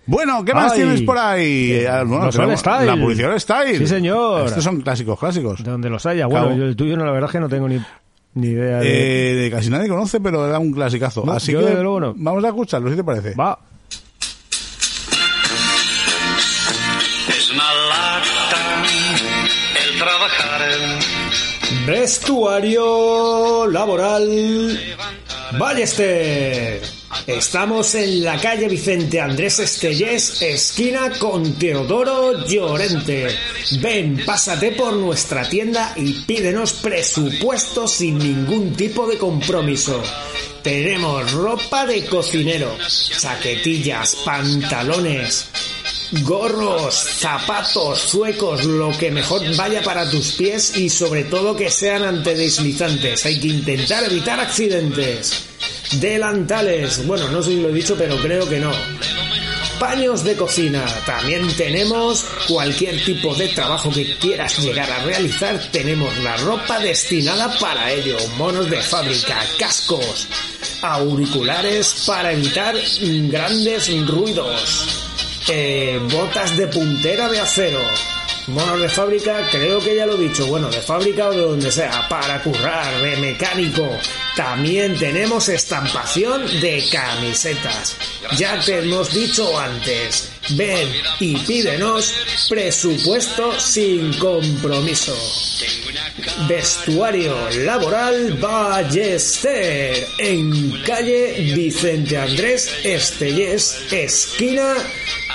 Bueno, 0.07 0.43
¿qué 0.45 0.55
más 0.55 0.73
Ay, 0.73 0.79
tienes 0.81 1.03
por 1.03 1.17
ahí? 1.19 1.73
eh, 1.73 1.89
Ah, 1.89 2.03
bueno, 2.03 2.31
tenemos. 2.31 2.65
La 2.67 2.97
publicidad 2.97 3.31
All 3.33 3.41
Style. 3.41 3.79
Sí, 3.79 3.87
señor. 3.87 4.47
Estos 4.47 4.65
son 4.65 4.81
clásicos, 4.81 5.19
clásicos. 5.19 5.63
De 5.63 5.71
donde 5.71 5.91
los 5.91 6.05
haya. 6.07 6.27
Bueno, 6.27 6.57
yo 6.57 6.65
el 6.65 6.75
tuyo 6.77 6.97
no, 6.97 7.05
la 7.05 7.13
verdad 7.13 7.29
es 7.29 7.33
que 7.33 7.41
no 7.41 7.49
tengo 7.49 7.69
ni, 7.69 7.79
ni 8.35 8.49
idea 8.49 8.79
de... 8.79 9.33
Eh, 9.33 9.35
de 9.35 9.51
casi 9.51 9.69
nadie 9.71 9.87
conoce, 9.89 10.19
pero 10.21 10.47
era 10.49 10.59
un 10.59 10.73
clasicazo. 10.73 11.25
No, 11.27 11.33
Así 11.33 11.53
yo 11.53 11.61
que 11.61 11.75
luego 11.75 12.01
no. 12.01 12.15
vamos 12.17 12.43
a 12.43 12.49
escucharlo, 12.49 12.89
si 12.91 12.97
te 12.97 13.05
parece. 13.05 13.35
Va. 13.35 13.59
Vestuario 21.87 23.67
laboral 23.67 24.79
Ballester. 25.59 26.81
Estamos 27.27 27.95
en 27.95 28.23
la 28.23 28.39
calle 28.39 28.69
Vicente 28.69 29.21
Andrés 29.21 29.59
Estellés, 29.59 30.43
esquina 30.43 31.11
con 31.19 31.55
Teodoro 31.55 32.47
Llorente. 32.47 33.29
Ven, 33.81 34.23
pásate 34.25 34.73
por 34.73 34.93
nuestra 34.95 35.49
tienda 35.49 35.93
y 35.97 36.13
pídenos 36.23 36.75
presupuesto 36.75 37.89
sin 37.89 38.19
ningún 38.19 38.75
tipo 38.75 39.07
de 39.07 39.19
compromiso. 39.19 40.03
Tenemos 40.63 41.33
ropa 41.33 41.87
de 41.87 42.05
cocinero, 42.07 42.77
chaquetillas, 42.89 44.17
pantalones, 44.25 45.49
Gorros, 46.11 46.95
zapatos, 46.95 47.99
suecos, 47.99 48.65
lo 48.65 48.97
que 48.97 49.11
mejor 49.11 49.43
vaya 49.57 49.83
para 49.83 50.11
tus 50.11 50.33
pies 50.33 50.77
y 50.77 50.89
sobre 50.89 51.25
todo 51.25 51.55
que 51.55 51.71
sean 51.71 52.03
antideslizantes. 52.03 53.27
Hay 53.27 53.39
que 53.39 53.49
intentar 53.49 54.05
evitar 54.05 54.41
accidentes. 54.41 55.45
Delantales, 56.01 57.07
bueno, 57.07 57.29
no 57.29 57.43
sé 57.43 57.51
si 57.51 57.61
lo 57.61 57.69
he 57.69 57.73
dicho, 57.73 57.95
pero 57.99 58.17
creo 58.19 58.49
que 58.49 58.59
no. 58.59 58.73
Paños 59.79 60.25
de 60.25 60.35
cocina, 60.35 60.85
también 61.07 61.47
tenemos 61.57 62.25
cualquier 62.49 63.05
tipo 63.05 63.33
de 63.37 63.47
trabajo 63.49 63.93
que 63.93 64.17
quieras 64.17 64.59
llegar 64.59 64.91
a 64.91 65.05
realizar, 65.05 65.57
tenemos 65.71 66.17
la 66.19 66.37
ropa 66.39 66.81
destinada 66.81 67.57
para 67.61 67.93
ello, 67.93 68.17
monos 68.37 68.69
de 68.69 68.79
fábrica, 68.79 69.41
cascos, 69.57 70.27
auriculares 70.83 72.03
para 72.07 72.33
evitar 72.33 72.75
grandes 73.31 73.89
ruidos, 74.09 74.98
eh, 75.49 76.01
botas 76.13 76.57
de 76.57 76.67
puntera 76.67 77.29
de 77.29 77.41
acero. 77.41 77.81
Monos 78.49 78.81
de 78.81 78.89
fábrica, 78.89 79.47
creo 79.51 79.79
que 79.79 79.95
ya 79.95 80.07
lo 80.07 80.15
he 80.15 80.29
dicho, 80.29 80.47
bueno, 80.47 80.71
de 80.71 80.81
fábrica 80.81 81.29
o 81.29 81.33
de 81.33 81.43
donde 81.43 81.71
sea, 81.71 82.09
para 82.09 82.43
currar, 82.43 83.03
de 83.03 83.17
mecánico. 83.19 83.91
También 84.39 84.97
tenemos 84.97 85.49
estampación 85.49 86.47
de 86.61 86.85
camisetas. 86.93 87.97
Ya 88.37 88.61
te 88.61 88.79
hemos 88.79 89.13
dicho 89.13 89.59
antes, 89.59 90.31
ven 90.51 90.89
y 91.19 91.37
pídenos 91.39 92.15
presupuesto 92.49 93.59
sin 93.59 94.13
compromiso. 94.13 95.13
Vestuario 96.49 97.35
Laboral 97.65 98.35
Ballester 98.35 100.07
en 100.19 100.83
calle 100.87 101.53
Vicente 101.57 102.17
Andrés 102.17 102.71
Estellés, 102.85 103.77
esquina 103.91 104.77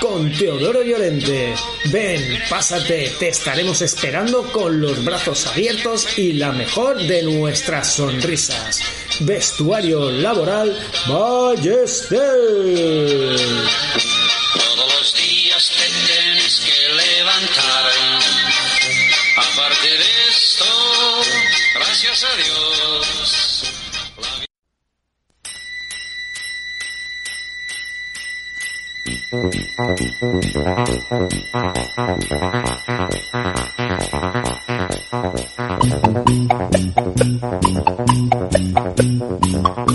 con 0.00 0.32
Teodoro 0.32 0.82
Llorente. 0.82 1.54
Ven, 1.92 2.38
pásate, 2.48 3.12
te 3.18 3.28
estaremos 3.28 3.82
esperando 3.82 4.50
con 4.50 4.80
los 4.80 5.04
brazos 5.04 5.46
abiertos 5.46 6.18
y 6.18 6.32
la 6.32 6.52
mejor 6.52 6.98
de 6.98 7.22
nuestras 7.22 7.92
sonrisas. 7.92 8.80
Vestuario 9.20 10.10
Laboral 10.10 10.76
Ballester. 11.06 12.18
Todos 14.54 14.94
los 14.94 15.14
días 15.14 15.70
te 15.70 15.86
tienes 16.06 16.60
que 16.60 16.88
levantar. 16.88 17.92
Aparte 19.36 19.88
de 19.88 20.28
esto, 20.30 20.64
gracias 21.74 22.24
a 22.24 22.36
Dios. 22.36 22.83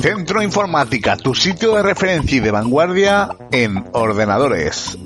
Centro 0.01 0.41
Informática, 0.41 1.15
tu 1.17 1.33
sitio 1.35 1.75
de 1.75 1.83
referencia 1.83 2.37
y 2.37 2.39
de 2.39 2.51
vanguardia 2.51 3.29
en 3.51 3.85
ordenadores. 3.93 4.97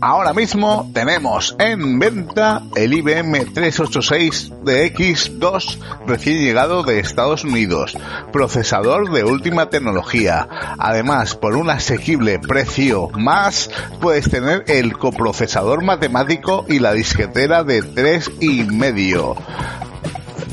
Ahora 0.00 0.32
mismo 0.32 0.88
tenemos 0.94 1.56
en 1.58 1.98
venta 1.98 2.62
el 2.76 2.92
IBM 2.92 3.52
386 3.52 4.52
DX2 4.62 5.78
recién 6.06 6.38
llegado 6.38 6.84
de 6.84 7.00
Estados 7.00 7.42
Unidos, 7.42 7.96
procesador 8.32 9.10
de 9.10 9.24
última 9.24 9.70
tecnología. 9.70 10.48
Además, 10.78 11.34
por 11.34 11.56
un 11.56 11.68
asequible 11.70 12.38
precio 12.38 13.08
más, 13.08 13.70
puedes 14.00 14.30
tener 14.30 14.64
el 14.68 14.96
coprocesador 14.96 15.82
matemático 15.82 16.64
y 16.68 16.78
la 16.78 16.92
disquetera 16.92 17.64
de 17.64 17.82
tres 17.82 18.30
y 18.40 18.62
medio. 18.62 19.34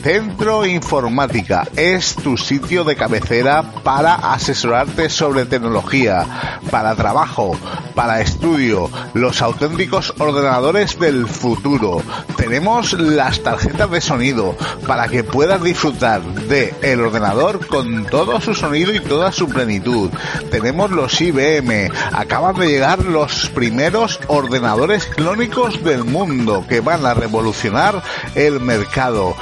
Centro 0.06 0.68
Informática 0.68 1.68
es 1.76 2.14
tu 2.14 2.38
sitio 2.38 2.84
de 2.84 2.96
cabecera 2.96 3.64
para 3.84 4.14
asesorarte 4.14 5.10
sobre 5.10 5.48
tecnología, 5.48 6.60
para 6.70 6.94
trabajo, 6.94 7.58
para 7.96 8.22
estudio, 8.22 8.92
los 9.16 9.42
auténticos 9.42 10.14
ordenadores 10.20 11.00
del 11.00 11.28
futuro. 11.28 12.04
Tenemos 12.38 12.94
las 12.94 13.42
tarjetas 13.42 13.90
de 13.90 14.00
sonido 14.00 14.56
para 14.86 15.08
que 15.08 15.24
puedas 15.24 15.64
disfrutar 15.64 16.22
de 16.22 16.76
el 16.84 17.02
ordenador 17.02 17.66
con 17.66 18.06
todo 18.06 18.40
su 18.42 18.54
sonido 18.54 18.94
y 18.94 19.00
toda 19.00 19.32
su 19.32 19.48
plenitud. 19.48 20.12
Tenemos 20.52 20.92
los 20.92 21.20
IBM, 21.20 21.90
acaban 22.12 22.56
de 22.58 22.68
llegar 22.68 23.04
los 23.04 23.50
primeros 23.50 24.20
ordenadores 24.28 25.08
clónicos 25.08 25.84
del 25.84 26.04
mundo 26.04 26.64
que 26.70 26.82
van 26.82 27.08
a 27.08 27.16
revolucionar 27.16 28.04
el 28.36 28.60
mercado. 28.60 29.36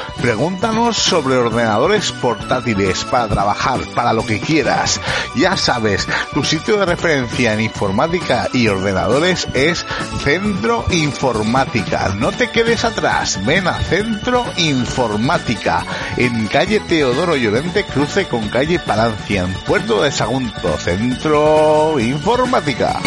Pregúntanos 0.54 0.98
sobre 0.98 1.36
ordenadores 1.36 2.12
portátiles 2.12 3.04
para 3.06 3.28
trabajar, 3.28 3.80
para 3.96 4.14
lo 4.14 4.24
que 4.24 4.40
quieras. 4.40 5.02
Ya 5.36 5.58
sabes, 5.58 6.08
tu 6.32 6.44
sitio 6.44 6.78
de 6.78 6.86
referencia 6.86 7.54
en 7.54 7.62
informática 7.62 8.48
y 8.54 8.68
ordenadores 8.68 9.48
es 9.56 9.84
Centro 10.24 10.86
Informática. 10.92 12.14
No 12.20 12.32
te 12.32 12.52
quedes 12.52 12.86
atrás, 12.86 13.44
ven 13.44 13.68
a 13.68 13.80
Centro 13.80 14.46
Informática 14.58 15.84
en 16.18 16.46
calle 16.46 16.80
Teodoro 16.82 17.36
Llorente, 17.36 17.84
cruce 17.86 18.28
con 18.28 18.48
calle 18.50 18.78
Palancia, 18.78 19.42
en 19.42 19.54
Puerto 19.54 20.04
de 20.04 20.12
Sagunto, 20.12 20.78
Centro 20.78 22.00
Informática. 22.00 23.00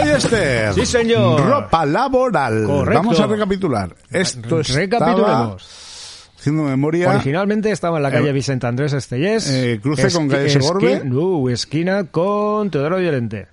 Ballester. 0.00 0.74
Sí, 0.74 0.86
señor. 0.86 1.40
Ropa 1.40 1.86
laboral. 1.86 2.64
Correcto. 2.66 2.98
Vamos 2.98 3.20
a 3.20 3.26
recapitular. 3.26 3.94
Esto 4.10 4.60
estaba 4.60 4.80
Recapitulemos. 4.80 6.30
haciendo 6.38 6.62
memoria. 6.64 7.10
Originalmente 7.10 7.70
estaba 7.70 7.96
en 7.98 8.02
la 8.02 8.10
calle 8.10 8.28
Eh, 8.30 8.32
Vicente 8.32 8.66
Andrés 8.66 8.92
Estellés. 8.92 9.48
eh, 9.50 9.80
cruce 9.82 10.10
con 10.12 10.28
calle 10.28 10.48
Segorbe. 10.50 11.02
No, 11.04 11.48
esquina 11.48 12.04
con 12.04 12.70
Teodoro 12.70 13.00
Llorente. 13.00 13.48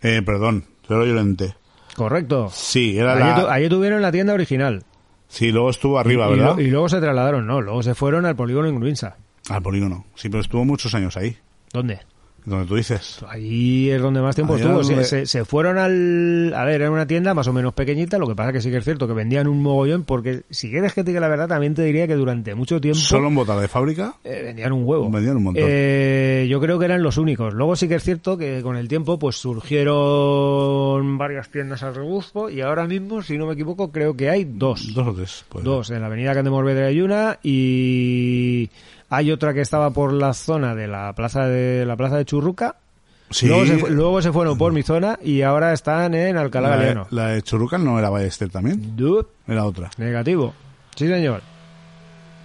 Eh, 0.00 0.22
perdón, 0.24 0.64
Teodoro 0.86 1.06
Llorente. 1.06 1.54
Correcto. 1.96 2.50
Sí, 2.52 2.98
era 2.98 3.12
Allí, 3.14 3.40
tu- 3.40 3.46
la. 3.46 3.52
allí 3.54 3.68
tuvieron 3.68 4.00
la 4.02 4.10
tienda 4.12 4.32
original. 4.34 4.82
Sí, 5.28 5.50
luego 5.50 5.70
estuvo 5.70 5.98
arriba, 5.98 6.26
y, 6.28 6.30
¿verdad? 6.38 6.58
y 6.58 6.66
luego 6.68 6.88
se 6.88 7.00
trasladaron, 7.00 7.46
no, 7.46 7.60
luego 7.60 7.82
se 7.82 7.94
fueron 7.94 8.26
al 8.26 8.36
polígono 8.36 8.68
en 8.68 8.76
Gruinsa. 8.76 9.16
Al 9.48 9.62
polígono. 9.62 10.04
Sí, 10.14 10.28
pero 10.28 10.40
estuvo 10.42 10.64
muchos 10.64 10.94
años 10.94 11.16
ahí. 11.16 11.36
¿Dónde? 11.72 12.00
Donde 12.44 12.66
tú 12.66 12.74
dices. 12.74 13.20
Allí 13.28 13.90
es 13.90 14.02
donde 14.02 14.20
más 14.20 14.34
tiempo 14.34 14.56
estuvo. 14.56 14.82
donde- 14.82 15.26
Se, 15.26 15.44
fueron 15.44 15.78
al... 15.78 16.52
A 16.56 16.64
ver, 16.64 16.80
era 16.80 16.90
una 16.90 17.06
tienda 17.06 17.34
más 17.34 17.46
o 17.46 17.52
menos 17.52 17.72
pequeñita, 17.72 18.18
lo 18.18 18.26
que 18.26 18.34
pasa 18.34 18.52
que 18.52 18.60
sí 18.60 18.70
que 18.70 18.78
es 18.78 18.84
cierto 18.84 19.06
que 19.06 19.12
vendían 19.14 19.46
un 19.46 19.62
mogollón, 19.62 20.02
porque 20.04 20.42
si 20.50 20.68
quieres 20.70 20.92
que 20.92 21.04
te 21.04 21.10
diga 21.10 21.20
la 21.20 21.28
verdad, 21.28 21.46
también 21.48 21.74
te 21.74 21.82
diría 21.82 22.06
que 22.08 22.14
durante 22.14 22.54
mucho 22.56 22.80
tiempo... 22.80 22.98
Solo 22.98 23.28
en 23.28 23.36
botas 23.36 23.60
de 23.60 23.68
fábrica. 23.68 24.14
eh, 24.24 24.42
vendían 24.44 24.72
un 24.72 24.82
huevo. 24.84 25.08
Vendían 25.10 25.36
un 25.36 25.42
montón. 25.44 25.62
Eh, 25.66 26.46
yo 26.50 26.60
creo 26.60 26.78
que 26.80 26.84
eran 26.86 27.02
los 27.02 27.16
únicos. 27.16 27.54
Luego 27.54 27.76
sí 27.76 27.86
que 27.86 27.94
es 27.96 28.02
cierto 28.02 28.36
que 28.36 28.60
con 28.62 28.76
el 28.76 28.88
tiempo 28.88 29.18
pues 29.18 29.36
surgieron 29.36 31.18
varias 31.18 31.48
tiendas 31.48 31.82
al 31.82 31.94
rebufo 31.94 32.50
y 32.50 32.60
ahora 32.60 32.86
mismo, 32.86 33.22
si 33.22 33.38
no 33.38 33.46
me 33.46 33.54
equivoco, 33.54 33.90
creo 33.92 34.16
que 34.16 34.30
hay 34.30 34.44
dos. 34.44 34.92
Dos 34.94 35.08
o 35.08 35.12
tres. 35.14 35.44
pues. 35.48 35.64
Dos, 35.64 35.90
en 35.90 36.00
la 36.00 36.06
avenida 36.06 36.34
Can 36.34 36.44
de 36.44 36.50
Morvedre 36.50 36.86
hay 36.86 37.00
una 37.00 37.38
y 37.42 38.68
hay 39.14 39.30
otra 39.30 39.52
que 39.52 39.60
estaba 39.60 39.90
por 39.90 40.12
la 40.12 40.32
zona 40.32 40.74
de 40.74 40.86
la 40.88 41.12
plaza 41.14 41.46
de 41.46 41.84
la 41.84 41.96
plaza 41.96 42.16
de 42.16 42.24
Churruca. 42.24 42.76
Sí. 43.30 43.46
Luego, 43.46 43.66
se, 43.66 43.78
fu- 43.78 43.88
luego 43.88 44.22
se 44.22 44.32
fueron 44.32 44.56
por 44.58 44.72
mi 44.72 44.82
zona 44.82 45.18
y 45.22 45.42
ahora 45.42 45.72
están 45.72 46.14
en 46.14 46.36
Alcalá 46.36 46.70
la, 46.70 46.76
Galeano. 46.76 47.06
la 47.10 47.28
de 47.28 47.42
Churruca 47.42 47.78
no 47.78 47.98
era 47.98 48.10
Ballester 48.10 48.48
también. 48.50 48.96
Dup, 48.96 49.26
Era 49.46 49.64
otra. 49.64 49.90
negativo. 49.98 50.54
Sí, 50.96 51.08
señor. 51.08 51.40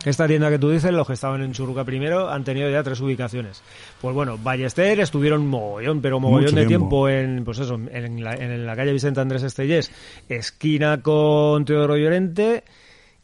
Esta 0.05 0.27
tienda 0.27 0.49
que 0.49 0.59
tú 0.59 0.69
dices, 0.69 0.91
los 0.91 1.05
que 1.07 1.13
estaban 1.13 1.41
en 1.41 1.51
Churruca 1.51 1.83
primero, 1.83 2.29
han 2.29 2.43
tenido 2.45 2.69
ya 2.69 2.83
tres 2.83 3.01
ubicaciones. 3.01 3.61
Pues 3.99 4.13
bueno, 4.15 4.37
Ballester 4.37 4.99
estuvieron 5.01 5.45
mogollón, 5.47 6.01
pero 6.01 6.19
mogollón 6.19 6.51
Mucho 6.51 6.55
de 6.55 6.65
tiempo. 6.65 7.07
tiempo 7.07 7.09
en, 7.09 7.43
pues 7.43 7.59
eso, 7.59 7.75
en 7.91 8.23
la, 8.23 8.35
en 8.35 8.65
la 8.65 8.75
calle 8.75 8.93
Vicente 8.93 9.19
Andrés 9.19 9.43
Estellés, 9.43 9.91
esquina 10.29 11.01
con 11.01 11.65
Teodoro 11.65 11.97
Llorente, 11.97 12.63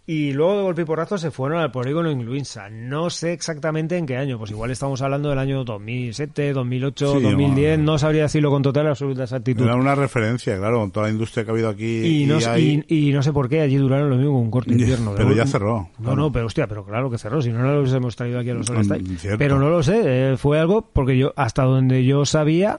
y 0.05 0.33
luego 0.33 0.57
de 0.57 0.63
golpe 0.63 0.81
y 0.81 0.85
porrazo 0.85 1.17
se 1.17 1.31
fueron 1.31 1.59
al 1.59 1.71
polígono 1.71 2.09
en 2.11 2.25
Luinsa. 2.25 2.69
No 2.69 3.09
sé 3.09 3.31
exactamente 3.31 3.97
en 3.97 4.05
qué 4.05 4.17
año, 4.17 4.37
pues 4.37 4.51
igual 4.51 4.69
estamos 4.71 5.01
hablando 5.01 5.29
del 5.29 5.39
año 5.39 5.63
2007, 5.63 6.51
2008, 6.51 7.15
Sí, 7.17 7.21
2010, 7.23 7.77
bueno. 7.77 7.91
no 7.93 7.97
sabría 7.97 8.23
decirlo 8.23 8.49
con 8.51 8.61
total 8.63 8.87
absoluta 8.87 9.23
exactitud. 9.23 9.63
Era 9.63 9.75
una 9.75 9.95
referencia, 9.95 10.57
claro, 10.57 10.79
con 10.79 10.91
toda 10.91 11.05
la 11.05 11.11
industria 11.13 11.45
que 11.45 11.51
ha 11.51 11.53
habido 11.53 11.69
aquí. 11.69 12.23
Y 12.23 12.25
no, 12.25 12.41
sé- 12.41 12.49
hay- 12.49 12.83
y, 12.89 13.09
y 13.09 13.13
no 13.13 13.23
sé 13.23 13.31
por 13.31 13.47
qué 13.47 13.61
allí 13.61 13.77
duraron 13.77 14.09
lo 14.09 14.17
mismo 14.17 14.41
un 14.41 14.51
corto 14.51 14.73
invierno. 14.73 15.13
pero 15.15 15.33
ya 15.33 15.45
cerró, 15.47 15.89
No, 15.99 16.03
claro. 16.03 16.15
no, 16.17 16.31
pero 16.33 16.45
hostia, 16.47 16.67
pero 16.67 16.83
claro 16.83 17.09
que 17.09 17.17
cerró. 17.17 17.41
Si 17.41 17.49
no, 17.51 17.59
no 17.59 17.73
los 17.81 17.93
hemos 17.93 18.15
traído 18.17 18.39
aquí 18.39 18.49
a 18.49 18.55
los 18.55 18.69
Mm. 18.69 19.37
Pero 19.37 19.57
no 19.59 19.69
lo 19.69 19.83
sé, 19.83 20.01
eh, 20.33 20.37
fue 20.37 20.59
algo 20.59 20.89
porque 20.91 21.17
yo, 21.17 21.31
hasta 21.37 21.63
donde 21.63 22.03
yo 22.03 22.25
sabía, 22.25 22.77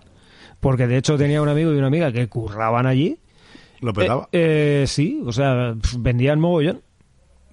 porque 0.60 0.86
de 0.86 0.98
hecho 0.98 1.16
tenía 1.16 1.40
un 1.40 1.48
amigo 1.48 1.72
y 1.72 1.76
una 1.78 1.86
amiga 1.86 2.12
que 2.12 2.28
curraban 2.28 2.86
allí. 2.86 3.18
Lo 3.80 3.92
petaba. 3.94 4.28
Eh, 4.32 4.82
eh, 4.82 4.86
sí, 4.86 5.22
o 5.24 5.32
sea, 5.32 5.74
vendían 5.98 6.38
mogollón. 6.40 6.82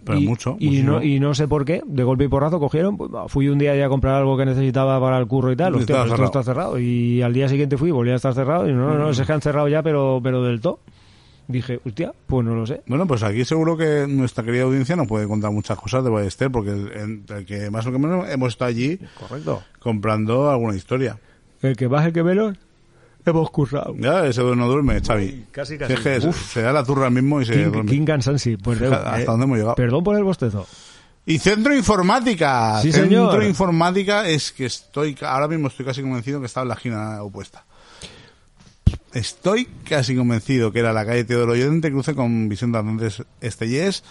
Pero 0.04 0.20
y, 0.20 0.28
mucho. 0.28 0.56
Y 0.60 0.66
muchísimo. 0.68 0.92
no, 0.94 1.04
y 1.04 1.20
no 1.20 1.34
sé 1.34 1.48
por 1.48 1.66
qué, 1.66 1.82
de 1.86 2.04
golpe 2.04 2.24
y 2.26 2.28
porrazo 2.28 2.60
cogieron. 2.60 2.98
pues, 2.98 3.10
fui 3.28 3.48
un 3.50 3.58
día 3.60 3.76
ya 3.76 3.86
a 3.86 3.90
comprar 3.90 4.16
algo 4.16 4.38
que 4.38 4.46
necesitaba 4.46 5.00
para 5.00 5.18
el 5.18 5.28
curro 5.28 5.52
y 5.52 5.56
tal. 5.56 5.74
Y 5.76 5.80
Hostia, 5.80 6.02
pero 6.04 6.14
esto 6.16 6.26
está 6.26 6.44
cerrado. 6.44 6.80
Y 6.80 7.22
al 7.22 7.34
día 7.34 7.48
siguiente 7.48 7.78
fui 7.78 7.90
y 7.90 7.92
volvía 7.92 8.14
a 8.14 8.16
estar 8.18 8.34
cerrado. 8.34 8.68
Y 8.70 8.74
no, 8.74 8.88
no, 8.90 8.96
Mm. 8.96 8.98
no, 9.00 9.14
se 9.14 9.26
que 9.26 9.32
han 9.34 9.42
cerrado 9.42 9.68
ya, 9.68 9.82
pero, 9.84 10.20
pero 10.24 10.44
del 10.44 10.62
todo. 10.62 10.80
Dije, 11.48 11.82
hostia, 11.86 12.14
pues 12.28 12.46
no 12.46 12.56
lo 12.56 12.66
sé. 12.66 12.82
Bueno, 12.88 13.06
pues 13.08 13.24
aquí 13.24 13.44
seguro 13.44 13.76
que 13.76 14.06
nuestra 14.08 14.44
querida 14.44 14.64
audiencia 14.64 14.96
nos 14.96 15.08
puede 15.08 15.28
contar 15.28 15.52
muchas 15.52 15.78
cosas 15.78 16.02
de 16.04 16.10
Ballester, 16.10 16.50
porque 16.50 16.70
el, 16.72 17.24
el 17.28 17.46
que 17.46 17.70
más 17.70 17.86
o 17.88 17.92
menos 17.92 18.30
hemos 18.30 18.50
estado 18.54 18.70
allí 18.70 19.00
Correcto. 19.20 19.62
comprando 19.80 20.50
alguna 20.50 20.76
historia. 20.76 21.18
El 21.62 21.76
que 21.76 21.88
baje 21.88 22.14
que 22.14 22.24
melón, 22.24 22.58
hemos 23.26 23.50
currado. 23.52 23.96
Ya, 23.98 24.26
ese 24.26 24.42
no 24.44 24.68
duerme, 24.68 25.00
Xavi. 25.02 25.46
Casi, 25.52 25.74
Si 25.74 25.78
casi. 25.80 25.94
es 25.94 26.00
que 26.00 26.34
se- 26.34 26.62
da 26.62 26.74
la 26.74 26.84
turra 26.84 27.08
al 27.08 27.14
mismo 27.14 27.42
y 27.42 27.46
se 27.46 27.54
King, 27.54 27.72
duerme. 27.72 27.92
King 27.92 28.06
Cansansi. 28.06 28.58
Pues 28.58 28.80
Fija- 28.80 28.90
debo, 29.00 29.10
hasta 29.10 29.32
dónde 29.32 29.44
hemos 29.46 29.58
llegado. 29.58 29.76
Perdón 29.76 30.04
por 30.04 30.16
el 30.18 30.24
bostezo. 30.24 30.68
Y 31.26 31.38
Centro 31.38 31.76
Informática. 31.76 32.80
Sí, 32.82 32.92
Centro 32.92 33.32
señor. 33.32 33.44
Informática 33.44 34.28
es 34.28 34.52
que 34.52 34.66
estoy, 34.66 35.16
ahora 35.22 35.48
mismo 35.48 35.68
estoy 35.68 35.86
casi 35.86 36.02
convencido 36.02 36.40
que 36.40 36.48
estaba 36.48 36.64
en 36.64 36.70
la 36.70 36.74
esquina 36.76 37.22
opuesta. 37.24 37.64
Estoy 39.14 39.66
casi 39.88 40.16
convencido 40.16 40.72
que 40.72 40.80
era 40.80 40.94
la 40.94 41.06
calle 41.06 41.24
Teodoro 41.26 41.56
Llorente, 41.56 41.92
cruce 41.92 42.16
con 42.16 42.48
Vicente 42.50 42.78
Andrés 42.78 43.22
Estellés, 43.42 44.04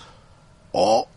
o 0.72 1.08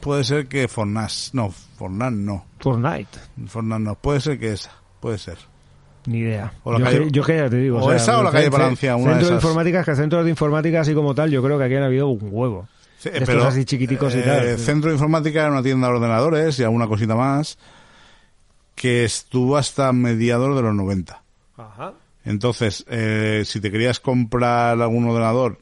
puede 0.00 0.22
ser 0.24 0.46
que 0.46 0.68
Fornás, 0.68 1.30
no, 1.32 1.50
Fornás 1.50 2.12
no, 2.12 2.46
Fortnite. 2.60 3.18
Fornás 3.48 3.80
no, 3.80 3.94
puede 3.96 4.20
ser 4.20 4.38
que 4.38 4.52
esa, 4.52 4.70
puede 5.00 5.18
ser. 5.18 5.36
Ni 6.06 6.18
idea. 6.18 6.52
O 6.62 6.72
la 6.72 6.78
yo, 6.78 6.84
calle- 6.84 7.04
que, 7.06 7.10
yo 7.10 7.22
que 7.24 7.36
ya 7.36 7.50
te 7.50 7.56
digo. 7.56 7.78
o 7.78 7.92
esa 7.92 8.18
o 8.18 8.22
la 8.22 8.30
calle 8.30 8.44
ce- 8.44 8.50
Palancia, 8.50 8.96
una 8.96 9.04
de 9.04 9.10
Centro 9.14 9.28
de 9.28 9.34
esas. 9.36 9.44
informática, 9.44 9.84
que 9.84 9.96
centros 9.96 10.24
de 10.24 10.30
informática 10.30 10.80
así 10.80 10.94
como 10.94 11.14
tal, 11.14 11.30
yo 11.30 11.42
creo 11.42 11.58
que 11.58 11.64
aquí 11.64 11.74
han 11.74 11.82
habido 11.82 12.08
un 12.08 12.28
huevo. 12.30 12.68
Sí, 12.98 13.10
De 13.10 13.18
estos 13.18 13.44
así 13.44 13.64
chiquiticos 13.64 14.14
y 14.14 14.18
eh, 14.18 14.22
tal. 14.22 14.58
Centro 14.58 14.90
de 14.90 14.94
Informática 14.96 15.40
era 15.42 15.50
una 15.52 15.62
tienda 15.62 15.88
de 15.88 15.94
ordenadores 15.94 16.58
y 16.58 16.62
alguna 16.64 16.86
cosita 16.86 17.14
más 17.14 17.58
que 18.74 19.04
estuvo 19.04 19.56
hasta 19.56 19.92
mediados 19.92 20.54
de 20.56 20.62
los 20.62 20.74
90. 20.74 21.22
Ajá. 21.58 21.92
Entonces, 22.24 22.84
eh, 22.88 23.42
si 23.44 23.60
te 23.60 23.70
querías 23.70 24.00
comprar 24.00 24.80
algún 24.80 25.06
ordenador, 25.08 25.58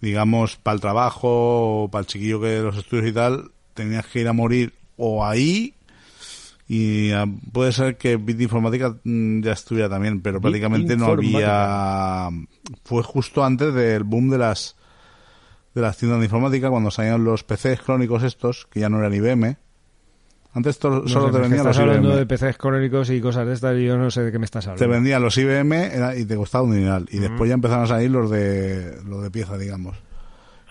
digamos, 0.00 0.56
para 0.56 0.74
el 0.76 0.80
trabajo 0.80 1.84
o 1.84 1.88
para 1.90 2.00
el 2.00 2.06
chiquillo 2.06 2.40
que 2.40 2.46
de 2.48 2.62
los 2.62 2.76
estudios 2.76 3.06
y 3.08 3.12
tal, 3.12 3.50
tenías 3.74 4.06
que 4.06 4.20
ir 4.20 4.28
a 4.28 4.32
morir 4.32 4.74
o 4.96 5.24
ahí 5.24 5.74
y 6.68 7.10
ah, 7.12 7.24
puede 7.52 7.72
ser 7.72 7.96
que 7.96 8.16
Bit 8.16 8.40
Informática 8.42 8.94
mm, 9.02 9.40
ya 9.42 9.52
estuviera 9.52 9.88
también, 9.88 10.20
pero 10.20 10.40
prácticamente 10.40 10.96
no 10.96 11.06
había... 11.06 12.28
Fue 12.84 13.02
justo 13.02 13.42
antes 13.44 13.72
del 13.74 14.04
boom 14.04 14.28
de 14.30 14.38
las 14.38 14.76
de 15.74 15.80
las 15.82 15.96
tiendas 15.96 16.18
de 16.20 16.26
informática 16.26 16.70
cuando 16.70 16.90
salían 16.90 17.24
los 17.24 17.44
PCs 17.44 17.80
crónicos 17.82 18.22
estos, 18.24 18.66
que 18.70 18.80
ya 18.80 18.88
no 18.88 18.98
eran 18.98 19.14
IBM. 19.14 19.56
Antes 20.54 20.78
to- 20.78 20.90
No 21.02 21.08
solo 21.08 21.26
sé, 21.26 21.32
te 21.32 21.38
vendían 21.38 21.64
los 21.64 21.76
estás 21.76 21.78
hablando 21.78 22.08
IBM. 22.08 22.18
de 22.18 22.26
PCs 22.26 22.56
crónicos 22.58 23.10
y 23.10 23.20
cosas 23.20 23.46
de 23.46 23.52
estas 23.52 23.76
y 23.78 23.84
yo 23.84 23.96
no 23.96 24.10
sé 24.10 24.22
de 24.22 24.32
qué 24.32 24.38
me 24.38 24.44
estás 24.46 24.66
hablando. 24.66 24.84
Te 24.84 24.90
vendían 24.90 25.22
los 25.22 25.36
IBM 25.38 25.72
era- 25.94 26.16
y 26.16 26.24
te 26.24 26.36
costaba 26.36 26.64
un 26.64 26.74
dineral. 26.74 27.06
Y 27.12 27.18
después 27.18 27.48
ya 27.48 27.54
empezaron 27.54 27.84
a 27.84 27.86
salir 27.86 28.10
los 28.10 28.30
de 28.30 28.98
los 29.06 29.22
de 29.22 29.30
pieza, 29.30 29.56
digamos. 29.56 29.96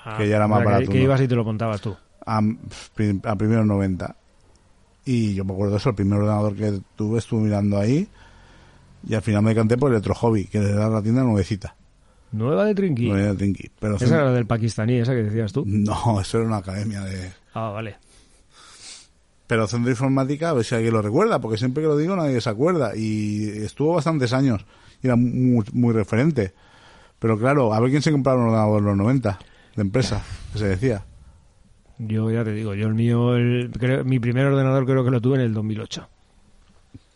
Ah, 0.03 0.15
que 0.17 0.27
ya 0.27 0.35
era 0.37 0.47
más 0.47 0.63
barato, 0.63 0.91
Que, 0.91 1.01
ibas 1.01 1.21
y 1.21 1.27
te 1.27 1.35
lo 1.35 1.43
contabas 1.45 1.79
tú. 1.81 1.95
A, 2.25 2.39
a 2.39 3.35
primeros 3.35 3.65
90. 3.65 4.15
Y 5.07 5.33
yo 5.35 5.45
me 5.45 5.53
acuerdo 5.53 5.71
de 5.71 5.77
eso, 5.77 5.89
el 5.89 5.95
primer 5.95 6.19
ordenador 6.19 6.53
que 6.53 6.81
tuve 6.97 7.19
estuve 7.19 7.43
mirando 7.43 7.79
ahí 7.79 8.09
y 9.07 9.15
al 9.15 9.21
final 9.21 9.41
me 9.41 9.51
decanté 9.51 9.77
por 9.77 9.89
Electro 9.89 10.13
Hobby, 10.13 10.45
que 10.45 10.57
era 10.57 10.89
la 10.89 11.01
tienda 11.01 11.23
nuevecita. 11.23 11.75
Nueva 12.33 12.65
de 12.65 12.75
Trinqui. 12.75 13.07
Nueva 13.07 13.29
de 13.29 13.35
Trinqui. 13.35 13.71
Pero 13.79 13.95
Esa 13.95 14.15
era 14.15 14.25
la 14.25 14.33
del 14.33 14.45
pakistaní, 14.45 14.95
esa 14.95 15.13
que 15.13 15.23
decías 15.23 15.53
tú. 15.53 15.63
No, 15.65 16.19
eso 16.19 16.39
era 16.39 16.47
una 16.47 16.57
academia 16.57 17.01
de... 17.05 17.31
Ah, 17.53 17.69
vale. 17.69 17.95
Pero 19.47 19.65
Centro 19.65 19.89
Informática, 19.89 20.49
a 20.49 20.53
ver 20.53 20.65
si 20.65 20.75
alguien 20.75 20.93
lo 20.93 21.01
recuerda, 21.01 21.39
porque 21.39 21.57
siempre 21.57 21.83
que 21.83 21.87
lo 21.87 21.95
digo 21.95 22.17
nadie 22.17 22.41
se 22.41 22.49
acuerda. 22.49 22.97
Y 22.97 23.47
estuvo 23.63 23.93
bastantes 23.93 24.33
años 24.33 24.65
y 25.01 25.07
era 25.07 25.15
muy, 25.15 25.63
muy 25.71 25.93
referente. 25.93 26.53
Pero 27.17 27.39
claro, 27.39 27.73
a 27.73 27.79
ver 27.79 27.91
quién 27.91 28.01
se 28.01 28.11
compraba 28.11 28.41
un 28.41 28.47
ordenador 28.47 28.79
en 28.79 28.85
los 28.85 28.97
90, 28.97 29.39
de 29.77 29.81
empresa, 29.81 30.21
que 30.51 30.59
se 30.59 30.67
decía. 30.67 31.05
Yo 31.99 32.29
ya 32.31 32.43
te 32.43 32.51
digo, 32.51 32.75
yo 32.75 32.87
el 32.87 32.93
mío, 32.93 33.35
el, 33.35 33.71
creo- 33.71 34.03
mi 34.05 34.19
primer 34.19 34.45
ordenador 34.45 34.85
creo 34.85 35.03
que 35.03 35.11
lo 35.11 35.19
tuve 35.21 35.35
en 35.35 35.41
el 35.41 35.53
2008. 35.53 36.07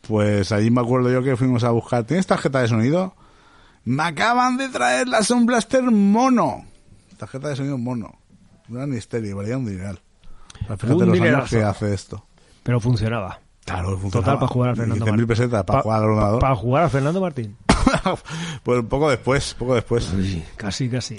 Pues 0.07 0.51
allí 0.51 0.71
me 0.71 0.81
acuerdo 0.81 1.11
yo 1.11 1.21
que 1.23 1.37
fuimos 1.37 1.63
a 1.63 1.69
buscar. 1.71 2.03
¿Tienes 2.05 2.25
tarjeta 2.27 2.59
de 2.61 2.67
sonido? 2.67 3.13
Me 3.85 4.03
acaban 4.03 4.57
de 4.57 4.69
traer 4.69 5.07
la 5.07 5.21
Sound 5.23 5.45
Blaster 5.45 5.83
mono. 5.83 6.65
Tarjeta 7.17 7.49
de 7.49 7.55
sonido 7.55 7.77
mono. 7.77 8.15
Gran 8.67 8.89
misterio, 8.89 9.37
valía 9.37 9.57
un 9.57 9.65
dineral. 9.65 9.99
O 10.63 10.67
sea, 10.67 10.77
fíjate 10.77 10.93
Un 10.93 10.99
los 10.99 11.01
años 11.09 11.13
dinerazo. 11.13 11.55
que 11.57 11.63
hace 11.63 11.93
esto. 11.93 12.25
Pero 12.63 12.79
funcionaba. 12.79 13.39
Claro, 13.65 13.97
Total, 14.11 14.35
para 14.35 14.47
jugar 14.47 14.69
a 14.71 14.75
Fernando 14.75 15.05
15.000 15.05 15.27
pesetas 15.27 15.63
para 15.63 15.77
Pa- 15.79 15.83
jugar 15.83 15.99
al 16.03 16.09
ordenador. 16.09 16.39
Para 16.41 16.55
jugar 16.55 16.83
a 16.85 16.89
Fernando 16.89 17.21
Martín. 17.21 17.55
pues 18.63 18.83
poco 18.85 19.09
después, 19.09 19.53
poco 19.53 19.75
después. 19.75 20.11
Casi, 20.57 20.89
casi. 20.89 21.15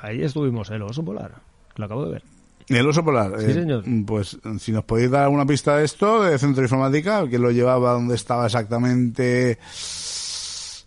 Ahí 0.00 0.22
estuvimos, 0.22 0.70
el 0.70 0.82
oso 0.82 1.04
polar. 1.04 1.32
Lo 1.74 1.84
acabo 1.86 2.04
de 2.06 2.12
ver. 2.12 2.22
¿Y 2.68 2.76
el 2.76 2.86
oso 2.88 3.04
polar? 3.04 3.32
Sí, 3.40 3.52
señor. 3.52 3.84
Pues 4.06 4.38
si 4.58 4.72
nos 4.72 4.84
podéis 4.84 5.10
dar 5.10 5.22
alguna 5.24 5.46
pista 5.46 5.76
de 5.76 5.84
esto, 5.84 6.22
de 6.22 6.36
Centro 6.38 6.62
de 6.62 6.66
Informática, 6.66 7.24
quién 7.28 7.42
lo 7.42 7.50
llevaba, 7.52 7.92
dónde 7.92 8.14
estaba 8.16 8.46
exactamente. 8.46 9.58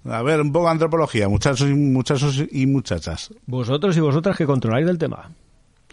A 0.05 0.21
ver, 0.23 0.41
un 0.41 0.51
poco 0.51 0.65
de 0.65 0.71
antropología, 0.71 1.27
muchachos 1.30 1.69
y, 1.69 1.73
muchachos 1.73 2.43
y 2.51 2.65
muchachas. 2.65 3.34
Vosotros 3.45 3.95
y 3.97 3.99
vosotras 3.99 4.38
que 4.38 4.45
controláis 4.45 4.86
del 4.88 4.97
tema. 4.97 5.32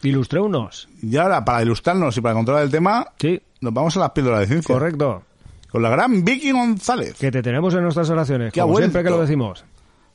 Ilustréunos. 0.03 0.89
Y 1.03 1.17
ahora, 1.17 1.45
para 1.45 1.63
ilustrarnos 1.63 2.17
y 2.17 2.21
para 2.21 2.35
controlar 2.35 2.65
el 2.65 2.71
tema, 2.71 3.07
Sí, 3.19 3.41
nos 3.61 3.73
vamos 3.73 3.97
a 3.97 4.01
las 4.01 4.11
píldoras 4.11 4.41
de 4.41 4.47
ciencia. 4.47 4.73
correcto. 4.75 5.23
Con 5.71 5.83
la 5.83 5.91
gran 5.91 6.25
Vicky 6.25 6.53
González. 6.53 7.15
Que 7.19 7.31
te 7.31 7.43
tenemos 7.43 7.75
en 7.75 7.83
nuestras 7.83 8.09
oraciones, 8.11 8.53
Que 8.53 8.61
como 8.61 8.77
siempre 8.77 9.03
que 9.03 9.11
lo 9.11 9.21
decimos. 9.21 9.65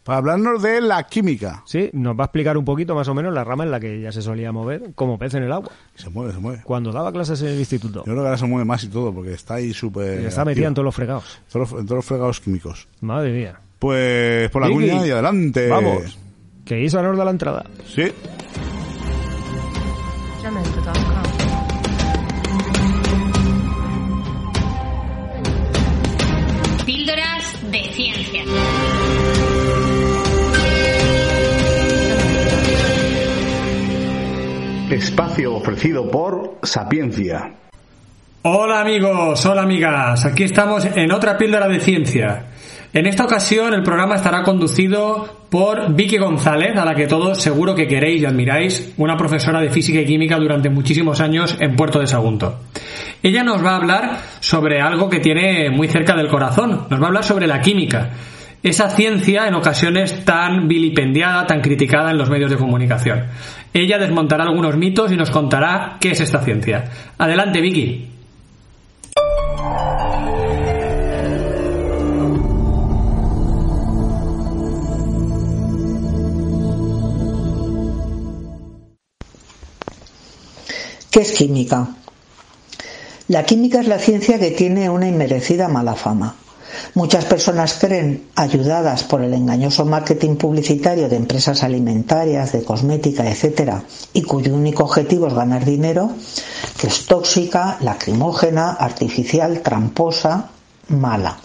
Para 0.04 0.18
hablarnos 0.18 0.64
de 0.64 0.82
la 0.82 1.04
química. 1.04 1.62
Sí, 1.66 1.90
nos 1.94 2.18
va 2.18 2.24
a 2.24 2.26
explicar 2.26 2.58
un 2.58 2.66
poquito 2.66 2.96
más 2.96 3.08
o 3.08 3.14
menos 3.14 3.32
la 3.34 3.44
rama 3.44 3.64
en 3.64 3.70
la 3.72 3.80
que 3.80 4.00
ella 4.00 4.12
se 4.12 4.22
solía 4.24 4.52
mover 4.52 4.94
como 4.96 5.20
pez 5.20 5.36
en 5.36 5.44
el 5.44 5.52
agua. 5.52 5.70
Se 5.96 6.10
mueve, 6.10 6.34
se 6.34 6.40
mueve. 6.40 6.62
Cuando 6.64 6.92
daba 6.92 7.12
clases 7.12 7.40
en 7.44 7.50
el 7.50 7.60
instituto. 7.60 8.00
Yo 8.00 8.04
creo 8.06 8.16
que 8.18 8.22
ahora 8.26 8.38
se 8.38 8.48
mueve 8.48 8.66
más 8.66 8.84
y 8.84 8.88
todo, 8.88 9.14
porque 9.14 9.34
está 9.34 9.56
ahí 9.56 9.74
súper. 9.74 10.26
Está 10.26 10.44
metida 10.44 10.68
en 10.68 10.74
todos 10.74 10.86
los 10.86 10.96
fregados. 10.96 11.40
Todos 11.52 11.72
los- 11.72 11.80
en 11.82 11.86
todos 11.86 11.98
los 11.98 12.06
fregados 12.06 12.40
químicos. 12.42 12.88
Madre 13.02 13.32
mía. 13.32 13.60
Pues 13.78 14.50
por 14.50 14.64
la 14.64 14.70
Vicky, 14.70 14.90
cuña 14.90 15.06
y 15.08 15.12
adelante. 15.12 15.68
Vamos. 15.70 16.18
Que 16.66 16.82
Isa 16.82 17.02
nos 17.04 17.16
da 17.18 17.26
la 17.26 17.32
entrada. 17.32 17.64
Sí. 17.88 18.12
Jamendo.com. 20.42 20.94
Píldoras 20.94 21.01
Espacio 35.02 35.56
ofrecido 35.56 36.12
por 36.12 36.60
Sapiencia. 36.62 37.56
Hola 38.44 38.82
amigos, 38.82 39.44
hola 39.48 39.64
amigas, 39.64 40.26
aquí 40.26 40.44
estamos 40.44 40.86
en 40.86 41.12
otra 41.12 41.40
píldora 41.40 41.68
de 41.68 41.80
ciencia. 41.80 42.46
En 42.94 43.08
esta 43.08 43.26
ocasión 43.26 43.74
el 43.74 43.82
programa 43.82 44.18
estará 44.18 44.44
conducido 44.44 45.48
por 45.50 45.96
Vicky 45.96 46.20
González, 46.20 46.78
a 46.78 46.86
la 46.86 46.94
que 46.94 47.08
todos 47.08 47.42
seguro 47.42 47.74
que 47.74 47.88
queréis 47.88 48.22
y 48.22 48.26
admiráis, 48.26 48.94
una 48.98 49.18
profesora 49.18 49.60
de 49.60 49.72
física 49.72 50.02
y 50.02 50.06
química 50.06 50.38
durante 50.38 50.70
muchísimos 50.70 51.20
años 51.20 51.58
en 51.60 51.76
Puerto 51.76 52.00
de 52.00 52.06
Sagunto. 52.06 52.60
Ella 53.24 53.44
nos 53.44 53.66
va 53.66 53.72
a 53.72 53.78
hablar 53.78 54.20
sobre 54.40 54.82
algo 54.82 55.10
que 55.10 55.20
tiene 55.20 55.72
muy 55.72 55.88
cerca 55.88 56.16
del 56.16 56.28
corazón, 56.28 56.86
nos 56.92 57.00
va 57.00 57.06
a 57.06 57.08
hablar 57.08 57.24
sobre 57.24 57.48
la 57.48 57.60
química. 57.60 58.12
Esa 58.64 58.92
ciencia 58.92 59.48
en 59.48 59.56
ocasiones 59.56 60.24
tan 60.24 60.68
vilipendiada, 60.68 61.48
tan 61.48 61.62
criticada 61.62 62.12
en 62.12 62.20
los 62.20 62.30
medios 62.30 62.52
de 62.52 62.58
comunicación. 62.58 63.24
Ella 63.74 63.98
desmontará 63.98 64.44
algunos 64.44 64.76
mitos 64.76 65.12
y 65.12 65.16
nos 65.16 65.32
contará 65.32 65.98
qué 66.00 66.12
es 66.12 66.20
esta 66.20 66.44
ciencia. 66.44 66.92
Adelante, 67.18 67.62
Vicky. 67.62 68.08
¿Qué 81.12 81.20
es 81.20 81.32
química? 81.34 81.88
La 83.28 83.46
química 83.46 83.80
es 83.80 83.88
la 83.88 84.00
ciencia 84.00 84.40
que 84.40 84.52
tiene 84.52 84.90
una 84.90 85.08
inmerecida 85.08 85.68
mala 85.70 85.96
fama. 85.96 86.36
Muchas 86.94 87.26
personas 87.26 87.78
creen, 87.80 88.28
ayudadas 88.36 89.04
por 89.04 89.22
el 89.22 89.34
engañoso 89.34 89.86
marketing 89.86 90.36
publicitario 90.36 91.10
de 91.10 91.16
empresas 91.16 91.64
alimentarias, 91.64 92.52
de 92.52 92.64
cosmética, 92.64 93.30
etcétera, 93.30 93.84
y 94.14 94.22
cuyo 94.24 94.54
único 94.54 94.84
objetivo 94.84 95.28
es 95.28 95.34
ganar 95.34 95.66
dinero, 95.66 96.12
que 96.80 96.88
es 96.88 97.06
tóxica, 97.06 97.78
lacrimógena, 97.82 98.72
artificial, 98.72 99.62
tramposa, 99.62 100.50
mala. 100.90 101.38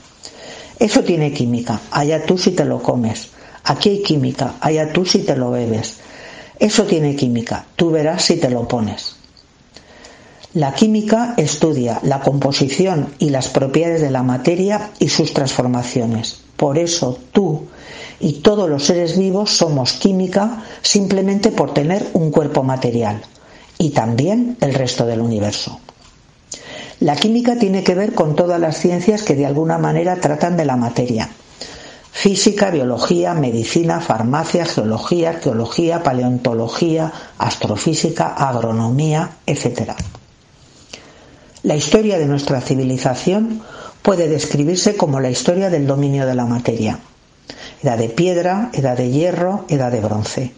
Eso 0.78 1.02
tiene 1.02 1.32
química, 1.32 1.80
allá 1.90 2.24
tú 2.26 2.36
si 2.36 2.50
te 2.50 2.64
lo 2.64 2.82
comes. 2.82 3.30
Aquí 3.64 3.88
hay 3.88 4.02
química, 4.02 4.54
allá 4.60 4.92
tú 4.92 5.04
si 5.04 5.20
te 5.20 5.34
lo 5.36 5.50
bebes. 5.50 5.98
Eso 6.58 6.84
tiene 6.84 7.16
química, 7.16 7.66
tú 7.76 7.90
verás 7.90 8.24
si 8.24 8.36
te 8.36 8.50
lo 8.50 8.66
pones. 8.68 9.15
La 10.56 10.72
química 10.72 11.34
estudia 11.36 12.00
la 12.02 12.20
composición 12.20 13.12
y 13.18 13.28
las 13.28 13.48
propiedades 13.48 14.00
de 14.00 14.10
la 14.10 14.22
materia 14.22 14.88
y 14.98 15.10
sus 15.10 15.34
transformaciones. 15.34 16.40
Por 16.56 16.78
eso 16.78 17.18
tú 17.30 17.66
y 18.20 18.40
todos 18.40 18.66
los 18.66 18.86
seres 18.86 19.18
vivos 19.18 19.50
somos 19.50 19.92
química 19.92 20.64
simplemente 20.80 21.50
por 21.50 21.74
tener 21.74 22.06
un 22.14 22.30
cuerpo 22.30 22.62
material 22.62 23.20
y 23.76 23.90
también 23.90 24.56
el 24.62 24.72
resto 24.72 25.04
del 25.04 25.20
universo. 25.20 25.78
La 27.00 27.16
química 27.16 27.58
tiene 27.58 27.84
que 27.84 27.94
ver 27.94 28.14
con 28.14 28.34
todas 28.34 28.58
las 28.58 28.78
ciencias 28.78 29.24
que 29.24 29.34
de 29.34 29.44
alguna 29.44 29.76
manera 29.76 30.16
tratan 30.16 30.56
de 30.56 30.64
la 30.64 30.76
materia. 30.76 31.28
Física, 32.12 32.70
biología, 32.70 33.34
medicina, 33.34 34.00
farmacia, 34.00 34.64
geología, 34.64 35.28
arqueología, 35.28 36.02
paleontología, 36.02 37.12
astrofísica, 37.36 38.28
agronomía, 38.28 39.32
etc. 39.44 39.92
La 41.66 41.74
historia 41.74 42.16
de 42.20 42.26
nuestra 42.26 42.60
civilización 42.60 43.60
puede 44.02 44.28
describirse 44.28 44.94
como 44.94 45.18
la 45.18 45.30
historia 45.30 45.68
del 45.68 45.88
dominio 45.88 46.24
de 46.24 46.36
la 46.36 46.44
materia. 46.46 47.00
Edad 47.82 47.98
de 47.98 48.08
piedra, 48.08 48.70
edad 48.72 48.96
de 48.96 49.10
hierro, 49.10 49.64
edad 49.68 49.90
de 49.90 49.98
bronce. 50.00 50.52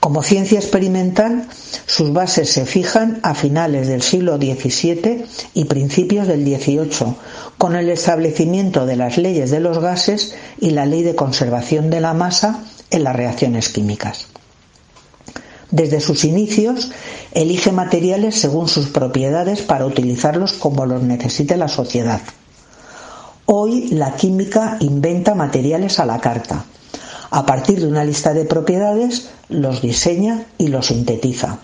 Como 0.00 0.24
ciencia 0.24 0.58
experimental, 0.58 1.46
sus 1.86 2.12
bases 2.12 2.50
se 2.50 2.66
fijan 2.66 3.20
a 3.22 3.36
finales 3.36 3.86
del 3.86 4.02
siglo 4.02 4.36
XVII 4.36 5.26
y 5.54 5.64
principios 5.66 6.26
del 6.26 6.42
XVIII, 6.44 7.14
con 7.56 7.76
el 7.76 7.88
establecimiento 7.88 8.84
de 8.84 8.96
las 8.96 9.16
leyes 9.16 9.52
de 9.52 9.60
los 9.60 9.78
gases 9.78 10.34
y 10.60 10.70
la 10.70 10.86
ley 10.86 11.04
de 11.04 11.14
conservación 11.14 11.88
de 11.88 12.00
la 12.00 12.14
masa 12.14 12.64
en 12.90 13.04
las 13.04 13.14
reacciones 13.14 13.68
químicas. 13.68 14.26
Desde 15.70 16.00
sus 16.00 16.24
inicios, 16.24 16.90
elige 17.32 17.72
materiales 17.72 18.40
según 18.40 18.68
sus 18.68 18.86
propiedades 18.86 19.60
para 19.60 19.84
utilizarlos 19.84 20.54
como 20.54 20.86
los 20.86 21.02
necesite 21.02 21.56
la 21.56 21.68
sociedad. 21.68 22.22
Hoy 23.44 23.88
la 23.88 24.14
química 24.14 24.78
inventa 24.80 25.34
materiales 25.34 25.98
a 26.00 26.06
la 26.06 26.20
carta. 26.20 26.64
A 27.30 27.44
partir 27.44 27.80
de 27.80 27.86
una 27.86 28.04
lista 28.04 28.32
de 28.32 28.46
propiedades, 28.46 29.28
los 29.50 29.82
diseña 29.82 30.46
y 30.56 30.68
los 30.68 30.86
sintetiza, 30.86 31.58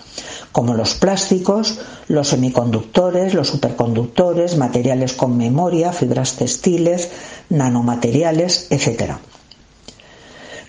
como 0.53 0.75
los 0.75 0.95
plásticos, 0.95 1.79
los 2.09 2.29
semiconductores, 2.29 3.33
los 3.33 3.49
superconductores, 3.49 4.59
materiales 4.59 5.15
con 5.15 5.39
memoria, 5.39 5.93
fibras 5.93 6.35
textiles, 6.35 7.09
nanomateriales, 7.49 8.67
etc. 8.71 9.15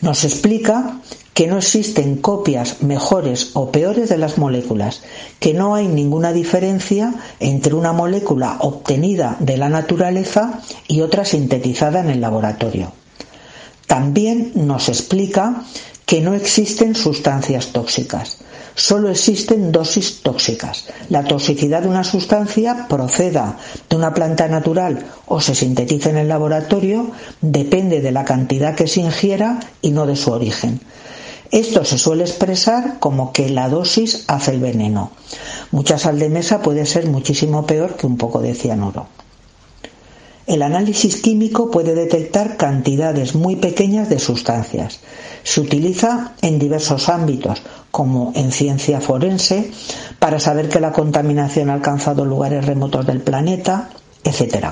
Nos 0.02 0.24
explica 0.24 1.00
que 1.34 1.48
no 1.48 1.58
existen 1.58 2.16
copias 2.18 2.82
mejores 2.82 3.52
o 3.54 3.70
peores 3.72 4.08
de 4.10 4.18
las 4.18 4.38
moléculas, 4.38 5.02
que 5.39 5.54
no 5.54 5.76
hay 5.76 5.88
ninguna 5.88 6.32
diferencia 6.32 7.14
entre 7.39 7.74
una 7.74 7.91
molécula 7.91 8.58
obtenida 8.62 9.36
de 9.39 9.58
la 9.58 9.68
naturaleza 9.68 10.62
y 10.88 11.02
otra 11.02 11.26
sintetizada 11.26 12.00
en 12.00 12.10
el 12.10 12.22
laboratorio. 12.22 12.93
También 13.86 14.52
nos 14.56 14.88
explica 14.89 15.64
que 16.06 16.22
no 16.22 16.34
existen 16.36 16.96
sustancias 16.96 17.68
tóxicas. 17.74 18.38
Solo 18.76 19.09
existen 19.09 19.71
dosis 19.71 20.21
tóxicas. 20.21 20.86
La 21.09 21.23
toxicidad 21.23 21.82
de 21.82 21.88
una 21.88 22.03
sustancia 22.03 22.88
proceda 22.89 23.57
de 23.89 23.95
una 23.95 24.13
planta 24.13 24.49
natural 24.49 25.05
o 25.28 25.39
se 25.39 25.55
sintetice 25.55 26.09
en 26.09 26.17
el 26.17 26.28
laboratorio 26.28 27.11
depende 27.41 28.01
de 28.01 28.11
la 28.11 28.26
cantidad 28.26 28.76
que 28.76 28.88
se 28.88 28.99
ingiera 28.99 29.61
y 29.82 29.91
no 29.91 30.05
de 30.05 30.17
su 30.17 30.32
origen. 30.32 30.82
Esto 31.51 31.86
se 31.86 31.97
suele 31.97 32.23
expresar 32.26 32.99
como 32.99 33.32
que 33.32 33.47
la 33.49 33.69
dosis 33.69 34.26
hace 34.28 34.51
el 34.51 34.59
veneno. 34.59 35.11
Mucha 35.71 35.97
sal 35.97 36.19
de 36.19 36.28
mesa 36.30 36.61
puede 36.61 36.86
ser 36.86 37.07
muchísimo 37.07 37.65
peor 37.65 37.95
que 37.95 38.07
un 38.07 38.17
poco 38.17 38.41
de 38.41 38.55
cianuro. 38.55 39.07
El 40.48 40.62
análisis 40.62 41.22
químico 41.22 41.72
puede 41.72 41.96
detectar 41.96 42.56
cantidades 42.56 43.34
muy 43.34 43.56
pequeñas 43.56 44.10
de 44.10 44.20
sustancias. 44.20 45.00
Se 45.43 45.60
utiliza 45.60 46.34
en 46.41 46.60
diversos 46.60 47.10
ámbitos, 47.10 47.64
como 47.89 48.32
en 48.36 48.52
ciencia 48.52 49.02
forense, 49.02 49.72
para 50.20 50.39
saber 50.39 50.70
que 50.70 50.80
la 50.80 50.91
contaminación 50.91 51.70
ha 51.70 51.74
alcanzado 51.74 52.26
lugares 52.26 52.66
remotos 52.66 53.08
del 53.08 53.22
planeta, 53.22 53.89
etc. 54.24 54.68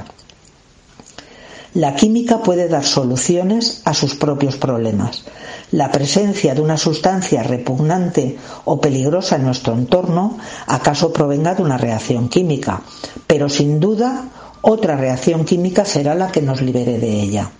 La 1.73 1.95
química 1.95 2.43
puede 2.43 2.67
dar 2.67 2.83
soluciones 2.83 3.81
a 3.83 3.95
sus 3.95 4.13
propios 4.13 4.57
problemas. 4.57 5.23
La 5.71 5.91
presencia 5.91 6.53
de 6.53 6.61
una 6.61 6.77
sustancia 6.77 7.41
repugnante 7.41 8.37
o 8.65 8.79
peligrosa 8.79 9.37
en 9.37 9.45
nuestro 9.45 9.73
entorno 9.73 10.37
acaso 10.67 11.11
provenga 11.11 11.55
de 11.55 11.63
una 11.63 11.79
reacción 11.79 12.29
química, 12.29 12.83
pero 13.25 13.49
sin 13.49 13.79
duda 13.79 14.25
otra 14.63 14.95
reacción 14.95 15.43
química 15.43 15.83
será 15.83 16.15
la 16.15 16.31
que 16.31 16.41
nos 16.41 16.61
libere 16.61 16.97
de 16.97 17.21
ella. 17.21 17.51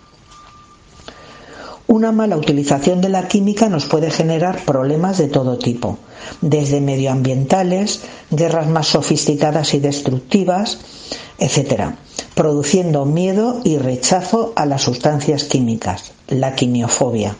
Una 1.86 2.14
mala 2.14 2.38
utilización 2.38 3.02
de 3.02 3.10
la 3.10 3.28
química 3.28 3.68
nos 3.68 3.86
puede 3.86 4.10
generar 4.10 4.64
problemas 4.64 5.18
de 5.18 5.28
todo 5.28 5.58
tipo, 5.58 6.00
desde 6.40 6.80
medioambientales, 6.80 8.02
guerras 8.32 8.68
más 8.68 8.88
sofisticadas 8.88 9.74
y 9.74 9.80
destructivas, 9.80 10.80
etc., 11.40 11.92
produciendo 12.36 13.04
miedo 13.06 13.60
y 13.66 13.78
rechazo 13.78 14.54
a 14.56 14.66
las 14.66 14.82
sustancias 14.82 15.44
químicas, 15.44 16.14
la 16.30 16.56
quimiofobia. 16.56 17.36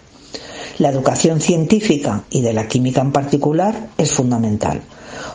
La 0.80 0.90
educación 0.90 1.40
científica 1.40 2.24
y 2.32 2.42
de 2.42 2.54
la 2.54 2.68
química 2.68 3.02
en 3.02 3.12
particular 3.12 3.90
es 3.98 4.12
fundamental. 4.12 4.82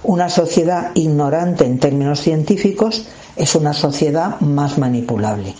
Una 0.03 0.29
sociedad 0.29 0.91
ignorante 0.95 1.65
en 1.65 1.79
términos 1.79 2.21
científicos 2.21 3.05
es 3.37 3.55
una 3.55 3.73
sociedad 3.73 4.41
más 4.41 4.79
manipulable. 4.79 5.55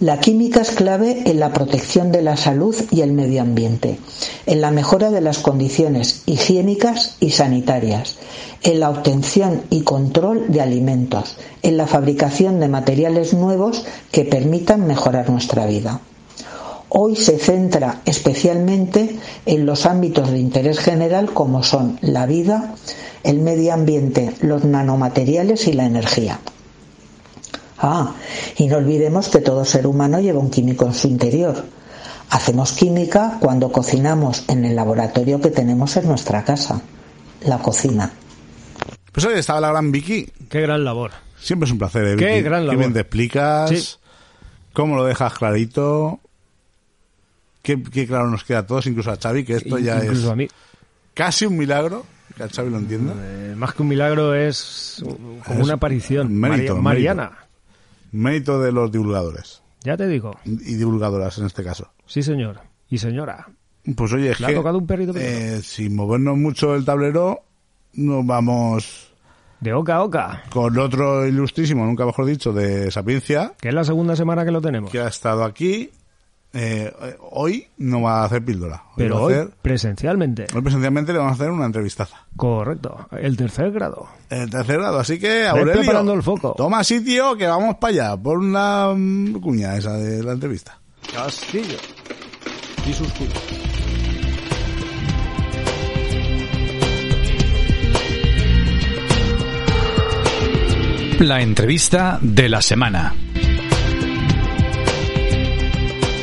La 0.00 0.18
química 0.18 0.60
es 0.60 0.72
clave 0.72 1.22
en 1.26 1.38
la 1.38 1.52
protección 1.52 2.10
de 2.12 2.22
la 2.22 2.36
salud 2.36 2.74
y 2.90 3.02
el 3.02 3.12
medio 3.12 3.40
ambiente, 3.40 3.98
en 4.46 4.60
la 4.60 4.72
mejora 4.72 5.10
de 5.10 5.20
las 5.20 5.38
condiciones 5.38 6.22
higiénicas 6.26 7.16
y 7.20 7.30
sanitarias, 7.30 8.16
en 8.62 8.80
la 8.80 8.90
obtención 8.90 9.62
y 9.70 9.82
control 9.82 10.46
de 10.48 10.60
alimentos, 10.60 11.36
en 11.62 11.76
la 11.76 11.86
fabricación 11.86 12.58
de 12.58 12.68
materiales 12.68 13.32
nuevos 13.32 13.84
que 14.10 14.24
permitan 14.24 14.86
mejorar 14.86 15.30
nuestra 15.30 15.66
vida. 15.66 16.00
Hoy 16.94 17.16
se 17.16 17.38
centra 17.38 18.02
especialmente 18.04 19.18
en 19.46 19.64
los 19.64 19.86
ámbitos 19.86 20.30
de 20.30 20.38
interés 20.38 20.78
general 20.78 21.32
como 21.32 21.62
son 21.62 21.98
la 22.02 22.26
vida, 22.26 22.74
el 23.24 23.38
medio 23.38 23.72
ambiente, 23.72 24.34
los 24.42 24.64
nanomateriales 24.64 25.66
y 25.68 25.72
la 25.72 25.86
energía. 25.86 26.38
Ah, 27.78 28.12
y 28.58 28.66
no 28.66 28.76
olvidemos 28.76 29.28
que 29.30 29.38
todo 29.40 29.64
ser 29.64 29.86
humano 29.86 30.20
lleva 30.20 30.38
un 30.38 30.50
químico 30.50 30.84
en 30.84 30.92
su 30.92 31.08
interior. 31.08 31.64
Hacemos 32.28 32.72
química 32.72 33.38
cuando 33.40 33.72
cocinamos 33.72 34.44
en 34.48 34.64
el 34.66 34.76
laboratorio 34.76 35.40
que 35.40 35.50
tenemos 35.50 35.96
en 35.96 36.06
nuestra 36.08 36.44
casa, 36.44 36.82
la 37.46 37.58
cocina. 37.58 38.12
Pues 39.12 39.24
hoy 39.26 39.38
estaba 39.38 39.60
la 39.60 39.70
gran 39.70 39.92
Vicky. 39.92 40.30
Qué 40.50 40.60
gran 40.60 40.84
labor. 40.84 41.10
Siempre 41.40 41.66
es 41.66 41.72
un 41.72 41.78
placer, 41.78 42.04
¿eh, 42.04 42.16
Qué 42.16 42.26
Vicky? 42.36 42.42
gran 42.42 42.60
Qué 42.62 42.66
labor. 42.66 42.78
bien 42.78 42.92
te 42.92 43.00
explicas. 43.00 43.70
Sí. 43.70 43.82
Cómo 44.74 44.96
lo 44.96 45.04
dejas 45.04 45.34
clarito. 45.34 46.20
Qué, 47.62 47.82
qué 47.82 48.06
claro 48.06 48.28
nos 48.30 48.44
queda 48.44 48.58
a 48.58 48.66
todos, 48.66 48.86
incluso 48.86 49.10
a 49.12 49.16
Xavi, 49.16 49.44
que 49.44 49.54
esto 49.54 49.78
ya 49.78 49.96
Incluso 50.02 50.26
es 50.26 50.30
a 50.32 50.36
mí. 50.36 50.48
casi 51.14 51.46
un 51.46 51.56
milagro. 51.56 52.04
Que 52.36 52.42
a 52.44 52.48
Xavi 52.48 52.70
lo 52.70 52.78
entienda. 52.78 53.14
Eh, 53.18 53.54
más 53.56 53.74
que 53.74 53.82
un 53.82 53.88
milagro 53.88 54.34
es 54.34 55.02
como 55.04 55.60
Es 55.60 55.64
una 55.64 55.74
aparición. 55.74 56.32
mérito, 56.34 56.72
Mari- 56.76 56.82
Mariana, 56.82 57.32
Mérito 58.10 58.60
de 58.60 58.72
los 58.72 58.90
divulgadores. 58.90 59.62
ya 59.84 59.96
te 59.96 60.06
digo. 60.06 60.32
Y 60.44 60.74
divulgadoras 60.74 61.38
en 61.38 61.46
este 61.46 61.62
caso. 61.62 61.90
Sí, 62.06 62.22
señor. 62.22 62.60
Y 62.88 62.98
señora. 62.98 63.48
Pues 63.96 64.12
oye, 64.12 64.30
es 64.30 64.40
Le 64.40 64.46
ha 64.46 64.48
que 64.50 64.54
tocado 64.54 64.78
un 64.78 64.86
perrito 64.86 65.12
eh, 65.16 65.60
sin 65.62 65.94
movernos 65.96 66.36
mucho 66.38 66.74
el 66.74 66.84
tablero, 66.84 67.40
nos 67.94 68.24
vamos 68.24 69.12
De 69.60 69.72
oca 69.72 69.96
a 69.96 70.02
oca. 70.04 70.42
con 70.50 70.78
otro 70.78 71.26
ilustrísimo, 71.26 71.84
nunca 71.84 72.06
mejor 72.06 72.26
dicho, 72.26 72.52
de 72.52 72.90
Sapiencia, 72.90 73.54
Que 73.60 73.68
es 73.70 73.74
la 73.74 73.84
segunda 73.84 74.14
semana 74.16 74.44
que 74.44 74.50
lo 74.52 74.60
tenemos. 74.60 74.90
que 74.90 75.00
ha 75.00 75.08
estado 75.08 75.42
aquí. 75.44 75.90
Eh, 76.54 76.92
hoy 77.30 77.66
no 77.78 78.02
va 78.02 78.20
a 78.20 78.24
hacer 78.26 78.44
píldora. 78.44 78.82
Hoy 78.90 78.94
Pero 78.98 79.14
va 79.14 79.20
a 79.20 79.24
hoy, 79.24 79.32
hacer- 79.34 79.50
presencialmente. 79.62 80.46
hoy 80.54 80.60
presencialmente 80.60 81.12
le 81.12 81.18
vamos 81.18 81.32
a 81.32 81.34
hacer 81.42 81.50
una 81.50 81.64
entrevistaza. 81.66 82.26
Correcto. 82.36 83.08
El 83.12 83.36
tercer 83.36 83.70
grado. 83.72 84.06
El 84.28 84.50
tercer 84.50 84.78
grado, 84.78 84.98
así 84.98 85.18
que 85.18 85.46
Aurelio, 85.46 85.72
preparando 85.80 86.12
el 86.12 86.22
foco. 86.22 86.54
toma 86.56 86.84
sitio 86.84 87.36
que 87.36 87.46
vamos 87.46 87.76
para 87.76 87.92
allá, 87.92 88.16
por 88.22 88.38
una 88.38 88.88
mm, 88.94 89.40
cuña 89.40 89.76
esa 89.76 89.94
de 89.94 90.22
la 90.22 90.32
entrevista. 90.32 90.78
Castillo. 91.14 91.78
Y 92.86 92.92
sus. 92.92 93.08
La 101.20 101.40
entrevista 101.40 102.18
de 102.20 102.48
la 102.48 102.60
semana. 102.60 103.14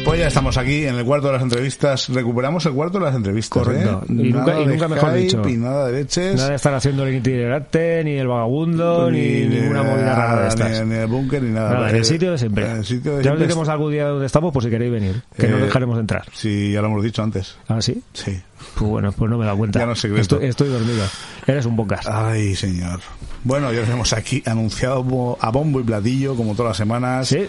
Pues 0.09 0.21
ya 0.21 0.27
estamos 0.27 0.57
aquí 0.57 0.85
en 0.87 0.95
el 0.95 1.05
cuarto 1.05 1.27
de 1.27 1.33
las 1.33 1.43
entrevistas. 1.43 2.09
Recuperamos 2.09 2.65
el 2.65 2.73
cuarto 2.73 2.97
de 2.97 3.05
las 3.05 3.15
entrevistas. 3.15 3.63
Correcto. 3.63 4.01
¿eh? 4.09 4.11
Y 4.11 4.33
nunca- 4.33 4.59
y 4.59 4.65
nunca 4.65 4.87
de 4.87 4.95
mejor 4.95 5.13
dicho. 5.13 5.47
Y 5.47 5.57
nada 5.57 5.85
de 5.85 5.99
leches. 6.01 6.35
Nada 6.35 6.49
de 6.49 6.55
estar 6.55 6.73
haciendo 6.73 7.05
el 7.05 7.13
itinerante, 7.13 8.03
ni 8.03 8.13
el 8.13 8.27
vagabundo, 8.27 9.11
ni, 9.11 9.41
ninguna 9.45 9.83
movida 9.83 10.15
rara 10.15 10.41
de 10.41 10.47
estas. 10.47 10.81
Ni, 10.81 10.95
ni 10.95 11.01
el 11.01 11.05
búnker, 11.07 11.43
ni 11.43 11.51
nada. 11.51 11.73
Nada, 11.75 11.89
en 11.91 11.95
el 11.97 12.05
sitio 12.05 12.31
de 12.31 12.39
siempre. 12.39 12.65
En 12.71 12.77
el 12.77 12.85
sitio 12.85 13.17
de 13.17 13.23
ya 13.23 13.33
os 13.33 13.39
diremos 13.39 13.69
algún 13.69 13.91
día 13.91 14.07
dónde 14.07 14.25
estamos 14.25 14.51
por 14.51 14.63
si 14.63 14.71
queréis 14.71 14.91
venir, 14.91 15.21
que 15.37 15.47
no 15.47 15.57
Eh, 15.57 15.61
dejaremos 15.61 15.99
entrar. 15.99 16.23
Sí, 16.33 16.71
ya 16.71 16.81
lo 16.81 16.87
hemos 16.87 17.03
dicho 17.03 17.21
antes. 17.21 17.55
¿Ah, 17.67 17.79
sí? 17.79 18.01
Sí. 18.13 18.35
Pues 18.75 18.89
bueno, 18.89 19.11
pues 19.11 19.29
no 19.29 19.37
me 19.37 19.43
he 19.43 19.45
dado 19.45 19.59
cuenta. 19.59 19.77
Ya 19.79 19.85
no 19.85 19.95
secreto. 19.95 20.21
Estoy, 20.21 20.45
estoy 20.47 20.69
dormido. 20.69 21.03
Eres 21.45 21.67
un 21.67 21.75
bocas. 21.75 22.07
Ay, 22.07 22.55
señor. 22.55 22.99
Bueno, 23.43 23.71
ya 23.71 23.81
tenemos 23.83 24.11
aquí 24.13 24.41
anunciado 24.47 25.37
a 25.39 25.51
bombo 25.51 25.79
y 25.79 25.83
platillo, 25.83 26.35
como 26.35 26.55
todas 26.55 26.71
las 26.71 26.77
semanas, 26.77 27.27
Sí, 27.27 27.45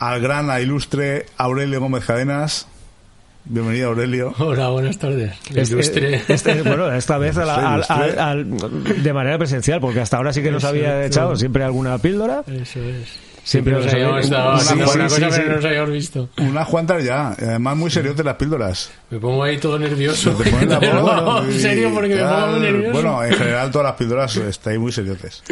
al 0.00 0.20
gran, 0.20 0.50
a 0.50 0.60
ilustre 0.60 1.26
Aurelio 1.36 1.80
Gómez 1.80 2.04
Cadenas. 2.04 2.66
Bienvenido, 3.44 3.88
Aurelio. 3.88 4.34
Hola, 4.38 4.68
buenas 4.68 4.98
tardes. 4.98 5.32
Este- 5.54 5.74
Ilustre. 5.74 6.22
este- 6.28 6.62
bueno, 6.62 6.92
esta 6.92 7.16
vez 7.18 7.36
a 7.38 7.44
la- 7.46 7.54
Soy 7.54 7.64
al- 7.64 7.72
ilustre. 7.74 7.96
al- 7.96 8.18
al- 8.20 9.02
de 9.02 9.12
manera 9.12 9.38
presencial, 9.38 9.80
porque 9.80 10.00
hasta 10.00 10.16
ahora 10.18 10.32
sí 10.32 10.42
que 10.42 10.50
nos 10.50 10.64
había 10.64 11.04
echado 11.06 11.36
siempre 11.36 11.64
alguna 11.64 11.96
píldora. 11.98 12.42
Eso 12.46 12.80
es. 12.80 13.18
Siempre 13.42 13.72
nos 13.72 13.84
nos 13.84 13.92
había- 13.94 14.04
habíamos 14.06 14.24
estado 14.26 14.48
Una- 14.50 14.56
haciendo 14.58 14.86
sí, 14.86 14.98
una 14.98 15.08
sí, 15.08 15.14
cosa, 15.22 15.30
sí, 15.30 15.30
pero 15.30 15.42
sí. 15.42 15.48
no 15.48 15.56
nos 15.56 15.64
habíamos 15.64 15.90
visto. 15.90 16.28
Unas 16.38 16.68
cuantas 16.68 17.04
ya, 17.04 17.34
y 17.40 17.44
además 17.44 17.76
muy 17.76 17.90
seriotes 17.90 18.24
las 18.24 18.34
píldoras. 18.36 18.90
Me 19.10 19.18
pongo 19.18 19.42
ahí 19.42 19.58
todo 19.58 19.78
nervioso. 19.78 20.30
Te 20.32 20.50
pones 20.50 20.68
la 20.68 20.78
bola, 20.78 20.92
no, 21.16 21.22
¿no? 21.42 21.44
en 21.44 21.50
Y 21.56 21.58
serio, 21.60 21.90
porque 21.94 22.14
me 22.14 22.22
pongo 22.22 22.46
muy 22.48 22.60
nervioso. 22.60 22.92
Bueno, 22.92 23.24
en 23.24 23.32
general 23.34 23.70
todas 23.70 23.86
las 23.86 23.94
píldoras 23.96 24.36
estáis 24.36 24.78
muy 24.78 24.92
seriotes. 24.92 25.42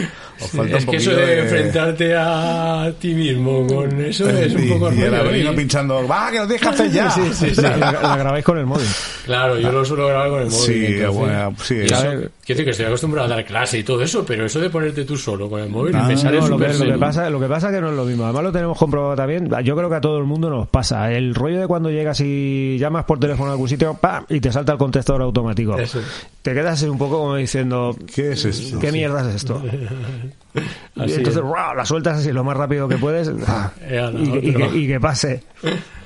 Os 0.40 0.50
falta 0.50 0.76
es 0.78 0.84
un 0.84 0.90
que 0.90 0.96
eso 0.98 1.10
poquillo 1.10 1.26
de, 1.26 1.40
enfrentarte 1.40 2.14
a 2.16 2.92
ti 3.00 3.14
mismo 3.14 3.66
con 3.66 4.00
eso 4.04 4.28
es 4.28 4.54
un 4.54 4.64
y, 4.64 4.68
poco 4.70 4.92
y 4.92 5.00
el 5.02 5.10
rollo, 5.10 5.22
Avelino 5.22 5.50
¿eh? 5.50 5.54
pinchando, 5.54 6.06
va, 6.06 6.30
que 6.30 6.38
lo 6.38 6.46
tienes 6.46 6.62
que 6.62 6.68
hacer 6.68 6.90
ya. 6.92 7.10
Sí, 7.18 7.22
sí, 7.32 7.54
sí. 7.54 7.62
La, 7.62 7.76
la 7.92 8.16
grabáis 8.16 8.44
con 8.44 8.58
el 8.58 8.66
móvil. 8.66 8.86
Claro, 9.24 9.58
yo 9.58 9.72
lo 9.72 9.84
suelo 9.84 10.06
grabar 10.06 10.28
con 10.28 10.40
el 10.42 10.46
móvil. 10.50 10.60
Sí, 10.66 10.86
entonces- 10.86 11.16
bueno, 11.16 11.54
sí. 11.62 11.74
y 11.74 11.84
eso- 11.86 11.96
quiero 12.02 12.30
decir 12.46 12.64
que 12.64 12.70
estoy 12.70 12.86
acostumbrado 12.86 13.26
a 13.32 13.36
dar 13.36 13.44
clase 13.44 13.78
y 13.78 13.82
todo 13.82 14.02
eso, 14.02 14.24
pero 14.24 14.46
eso 14.46 14.60
de 14.60 14.70
ponerte 14.70 15.04
tú 15.04 15.16
solo 15.16 15.48
con 15.50 15.60
el 15.60 15.68
móvil 15.68 15.94
me 15.96 16.16
sale 16.16 16.38
No, 16.40 16.48
lo, 16.48 16.58
que, 16.58 16.64
lo, 16.64 16.70
que 16.72 16.78
serio. 16.78 16.98
pasa, 17.00 17.28
lo 17.30 17.40
que 17.40 17.46
pasa 17.46 17.68
es 17.68 17.72
que 17.78 17.82
no 17.82 17.90
es 17.90 17.96
lo 17.96 18.04
mismo. 18.04 18.24
Además 18.24 18.42
lo 18.44 18.52
tenemos 18.52 18.78
comprobado 18.78 19.16
también. 19.16 19.48
Yo 19.64 19.76
creo 19.76 19.88
que 19.88 19.94
a 19.96 20.00
todo 20.00 20.18
el 20.18 20.24
mundo 20.24 20.50
nos 20.50 20.68
pasa. 20.68 21.10
El 21.12 21.34
rollo 21.34 21.60
de 21.60 21.66
cuando 21.66 21.90
llegas 21.90 22.20
y 22.20 22.76
llamas 22.78 23.04
por 23.04 23.18
teléfono 23.18 23.48
a 23.50 23.52
algún 23.52 23.68
sitio 23.68 23.94
¡pam! 23.94 24.24
y 24.28 24.40
te 24.40 24.52
salta 24.52 24.72
el 24.72 24.78
contestador 24.78 25.22
automático. 25.22 25.78
Eso. 25.78 26.00
Te 26.42 26.54
quedas 26.54 26.74
así 26.74 26.86
un 26.88 26.98
poco 26.98 27.18
como 27.18 27.36
diciendo... 27.36 27.96
¿Qué 28.14 28.32
es 28.32 28.44
esto? 28.44 28.78
¿Qué 28.78 28.92
mierda 28.92 29.28
es 29.28 29.36
esto? 29.36 29.62
Y 29.64 30.58
Así 31.00 31.14
entonces 31.14 31.36
es. 31.36 31.42
¡guau! 31.42 31.74
la 31.74 31.84
sueltas 31.84 32.18
así 32.18 32.32
lo 32.32 32.44
más 32.44 32.56
rápido 32.56 32.88
que 32.88 32.96
puedes 32.96 33.30
ah, 33.46 33.72
y, 33.82 34.30
que- 34.30 34.46
y 34.46 34.50
otra. 34.54 34.68
que, 34.70 34.76
y 34.78 34.86
que 34.88 35.00
pase. 35.00 35.42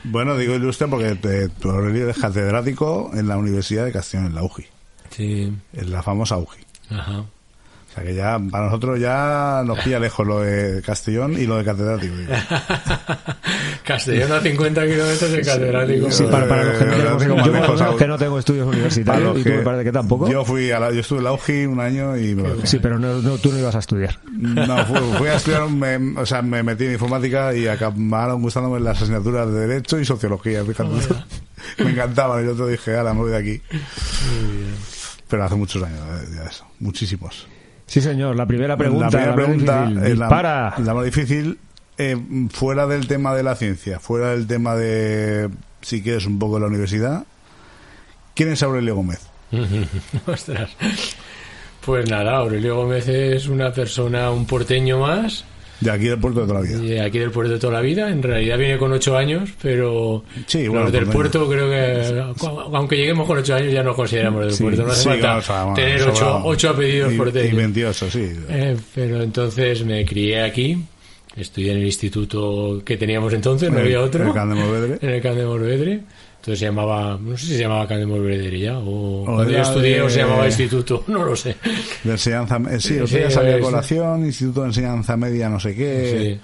Bueno, 0.04 0.36
digo 0.36 0.54
ilustre 0.54 0.88
porque 0.88 1.14
te- 1.14 1.48
tu 1.48 1.70
Aurelio 1.70 2.08
es 2.10 2.18
catedrático 2.18 3.10
en 3.14 3.28
la 3.28 3.36
Universidad 3.36 3.84
de 3.84 3.92
Castellón, 3.92 4.26
en 4.26 4.34
la 4.34 4.42
UGI, 4.42 4.66
Sí, 5.10 5.52
en 5.72 5.90
la 5.92 6.02
famosa 6.02 6.38
UGI. 6.38 6.60
ajá. 6.90 7.24
O 7.92 7.94
sea 7.94 8.04
que 8.04 8.14
ya, 8.14 8.40
para 8.50 8.64
nosotros 8.66 8.98
ya 8.98 9.62
nos 9.66 9.78
pilla 9.80 9.98
lejos 9.98 10.26
lo 10.26 10.40
de 10.40 10.80
Castellón 10.80 11.34
y 11.38 11.44
lo 11.46 11.58
de 11.58 11.64
catedrático. 11.64 12.14
Castellón 13.84 14.32
a 14.32 14.40
50 14.40 14.86
kilómetros 14.86 15.30
de 15.30 15.42
catedrático. 15.42 16.10
Sí, 16.10 16.24
para, 16.30 16.48
para 16.48 16.64
los 16.64 16.78
que 16.78 16.84
no 16.86 16.92
Eh, 16.92 17.16
tenemos, 17.18 17.46
yo 17.78 17.84
a- 17.84 17.96
que 17.98 18.06
no 18.06 18.16
tengo 18.18 18.38
estudios 18.38 18.66
universitarios 18.66 19.38
y 19.38 19.42
tú 19.44 19.50
me 19.50 19.58
parece 19.62 19.84
que 19.84 19.92
tampoco. 19.92 20.30
Yo 20.30 20.42
fui 20.44 20.70
a 20.70 20.80
la, 20.80 20.90
yo 20.90 21.00
estuve 21.00 21.18
en 21.18 21.24
la 21.24 21.32
UGI 21.32 21.66
un 21.66 21.80
año 21.80 22.16
y 22.16 22.34
me 22.34 22.42
lo. 22.48 22.64
Sí, 22.66 22.78
pero 22.80 22.98
no, 22.98 23.20
no, 23.20 23.36
tú 23.38 23.52
no 23.52 23.58
ibas 23.58 23.74
a 23.74 23.80
estudiar. 23.80 24.18
No, 24.30 24.86
fui, 24.86 24.98
fui 25.18 25.28
a 25.28 25.34
estudiar, 25.34 25.68
me- 25.68 26.18
o 26.18 26.24
sea, 26.24 26.40
me 26.40 26.62
metí 26.62 26.86
en 26.86 26.92
informática 26.92 27.54
y 27.54 27.66
acabaron 27.66 28.40
gustándome 28.40 28.80
las 28.80 29.02
asignaturas 29.02 29.52
de 29.52 29.66
Derecho 29.66 29.98
y 30.00 30.04
Sociología, 30.06 30.64
fíjate. 30.64 30.90
me 31.84 31.90
encantaban 31.90 32.42
y 32.42 32.46
yo 32.46 32.54
te 32.54 32.70
dije, 32.70 32.96
ahora 32.96 33.12
me 33.12 33.20
voy 33.20 33.30
de 33.32 33.36
aquí. 33.36 33.62
Pero 35.28 35.44
hace 35.44 35.54
muchos 35.56 35.82
años, 35.82 35.98
eh, 36.22 36.28
ya 36.36 36.44
eso, 36.48 36.66
muchísimos. 36.80 37.46
Sí, 37.92 38.00
señor. 38.00 38.36
La 38.36 38.46
primera 38.46 38.74
pregunta. 38.74 39.04
la 39.04 39.10
primera 39.10 39.30
la 39.30 39.36
más 39.36 39.44
pregunta, 39.44 39.84
difícil. 39.84 39.98
eh, 39.98 40.16
la, 40.16 40.24
Dispara. 40.24 40.74
la 40.78 40.94
más 40.94 41.04
difícil, 41.04 41.58
eh, 41.98 42.16
fuera 42.50 42.86
del 42.86 43.06
tema 43.06 43.34
de 43.34 43.42
la 43.42 43.54
ciencia, 43.54 44.00
fuera 44.00 44.30
del 44.30 44.46
tema 44.46 44.74
de, 44.76 45.50
si 45.82 46.02
quieres, 46.02 46.24
un 46.24 46.38
poco 46.38 46.54
de 46.54 46.62
la 46.62 46.66
universidad, 46.68 47.24
¿quién 48.34 48.48
es 48.50 48.62
Aurelio 48.62 48.96
Gómez? 48.96 49.20
Ostras. 50.26 50.70
Pues 51.84 52.08
nada, 52.08 52.38
Aurelio 52.38 52.76
Gómez 52.76 53.08
es 53.08 53.46
una 53.48 53.70
persona, 53.74 54.30
un 54.30 54.46
porteño 54.46 54.98
más, 55.00 55.44
De 55.82 55.90
aquí 55.90 56.04
del 56.06 56.18
puerto 56.18 56.40
de 56.40 56.46
toda 56.46 56.60
la 56.60 56.66
vida. 56.66 56.78
de 56.78 57.00
aquí 57.00 57.18
del 57.18 57.30
puerto 57.30 57.52
de 57.52 57.58
toda 57.58 57.72
la 57.74 57.80
vida. 57.80 58.10
En 58.10 58.22
realidad 58.22 58.58
viene 58.58 58.78
con 58.78 58.92
ocho 58.92 59.16
años, 59.16 59.50
pero 59.60 60.24
Sí, 60.46 60.68
bueno, 60.68 60.84
los 60.84 60.92
del 60.92 61.04
pues 61.04 61.14
puerto 61.14 61.48
creo 61.48 61.68
que, 61.68 62.22
aunque 62.72 62.96
lleguemos 62.96 63.26
con 63.26 63.38
ocho 63.38 63.54
años, 63.54 63.72
ya 63.72 63.82
nos 63.82 63.96
consideramos 63.96 64.42
del 64.44 64.52
Sí, 64.54 64.62
puerto. 64.62 64.82
No 64.84 64.92
hace 64.92 65.02
sí, 65.02 65.08
falta 65.20 65.74
tener 65.74 66.02
ocho, 66.02 66.40
ocho 66.44 66.70
apellidos 66.70 67.12
y, 67.12 67.16
porteños. 67.16 67.52
y 67.52 67.56
28, 67.56 68.10
sí. 68.10 68.28
Eh, 68.48 68.76
pero 68.94 69.22
entonces 69.22 69.84
me 69.84 70.04
crié 70.04 70.42
aquí, 70.42 70.78
estudié 71.36 71.72
en 71.72 71.78
el 71.78 71.86
instituto 71.86 72.82
que 72.84 72.96
teníamos 72.96 73.32
entonces, 73.32 73.70
no 73.70 73.78
había 73.78 74.00
otro. 74.00 74.22
en 74.22 74.28
el 74.28 74.34
Can 74.34 74.48
de 74.50 74.54
Morvedre. 74.54 74.98
En 75.00 75.10
el 75.10 75.20
Can 75.22 75.36
de 75.36 75.44
Morvedre. 75.44 76.00
Entonces 76.42 76.58
se 76.58 76.64
llamaba, 76.64 77.16
no 77.22 77.36
sé 77.36 77.46
si 77.46 77.52
se 77.52 77.60
llamaba 77.60 77.86
Can 77.86 78.00
de 78.00 78.06
Morvedre 78.06 78.58
ya, 78.58 78.76
o, 78.76 79.22
cuando 79.24 79.48
yo 79.48 79.58
estudié 79.60 79.94
de- 79.94 80.02
o 80.02 80.10
se 80.10 80.18
llamaba 80.22 80.44
instituto, 80.44 81.04
no 81.08 81.22
lo 81.24 81.36
sé. 81.36 81.54
De 82.02 82.10
enseñanza, 82.10 82.60
eh, 82.68 82.80
sí, 82.80 82.98
o 82.98 83.06
Sí, 83.06 83.14
sea, 83.30 83.56
es- 83.56 83.62
colación, 83.62 84.24
Instituto 84.26 84.62
de 84.62 84.66
Enseñanza 84.66 85.16
Media, 85.16 85.48
no 85.48 85.60
sé 85.60 85.76
qué. 85.76 86.40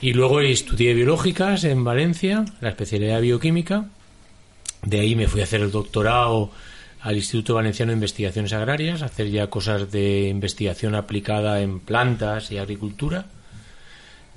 Sí. 0.00 0.06
Y 0.08 0.12
luego 0.12 0.40
estudié 0.40 0.94
biológicas 0.94 1.64
en 1.64 1.82
Valencia, 1.82 2.44
la 2.60 2.68
especialidad 2.68 3.16
de 3.16 3.22
bioquímica. 3.22 3.86
De 4.84 5.00
ahí 5.00 5.16
me 5.16 5.26
fui 5.26 5.40
a 5.40 5.44
hacer 5.44 5.60
el 5.60 5.72
doctorado 5.72 6.52
al 7.00 7.16
Instituto 7.16 7.54
Valenciano 7.54 7.90
de 7.90 7.96
Investigaciones 7.96 8.52
Agrarias, 8.52 9.02
a 9.02 9.06
hacer 9.06 9.28
ya 9.30 9.48
cosas 9.48 9.90
de 9.90 10.28
investigación 10.28 10.94
aplicada 10.94 11.60
en 11.62 11.80
plantas 11.80 12.52
y 12.52 12.58
agricultura. 12.58 13.26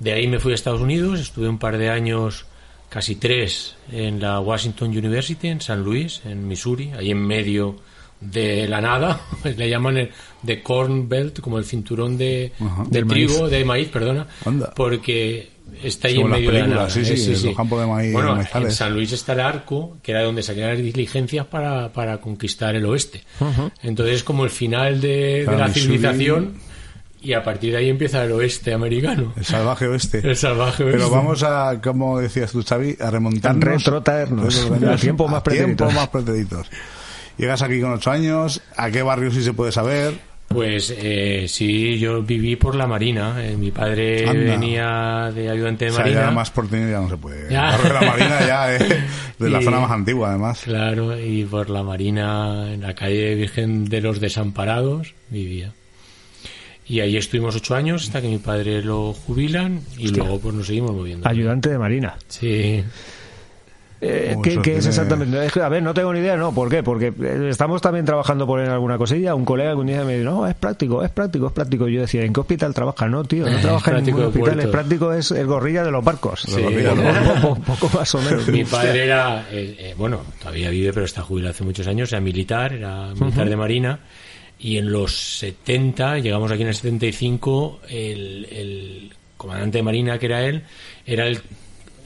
De 0.00 0.14
ahí 0.14 0.26
me 0.26 0.40
fui 0.40 0.50
a 0.50 0.56
Estados 0.56 0.80
Unidos, 0.80 1.20
estuve 1.20 1.48
un 1.48 1.60
par 1.60 1.78
de 1.78 1.90
años, 1.90 2.46
casi 2.90 3.14
tres, 3.16 3.76
en 3.90 4.20
la 4.20 4.40
Washington 4.40 4.88
University, 4.90 5.48
en 5.48 5.60
San 5.62 5.82
Luis, 5.82 6.20
en 6.26 6.46
Missouri, 6.46 6.90
ahí 6.98 7.10
en 7.12 7.26
medio 7.26 7.76
de 8.20 8.68
la 8.68 8.82
nada. 8.82 9.22
Le 9.56 9.70
llaman 9.70 9.96
el 9.96 10.10
de 10.42 10.62
Corn 10.62 11.08
Belt, 11.08 11.40
como 11.40 11.56
el 11.58 11.64
cinturón 11.64 12.18
de, 12.18 12.52
Ajá. 12.60 12.84
de 12.90 13.02
trigo, 13.04 13.40
maíz. 13.40 13.50
de 13.50 13.64
maíz, 13.64 13.88
perdona. 13.88 14.26
Anda. 14.44 14.74
Porque 14.76 15.48
está 15.82 16.08
ahí 16.08 16.14
Sí, 16.16 16.20
en 16.20 16.28
medio 16.30 16.50
de 16.50 16.60
la 16.60 16.66
nada. 16.66 16.90
sí, 16.90 17.00
¿eh? 17.00 17.16
sí, 17.16 17.46
los 17.46 17.56
campos 17.56 17.80
de 17.80 17.86
maíz 17.86 18.12
Bueno, 18.12 18.38
en. 18.54 18.70
San 18.72 18.92
Luis 18.92 19.12
está 19.12 19.32
el 19.34 19.40
arco, 19.40 19.96
que 20.02 20.10
era 20.10 20.22
donde 20.24 20.42
salían 20.42 20.70
las 20.70 20.78
diligencias 20.78 21.46
para, 21.46 21.92
para 21.92 22.20
conquistar 22.20 22.74
el 22.74 22.84
oeste. 22.86 23.22
Entonces 23.82 24.16
es 24.16 24.24
como 24.24 24.44
el 24.44 24.50
final 24.50 25.00
de, 25.00 25.44
la 25.46 25.68
Missouri- 25.68 25.72
civilización 25.80 26.54
y 27.22 27.32
a 27.34 27.42
partir 27.42 27.72
de 27.72 27.78
ahí 27.78 27.88
empieza 27.88 28.24
el 28.24 28.32
oeste 28.32 28.72
americano. 28.72 29.32
El 29.36 29.44
salvaje 29.44 29.86
oeste. 29.86 30.18
El 30.24 30.36
salvaje 30.36 30.84
Pero 30.84 31.10
vamos 31.10 31.42
a, 31.42 31.80
como 31.82 32.18
decías 32.18 32.50
tú, 32.52 32.62
Xavi, 32.62 32.96
a 33.00 33.10
remontarnos. 33.10 33.64
Retrotraernos. 33.84 34.54
retrotraernos 34.54 34.94
A 34.98 35.00
tiempos 35.00 35.30
más 35.30 35.40
a 35.40 35.42
tiempos 35.42 35.58
pretéritos. 35.66 35.94
más 35.94 36.08
pretéritos. 36.08 36.70
Llegas 37.36 37.62
aquí 37.62 37.80
con 37.80 37.92
ocho 37.92 38.10
años, 38.10 38.60
¿a 38.76 38.90
qué 38.90 39.02
barrio 39.02 39.30
sí 39.30 39.42
se 39.42 39.52
puede 39.52 39.72
saber? 39.72 40.14
Pues 40.48 40.92
eh, 40.98 41.46
sí, 41.48 41.96
yo 41.98 42.22
viví 42.24 42.56
por 42.56 42.74
la 42.74 42.86
Marina. 42.88 43.36
Eh, 43.38 43.56
mi 43.56 43.70
padre 43.70 44.28
Anda. 44.28 44.50
venía 44.50 45.30
de 45.32 45.48
ayudante 45.48 45.84
de 45.84 45.90
O 45.92 45.94
sea, 45.94 46.02
Marina. 46.04 46.20
ya 46.22 46.30
más 46.32 46.50
porteño 46.50 46.90
ya 46.90 47.00
no 47.00 47.08
se 47.08 47.16
puede. 47.16 47.48
Ya. 47.52 47.70
El 47.76 47.82
barrio 47.82 47.86
de 47.86 47.94
la 47.94 48.10
Marina 48.10 48.46
ya 48.46 48.74
es 48.74 48.88
de 49.38 49.48
la 49.48 49.60
Y- 49.60 49.64
zona 49.64 49.78
más 49.80 49.90
antigua, 49.92 50.30
además. 50.30 50.62
Claro, 50.64 51.16
y 51.20 51.44
por 51.44 51.70
la 51.70 51.84
Marina, 51.84 52.72
en 52.74 52.80
la 52.82 52.94
calle 52.94 53.36
Virgen 53.36 53.84
de 53.84 54.00
los 54.00 54.18
Desamparados, 54.20 55.14
vivía. 55.28 55.72
Y 56.90 56.98
ahí 56.98 57.16
estuvimos 57.16 57.54
ocho 57.54 57.76
años 57.76 58.02
hasta 58.02 58.20
que 58.20 58.26
mi 58.26 58.38
padre 58.38 58.82
lo 58.82 59.12
jubilan 59.12 59.80
y 59.96 60.08
luego 60.08 60.40
pues 60.40 60.56
nos 60.56 60.66
seguimos 60.66 60.90
moviendo. 60.90 61.28
Ayudante 61.28 61.68
de 61.68 61.78
Marina. 61.78 62.16
Sí. 62.26 62.82
Eh, 64.00 64.34
Oh, 64.36 64.42
¿qué, 64.42 64.76
es 64.76 64.86
exactamente? 64.86 65.46
Es 65.46 65.52
que, 65.52 65.60
a 65.60 65.68
ver, 65.68 65.84
no 65.84 65.94
tengo 65.94 66.12
ni 66.12 66.18
idea, 66.18 66.36
¿no? 66.36 66.52
¿Por 66.52 66.68
qué? 66.68 66.82
Porque 66.82 67.12
eh, 67.22 67.48
estamos 67.48 67.80
también 67.80 68.04
trabajando 68.04 68.44
por 68.44 68.58
en 68.58 68.70
alguna 68.70 68.98
cosilla. 68.98 69.36
Un 69.36 69.44
colega 69.44 69.70
que 69.70 69.76
un 69.76 69.86
día 69.86 70.02
me 70.02 70.18
dijo, 70.18 70.28
no, 70.28 70.48
es 70.48 70.56
práctico, 70.56 71.04
es 71.04 71.10
práctico, 71.10 71.46
es 71.46 71.52
práctico. 71.52 71.86
Y 71.86 71.94
yo 71.94 72.00
decía, 72.00 72.24
¿en 72.24 72.32
qué 72.32 72.40
hospital 72.40 72.74
trabaja? 72.74 73.06
No, 73.08 73.22
tío, 73.22 73.48
no 73.48 73.58
trabaja 73.60 73.90
en 73.90 73.94
práctico 73.94 74.18
ningún 74.18 74.32
hospital. 74.32 74.60
Es 74.60 74.66
práctico, 74.66 75.12
es 75.12 75.30
el 75.30 75.46
gorrilla 75.46 75.84
de 75.84 75.92
los 75.92 76.02
barcos. 76.02 76.40
Sí. 76.40 76.60
poco 77.64 77.88
más 77.94 78.12
o 78.16 78.22
menos. 78.22 78.48
Mi 78.48 78.64
padre 78.64 79.04
era, 79.04 79.46
eh, 79.52 79.76
eh, 79.78 79.94
bueno, 79.96 80.22
todavía 80.40 80.70
vive, 80.70 80.92
pero 80.92 81.06
está 81.06 81.22
jubilado 81.22 81.52
hace 81.52 81.62
muchos 81.62 81.86
años, 81.86 82.10
era 82.10 82.20
militar, 82.20 82.72
era 82.72 83.14
militar 83.14 83.48
de 83.48 83.56
Marina. 83.56 84.00
Y 84.62 84.76
en 84.76 84.92
los 84.92 85.16
70, 85.38 86.18
llegamos 86.18 86.50
aquí 86.52 86.62
en 86.62 86.68
el 86.68 86.74
75, 86.74 87.80
el, 87.88 88.46
el 88.50 89.12
comandante 89.36 89.78
de 89.78 89.82
Marina, 89.82 90.18
que 90.18 90.26
era 90.26 90.44
él, 90.44 90.62
era 91.06 91.26
el, 91.26 91.40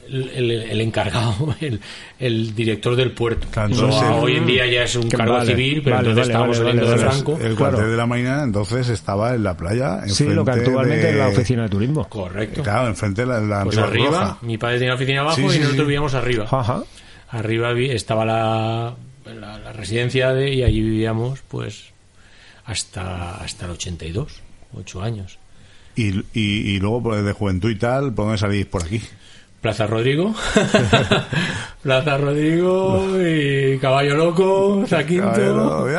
el, 0.09 0.51
el 0.51 0.81
encargado, 0.81 1.53
el, 1.61 1.81
el 2.17 2.55
director 2.55 2.95
del 2.95 3.11
puerto. 3.11 3.47
Claro, 3.51 3.89
hoy 4.21 4.37
en 4.37 4.45
día 4.45 4.65
ya 4.67 4.83
es 4.83 4.95
un 4.95 5.09
cargo 5.09 5.33
vale, 5.33 5.47
civil, 5.51 5.81
pero 5.83 5.97
vale, 5.97 6.09
entonces 6.09 6.15
vale, 6.15 6.31
estábamos 6.31 6.57
vale, 6.59 6.69
saliendo 6.69 6.91
vale, 6.91 7.03
de. 7.03 7.09
Franco. 7.09 7.31
El 7.33 7.39
Claro. 7.39 7.55
cuartel 7.57 7.91
de 7.91 7.97
la 7.97 8.05
Marina 8.05 8.43
entonces 8.43 8.87
estaba 8.89 9.35
en 9.35 9.43
la 9.43 9.57
playa. 9.57 10.07
Sí, 10.07 10.23
lo 10.25 10.45
que 10.45 10.51
actualmente 10.51 11.05
de- 11.07 11.09
es 11.11 11.17
la 11.17 11.27
oficina 11.27 11.63
de 11.63 11.69
turismo. 11.69 12.07
Correcto. 12.07 12.63
Claro, 12.63 12.87
enfrente 12.87 13.21
de 13.23 13.27
la, 13.27 13.41
la 13.41 13.63
Pues 13.65 13.77
arriba, 13.77 14.09
Roja. 14.09 14.37
mi 14.43 14.57
padre 14.57 14.75
tenía 14.77 14.89
la 14.91 14.95
oficina 14.95 15.21
abajo 15.21 15.35
Sí, 15.35 15.41
y 15.41 15.45
nosotros 15.47 15.71
sí. 15.73 15.81
vivíamos 15.81 16.13
arriba. 16.13 16.45
Ajá. 16.49 16.83
Arriba 17.31 17.73
vi- 17.73 17.89
estaba 17.91 18.23
la, 18.23 18.95
la, 19.25 19.59
la 19.59 19.73
residencia 19.73 20.31
de 20.33 20.53
y 20.53 20.63
allí 20.63 20.79
vivíamos 20.81 21.41
pues 21.49 21.93
hasta 22.65 23.35
hasta 23.37 23.65
el 23.65 23.71
82, 23.71 24.41
ocho 24.73 25.01
años. 25.01 25.39
Y, 25.95 26.19
y, 26.33 26.73
y 26.73 26.79
luego 26.79 27.03
pues, 27.03 27.23
de 27.23 27.31
juventud 27.31 27.69
y 27.69 27.75
tal, 27.75 28.13
¿por 28.13 28.25
dónde 28.25 28.37
salís 28.37 28.65
por 28.65 28.83
aquí? 28.83 29.01
Plaza 29.65 29.87
Rodrigo, 29.87 30.31
Plaza 31.81 32.17
Rodrigo 32.19 33.07
y 33.19 33.79
Caballo 33.79 34.15
Loco, 34.15 34.85
Zaquinto. 34.87 35.89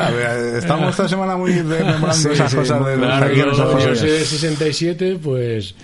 Estamos 0.57 0.91
esta 0.91 1.09
semana 1.09 1.37
muy 1.37 1.51
rememorando 1.62 2.12
Sí, 2.12 2.29
esas 2.31 2.53
sí, 2.53 2.59
cosas 2.59 2.87
de 2.87 2.97
Zaquinto, 2.97 3.79
yo, 3.81 3.97
soy 3.97 4.11
del 4.11 4.25
67, 4.25 5.19
pues 5.21 5.75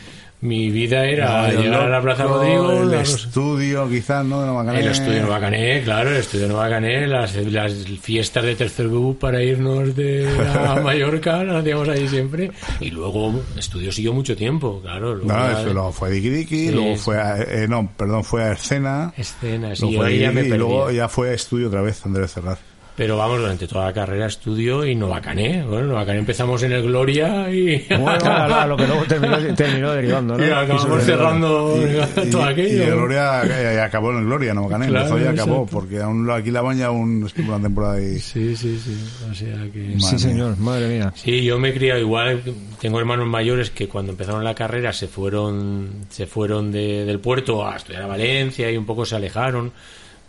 mi 0.42 0.70
vida 0.70 1.04
era 1.06 1.26
Caballo 1.26 1.60
llegar 1.60 1.80
a 1.82 1.88
la 1.88 2.02
Plaza 2.02 2.24
Rodrigo, 2.24 2.72
El 2.82 2.94
estudio, 2.94 3.88
quizás, 3.88 4.24
¿no? 4.24 4.42
De 4.42 4.50
Macarena. 4.50 4.84
El 4.84 4.90
estudio 4.90 5.20
Nueva 5.22 5.38
Cané, 5.40 5.82
claro, 5.84 6.10
el 6.10 6.16
estudio 6.16 6.48
Nueva 6.48 6.68
Cané, 6.68 7.06
las, 7.06 7.36
las 7.36 7.72
fiestas 8.00 8.44
de 8.44 8.56
tercer 8.56 8.88
grupo 8.88 9.20
para 9.20 9.40
irnos 9.40 9.94
de 9.94 10.28
a 10.58 10.80
Mallorca, 10.80 11.44
las 11.44 11.62
hacíamos 11.62 11.88
ahí 11.88 12.08
siempre. 12.08 12.50
Y 12.80 12.90
luego 12.90 13.40
estudio 13.56 13.92
siguió 13.92 14.12
mucho 14.12 14.36
tiempo, 14.36 14.80
claro. 14.82 15.14
luego 15.14 15.32
No, 15.32 15.48
eso 15.60 15.72
luego 15.72 15.92
fue 15.92 16.08
a 16.08 16.10
Diki 16.10 16.28
Diki, 16.28 16.66
Sí, 16.66 16.72
luego 16.72 16.96
sí. 16.96 17.02
fue 17.02 17.20
a, 17.20 17.40
eh, 17.40 17.68
no, 17.68 17.88
perdón, 17.96 18.24
fue 18.24 18.42
a 18.42 18.52
Escena, 18.52 19.14
escenas, 19.16 19.78
y 19.78 19.82
luego 19.82 19.98
fue 19.98 20.06
a 20.06 20.08
ahí 20.08 20.18
ya 20.18 20.32
me 20.32 20.42
Diki, 20.42 20.54
y 20.54 20.58
luego 20.58 20.90
ya 20.90 21.08
fue 21.08 21.30
a 21.30 21.34
estudio 21.34 21.68
otra 21.68 21.82
vez, 21.82 22.04
Andrés 22.04 22.32
Cerrar. 22.32 22.58
Pero 22.94 23.16
vamos, 23.16 23.38
durante 23.40 23.66
toda 23.66 23.86
la 23.86 23.92
carrera 23.94 24.26
estudio 24.26 24.84
y 24.84 24.94
Nueva 24.94 25.18
Cané. 25.22 25.64
Bueno, 25.64 25.86
Nueva 25.86 26.04
Cané 26.04 26.18
empezamos 26.18 26.62
en 26.62 26.72
el 26.72 26.82
Gloria 26.82 27.50
y, 27.50 27.86
Bueno, 27.88 28.18
a, 28.26 28.62
a 28.62 28.66
lo 28.66 28.76
que 28.76 28.86
luego 28.86 29.04
terminó, 29.04 29.38
terminó 29.54 29.92
derivando, 29.92 30.36
¿no? 30.36 30.46
y 30.46 30.50
acabamos 30.50 30.82
sobre- 30.82 31.02
cerrando 31.02 31.78
Y, 32.22 32.30
todo 32.30 32.42
y- 32.42 32.52
aquello. 32.52 32.82
y 32.82 32.86
Gloria 32.90 33.42
eh, 33.44 33.80
acabó 33.80 34.10
en 34.12 34.18
el 34.18 34.24
Gloria, 34.26 34.52
no 34.52 34.64
Macarena, 34.64 34.88
Claro, 34.90 35.06
empezó 35.08 35.24
y 35.24 35.26
acabó, 35.32 35.54
exacto. 35.62 35.70
porque 35.72 36.00
aún 36.02 36.26
lo 36.26 36.34
alquilaban 36.34 36.76
ya 36.76 36.90
un, 36.90 37.24
estuvo 37.24 37.54
una 37.54 37.62
temporada 37.62 37.94
ahí. 37.94 38.18
Sí, 38.18 38.54
sí, 38.56 38.78
sí. 38.78 38.94
O 39.30 39.34
sea 39.34 39.56
que... 39.72 39.96
Sí, 39.98 40.18
señor, 40.18 40.58
madre 40.58 40.88
mía. 40.88 41.12
Sí, 41.16 41.42
yo 41.44 41.58
me 41.58 41.70
he 41.70 41.72
criado 41.74 41.98
igual. 41.98 42.42
Tengo 42.78 42.98
hermanos 43.00 43.26
mayores 43.26 43.70
que 43.70 43.88
cuando 43.88 44.12
empezaron 44.12 44.44
la 44.44 44.54
carrera 44.54 44.92
se 44.92 45.08
fueron, 45.08 45.88
se 46.10 46.26
fueron 46.26 46.70
de- 46.70 47.06
del 47.06 47.20
puerto 47.20 47.66
a 47.66 47.74
estudiar 47.76 48.02
a 48.02 48.06
Valencia 48.06 48.70
y 48.70 48.76
un 48.76 48.84
poco 48.84 49.06
se 49.06 49.16
alejaron. 49.16 49.72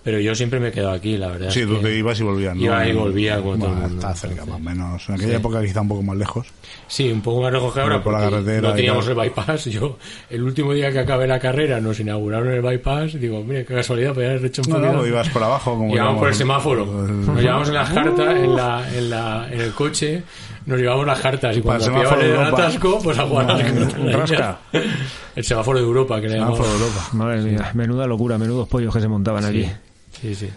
Pero 0.04 0.20
yo 0.20 0.36
siempre 0.36 0.60
me 0.60 0.68
he 0.68 0.72
quedado 0.74 0.92
aquí, 0.92 1.16
la 1.18 1.30
verdad. 1.30 1.50
Sí, 1.50 1.62
es 1.62 1.68
tú 1.68 1.78
te 1.78 1.96
ibas 1.98 2.20
y 2.20 2.24
volvías, 2.24 2.54
¿no? 2.56 2.62
Iba 2.62 2.88
y 2.88 2.92
volvía 2.94 3.38
como 3.38 3.58
todo 3.58 3.70
Bueno, 3.70 3.88
mundo, 3.88 3.96
Está 4.08 4.14
cerca, 4.14 4.46
más 4.46 4.56
o 4.56 4.60
menos. 4.60 5.08
En 5.08 5.16
aquella 5.16 5.30
Sí. 5.32 5.36
época 5.38 5.62
quizá 5.62 5.80
un 5.82 5.88
poco 5.88 6.04
más 6.04 6.18
lejos. 6.18 6.48
Sí, 6.88 7.10
un 7.10 7.22
poco 7.22 7.42
más 7.42 7.54
lejos 7.54 7.74
que 7.74 7.80
ahora 7.80 8.04
Por 8.04 8.12
la 8.14 8.20
carretera 8.30 8.68
no 8.70 8.74
teníamos 8.76 9.08
el 9.08 9.16
bypass. 9.16 9.64
Yo, 9.72 9.98
el 10.30 10.44
último 10.44 10.74
día 10.74 10.92
que 10.92 11.00
acabé 11.00 11.26
la 11.26 11.40
carrera, 11.40 11.80
nos 11.80 12.00
inauguraron 12.02 12.50
el 12.52 12.62
bypass. 12.62 13.14
Digo, 13.14 13.42
mire, 13.46 13.64
qué 13.66 13.76
casualidad, 13.76 14.14
podía 14.14 14.32
haber 14.32 14.44
hecho 14.46 14.62
un 14.66 14.72
No, 14.74 14.76
poquito. 14.82 14.94
no, 14.98 15.08
ibas 15.08 15.30
por 15.30 15.42
abajo. 15.44 15.72
Como 15.78 15.94
Llevamos 15.94 16.20
por 16.20 16.28
el 16.28 16.36
semáforo. 16.36 16.86
Nos 16.86 17.42
llevamos 17.42 17.68
en 17.70 17.74
las 17.76 17.90
cartas, 17.90 18.36
en, 18.36 18.56
la, 18.58 18.86
en, 18.98 19.10
la, 19.10 19.48
en 19.52 19.62
el 19.62 19.72
coche, 19.72 20.22
nos 20.66 20.80
llevamos 20.80 21.06
las 21.08 21.20
cartas 21.22 21.56
y 21.56 21.62
cuando 21.62 21.86
pillaban 21.86 22.20
el 22.20 22.26
Europa. 22.32 22.48
atasco, 22.64 23.00
pues 23.02 23.18
a 23.20 23.24
jugar 23.24 23.46
las 23.46 23.62
cartas. 23.64 24.14
Rasca. 24.14 24.60
El 25.34 25.44
semáforo 25.46 25.80
de 25.80 25.86
Europa, 25.86 26.20
que 26.20 26.28
le 26.28 26.34
Semáforo 26.34 26.68
de 26.68 26.76
Europa. 26.76 27.08
Madre 27.14 27.42
mía, 27.42 27.72
menuda 27.74 28.06
locura, 28.06 28.38
menudos 28.38 28.68
pollos 28.68 28.94
que 28.94 29.00
se 29.00 29.08
montaban 29.08 29.46
allí. 29.46 29.66
Sí, 30.20 30.36
sí. 30.36 30.50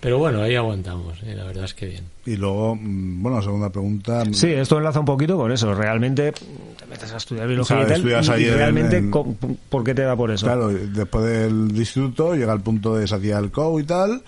Pero 0.00 0.18
bueno, 0.18 0.42
ahí 0.42 0.56
aguantamos, 0.56 1.22
eh, 1.22 1.34
la 1.36 1.44
verdad 1.44 1.64
es 1.64 1.74
que 1.74 1.86
bien. 1.86 2.02
Y 2.26 2.34
luego, 2.34 2.74
mm, 2.74 3.22
bueno, 3.22 3.40
segunda 3.40 3.70
pregunta. 3.70 4.24
Sí, 4.32 4.48
esto 4.48 4.78
enlaza 4.78 4.98
un 4.98 5.06
poquito 5.06 5.36
con 5.36 5.52
eso. 5.52 5.72
Realmente 5.74 6.32
te 6.32 6.86
metes 6.90 7.12
a 7.12 7.18
estudiar 7.18 7.46
biología 7.46 7.76
O 7.76 7.78
sea, 7.78 7.86
y 7.86 7.88
tal. 7.88 7.96
estudias 7.98 8.40
y 8.40 8.44
en- 8.48 8.54
realmente, 8.54 8.96
en- 8.96 9.10
co- 9.12 9.36
¿por 9.68 9.84
qué 9.84 9.94
te 9.94 10.02
da 10.02 10.16
por 10.16 10.32
eso? 10.32 10.46
Claro, 10.46 10.68
después 10.70 11.24
del 11.24 11.70
instituto 11.76 12.34
llega 12.34 12.52
el 12.52 12.60
punto 12.60 12.96
de 12.96 13.06
salir 13.06 13.34
al 13.34 13.52
COU 13.52 13.78
y 13.80 13.84
tal. 13.84 14.22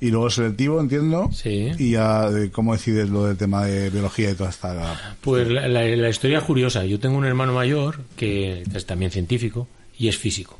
Y 0.00 0.10
luego 0.10 0.30
selectivo, 0.30 0.80
entiendo. 0.80 1.30
Sí. 1.32 1.70
Y 1.78 1.92
ya, 1.92 2.28
eh, 2.28 2.50
¿cómo 2.52 2.72
decides 2.72 3.08
lo 3.08 3.24
del 3.24 3.36
tema 3.36 3.64
de 3.64 3.88
biología 3.90 4.30
y 4.30 4.34
toda 4.34 4.50
esta. 4.50 5.14
Pues 5.20 5.48
la, 5.48 5.66
la- 5.68 5.84
la 5.84 6.08
historia 6.08 6.38
es 6.38 6.44
curiosa. 6.44 6.84
Yo 6.84 7.00
tengo 7.00 7.16
un 7.18 7.24
hermano 7.24 7.52
mayor 7.54 8.00
que 8.16 8.62
es 8.74 8.86
también 8.86 9.10
científico 9.10 9.66
y 9.98 10.06
es 10.08 10.16
físico. 10.16 10.58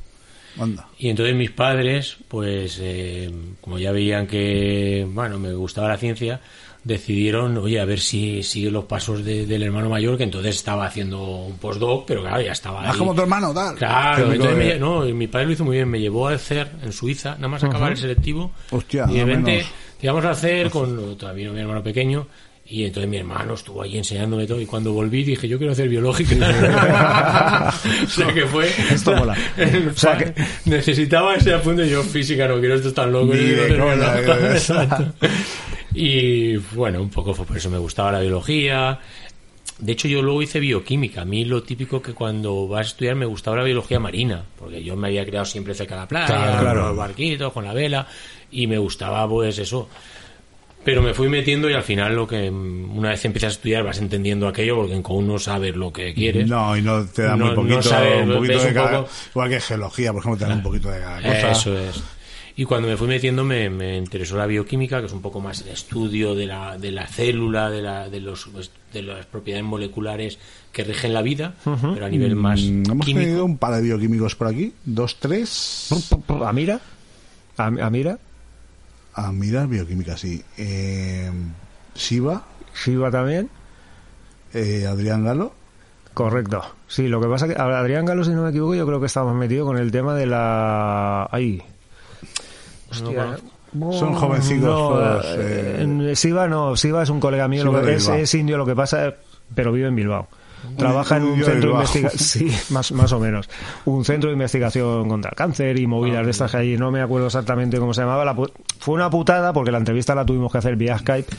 Anda. 0.58 0.88
Y 0.98 1.08
entonces 1.08 1.34
mis 1.34 1.50
padres, 1.50 2.16
pues 2.28 2.78
eh, 2.82 3.30
como 3.60 3.78
ya 3.78 3.92
veían 3.92 4.26
que, 4.26 5.06
bueno, 5.10 5.38
me 5.38 5.52
gustaba 5.54 5.88
la 5.88 5.96
ciencia, 5.96 6.40
decidieron, 6.84 7.56
oye, 7.58 7.78
a 7.80 7.84
ver 7.84 8.00
si 8.00 8.42
sigue 8.42 8.70
los 8.70 8.84
pasos 8.86 9.24
de- 9.24 9.46
del 9.46 9.62
hermano 9.62 9.88
mayor, 9.88 10.16
que 10.16 10.24
entonces 10.24 10.56
estaba 10.56 10.84
haciendo 10.86 11.22
un 11.46 11.56
postdoc, 11.58 12.04
pero 12.06 12.22
claro, 12.22 12.40
ya 12.42 12.52
estaba 12.52 12.92
como 12.96 13.14
tu 13.14 13.22
hermano, 13.22 13.54
tal. 13.54 13.76
Claro, 13.76 14.32
entonces 14.32 14.56
me- 14.56 14.78
no, 14.78 15.06
y 15.08 15.12
mi 15.12 15.28
padre 15.28 15.46
lo 15.46 15.52
hizo 15.52 15.64
muy 15.64 15.76
bien, 15.76 15.88
me 15.88 16.00
llevó 16.00 16.26
al 16.28 16.40
CER 16.40 16.68
en 16.82 16.92
Suiza, 16.92 17.36
nada 17.36 17.48
más 17.48 17.62
acabar 17.64 17.92
el 17.92 17.98
selectivo, 17.98 18.50
Hostia, 18.70 19.06
y 19.08 19.14
de 19.14 19.24
repente 19.24 19.50
menos. 19.52 19.66
íbamos 20.02 20.24
al 20.24 20.36
CER 20.36 20.70
con 20.70 21.16
todavía 21.16 21.50
mi 21.52 21.60
hermano 21.60 21.82
pequeño, 21.84 22.26
y 22.72 22.84
entonces 22.86 23.08
mi 23.10 23.18
hermano 23.18 23.54
estuvo 23.54 23.82
ahí 23.82 23.98
enseñándome 23.98 24.46
todo, 24.46 24.60
y 24.60 24.66
cuando 24.66 24.92
volví 24.92 25.22
dije, 25.24 25.46
yo 25.46 25.58
quiero 25.58 25.72
hacer 25.72 25.88
biológica. 25.88 26.34
o 28.04 28.08
sea 28.08 28.32
que 28.32 28.46
fue... 28.46 28.70
Esto 28.90 29.14
mola. 29.14 29.36
O 29.94 29.98
sea 29.98 30.16
que- 30.16 30.32
Necesitaba 30.64 31.34
ese 31.36 31.52
apunte, 31.54 31.88
yo 31.88 32.02
física 32.02 32.48
no 32.48 32.58
quiero, 32.60 32.74
esto 32.76 32.88
es 32.88 32.94
tan 32.94 33.12
loco. 33.12 33.34
Y 35.94 36.56
bueno, 36.74 37.02
un 37.02 37.10
poco 37.10 37.34
fue 37.34 37.44
por 37.44 37.56
eso 37.56 37.68
me 37.70 37.78
gustaba 37.78 38.12
la 38.12 38.20
biología. 38.20 38.98
De 39.78 39.92
hecho, 39.92 40.08
yo 40.08 40.22
luego 40.22 40.40
hice 40.42 40.60
bioquímica. 40.60 41.22
A 41.22 41.24
mí 41.24 41.44
lo 41.44 41.62
típico 41.62 42.00
que 42.00 42.12
cuando 42.14 42.68
vas 42.68 42.86
a 42.86 42.90
estudiar 42.90 43.16
me 43.16 43.26
gustaba 43.26 43.58
la 43.58 43.64
biología 43.64 43.98
marina, 43.98 44.42
porque 44.58 44.82
yo 44.82 44.96
me 44.96 45.08
había 45.08 45.24
creado 45.26 45.44
siempre 45.44 45.74
cerca 45.74 45.96
de 45.96 46.00
la 46.02 46.08
playa, 46.08 46.26
Claro, 46.26 46.60
claro. 46.60 46.80
con 46.80 46.88
los 46.90 46.96
barquitos, 46.96 47.52
con 47.52 47.64
la 47.64 47.72
vela, 47.74 48.06
y 48.50 48.66
me 48.66 48.78
gustaba 48.78 49.28
pues 49.28 49.58
eso. 49.58 49.88
Pero 50.84 51.00
me 51.00 51.14
fui 51.14 51.28
metiendo 51.28 51.70
y 51.70 51.74
al 51.74 51.84
final 51.84 52.16
lo 52.16 52.26
que 52.26 52.50
una 52.50 53.10
vez 53.10 53.24
empiezas 53.24 53.50
a 53.50 53.52
estudiar 53.52 53.84
vas 53.84 53.98
entendiendo 53.98 54.48
aquello 54.48 54.74
porque 54.76 54.94
en 54.94 55.02
común 55.02 55.28
no 55.28 55.38
sabes 55.38 55.76
lo 55.76 55.92
que 55.92 56.12
quieres. 56.12 56.48
No, 56.48 56.76
y 56.76 56.82
no 56.82 57.04
te 57.06 57.22
dan 57.22 57.38
No- 57.38 57.46
muy 57.46 57.54
no 57.54 57.62
poquito, 57.62 57.82
sabes, 57.82 58.26
un 58.26 58.34
poquito 58.34 58.58
de 58.60 58.66
un 58.68 58.74
cada. 58.74 59.00
poco- 59.02 59.10
Igual 59.30 59.50
que 59.50 59.60
geología, 59.60 60.12
por 60.12 60.20
ejemplo, 60.22 60.38
te 60.38 60.44
dan 60.48 60.58
un 60.58 60.62
poquito 60.64 60.90
de 60.90 61.00
cada 61.00 61.22
cosa. 61.22 61.50
Eso 61.52 61.78
es. 61.78 62.02
Y 62.54 62.64
cuando 62.64 62.86
me 62.88 62.96
fui 62.98 63.06
metiendo 63.08 63.44
me, 63.44 63.70
me 63.70 63.96
interesó 63.96 64.36
la 64.36 64.44
bioquímica, 64.46 65.00
que 65.00 65.06
es 65.06 65.12
un 65.12 65.22
poco 65.22 65.40
más 65.40 65.62
el 65.62 65.68
estudio 65.68 66.34
de 66.34 66.46
la, 66.46 66.76
de 66.76 66.90
la 66.90 67.06
célula, 67.06 67.70
de, 67.70 67.80
la, 67.80 68.10
de, 68.10 68.20
los, 68.20 68.48
de 68.92 69.02
las 69.02 69.24
propiedades 69.24 69.64
moleculares 69.64 70.38
que 70.72 70.84
rigen 70.84 71.14
la 71.14 71.22
vida, 71.22 71.54
pero 71.64 72.04
a 72.04 72.08
nivel 72.10 72.34
más 72.36 72.60
Mm, 72.60 72.90
Hemos 72.90 73.06
químico. 73.06 73.24
tenido 73.26 73.44
un 73.46 73.56
par 73.56 73.74
de 73.76 73.82
bioquímicos 73.82 74.34
por 74.34 74.48
aquí. 74.48 74.72
Dos, 74.84 75.16
tres. 75.18 75.88
¿Amira? 76.44 76.80
¿Am- 77.56 77.78
¿Amira? 77.80 77.82
Ah, 77.84 77.90
mira, 77.90 78.18
bioquímica, 79.68 80.16
sí. 80.16 80.42
Eh, 80.56 81.30
Siva, 81.94 82.42
¿Shiva 82.74 83.10
también? 83.10 83.48
eh, 84.54 84.86
Adrián 84.88 85.24
Galo. 85.24 85.52
Correcto. 86.14 86.62
Sí, 86.88 87.08
lo 87.08 87.20
que 87.20 87.26
pasa 87.28 87.48
que 87.48 87.54
Adrián 87.54 88.04
Galo, 88.04 88.22
si 88.24 88.30
no 88.30 88.42
me 88.42 88.50
equivoco, 88.50 88.74
yo 88.74 88.86
creo 88.86 89.00
que 89.00 89.06
estábamos 89.06 89.36
metidos 89.36 89.66
con 89.66 89.78
el 89.78 89.90
tema 89.90 90.14
de 90.14 90.26
la... 90.26 91.26
Ahí. 91.30 91.62
Hostia. 92.90 93.38
Son 93.72 94.12
jovencicos 94.14 94.64
No, 94.68 94.76
todos, 94.76 95.24
eh, 95.38 95.86
eh. 96.10 96.16
Siva 96.16 96.46
no, 96.46 96.76
Siva 96.76 97.02
es 97.02 97.08
un 97.08 97.20
colega 97.20 97.48
mío, 97.48 97.64
lo 97.64 97.80
que 97.82 97.94
es, 97.94 98.34
indio, 98.34 98.58
lo 98.58 98.66
que 98.66 98.76
pasa, 98.76 99.08
es- 99.08 99.14
pero 99.54 99.72
vive 99.72 99.88
en 99.88 99.96
Bilbao. 99.96 100.28
Trabaja 100.76 101.16
en 101.16 101.24
un 101.24 101.42
centro 101.42 101.70
de 101.70 101.74
investigación, 101.76 102.18
sí, 102.58 102.72
más, 102.72 102.92
más 102.92 103.10
o 103.12 103.18
menos. 103.18 103.48
Un 103.86 104.04
centro 104.04 104.28
de 104.28 104.34
investigación 104.34 105.08
contra 105.08 105.30
el 105.30 105.36
cáncer 105.36 105.78
y 105.78 105.86
movidas 105.86 106.24
de 106.24 106.30
estas 106.30 106.50
que 106.50 106.56
hay, 106.58 106.76
no 106.76 106.90
me 106.90 107.00
acuerdo 107.00 107.26
exactamente 107.26 107.78
cómo 107.78 107.94
se 107.94 108.02
llamaba. 108.02 108.24
La 108.26 108.36
fue 108.82 108.96
una 108.96 109.08
putada 109.08 109.52
porque 109.52 109.70
la 109.70 109.78
entrevista 109.78 110.12
la 110.12 110.26
tuvimos 110.26 110.50
que 110.50 110.58
hacer 110.58 110.74
vía 110.74 110.98
Skype. 110.98 111.32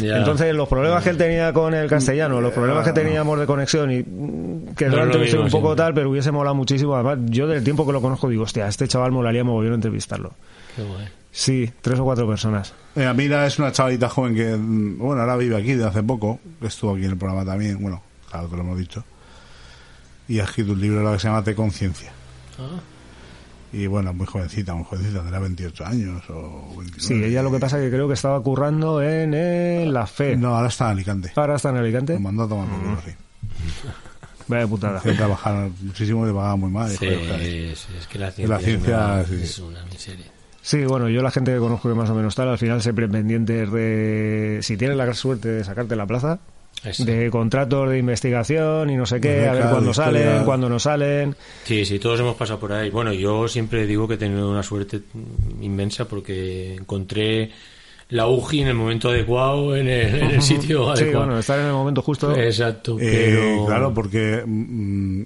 Ya. 0.00 0.18
Entonces, 0.18 0.52
los 0.56 0.68
problemas 0.68 1.04
que 1.04 1.10
él 1.10 1.16
tenía 1.16 1.52
con 1.52 1.72
el 1.72 1.88
castellano, 1.88 2.40
los 2.40 2.52
problemas 2.52 2.84
que 2.84 2.92
teníamos 2.92 3.38
de 3.38 3.46
conexión 3.46 3.92
y 3.92 4.02
que 4.74 4.88
No 4.88 5.04
entrevista 5.04 5.38
un 5.38 5.50
poco 5.50 5.70
sí. 5.70 5.76
tal, 5.76 5.94
pero 5.94 6.10
hubiese 6.10 6.32
molado 6.32 6.56
muchísimo. 6.56 6.96
Además, 6.96 7.18
yo 7.26 7.46
del 7.46 7.62
tiempo 7.62 7.86
que 7.86 7.92
lo 7.92 8.02
conozco 8.02 8.28
digo, 8.28 8.42
hostia, 8.42 8.64
a 8.64 8.68
este 8.68 8.88
chaval 8.88 9.12
molaría 9.12 9.44
mogollón 9.44 9.74
entrevistarlo. 9.74 10.32
Qué 10.74 10.82
guay. 10.82 11.06
Sí, 11.30 11.70
tres 11.80 12.00
o 12.00 12.04
cuatro 12.04 12.26
personas. 12.26 12.74
Eh, 12.96 13.12
Mira 13.14 13.46
es 13.46 13.56
una 13.60 13.70
chavalita 13.70 14.08
joven 14.08 14.34
que, 14.34 14.56
mm, 14.56 14.98
bueno, 14.98 15.20
ahora 15.20 15.36
vive 15.36 15.56
aquí 15.56 15.74
de 15.74 15.86
hace 15.86 16.02
poco, 16.02 16.40
que 16.60 16.66
estuvo 16.66 16.92
aquí 16.94 17.04
en 17.04 17.12
el 17.12 17.16
programa 17.16 17.44
también, 17.44 17.80
bueno, 17.80 18.02
claro, 18.28 18.48
te 18.48 18.56
lo 18.56 18.62
hemos 18.62 18.78
dicho. 18.78 19.04
Y 20.26 20.40
ha 20.40 20.44
escrito 20.44 20.72
un 20.72 20.80
libro 20.80 21.12
que 21.12 21.20
se 21.20 21.28
llama 21.28 21.44
Te 21.44 21.54
Conciencia. 21.54 22.10
Ah. 22.58 22.80
Y 23.74 23.86
bueno, 23.88 24.14
muy 24.14 24.26
jovencita, 24.26 24.74
muy 24.74 24.84
jovencita, 24.84 25.20
tendrá 25.20 25.40
28 25.40 25.84
años 25.84 26.22
o 26.30 26.76
29. 26.78 26.94
Sí, 26.98 27.14
ella 27.14 27.42
lo 27.42 27.50
que 27.50 27.58
pasa 27.58 27.78
que 27.78 27.90
creo 27.90 28.06
que 28.06 28.14
estaba 28.14 28.40
currando 28.40 29.02
en, 29.02 29.34
eh, 29.34 29.84
la 29.86 30.06
fe. 30.06 30.36
No, 30.36 30.54
ahora 30.56 30.68
está 30.68 30.84
en 30.86 30.90
Alicante. 30.92 31.32
Ahora 31.34 31.56
está 31.56 31.70
en 31.70 31.76
Alicante. 31.78 32.14
Lo 32.14 32.20
mandó 32.20 32.44
a 32.44 32.48
tomar 32.48 32.68
por 32.68 32.78
culo, 32.78 32.98
sí. 33.04 33.12
Vaya 34.46 34.66
putada. 34.66 35.00
Que 35.00 35.12
trabajar 35.12 35.70
muchísimo 35.80 36.24
y 36.24 36.28
le 36.28 36.34
pagaban 36.34 36.60
muy 36.60 36.70
mal. 36.70 36.90
Sí, 36.90 36.98
joder, 36.98 37.40
es, 37.40 37.88
es 37.98 38.06
que 38.06 38.18
la 38.18 38.30
ciencia, 38.30 38.56
La 38.56 38.62
ciencia, 38.62 39.20
es, 39.22 39.28
una, 39.28 39.38
sí. 39.38 39.42
es 39.42 39.58
una 39.58 39.84
miseria. 39.86 40.26
Sí, 40.62 40.84
bueno, 40.84 41.08
yo 41.08 41.22
la 41.22 41.30
gente 41.30 41.52
que 41.52 41.58
conozco 41.58 41.88
que 41.88 41.94
más 41.94 42.08
o 42.08 42.14
menos 42.14 42.34
tal, 42.34 42.48
al 42.48 42.58
final 42.58 42.80
siempre 42.80 43.08
pendientes 43.08 43.70
de, 43.70 44.60
si 44.62 44.76
tienes 44.76 44.96
la 44.96 45.12
suerte 45.12 45.48
de 45.48 45.64
sacarte 45.64 45.96
la 45.96 46.06
plaza, 46.06 46.38
Eso. 46.84 47.04
de 47.04 47.30
contratos 47.30 47.88
de 47.90 47.98
investigación 47.98 48.90
y 48.90 48.96
no 48.96 49.06
sé 49.06 49.20
qué, 49.20 49.46
a 49.48 49.52
ver 49.54 49.64
cuándo 49.70 49.94
salen, 49.94 50.22
historia. 50.22 50.44
cuándo 50.44 50.68
no 50.68 50.78
salen. 50.78 51.34
Sí, 51.64 51.84
sí, 51.84 51.98
todos 51.98 52.20
hemos 52.20 52.36
pasado 52.36 52.58
por 52.60 52.72
ahí. 52.72 52.90
Bueno, 52.90 53.12
yo 53.12 53.48
siempre 53.48 53.86
digo 53.86 54.06
que 54.06 54.14
he 54.14 54.18
tenido 54.18 54.50
una 54.50 54.62
suerte 54.62 55.00
inmensa 55.60 56.06
porque 56.06 56.74
encontré 56.74 57.50
la 58.10 58.26
UGI 58.28 58.60
en 58.62 58.68
el 58.68 58.74
momento 58.74 59.08
adecuado, 59.08 59.74
en 59.74 59.88
el, 59.88 60.14
en 60.14 60.30
el 60.32 60.42
sitio 60.42 60.94
Sí, 60.94 61.02
adecuado. 61.02 61.26
bueno, 61.26 61.40
estar 61.40 61.58
en 61.58 61.66
el 61.66 61.72
momento 61.72 62.02
justo. 62.02 62.36
Exacto, 62.36 62.98
Eh, 63.00 63.32
pero... 63.34 63.66
Claro, 63.66 63.94
porque 63.94 64.42
mm, 64.46 65.22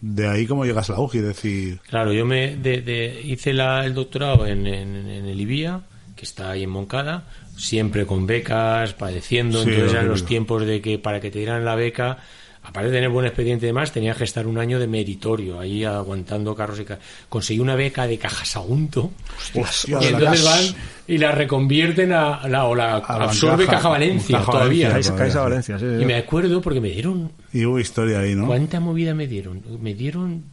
de 0.00 0.28
ahí 0.28 0.46
cómo 0.46 0.64
llegas 0.64 0.88
a 0.90 0.92
la 0.94 1.00
UGI, 1.00 1.18
es 1.18 1.24
decir, 1.24 1.80
Claro, 1.88 2.12
yo 2.12 2.24
me 2.24 2.56
de- 2.56 2.82
de- 2.82 3.20
hice 3.24 3.52
la- 3.52 3.84
el 3.84 3.94
doctorado 3.94 4.46
en, 4.46 4.66
en- 4.66 5.08
en 5.08 5.26
el 5.26 5.40
IBIA, 5.40 5.80
que 6.14 6.24
está 6.24 6.50
ahí 6.52 6.62
en 6.62 6.70
Moncada, 6.70 7.26
siempre 7.56 8.06
con 8.06 8.26
becas, 8.26 8.92
padeciendo. 8.94 9.62
Sí, 9.62 9.70
entonces 9.70 9.92
eran 9.92 10.08
los 10.08 10.24
tiempos 10.26 10.66
de 10.66 10.80
que 10.80 10.98
para 10.98 11.20
que 11.20 11.30
te 11.30 11.38
dieran 11.38 11.64
la 11.64 11.74
beca, 11.74 12.18
aparte 12.62 12.88
de 12.90 12.96
tener 12.96 13.10
buen 13.10 13.26
expediente 13.26 13.66
y 13.66 13.68
demás, 13.68 13.92
tenías 13.92 14.16
que 14.16 14.24
estar 14.24 14.46
un 14.46 14.58
año 14.58 14.78
de 14.78 14.86
meritorio, 14.86 15.60
ahí 15.60 15.84
aguantando 15.84 16.54
carros 16.54 16.80
y 16.80 16.84
ca- 16.84 16.98
Conseguí 17.28 17.60
una 17.60 17.74
beca 17.76 18.06
de 18.06 18.16
Cajasagunto. 18.18 19.10
hostia, 19.54 19.98
Y 20.02 20.06
entonces 20.06 20.44
van 20.44 20.64
y 21.06 21.18
la 21.18 21.32
reconvierten 21.32 22.12
a, 22.12 22.36
a 22.36 22.48
la, 22.48 22.64
o 22.64 22.74
la 22.74 22.94
A 22.96 23.24
absorbe 23.24 23.66
Caja- 23.66 23.76
Caja 23.76 23.88
Valencia 23.90 24.38
Caja 24.38 24.50
todavía. 24.52 24.88
Valencia. 24.88 25.78
Sí. 25.78 25.84
Y 26.00 26.04
me 26.06 26.14
acuerdo 26.16 26.60
porque 26.62 26.80
me 26.80 26.88
dieron 26.90 27.30
Y 27.52 27.64
hubo 27.66 27.78
historia 27.78 28.20
ahí, 28.20 28.34
¿no? 28.34 28.46
¿Cuánta 28.46 28.80
movida 28.80 29.14
me 29.14 29.26
dieron? 29.26 29.60
Me 29.82 29.92
dieron, 29.94 30.44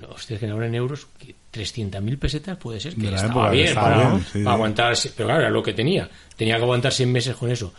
no, 0.00 0.08
hostia, 0.08 0.38
que 0.38 0.46
ahora 0.48 0.66
en 0.68 0.74
euros, 0.76 1.08
que 1.18 1.34
300.000 1.56 2.18
pesetas 2.18 2.56
puede 2.56 2.80
ser, 2.80 2.94
que 2.94 3.14
estaba 3.14 3.50
bien, 3.50 3.74
para, 3.74 3.96
bien, 3.96 4.20
sí, 4.20 4.32
para 4.32 4.42
sí. 4.42 4.48
aguantar, 4.48 4.96
pero 5.16 5.28
claro, 5.28 5.42
era 5.42 5.50
lo 5.50 5.62
que 5.62 5.72
tenía. 5.72 6.08
Tenía 6.36 6.56
que 6.56 6.62
aguantar 6.62 6.92
100 6.92 7.12
meses 7.12 7.36
con 7.36 7.50
eso. 7.50 7.72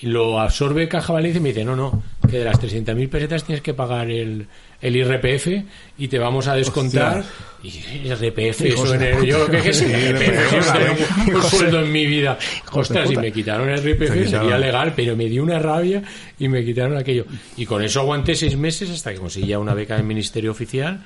Y 0.00 0.06
lo 0.06 0.38
absorbe 0.38 0.86
Caja 0.86 1.12
Valencia 1.12 1.38
y 1.38 1.42
me 1.42 1.48
dice, 1.48 1.64
no, 1.64 1.74
no, 1.74 2.02
que 2.30 2.38
de 2.38 2.44
las 2.44 2.60
300.000 2.60 3.08
pesetas 3.08 3.42
tienes 3.42 3.62
que 3.62 3.74
pagar 3.74 4.08
el, 4.08 4.46
el 4.80 4.96
IRPF 4.96 5.48
y 5.98 6.06
te 6.06 6.18
vamos 6.20 6.46
a 6.46 6.54
descontar. 6.54 7.24
Y 7.64 7.68
IRPF, 8.06 8.60
eso 8.60 8.94
en 8.94 9.02
el, 9.02 9.24
yo, 9.24 9.46
¿qué, 9.50 9.60
qué 9.60 9.70
es 9.70 9.82
IRPF? 9.82 11.34
Un 11.34 11.42
sueldo 11.42 11.80
en 11.80 11.90
mi 11.90 12.06
vida. 12.06 12.38
Ostras, 12.70 13.10
y 13.10 13.16
me 13.16 13.32
quitaron 13.32 13.68
el 13.68 13.84
IRPF, 13.84 14.28
sería 14.30 14.56
legal, 14.56 14.92
pero 14.94 15.16
me 15.16 15.24
dio 15.24 15.42
una 15.42 15.58
rabia 15.58 16.00
y 16.38 16.46
me 16.48 16.64
quitaron 16.64 16.96
aquello. 16.96 17.26
Y 17.56 17.66
con 17.66 17.82
eso 17.82 18.00
aguanté 18.00 18.36
seis 18.36 18.56
meses 18.56 18.90
hasta 18.90 19.12
que 19.12 19.18
conseguí 19.18 19.48
ya 19.48 19.58
una 19.58 19.74
beca 19.74 19.96
del 19.96 20.04
Ministerio 20.04 20.52
Oficial. 20.52 21.00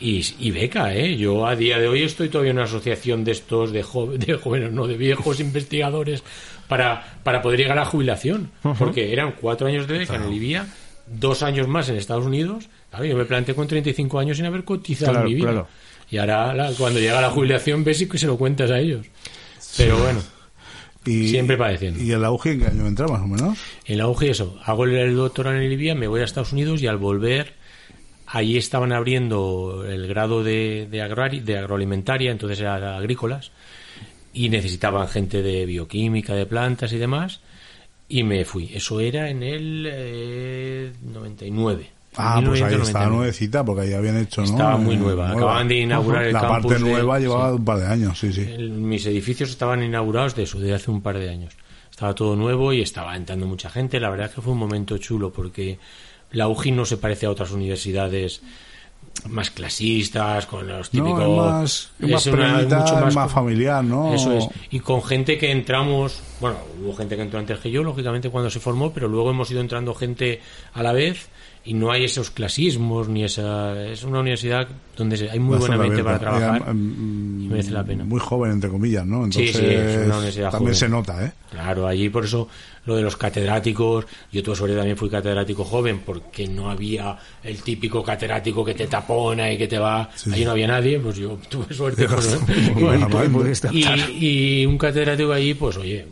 Y, 0.00 0.24
y 0.40 0.50
beca, 0.50 0.94
¿eh? 0.94 1.16
Yo 1.16 1.46
a 1.46 1.54
día 1.54 1.78
de 1.78 1.86
hoy 1.86 2.02
estoy 2.02 2.28
todavía 2.28 2.50
en 2.50 2.56
una 2.56 2.64
asociación 2.64 3.22
de 3.24 3.32
estos, 3.32 3.72
de, 3.72 3.82
jóvenes, 3.82 4.72
no, 4.72 4.86
de 4.88 4.96
viejos 4.96 5.38
investigadores, 5.40 6.22
para, 6.68 7.18
para 7.22 7.40
poder 7.42 7.60
llegar 7.60 7.78
a 7.78 7.82
la 7.82 7.86
jubilación. 7.86 8.50
Porque 8.78 9.12
eran 9.12 9.32
cuatro 9.40 9.66
años 9.68 9.86
de 9.86 9.98
beca 9.98 10.16
en 10.16 10.22
el 10.22 10.32
IBIA, 10.34 10.66
dos 11.06 11.42
años 11.42 11.68
más 11.68 11.88
en 11.88 11.96
Estados 11.96 12.24
Unidos. 12.26 12.68
Claro, 12.90 13.04
yo 13.04 13.16
me 13.16 13.24
planteé 13.24 13.54
con 13.54 13.66
35 13.68 14.18
años 14.18 14.36
sin 14.38 14.46
haber 14.46 14.64
cotizado 14.64 15.12
Claro, 15.12 15.26
en 15.28 15.32
mi 15.32 15.34
vida. 15.40 15.50
claro. 15.50 15.68
Y 16.10 16.18
ahora, 16.18 16.52
la- 16.54 16.72
cuando 16.72 16.98
llega 17.00 17.20
la 17.20 17.30
jubilación, 17.30 17.84
ves 17.84 18.00
y 18.02 18.08
que 18.08 18.18
se 18.18 18.26
lo 18.26 18.36
cuentas 18.36 18.70
a 18.70 18.78
ellos. 18.80 19.06
Pero 19.76 19.98
bueno, 19.98 20.20
Y, 21.06 21.28
Siempre 21.28 21.56
padeciendo. 21.56 22.00
¿Y 22.02 22.12
en 22.12 22.20
la 22.22 22.30
UGI 22.30 22.50
en 22.50 22.60
qué 22.60 22.66
año 22.66 22.86
entra, 22.86 23.08
más 23.08 23.22
o 23.22 23.26
menos? 23.26 23.58
En 23.86 23.98
la 23.98 24.06
UGI 24.08 24.28
eso, 24.28 24.58
hago 24.64 24.84
el, 24.84 24.94
el 24.96 25.16
doctorado 25.16 25.56
en 25.56 25.68
Libia, 25.68 25.94
me 25.94 26.06
voy 26.06 26.20
a 26.20 26.24
Estados 26.24 26.52
Unidos 26.52 26.80
y 26.82 26.86
al 26.86 26.96
volver, 26.98 27.54
allí 28.32 28.56
estaban 28.56 28.92
abriendo 28.92 29.84
el 29.88 30.06
grado 30.08 30.42
de, 30.42 30.88
de, 30.90 31.02
agrari- 31.02 31.42
de 31.42 31.58
agroalimentaria, 31.58 32.30
entonces 32.32 32.60
era 32.60 32.96
agrícolas, 32.96 33.50
y 34.32 34.48
necesitaban 34.48 35.06
gente 35.08 35.42
de 35.42 35.66
bioquímica, 35.66 36.34
de 36.34 36.46
plantas 36.46 36.92
y 36.92 36.98
demás, 36.98 37.40
y 38.08 38.22
me 38.24 38.44
fui. 38.44 38.70
Eso 38.74 39.00
era 39.00 39.28
en 39.30 39.42
el 39.42 39.86
eh, 39.90 40.92
99. 41.02 41.90
Ah, 42.14 42.40
pues 42.44 42.60
ahí 42.60 42.68
1999. 42.76 42.82
estaba 42.82 43.06
nuevecita, 43.06 43.64
porque 43.64 43.82
ahí 43.82 43.92
habían 43.94 44.18
hecho, 44.18 44.42
¿no? 44.42 44.46
Estaba 44.48 44.76
muy 44.76 44.94
Eh, 44.96 44.98
nueva. 44.98 45.30
Acababan 45.30 45.66
de 45.68 45.76
inaugurar 45.80 46.24
el 46.24 46.32
La 46.34 46.40
campus 46.42 46.72
parte 46.72 46.84
de- 46.84 46.90
nueva 46.90 47.18
llevaba 47.18 47.48
sí. 47.50 47.54
un 47.56 47.64
par 47.64 47.78
de 47.78 47.86
años, 47.86 48.18
sí, 48.18 48.32
sí. 48.32 48.42
El- 48.42 48.70
mis 48.70 49.06
edificios 49.06 49.48
estaban 49.50 49.82
inaugurados 49.82 50.34
de 50.34 50.42
eso, 50.42 50.58
de 50.60 50.74
hace 50.74 50.90
un 50.90 51.00
par 51.00 51.18
de 51.18 51.30
años. 51.30 51.54
Estaba 51.90 52.14
todo 52.14 52.36
nuevo 52.36 52.72
y 52.72 52.82
estaba 52.82 53.16
entrando 53.16 53.46
mucha 53.46 53.70
gente. 53.70 53.98
La 54.00 54.10
verdad 54.10 54.26
es 54.28 54.34
que 54.34 54.40
fue 54.42 54.52
un 54.52 54.58
momento 54.58 54.98
chulo 54.98 55.32
porque 55.32 55.78
la 56.32 56.48
UGI 56.48 56.72
no 56.72 56.84
se 56.84 56.96
parece 56.96 57.26
a 57.26 57.30
otras 57.30 57.50
universidades 57.52 58.42
más 59.28 59.50
clasistas, 59.50 60.46
con 60.46 60.66
los 60.66 60.90
típicos... 60.90 61.18
No, 61.18 61.34
es 61.34 61.38
más, 61.38 61.92
es 62.00 62.10
más 62.10 62.26
una- 62.26 62.78
mucho 62.80 63.08
es 63.08 63.14
más 63.14 63.30
familiar, 63.32 63.84
¿no? 63.84 64.14
Eso 64.14 64.32
es. 64.32 64.48
Y 64.70 64.80
con 64.80 65.02
gente 65.02 65.38
que 65.38 65.50
entramos, 65.50 66.20
bueno, 66.40 66.56
hubo 66.82 66.94
gente 66.94 67.16
que 67.16 67.22
entró 67.22 67.38
antes 67.38 67.58
que 67.58 67.70
yo, 67.70 67.82
lógicamente, 67.82 68.30
cuando 68.30 68.50
se 68.50 68.58
formó, 68.60 68.92
pero 68.92 69.08
luego 69.08 69.30
hemos 69.30 69.50
ido 69.50 69.60
entrando 69.60 69.94
gente 69.94 70.40
a 70.72 70.82
la 70.82 70.92
vez 70.92 71.28
y 71.64 71.74
no 71.74 71.92
hay 71.92 72.04
esos 72.04 72.30
clasismos 72.30 73.08
ni 73.08 73.24
esa. 73.24 73.80
Es 73.84 74.02
una 74.02 74.20
universidad 74.20 74.66
donde 74.96 75.30
hay 75.30 75.38
muy 75.38 75.58
buena 75.58 75.76
mente 75.76 76.02
para 76.02 76.18
trabajar 76.18 76.74
mm, 76.74 77.44
y 77.44 77.48
merece 77.48 77.70
la 77.70 77.84
pena. 77.84 78.04
Muy 78.04 78.18
joven, 78.20 78.52
entre 78.52 78.68
comillas, 78.68 79.06
¿no? 79.06 79.30
Sí, 79.30 79.40
Entonces, 79.46 79.56
sí, 79.56 79.66
es 79.66 80.06
una 80.06 80.16
universidad 80.16 80.50
también 80.50 80.74
joven. 80.74 80.74
se 80.74 80.88
nota, 80.88 81.24
¿eh? 81.24 81.32
Claro, 81.50 81.86
allí 81.86 82.08
por 82.08 82.24
eso 82.24 82.48
lo 82.84 82.96
de 82.96 83.02
los 83.02 83.16
catedráticos, 83.16 84.06
yo 84.32 84.42
tuve 84.42 84.56
suerte 84.56 84.76
también 84.76 84.96
fui 84.96 85.08
catedrático 85.08 85.64
joven 85.64 86.00
porque 86.04 86.48
no 86.48 86.68
había 86.68 87.16
el 87.44 87.62
típico 87.62 88.02
catedrático 88.02 88.64
que 88.64 88.74
te 88.74 88.88
tapona 88.88 89.52
y 89.52 89.56
que 89.56 89.68
te 89.68 89.78
va, 89.78 90.10
allí 90.32 90.44
no 90.44 90.50
había 90.50 90.66
nadie, 90.66 90.98
pues 90.98 91.16
yo 91.16 91.38
tuve 91.48 91.72
suerte 91.72 92.08
pudiste 93.30 93.68
y, 93.72 94.62
y 94.62 94.66
un 94.66 94.76
catedrático 94.78 95.32
allí, 95.32 95.54
pues 95.54 95.76
oye, 95.76 96.06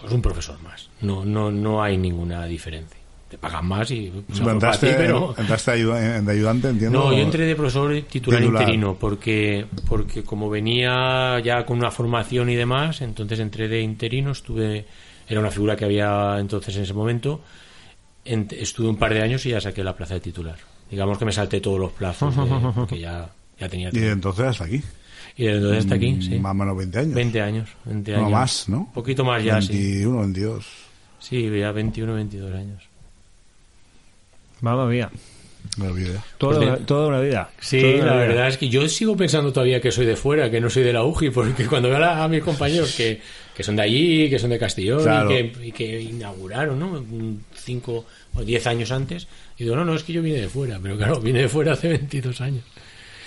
pues 0.00 0.12
un 0.12 0.22
profesor 0.22 0.58
más, 0.62 0.88
no, 1.02 1.26
no, 1.26 1.50
no 1.50 1.82
hay 1.82 1.98
ninguna 1.98 2.46
diferencia. 2.46 2.98
Te 3.28 3.36
pagan 3.36 3.66
más 3.66 3.90
y 3.90 4.10
pues, 4.26 4.40
para 4.40 4.52
entraste, 4.52 4.86
ti, 4.88 4.94
pero 4.96 5.34
de 5.36 6.32
ayudante, 6.32 6.68
entiendo. 6.70 6.98
no, 6.98 7.12
yo 7.12 7.18
entré 7.18 7.44
de 7.44 7.54
profesor 7.54 7.92
titular, 8.10 8.40
Titular. 8.40 8.62
interino, 8.62 8.94
porque, 8.98 9.66
porque 9.86 10.22
como 10.22 10.48
venía 10.48 11.38
ya 11.40 11.66
con 11.66 11.76
una 11.78 11.90
formación 11.90 12.48
y 12.48 12.54
demás, 12.56 13.02
entonces 13.02 13.38
entré 13.40 13.68
de 13.68 13.82
interino, 13.82 14.30
estuve, 14.30 14.86
era 15.28 15.40
una 15.40 15.50
figura 15.50 15.76
que 15.76 15.84
había 15.84 16.38
entonces 16.38 16.74
en 16.76 16.84
ese 16.84 16.94
momento, 16.94 17.42
ent- 18.24 18.54
estuve 18.58 18.88
un 18.88 18.96
par 18.96 19.12
de 19.12 19.20
años 19.20 19.44
y 19.44 19.50
ya 19.50 19.60
saqué 19.60 19.84
la 19.84 19.94
plaza 19.94 20.14
de 20.14 20.20
titular. 20.20 20.56
Digamos 20.90 21.18
que 21.18 21.26
me 21.26 21.32
salté 21.32 21.60
todos 21.60 21.78
los 21.78 21.92
plazos, 21.92 22.34
de- 22.34 22.72
porque 22.74 22.98
ya, 22.98 23.28
ya 23.60 23.68
tenía 23.68 23.90
Y 23.90 23.92
todo. 23.92 24.06
entonces 24.10 24.46
hasta 24.46 24.64
aquí. 24.64 24.80
Y 25.36 25.44
desde 25.44 25.56
entonces 25.58 25.84
hasta 25.84 25.94
aquí, 25.96 26.22
sí. 26.22 26.38
Más 26.38 26.52
o 26.52 26.54
menos 26.54 26.76
20 26.78 26.98
años. 26.98 27.14
20 27.14 27.40
años, 27.42 27.68
20 27.84 28.12
No 28.12 28.18
años. 28.20 28.30
más, 28.32 28.68
¿no? 28.70 28.78
Un 28.78 28.92
poquito 28.92 29.22
más 29.22 29.44
ya, 29.44 29.60
sí. 29.60 29.74
21, 29.74 30.18
22. 30.20 30.66
Sí, 31.18 31.50
ya 31.58 31.72
21, 31.72 32.14
22 32.14 32.54
años. 32.54 32.87
Mamma 34.60 34.86
mía. 34.86 35.10
Me 35.76 35.88
olvidé. 35.88 36.18
Toda, 36.38 36.56
Pues 36.56 36.68
una, 36.68 36.76
toda 36.78 37.08
una 37.08 37.20
vida. 37.20 37.50
Sí, 37.60 37.80
Toda 37.80 37.94
una 37.94 38.04
la 38.06 38.12
vida. 38.14 38.26
verdad 38.28 38.48
es 38.48 38.56
que 38.58 38.68
yo 38.68 38.88
sigo 38.88 39.16
pensando 39.16 39.52
todavía 39.52 39.80
que 39.80 39.92
soy 39.92 40.06
de 40.06 40.16
fuera, 40.16 40.50
que 40.50 40.60
no 40.60 40.70
soy 40.70 40.82
de 40.82 40.92
la 40.92 41.04
UGI, 41.04 41.30
porque 41.30 41.66
cuando 41.68 41.88
veo 41.88 42.02
a, 42.04 42.26
mis 42.28 42.42
compañeros 42.42 42.94
que, 42.96 43.20
que 43.54 43.62
son 43.62 43.76
de 43.76 43.82
allí, 43.82 44.30
que 44.30 44.38
son 44.38 44.50
de 44.50 44.58
Castellón 44.58 45.02
Claro. 45.02 45.30
y, 45.30 45.50
que, 45.50 45.66
y 45.66 45.72
que 45.72 46.00
inauguraron, 46.00 46.78
¿no? 46.78 46.86
Un 46.92 47.44
Cinco 47.54 48.06
o 48.34 48.42
diez 48.42 48.66
años 48.66 48.90
antes, 48.92 49.26
y 49.58 49.64
digo, 49.64 49.76
no, 49.76 49.84
no, 49.84 49.94
es 49.94 50.04
que 50.04 50.12
yo 50.12 50.22
vine 50.22 50.40
de 50.40 50.48
fuera, 50.48 50.78
pero 50.82 50.96
claro, 50.96 51.20
vine 51.22 51.40
de 51.42 51.48
fuera 51.48 51.72
hace 51.72 51.88
22 51.88 52.40
años. 52.40 52.64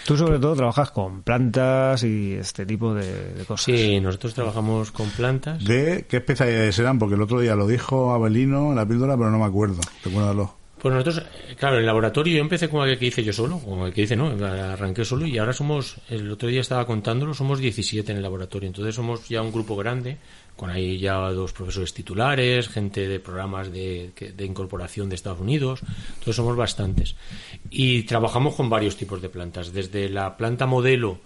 Tú 0.05 0.17
sobre 0.17 0.39
todo 0.39 0.55
trabajas 0.55 0.89
con 0.89 1.21
plantas 1.21 2.03
y 2.03 2.33
este 2.33 2.65
tipo 2.65 2.93
de, 2.95 3.33
de 3.35 3.45
cosas. 3.45 3.65
Sí, 3.65 3.99
nosotros 3.99 4.33
trabajamos 4.33 4.91
con 4.91 5.09
plantas. 5.11 5.63
¿De 5.63 6.05
qué 6.09 6.17
especialidades 6.17 6.79
eran? 6.79 6.97
Porque 6.97 7.13
el 7.15 7.21
otro 7.21 7.39
día 7.39 7.55
lo 7.55 7.67
dijo 7.67 8.11
Abelino 8.11 8.71
en 8.71 8.77
la 8.77 8.85
píldora, 8.87 9.15
pero 9.15 9.29
no 9.29 9.37
me 9.37 9.45
acuerdo. 9.45 9.79
Recuérdalo. 10.03 10.55
Pues 10.81 10.95
nosotros, 10.95 11.19
eh, 11.19 11.55
claro, 11.55 11.77
el 11.77 11.85
laboratorio 11.85 12.37
yo 12.37 12.41
empecé 12.41 12.67
como 12.67 12.85
el 12.85 12.97
que 12.97 13.05
hice 13.05 13.23
yo 13.23 13.31
solo, 13.31 13.59
como 13.59 13.85
el 13.85 13.93
que 13.93 14.01
hice, 14.01 14.15
no, 14.15 14.29
arranqué 14.43 15.05
solo 15.05 15.27
y 15.27 15.37
ahora 15.37 15.53
somos, 15.53 15.97
el 16.09 16.31
otro 16.31 16.49
día 16.49 16.61
estaba 16.61 16.87
contándolo, 16.87 17.35
somos 17.35 17.59
17 17.59 18.11
en 18.11 18.17
el 18.17 18.23
laboratorio, 18.23 18.65
entonces 18.65 18.95
somos 18.95 19.29
ya 19.29 19.43
un 19.43 19.51
grupo 19.51 19.75
grande, 19.75 20.17
con 20.55 20.71
ahí 20.71 20.97
ya 20.97 21.17
dos 21.29 21.53
profesores 21.53 21.93
titulares, 21.93 22.67
gente 22.67 23.07
de 23.07 23.19
programas 23.19 23.71
de, 23.71 24.11
de 24.35 24.45
incorporación 24.45 25.07
de 25.07 25.13
Estados 25.13 25.39
Unidos, 25.39 25.81
entonces 26.13 26.35
somos 26.35 26.55
bastantes. 26.55 27.15
Y 27.69 28.01
trabajamos 28.03 28.55
con 28.55 28.67
varios 28.67 28.97
tipos 28.97 29.21
de 29.21 29.29
plantas, 29.29 29.71
desde 29.73 30.09
la 30.09 30.35
planta 30.35 30.65
modelo, 30.65 31.19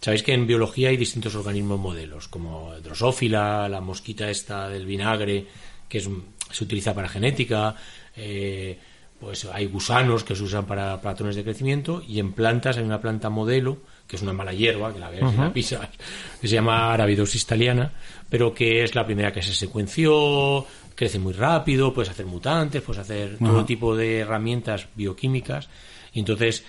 Sabéis 0.00 0.22
que 0.22 0.32
en 0.32 0.46
biología 0.46 0.88
hay 0.88 0.96
distintos 0.96 1.34
organismos 1.34 1.78
modelos, 1.78 2.26
como 2.26 2.74
drosófila, 2.80 3.68
la 3.68 3.82
mosquita 3.82 4.30
esta 4.30 4.66
del 4.66 4.86
vinagre, 4.86 5.46
que 5.90 5.98
es, 5.98 6.08
se 6.50 6.64
utiliza 6.64 6.94
para 6.94 7.06
genética, 7.06 7.76
eh, 8.16 8.78
pues 9.20 9.44
hay 9.44 9.66
gusanos 9.66 10.24
que 10.24 10.34
se 10.34 10.42
usan 10.42 10.64
para 10.64 11.00
patrones 11.00 11.36
de 11.36 11.44
crecimiento, 11.44 12.02
y 12.06 12.18
en 12.18 12.32
plantas 12.32 12.78
hay 12.78 12.84
una 12.84 13.00
planta 13.00 13.28
modelo, 13.28 13.78
que 14.06 14.16
es 14.16 14.22
una 14.22 14.32
mala 14.32 14.52
hierba, 14.52 14.92
que 14.92 14.98
la 14.98 15.10
ves 15.10 15.22
y 15.32 15.36
la 15.36 15.52
pisas, 15.52 15.88
que 16.40 16.48
se 16.48 16.54
llama 16.54 16.92
Arabidosis 16.92 17.46
thaliana, 17.46 17.92
pero 18.28 18.54
que 18.54 18.82
es 18.82 18.94
la 18.94 19.04
primera 19.04 19.32
que 19.32 19.42
se 19.42 19.54
secuenció, 19.54 20.66
crece 20.94 21.18
muy 21.18 21.34
rápido, 21.34 21.92
puedes 21.92 22.10
hacer 22.10 22.26
mutantes, 22.26 22.82
puedes 22.82 23.02
hacer 23.02 23.38
todo 23.38 23.64
tipo 23.64 23.94
de 23.94 24.20
herramientas 24.20 24.88
bioquímicas, 24.94 25.68
y 26.12 26.20
entonces 26.20 26.64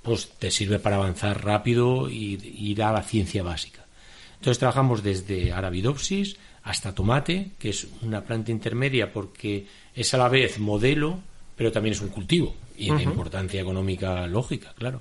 pues 0.00 0.30
te 0.38 0.50
sirve 0.50 0.78
para 0.80 0.96
avanzar 0.96 1.44
rápido 1.44 2.10
y 2.10 2.40
ir 2.56 2.82
a 2.82 2.90
la 2.90 3.02
ciencia 3.02 3.42
básica. 3.42 3.86
Entonces 4.34 4.58
trabajamos 4.58 5.04
desde 5.04 5.52
Arabidopsis 5.52 6.36
hasta 6.64 6.94
tomate, 6.94 7.50
que 7.58 7.68
es 7.68 7.86
una 8.02 8.22
planta 8.22 8.50
intermedia 8.50 9.12
porque 9.12 9.66
es 9.94 10.12
a 10.14 10.18
la 10.18 10.28
vez 10.28 10.58
modelo, 10.58 11.20
pero 11.62 11.70
también 11.72 11.92
es 11.94 12.00
un 12.00 12.08
cultivo 12.08 12.54
y 12.76 12.90
de 12.90 13.04
importancia 13.04 13.60
económica 13.60 14.26
lógica, 14.26 14.72
claro. 14.76 15.00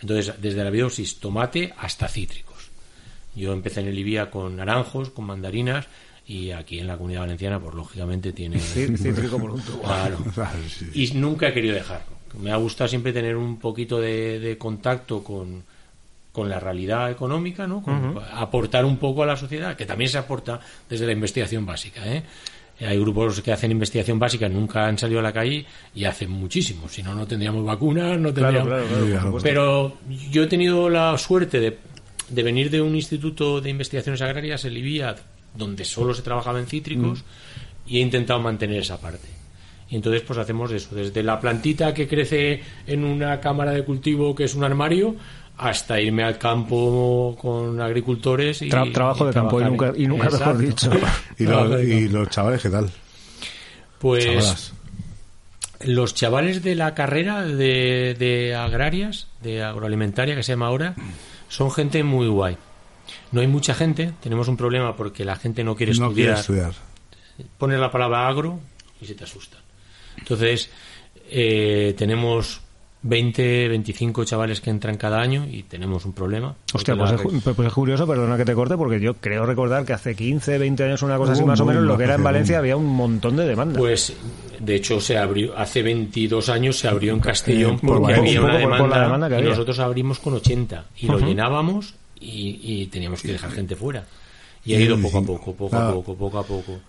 Entonces, 0.00 0.34
desde 0.40 0.60
Arabidopsis, 0.60 1.20
tomate 1.20 1.72
hasta 1.78 2.08
cítricos. 2.08 2.70
Yo 3.36 3.52
empecé 3.52 3.80
en 3.82 3.86
el 3.86 3.98
IBIA 3.98 4.30
con 4.30 4.56
naranjos, 4.56 5.10
con 5.10 5.26
mandarinas 5.26 5.86
y 6.26 6.50
aquí 6.50 6.80
en 6.80 6.88
la 6.88 6.96
comunidad 6.96 7.20
valenciana, 7.20 7.60
pues 7.60 7.74
lógicamente 7.76 8.32
tiene... 8.32 8.56
Cí- 8.58 8.96
Cítrico 8.98 9.38
por 9.38 9.52
un 9.52 9.60
tubo. 9.62 9.82
Claro. 9.84 10.18
Claro, 10.34 10.58
sí. 10.68 10.86
Y 10.92 11.12
nunca 11.14 11.48
he 11.48 11.52
querido 11.54 11.74
dejarlo. 11.76 12.16
Me 12.40 12.50
ha 12.50 12.56
gustado 12.56 12.88
siempre 12.88 13.12
tener 13.12 13.36
un 13.36 13.58
poquito 13.58 14.00
de, 14.00 14.40
de 14.40 14.58
contacto 14.58 15.22
con, 15.22 15.62
con 16.32 16.48
la 16.48 16.58
realidad 16.58 17.10
económica, 17.12 17.68
¿no? 17.68 17.80
Con- 17.80 18.18
Aportar 18.32 18.84
un 18.84 18.96
poco 18.96 19.22
a 19.22 19.26
la 19.26 19.36
sociedad, 19.36 19.76
que 19.76 19.86
también 19.86 20.10
se 20.10 20.18
aporta 20.18 20.58
desde 20.90 21.06
la 21.06 21.12
investigación 21.12 21.64
básica, 21.64 22.04
¿eh? 22.12 22.24
Hay 22.84 22.98
grupos 22.98 23.40
que 23.40 23.52
hacen 23.52 23.70
investigación 23.70 24.18
básica, 24.18 24.48
nunca 24.48 24.86
han 24.86 24.98
salido 24.98 25.20
a 25.20 25.22
la 25.22 25.32
calle 25.32 25.64
y 25.94 26.04
hacen 26.04 26.30
muchísimo. 26.30 26.88
Si 26.88 27.02
no, 27.02 27.14
no 27.14 27.26
tendríamos 27.26 27.64
vacunas, 27.64 28.18
no 28.18 28.32
tendríamos... 28.32 28.68
claro, 28.68 29.06
claro. 29.06 29.38
Pero 29.42 29.98
yo 30.30 30.42
he 30.42 30.46
tenido 30.46 30.88
la 30.88 31.16
suerte 31.18 31.60
de, 31.60 31.78
de 32.28 32.42
venir 32.42 32.70
de 32.70 32.80
un 32.80 32.94
instituto 32.94 33.60
de 33.60 33.70
investigaciones 33.70 34.20
agrarias, 34.22 34.64
el 34.64 34.76
IBIAD, 34.76 35.16
donde 35.54 35.84
solo 35.84 36.14
se 36.14 36.22
trabajaba 36.22 36.58
en 36.58 36.66
cítricos, 36.66 37.24
y 37.86 37.98
he 37.98 38.00
intentado 38.00 38.40
mantener 38.40 38.80
esa 38.80 39.00
parte. 39.00 39.28
Y 39.90 39.96
entonces 39.96 40.22
pues 40.22 40.38
hacemos 40.38 40.72
eso, 40.72 40.94
desde 40.94 41.22
la 41.22 41.38
plantita 41.38 41.92
que 41.92 42.08
crece 42.08 42.62
en 42.86 43.04
una 43.04 43.38
cámara 43.40 43.72
de 43.72 43.84
cultivo 43.84 44.34
que 44.34 44.44
es 44.44 44.54
un 44.54 44.64
armario, 44.64 45.16
hasta 45.62 46.00
irme 46.00 46.24
al 46.24 46.38
campo 46.38 47.36
con 47.40 47.80
agricultores 47.80 48.62
y 48.62 48.68
Tra- 48.70 48.92
trabajo 48.92 49.24
y 49.24 49.26
de 49.28 49.32
campo 49.34 49.60
y 49.60 49.64
nunca, 49.64 49.88
en- 49.88 50.00
y 50.02 50.06
nunca 50.06 50.30
mejor 50.30 50.58
dicho. 50.58 50.90
Y, 51.38 51.44
los, 51.44 51.82
y 51.82 52.30
chavales, 52.30 52.62
¿qué 52.62 52.70
tal? 52.70 52.90
Pues 53.98 54.24
Chavalas. 54.24 54.72
los 55.84 56.14
chavales 56.14 56.62
de 56.62 56.74
la 56.74 56.94
carrera 56.94 57.42
de, 57.42 58.14
de 58.18 58.54
agrarias, 58.54 59.28
de 59.42 59.62
agroalimentaria 59.62 60.34
que 60.34 60.42
se 60.42 60.52
llama 60.52 60.66
ahora, 60.66 60.94
son 61.48 61.70
gente 61.70 62.02
muy 62.02 62.26
guay. 62.28 62.56
No 63.32 63.40
hay 63.40 63.46
mucha 63.46 63.74
gente, 63.74 64.12
tenemos 64.22 64.48
un 64.48 64.56
problema 64.56 64.96
porque 64.96 65.24
la 65.24 65.36
gente 65.36 65.64
no 65.64 65.74
quiere 65.76 65.92
No 65.94 66.06
estudiar. 66.08 66.14
quiere 66.36 66.40
estudiar. 66.40 66.72
Pones 67.58 67.78
la 67.80 67.90
palabra 67.90 68.28
agro 68.28 68.60
y 69.00 69.06
se 69.06 69.14
te 69.14 69.24
asustan. 69.24 69.60
Entonces, 70.18 70.70
eh, 71.30 71.94
tenemos 71.96 72.60
20, 73.04 73.68
25 73.68 74.24
chavales 74.24 74.60
que 74.60 74.70
entran 74.70 74.96
cada 74.96 75.20
año 75.20 75.46
y 75.50 75.64
tenemos 75.64 76.04
un 76.04 76.12
problema. 76.12 76.54
Hostia, 76.72 76.94
pues 76.96 77.10
la 77.10 77.16
es, 77.16 77.22
pues 77.54 77.66
es 77.68 77.72
curioso, 77.74 78.06
perdona 78.06 78.36
que 78.36 78.44
te 78.44 78.54
corte, 78.54 78.76
porque 78.76 79.00
yo 79.00 79.14
creo 79.14 79.44
recordar 79.44 79.84
que 79.84 79.92
hace 79.92 80.14
15, 80.14 80.58
20 80.58 80.84
años, 80.84 81.02
una 81.02 81.16
cosa 81.18 81.32
así 81.32 81.42
Uh, 81.42 81.46
más 81.46 81.58
o 81.60 81.64
menos, 81.66 81.82
lo 81.82 81.98
que 81.98 82.04
era 82.04 82.14
en 82.14 82.22
Valencia 82.22 82.58
había 82.58 82.76
un 82.76 82.86
montón 82.86 83.36
de 83.36 83.46
demanda. 83.46 83.78
Pues, 83.78 84.14
de 84.60 84.74
hecho, 84.76 85.00
se 85.00 85.18
abrió 85.18 85.56
hace 85.58 85.82
22 85.82 86.48
años 86.48 86.78
se 86.78 86.86
abrió 86.88 87.12
en 87.12 87.18
Castellón 87.20 87.74
Eh, 87.74 87.78
por 87.82 87.98
porque 87.98 88.12
Valencia. 88.14 88.38
había 88.40 88.40
Un 88.40 88.44
una 88.44 88.52
poco 88.54 88.68
por- 88.68 88.78
por 88.78 88.88
demanda, 88.88 88.96
la 88.98 89.02
demanda 89.04 89.28
que 89.28 89.34
y 89.34 89.38
había. 89.38 89.50
nosotros 89.50 89.78
abrimos 89.80 90.18
con 90.20 90.34
80 90.34 90.84
y 90.98 91.06
lo 91.06 91.18
llenábamos 91.18 91.94
y, 92.20 92.60
y 92.62 92.86
teníamos 92.86 93.20
que 93.22 93.32
dejar 93.32 93.50
gente 93.50 93.74
fuera. 93.74 94.04
Y 94.64 94.74
ha 94.74 94.80
ido 94.80 94.94
poco 94.94 95.16
a 95.18 95.20
25. 95.22 95.38
poco, 95.40 95.56
poco 95.56 95.76
a 95.76 95.92
poco, 95.92 96.14
poco 96.16 96.38
a 96.38 96.42
poco. 96.44 96.80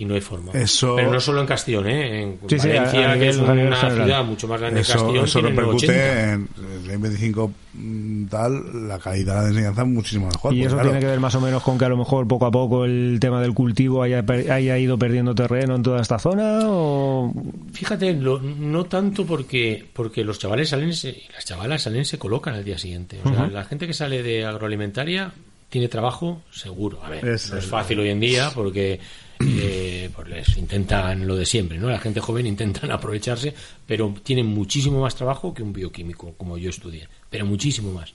Y 0.00 0.06
no 0.06 0.14
hay 0.14 0.22
forma. 0.22 0.50
Eso- 0.52 0.96
Pero 0.96 1.10
no 1.12 1.20
solo 1.20 1.42
en 1.42 1.46
Castellón, 1.46 1.86
¿eh? 1.86 2.22
En 2.22 2.38
Sí, 2.48 2.58
sí, 2.58 2.68
Valencia, 2.68 3.10
a- 3.10 3.12
a 3.12 3.18
que 3.18 3.28
es 3.28 3.36
una 3.36 3.48
general. 3.54 3.92
ciudad 4.04 4.24
mucho 4.24 4.48
más 4.48 4.58
grande 4.58 4.76
que 4.80 4.82
Eso, 4.82 4.92
Castellón, 4.94 5.24
eso 5.26 5.40
repercute 5.42 5.76
80. 5.86 6.32
en 6.32 6.48
el 6.84 6.88
25 6.88 7.52
mm, 7.74 8.24
tal, 8.28 8.88
la 8.88 8.98
calidad 8.98 9.42
de 9.42 9.48
enseñanza 9.50 9.82
es 9.82 9.88
muchísimo 9.88 10.26
mejor. 10.28 10.54
Y 10.54 10.56
porque, 10.56 10.66
eso 10.66 10.74
claro, 10.76 10.88
tiene 10.88 11.00
que 11.00 11.06
ver 11.06 11.20
más 11.20 11.34
o 11.34 11.40
menos 11.42 11.62
con 11.62 11.76
que 11.76 11.84
a 11.84 11.88
lo 11.90 11.98
mejor 11.98 12.26
poco 12.26 12.46
a 12.46 12.50
poco 12.50 12.86
el 12.86 13.18
tema 13.20 13.42
del 13.42 13.52
cultivo 13.52 14.02
haya, 14.02 14.22
per- 14.24 14.50
haya 14.50 14.78
ido 14.78 14.98
perdiendo 14.98 15.34
terreno 15.34 15.74
en 15.76 15.82
toda 15.82 16.00
esta 16.00 16.18
zona 16.18 16.60
o 16.64 17.30
Fíjate, 17.74 18.14
lo- 18.14 18.40
no 18.40 18.84
tanto 18.86 19.26
porque 19.26 19.84
porque 19.92 20.24
los 20.24 20.38
chavales 20.38 20.70
salen, 20.70 20.94
se- 20.94 21.10
y 21.10 21.22
las 21.34 21.44
chavalas 21.44 21.82
salen 21.82 22.00
y 22.00 22.04
se 22.06 22.18
colocan 22.18 22.54
al 22.54 22.64
día 22.64 22.78
siguiente. 22.78 23.18
O 23.22 23.28
sea, 23.28 23.48
la 23.48 23.64
gente 23.64 23.86
que 23.86 23.92
sale 23.92 24.22
de 24.22 24.46
agroalimentaria 24.46 25.30
tiene 25.68 25.88
trabajo 25.88 26.40
seguro. 26.50 27.04
A 27.04 27.10
ver, 27.10 27.24
Es 27.28 27.50
no 27.52 27.58
es 27.58 27.66
fácil 27.66 28.00
hoy 28.00 28.08
en 28.08 28.18
día 28.20 28.50
porque 28.54 28.98
eh, 29.40 30.10
pues 30.14 30.28
les 30.28 30.56
intentan 30.56 31.26
lo 31.26 31.36
de 31.36 31.46
siempre, 31.46 31.78
¿no? 31.78 31.88
La 31.88 31.98
gente 31.98 32.20
joven 32.20 32.46
intentan 32.46 32.90
aprovecharse, 32.90 33.54
pero 33.86 34.14
tienen 34.22 34.46
muchísimo 34.46 35.00
más 35.00 35.14
trabajo 35.14 35.54
que 35.54 35.62
un 35.62 35.72
bioquímico, 35.72 36.34
como 36.36 36.58
yo 36.58 36.70
estudié, 36.70 37.08
pero 37.30 37.46
muchísimo 37.46 37.92
más. 37.92 38.14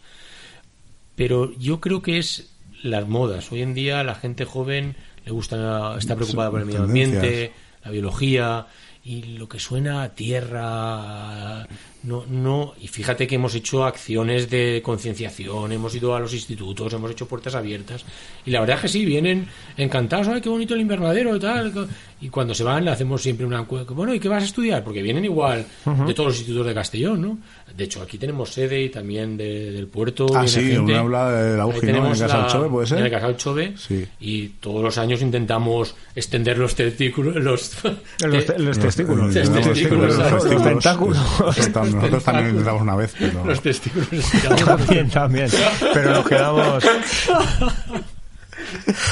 Pero 1.15 1.53
yo 1.57 1.79
creo 1.79 2.01
que 2.01 2.17
es 2.17 2.51
las 2.83 3.07
modas. 3.07 3.51
Hoy 3.51 3.61
en 3.61 3.73
día 3.73 4.03
la 4.03 4.15
gente 4.15 4.45
joven 4.45 4.95
le 5.25 5.31
gusta, 5.31 5.95
está 5.97 6.15
preocupada 6.15 6.51
por 6.51 6.59
el 6.59 6.67
medio 6.67 6.83
ambiente, 6.83 7.53
la 7.83 7.91
biología 7.91 8.67
y 9.05 9.21
lo 9.37 9.47
que 9.47 9.59
suena 9.59 10.01
a 10.01 10.15
tierra 10.15 11.67
no 12.01 12.25
no 12.25 12.73
y 12.81 12.87
fíjate 12.87 13.27
que 13.27 13.35
hemos 13.35 13.53
hecho 13.53 13.85
acciones 13.85 14.49
de 14.49 14.81
concienciación 14.83 15.71
hemos 15.71 15.93
ido 15.93 16.15
a 16.15 16.19
los 16.19 16.33
institutos 16.33 16.91
hemos 16.91 17.11
hecho 17.11 17.27
puertas 17.27 17.53
abiertas 17.53 18.03
y 18.47 18.49
la 18.49 18.61
verdad 18.61 18.77
es 18.77 18.81
que 18.81 18.87
sí 18.87 19.05
vienen 19.05 19.47
encantados 19.77 20.27
ay 20.27 20.41
qué 20.41 20.49
bonito 20.49 20.73
el 20.73 20.81
invernadero 20.81 21.39
tal 21.39 21.87
y 22.21 22.29
cuando 22.29 22.53
se 22.53 22.63
van 22.63 22.85
le 22.85 22.91
hacemos 22.91 23.21
siempre 23.21 23.45
una 23.45 23.59
encuesta 23.59 23.93
bueno 23.93 24.13
y 24.13 24.19
qué 24.19 24.29
vas 24.29 24.41
a 24.43 24.45
estudiar 24.45 24.83
porque 24.83 25.01
vienen 25.01 25.25
igual 25.25 25.65
de 26.07 26.13
todos 26.13 26.27
los 26.29 26.37
institutos 26.37 26.65
de 26.67 26.73
Castellón 26.73 27.21
no 27.21 27.37
de 27.75 27.83
hecho 27.83 28.01
aquí 28.01 28.17
tenemos 28.17 28.51
sede 28.53 28.83
y 28.83 28.89
también 28.89 29.35
de- 29.35 29.71
del 29.71 29.87
puerto 29.87 30.27
Ah, 30.33 30.47
sí, 30.47 30.61
gente. 30.61 30.79
una 30.79 30.99
habla 30.99 31.31
de 31.31 31.57
la 31.57 31.65
UGI, 31.65 31.87
¿no? 31.87 32.05
En 32.07 32.11
el 32.13 32.19
Casal 32.19 32.47
Chove, 32.47 32.69
¿puede 32.69 32.87
ser? 32.87 32.99
en 32.99 33.05
el 33.05 33.11
Casal 33.11 33.37
Chove 33.37 33.73
Sí. 33.77 34.07
y 34.21 34.47
todos 34.59 34.81
los 34.81 34.97
años 34.97 35.21
intentamos 35.21 35.93
extender 36.15 36.57
los 36.57 36.73
testículos 36.73 37.35
los, 37.35 37.77
los, 38.25 38.45
te- 38.45 38.59
los 38.59 38.79
testículos, 38.79 39.35
Los 39.35 39.49
los, 39.49 39.61
testículos, 39.67 40.15
los 40.17 40.43
los 40.45 40.63
tentáculos. 40.63 41.17
Nosotros 41.17 41.69
tam- 41.73 41.91
nosotros 41.95 42.23
también 42.23 42.49
intentamos 42.49 42.81
una 42.81 42.95
vez, 42.95 43.13
pero... 43.19 43.45
los 43.45 43.61
testículos 43.61 44.07
también, 44.65 45.09
también. 45.09 45.47
Pero 45.93 46.11
nos 46.13 46.27
quedamos. 46.27 46.83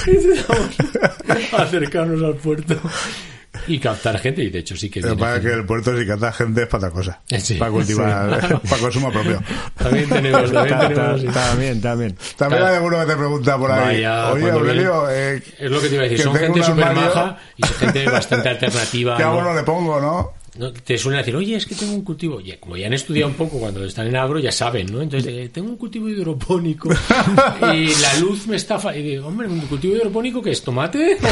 intentamos 0.07 0.69
acercarnos 1.53 2.23
al 2.23 2.35
puerto 2.35 2.75
y 3.67 3.79
captar 3.79 4.19
gente 4.19 4.41
y 4.43 4.49
de 4.49 4.59
hecho 4.59 4.75
sí 4.75 4.89
que 4.89 4.99
que 4.99 5.07
viene 5.07 5.21
pasa 5.21 5.35
es 5.35 5.41
que 5.41 5.47
gente. 5.47 5.59
el 5.61 5.65
puerto 5.65 5.97
si 5.97 6.05
canta 6.07 6.31
gente 6.33 6.61
es 6.63 6.67
para 6.67 6.87
otra 6.87 6.89
cosa. 6.91 7.21
Sí. 7.39 7.53
Para 7.55 7.71
cultivar, 7.71 8.61
para 8.69 8.81
consumo 8.81 9.11
propio. 9.11 9.41
también 9.77 10.09
tenemos 10.09 10.51
también 10.51 10.77
Ta- 10.77 10.81
ta- 10.81 10.87
tenemos 10.89 11.21
sí. 11.21 11.27
También, 11.27 11.81
también. 11.81 12.17
También 12.35 12.63
hay 12.63 12.75
alguno 12.75 12.99
que 12.99 13.05
te 13.05 13.15
pregunta 13.15 13.57
por 13.57 13.71
ahí. 13.71 13.95
Vaya, 14.03 14.31
Oye, 14.31 14.41
cuando 14.41 14.59
Aurelio, 14.59 15.09
eh, 15.11 15.43
es 15.59 15.71
lo 15.71 15.79
que 15.79 15.87
te 15.87 15.95
iba 15.95 16.01
a 16.03 16.03
decir 16.03 16.17
que 16.17 16.23
son 16.23 16.35
gente 16.35 16.61
armario, 16.63 17.01
maja 17.01 17.37
y 17.55 17.65
son 17.67 17.75
gente 17.77 18.09
bastante 18.09 18.49
alternativa 18.49 19.17
¿Qué 19.17 19.23
¿no? 19.23 19.29
abono 19.29 19.53
le 19.53 19.63
pongo, 19.63 20.01
no? 20.01 20.33
No, 20.55 20.71
te 20.71 20.99
suelen 20.99 21.19
decir, 21.21 21.35
oye, 21.35 21.55
es 21.55 21.65
que 21.65 21.73
tengo 21.73 21.93
un 21.93 22.03
cultivo. 22.03 22.35
Oye, 22.35 22.59
como 22.59 22.77
ya 22.77 22.85
han 22.85 22.93
estudiado 22.93 23.29
un 23.29 23.35
poco 23.35 23.57
cuando 23.59 23.83
están 23.83 24.05
en 24.05 24.15
agro, 24.15 24.37
ya 24.37 24.51
saben, 24.51 24.85
¿no? 24.91 25.01
Entonces, 25.01 25.33
eh, 25.33 25.49
tengo 25.51 25.69
un 25.69 25.77
cultivo 25.77 26.07
hidropónico 26.09 26.89
y 27.73 27.95
la 27.95 28.19
luz 28.19 28.45
me 28.45 28.57
está. 28.57 28.79
Y 28.95 29.01
digo, 29.01 29.27
hombre, 29.27 29.47
¿un 29.47 29.61
cultivo 29.61 29.95
hidropónico 29.95 30.41
que 30.43 30.51
es 30.51 30.61
tomate? 30.61 31.17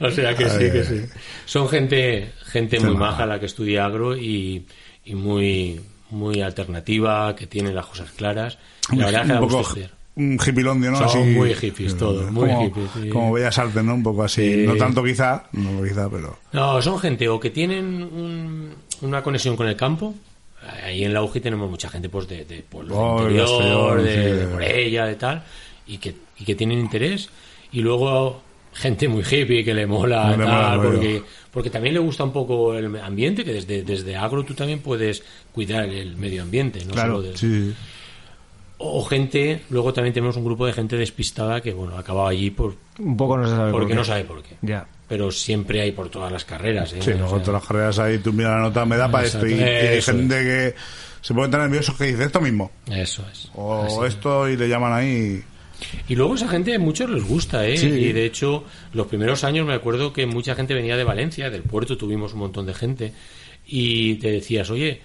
O 0.00 0.10
sea 0.10 0.34
que 0.34 0.48
sí, 0.48 0.70
que 0.70 0.84
sí. 0.84 1.00
Son 1.44 1.68
gente, 1.68 2.32
gente 2.44 2.78
muy 2.80 2.94
maja. 2.94 3.26
la 3.26 3.40
que 3.40 3.46
estudia 3.46 3.84
agro 3.84 4.16
y, 4.16 4.64
y 5.04 5.14
muy, 5.14 5.80
muy 6.10 6.40
alternativa, 6.42 7.34
que 7.34 7.46
tiene 7.46 7.72
las 7.72 7.86
cosas 7.86 8.10
claras. 8.12 8.58
Y 8.90 8.96
la 8.96 9.06
verdad 9.06 9.22
es 9.22 9.26
que 9.28 9.32
un 9.32 9.48
poco 9.48 9.74
un 10.14 10.38
hippilondio, 10.44 10.90
¿no? 10.90 10.98
Son 10.98 11.06
Así, 11.06 11.18
muy 11.18 11.54
hippies 11.54 11.96
todos, 11.96 12.30
muy 12.30 12.48
como, 12.50 12.64
hippies, 12.66 12.90
sí. 13.02 13.08
Como 13.08 13.32
bellas 13.32 13.58
artes, 13.58 13.82
¿no? 13.82 13.94
Un 13.94 14.02
poco 14.02 14.22
así. 14.24 14.42
Sí. 14.52 14.66
No 14.66 14.76
tanto 14.76 15.02
quizá, 15.02 15.44
no 15.52 15.82
quizá, 15.82 16.08
pero... 16.10 16.38
No, 16.52 16.82
son 16.82 16.98
gente 16.98 17.28
o 17.28 17.40
que 17.40 17.50
tienen 17.50 18.02
un- 18.02 18.74
una 19.00 19.22
conexión 19.22 19.56
con 19.56 19.66
el 19.68 19.76
campo. 19.76 20.14
Ahí 20.84 21.02
en 21.04 21.12
la 21.12 21.22
UGI 21.22 21.40
tenemos 21.40 21.68
mucha 21.70 21.88
gente 21.88 22.08
pues 22.08 22.28
de, 22.28 22.44
de 22.44 22.62
pueblos 22.62 22.96
Oh, 23.00 23.20
interior, 23.22 24.02
de, 24.02 24.10
sí, 24.12 24.16
de 24.20 24.36
de- 24.36 24.46
Morella, 24.46 25.06
de 25.06 25.14
tal, 25.16 25.42
y 25.86 25.98
que, 25.98 26.14
y 26.38 26.44
que 26.44 26.54
tienen 26.54 26.78
interés. 26.78 27.30
Y 27.72 27.80
luego 27.80 28.42
gente 28.74 29.08
muy 29.08 29.22
hippie 29.22 29.64
que 29.64 29.74
le 29.74 29.86
mola, 29.86 30.30
Le 30.30 30.36
mola 30.36 30.50
tal, 30.50 30.82
porque, 30.82 31.22
porque 31.50 31.68
también 31.70 31.94
le 31.94 32.00
gusta 32.00 32.22
un 32.24 32.32
poco 32.32 32.74
el 32.76 32.94
ambiente, 32.96 33.44
que 33.44 33.52
desde, 33.54 33.82
desde 33.82 34.14
agro 34.16 34.44
tú 34.44 34.54
también 34.54 34.78
puedes 34.80 35.22
cuidar 35.52 35.88
el 35.88 36.16
medio 36.16 36.42
ambiente, 36.42 36.84
no 36.84 36.92
Claro, 36.92 37.16
solo 37.16 37.22
del- 37.28 37.36
Sí. 37.38 37.74
O 38.84 39.04
gente, 39.04 39.62
luego 39.70 39.92
también 39.92 40.12
tenemos 40.12 40.36
un 40.36 40.44
grupo 40.44 40.66
de 40.66 40.72
gente 40.72 40.96
despistada 40.96 41.60
que, 41.60 41.72
bueno, 41.72 41.96
acaba 41.96 42.28
allí 42.28 42.50
por, 42.50 42.74
Un 42.98 43.16
poco 43.16 43.36
no 43.38 43.44
se 43.46 43.54
sabe 43.54 43.70
por 43.70 43.80
porque 43.82 43.92
qué. 43.92 43.96
no 43.96 44.04
sabe 44.04 44.24
por 44.24 44.42
qué. 44.42 44.56
Ya. 44.60 44.86
Pero 45.08 45.30
siempre 45.30 45.80
hay 45.82 45.92
por 45.92 46.08
todas 46.08 46.32
las 46.32 46.44
carreras. 46.44 46.92
¿eh? 46.92 46.98
Sí, 47.00 47.10
O 47.10 47.14
luego 47.18 47.36
sea, 47.36 47.42
todas 47.44 47.60
las 47.62 47.68
carreras 47.68 47.98
ahí, 48.00 48.18
tú 48.18 48.32
miras 48.32 48.52
la 48.52 48.60
nota, 48.62 48.84
me 48.84 48.96
da 48.96 49.08
para 49.10 49.26
esto. 49.26 49.46
Y, 49.46 49.52
y 49.54 49.62
hay 49.62 50.02
gente 50.02 50.34
que 50.34 50.74
se 51.20 51.32
pone 51.34 51.48
tan 51.48 51.60
nervioso 51.60 51.96
que 51.96 52.06
dice 52.06 52.24
esto 52.24 52.40
mismo. 52.40 52.72
Eso 52.90 53.24
es. 53.30 53.50
O 53.54 53.82
Así. 53.82 53.96
esto 54.08 54.48
y 54.48 54.56
le 54.56 54.68
llaman 54.68 54.92
ahí. 54.92 55.42
Y 56.08 56.14
luego 56.16 56.34
esa 56.34 56.48
gente 56.48 56.74
a 56.74 56.78
muchos 56.78 57.08
les 57.10 57.24
gusta, 57.24 57.66
¿eh? 57.66 57.76
Sí. 57.76 57.86
Y 57.86 58.12
de 58.12 58.26
hecho, 58.26 58.64
los 58.92 59.06
primeros 59.06 59.44
años 59.44 59.66
me 59.66 59.74
acuerdo 59.74 60.12
que 60.12 60.26
mucha 60.26 60.54
gente 60.54 60.74
venía 60.74 60.96
de 60.96 61.04
Valencia, 61.04 61.50
del 61.50 61.62
puerto 61.62 61.96
tuvimos 61.96 62.32
un 62.34 62.40
montón 62.40 62.66
de 62.66 62.74
gente, 62.74 63.12
y 63.66 64.16
te 64.16 64.30
decías, 64.30 64.70
oye, 64.70 65.00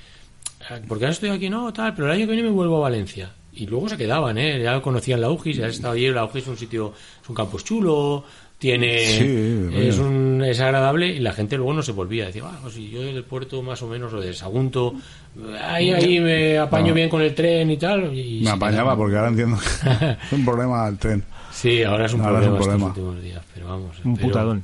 ¿por 0.87 0.99
qué 0.99 1.05
no 1.05 1.11
estoy 1.11 1.29
aquí? 1.29 1.49
No, 1.49 1.71
tal, 1.73 1.93
pero 1.93 2.07
el 2.07 2.13
año 2.13 2.25
que 2.25 2.33
viene 2.33 2.49
me 2.49 2.53
vuelvo 2.55 2.77
a 2.77 2.81
Valencia. 2.81 3.31
Y 3.57 3.65
luego 3.67 3.89
se 3.89 3.97
quedaban, 3.97 4.37
¿eh? 4.37 4.61
Ya 4.61 4.79
conocían 4.81 5.21
la 5.21 5.29
UGIS, 5.29 5.57
ya 5.57 5.65
has 5.67 5.73
estado 5.73 5.93
allí, 5.93 6.09
la 6.09 6.25
UGIS 6.25 6.43
es 6.43 6.47
un 6.47 6.57
sitio, 6.57 6.93
es 7.23 7.29
un 7.29 7.35
campus 7.35 7.63
chulo, 7.63 8.23
tiene, 8.59 8.97
Sí, 9.07 9.69
es, 9.73 9.97
un, 9.99 10.43
es 10.43 10.59
agradable, 10.59 11.07
y 11.07 11.19
la 11.19 11.31
gente 11.33 11.57
luego 11.57 11.73
no 11.73 11.81
se 11.83 11.91
volvía. 11.91 12.25
Decía, 12.27 12.43
ah, 12.45 12.59
pues 12.61 12.73
si 12.75 12.89
yo 12.89 13.01
del 13.01 13.23
puerto 13.23 13.61
más 13.61 13.81
o 13.83 13.87
menos, 13.87 14.11
o 14.13 14.19
de 14.19 14.33
Sagunto, 14.33 14.93
ahí, 15.63 15.91
ahí 15.91 16.19
me 16.19 16.57
apaño 16.57 16.87
No. 16.89 16.93
bien 16.93 17.09
con 17.09 17.21
el 17.21 17.33
tren 17.35 17.69
y 17.69 17.77
tal. 17.77 18.15
Y 18.15 18.41
Me 18.43 18.49
apañaba 18.51 18.95
porque 18.95 19.15
ahora 19.15 19.29
entiendo 19.29 19.57
que 19.59 20.17
es 20.25 20.31
un 20.33 20.45
problema 20.45 20.87
el 20.87 20.97
tren. 20.97 21.23
Sí, 21.51 21.83
ahora 21.83 22.05
es 22.05 22.13
un 22.13 22.21
Ahora 22.21 22.41
es 22.41 22.47
un 22.47 22.55
problema 22.57 22.73
estos 22.87 22.93
problema. 22.93 23.11
últimos 23.11 23.23
días, 23.23 23.43
pero 23.53 23.67
vamos. 23.67 23.97
Un 24.03 24.13
espero- 24.13 24.27
putadón. 24.27 24.63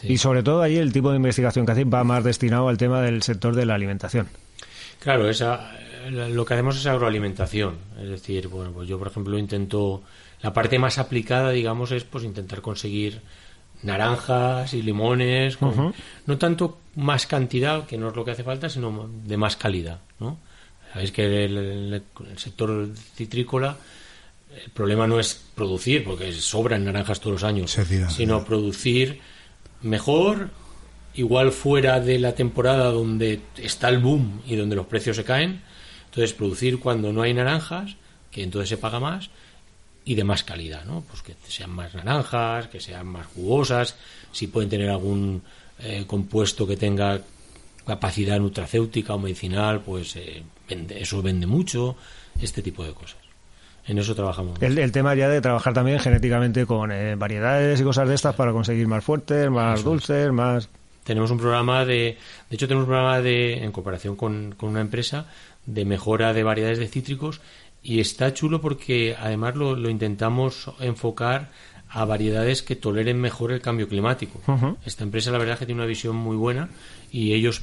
Sí. 0.00 0.12
Y 0.14 0.16
sobre 0.18 0.42
todo 0.42 0.62
ahí 0.62 0.76
el 0.78 0.92
tipo 0.92 1.10
de 1.10 1.16
investigación 1.16 1.66
que 1.66 1.72
hacéis 1.72 1.86
va 1.92 2.04
más 2.04 2.24
destinado 2.24 2.68
al 2.68 2.78
tema 2.78 3.02
del 3.02 3.22
sector 3.22 3.54
de 3.54 3.66
la 3.66 3.74
alimentación. 3.74 4.28
Claro, 4.98 5.28
esa, 5.28 5.70
lo 6.10 6.44
que 6.44 6.54
hacemos 6.54 6.76
es 6.76 6.86
agroalimentación. 6.86 7.76
Es 8.00 8.08
decir, 8.08 8.48
bueno, 8.48 8.72
pues 8.72 8.88
yo, 8.88 8.98
por 8.98 9.08
ejemplo, 9.08 9.38
intento. 9.38 10.02
La 10.42 10.52
parte 10.54 10.78
más 10.78 10.96
aplicada, 10.98 11.50
digamos, 11.50 11.90
es 11.92 12.04
pues 12.04 12.24
intentar 12.24 12.62
conseguir 12.62 13.20
naranjas 13.82 14.72
y 14.74 14.82
limones, 14.82 15.56
con- 15.56 15.74
no 16.26 16.38
tanto 16.38 16.78
más 16.96 17.26
cantidad, 17.26 17.86
que 17.86 17.98
no 17.98 18.08
es 18.08 18.16
lo 18.16 18.24
que 18.24 18.30
hace 18.32 18.44
falta, 18.44 18.68
sino 18.68 19.10
de 19.24 19.36
más 19.36 19.56
calidad, 19.56 20.00
¿no? 20.18 20.38
Sabéis 20.92 21.12
que 21.12 21.44
el, 21.44 21.56
el- 21.56 21.94
el 22.30 22.38
sector 22.38 22.88
citrícola 23.14 23.76
el 24.64 24.70
problema 24.72 25.06
no 25.06 25.20
es 25.20 25.40
producir, 25.54 26.02
porque 26.04 26.32
sobran 26.32 26.84
naranjas 26.84 27.20
todos 27.20 27.34
los 27.34 27.44
años, 27.44 27.70
sino 28.10 28.44
producir 28.44 29.20
mejor, 29.82 30.50
igual 31.14 31.52
fuera 31.52 32.00
de 32.00 32.18
la 32.18 32.34
temporada 32.34 32.90
donde 32.90 33.40
está 33.56 33.88
el 33.88 33.98
boom 33.98 34.42
y 34.46 34.56
donde 34.56 34.74
los 34.76 34.86
precios 34.86 35.16
se 35.16 35.24
caen. 35.24 35.62
Entonces, 36.10 36.32
producir 36.34 36.78
cuando 36.80 37.12
no 37.12 37.22
hay 37.22 37.32
naranjas, 37.32 37.96
que 38.30 38.42
entonces 38.42 38.68
se 38.68 38.76
paga 38.76 39.00
más, 39.00 39.30
y 40.04 40.14
de 40.14 40.24
más 40.24 40.42
calidad, 40.44 40.84
¿no? 40.84 41.02
Pues 41.08 41.22
que 41.22 41.34
sean 41.48 41.70
más 41.70 41.94
naranjas, 41.94 42.66
que 42.68 42.80
sean 42.80 43.06
más 43.06 43.26
jugosas, 43.26 43.96
si 44.32 44.46
pueden 44.48 44.68
tener 44.70 44.90
algún 44.90 45.42
eh, 45.78 46.04
compuesto 46.06 46.66
que 46.66 46.76
tenga 46.76 47.20
capacidad 47.86 48.38
nutracéutica 48.38 49.14
o 49.14 49.18
medicinal, 49.18 49.80
pues 49.80 50.16
eh, 50.16 50.42
vende- 50.68 51.00
eso 51.00 51.22
vende 51.22 51.46
mucho, 51.46 51.96
este 52.40 52.62
tipo 52.62 52.84
de 52.84 52.92
cosas. 52.92 53.18
En 53.86 53.98
eso 53.98 54.14
trabajamos. 54.14 54.60
El, 54.62 54.78
el 54.78 54.92
tema 54.92 55.14
ya 55.14 55.28
de 55.28 55.40
trabajar 55.40 55.74
también 55.74 55.98
genéticamente 55.98 56.66
con 56.66 56.92
eh, 56.92 57.14
variedades 57.16 57.80
y 57.80 57.84
cosas 57.84 58.08
de 58.08 58.14
estas 58.14 58.34
para 58.34 58.52
conseguir 58.52 58.86
más 58.88 59.02
fuertes, 59.04 59.50
más 59.50 59.82
dulces, 59.84 60.30
más... 60.32 60.68
Tenemos 61.02 61.30
un 61.30 61.38
programa 61.38 61.84
de, 61.84 62.16
de 62.48 62.54
hecho 62.56 62.68
tenemos 62.68 62.84
un 62.84 62.90
programa 62.90 63.20
de, 63.20 63.64
en 63.64 63.72
cooperación 63.72 64.16
con, 64.16 64.54
con 64.56 64.68
una 64.68 64.82
empresa, 64.82 65.26
de 65.72 65.84
mejora 65.84 66.32
de 66.32 66.42
variedades 66.42 66.78
de 66.78 66.88
cítricos 66.88 67.40
y 67.82 68.00
está 68.00 68.34
chulo 68.34 68.60
porque 68.60 69.16
además 69.18 69.56
lo, 69.56 69.74
lo 69.76 69.88
intentamos 69.90 70.70
enfocar 70.80 71.50
a 71.88 72.04
variedades 72.04 72.62
que 72.62 72.76
toleren 72.76 73.20
mejor 73.20 73.52
el 73.52 73.60
cambio 73.60 73.88
climático. 73.88 74.40
Esta 74.84 75.02
empresa 75.04 75.30
la 75.30 75.38
verdad 75.38 75.54
es 75.54 75.58
que 75.60 75.66
tiene 75.66 75.80
una 75.80 75.88
visión 75.88 76.14
muy 76.16 76.36
buena 76.36 76.68
y 77.10 77.32
ellos 77.32 77.62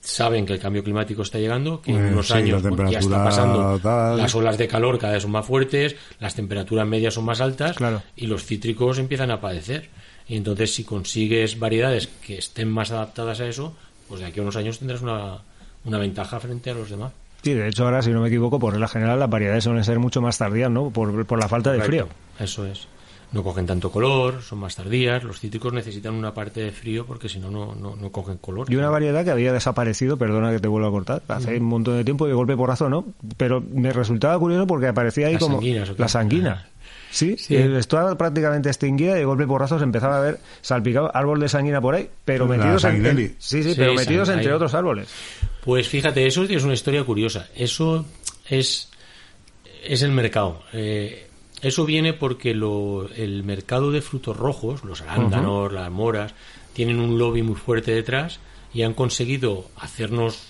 saben 0.00 0.46
que 0.46 0.54
el 0.54 0.58
cambio 0.58 0.82
climático 0.82 1.20
está 1.22 1.38
llegando, 1.38 1.82
que 1.82 1.90
en 1.90 2.06
Eh, 2.06 2.12
unos 2.12 2.28
sí, 2.28 2.32
años 2.32 2.62
pues, 2.66 2.90
ya 2.90 3.00
está 3.00 3.22
pasando, 3.22 3.78
tal. 3.80 4.16
las 4.16 4.34
olas 4.34 4.56
de 4.56 4.66
calor 4.66 4.98
cada 4.98 5.12
vez 5.12 5.22
son 5.22 5.30
más 5.32 5.44
fuertes, 5.44 5.94
las 6.20 6.34
temperaturas 6.34 6.86
medias 6.86 7.12
son 7.12 7.24
más 7.26 7.40
altas 7.42 7.76
Claro. 7.76 8.02
y 8.16 8.26
los 8.26 8.44
cítricos 8.46 8.98
empiezan 8.98 9.30
a 9.30 9.40
padecer. 9.42 9.90
Y 10.26 10.36
entonces, 10.36 10.72
si 10.74 10.84
consigues 10.84 11.58
variedades 11.58 12.06
que 12.24 12.38
estén 12.38 12.70
más 12.70 12.92
adaptadas 12.92 13.40
a 13.40 13.46
eso, 13.48 13.76
pues 14.08 14.20
de 14.20 14.26
aquí 14.28 14.38
a 14.38 14.42
unos 14.42 14.56
años 14.56 14.78
tendrás 14.78 15.02
una, 15.02 15.38
una 15.84 15.98
ventaja 15.98 16.40
frente 16.40 16.70
a 16.70 16.74
los 16.74 16.88
demás. 16.88 17.12
Sí, 17.42 17.54
de 17.54 17.68
hecho 17.68 17.84
ahora, 17.84 18.02
si 18.02 18.10
no 18.10 18.20
me 18.20 18.28
equivoco, 18.28 18.58
por 18.58 18.72
regla 18.72 18.88
general 18.88 19.18
las 19.18 19.30
variedades 19.30 19.64
suelen 19.64 19.84
ser 19.84 19.98
mucho 19.98 20.20
más 20.20 20.36
tardías, 20.38 20.70
¿no? 20.70 20.90
Por, 20.90 21.24
por 21.26 21.38
la 21.38 21.48
falta 21.48 21.72
de 21.72 21.80
frío. 21.80 22.08
Eso 22.38 22.66
es. 22.66 22.88
No 23.32 23.44
cogen 23.44 23.64
tanto 23.64 23.92
color, 23.92 24.42
son 24.42 24.58
más 24.58 24.74
tardías. 24.74 25.22
Los 25.22 25.38
cítricos 25.38 25.72
necesitan 25.72 26.14
una 26.14 26.34
parte 26.34 26.62
de 26.62 26.72
frío 26.72 27.06
porque 27.06 27.28
si 27.28 27.38
no, 27.38 27.48
no, 27.48 27.76
no, 27.76 27.94
no 27.94 28.10
cogen 28.10 28.38
color. 28.38 28.66
Y 28.68 28.74
una 28.74 28.90
variedad 28.90 29.24
que 29.24 29.30
había 29.30 29.52
desaparecido, 29.52 30.16
perdona 30.16 30.50
que 30.50 30.58
te 30.58 30.66
vuelva 30.66 30.88
a 30.88 30.90
cortar, 30.90 31.22
hace 31.28 31.56
un 31.56 31.66
montón 31.66 31.96
de 31.96 32.04
tiempo 32.04 32.26
y 32.26 32.30
de 32.30 32.34
golpe 32.34 32.56
porrazo, 32.56 32.88
¿no? 32.88 33.04
Pero 33.36 33.60
me 33.60 33.92
resultaba 33.92 34.36
curioso 34.38 34.66
porque 34.66 34.88
aparecía 34.88 35.28
ahí 35.28 35.34
Las 35.34 35.42
como 35.42 35.58
anguinas, 35.58 35.90
¿o 35.90 35.96
qué? 35.96 36.02
Sí, 37.10 37.36
Sí. 37.38 37.56
estaba 37.56 38.16
prácticamente 38.16 38.68
extinguida 38.68 39.16
y 39.16 39.18
de 39.20 39.24
golpe 39.24 39.46
porrazo 39.46 39.78
se 39.78 39.84
empezaba 39.84 40.18
a 40.18 40.20
ver 40.20 40.38
salpicado 40.62 41.10
árbol 41.14 41.40
de 41.40 41.48
sanguina 41.48 41.80
por 41.80 41.94
ahí, 41.94 42.08
pero 42.24 42.46
La 42.46 42.56
metidos 42.56 42.84
en, 42.84 42.90
sanguinelli. 42.90 43.24
en- 43.24 43.36
sí, 43.38 43.62
sí, 43.62 43.70
Sí, 43.70 43.74
pero 43.76 43.94
metidos 43.94 44.28
entre 44.28 44.52
otros 44.52 44.74
árboles. 44.74 45.08
Pues 45.64 45.88
fíjate, 45.88 46.26
eso 46.26 46.44
es 46.44 46.62
una 46.62 46.74
historia 46.74 47.02
curiosa. 47.04 47.48
Eso 47.56 48.06
es, 48.48 48.88
es 49.84 50.02
el 50.02 50.12
mercado. 50.12 50.62
Eh, 50.72 51.26
eso 51.62 51.84
viene 51.84 52.12
porque 52.14 52.54
lo- 52.54 53.08
el 53.14 53.42
mercado 53.44 53.90
de 53.90 54.00
frutos 54.02 54.36
rojos, 54.36 54.84
los 54.84 55.02
arándanos, 55.02 55.72
las 55.72 55.90
moras, 55.90 56.32
tienen 56.72 57.00
un 57.00 57.18
lobby 57.18 57.42
muy 57.42 57.56
fuerte 57.56 57.92
detrás 57.92 58.38
y 58.72 58.82
han 58.82 58.94
conseguido 58.94 59.68
hacernos 59.76 60.46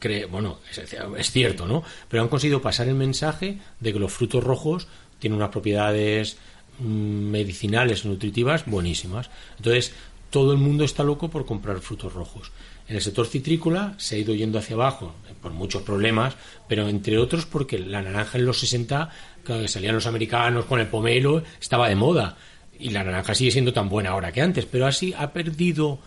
cre- 0.00 0.28
bueno, 0.28 0.58
es, 0.70 0.78
es 1.16 1.30
cierto, 1.30 1.66
¿no? 1.66 1.82
Pero 2.08 2.22
han 2.22 2.28
conseguido 2.28 2.60
pasar 2.60 2.88
el 2.88 2.94
mensaje 2.94 3.58
de 3.80 3.92
que 3.92 3.98
los 3.98 4.12
frutos 4.12 4.44
rojos 4.44 4.86
tienen 5.22 5.38
unas 5.38 5.50
propiedades 5.50 6.36
mm, 6.80 7.30
medicinales 7.30 8.04
nutritivas 8.04 8.66
buenísimas. 8.66 9.30
Entonces, 9.56 9.94
todo 10.30 10.52
el 10.52 10.58
mundo 10.58 10.82
está 10.82 11.04
loco 11.04 11.30
por 11.30 11.46
comprar 11.46 11.78
frutos 11.78 12.12
rojos. 12.12 12.50
En 12.88 12.96
el 12.96 13.02
sector 13.02 13.26
citrícola 13.28 13.94
se 13.98 14.16
ha 14.16 14.18
ido 14.18 14.34
yendo 14.34 14.58
hacia 14.58 14.74
abajo 14.74 15.14
eh, 15.28 15.32
por 15.40 15.52
muchos 15.52 15.82
problemas, 15.82 16.34
pero 16.68 16.88
entre 16.88 17.18
otros 17.18 17.46
porque 17.46 17.78
la 17.78 18.02
naranja 18.02 18.36
en 18.36 18.46
los 18.46 18.58
60, 18.58 19.10
claro, 19.44 19.62
que 19.62 19.68
salían 19.68 19.94
los 19.94 20.08
americanos 20.08 20.64
con 20.64 20.80
el 20.80 20.88
pomelo, 20.88 21.44
estaba 21.60 21.88
de 21.88 21.94
moda. 21.94 22.36
Y 22.80 22.90
la 22.90 23.04
naranja 23.04 23.36
sigue 23.36 23.52
siendo 23.52 23.72
tan 23.72 23.88
buena 23.88 24.10
ahora 24.10 24.32
que 24.32 24.42
antes, 24.42 24.66
pero 24.66 24.86
así 24.86 25.14
ha 25.16 25.32
perdido 25.32 26.00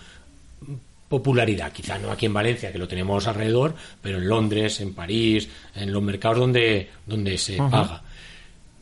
popularidad, 1.07 1.71
quizá 1.71 1.97
no 1.97 2.11
aquí 2.11 2.25
en 2.25 2.33
Valencia, 2.33 2.73
que 2.73 2.77
lo 2.77 2.89
tenemos 2.89 3.25
alrededor, 3.27 3.75
pero 4.01 4.17
en 4.17 4.27
Londres, 4.27 4.81
en 4.81 4.93
París, 4.93 5.47
en 5.73 5.93
los 5.93 6.03
mercados 6.03 6.39
donde, 6.39 6.89
donde 7.05 7.37
se 7.37 7.55
paga. 7.57 8.03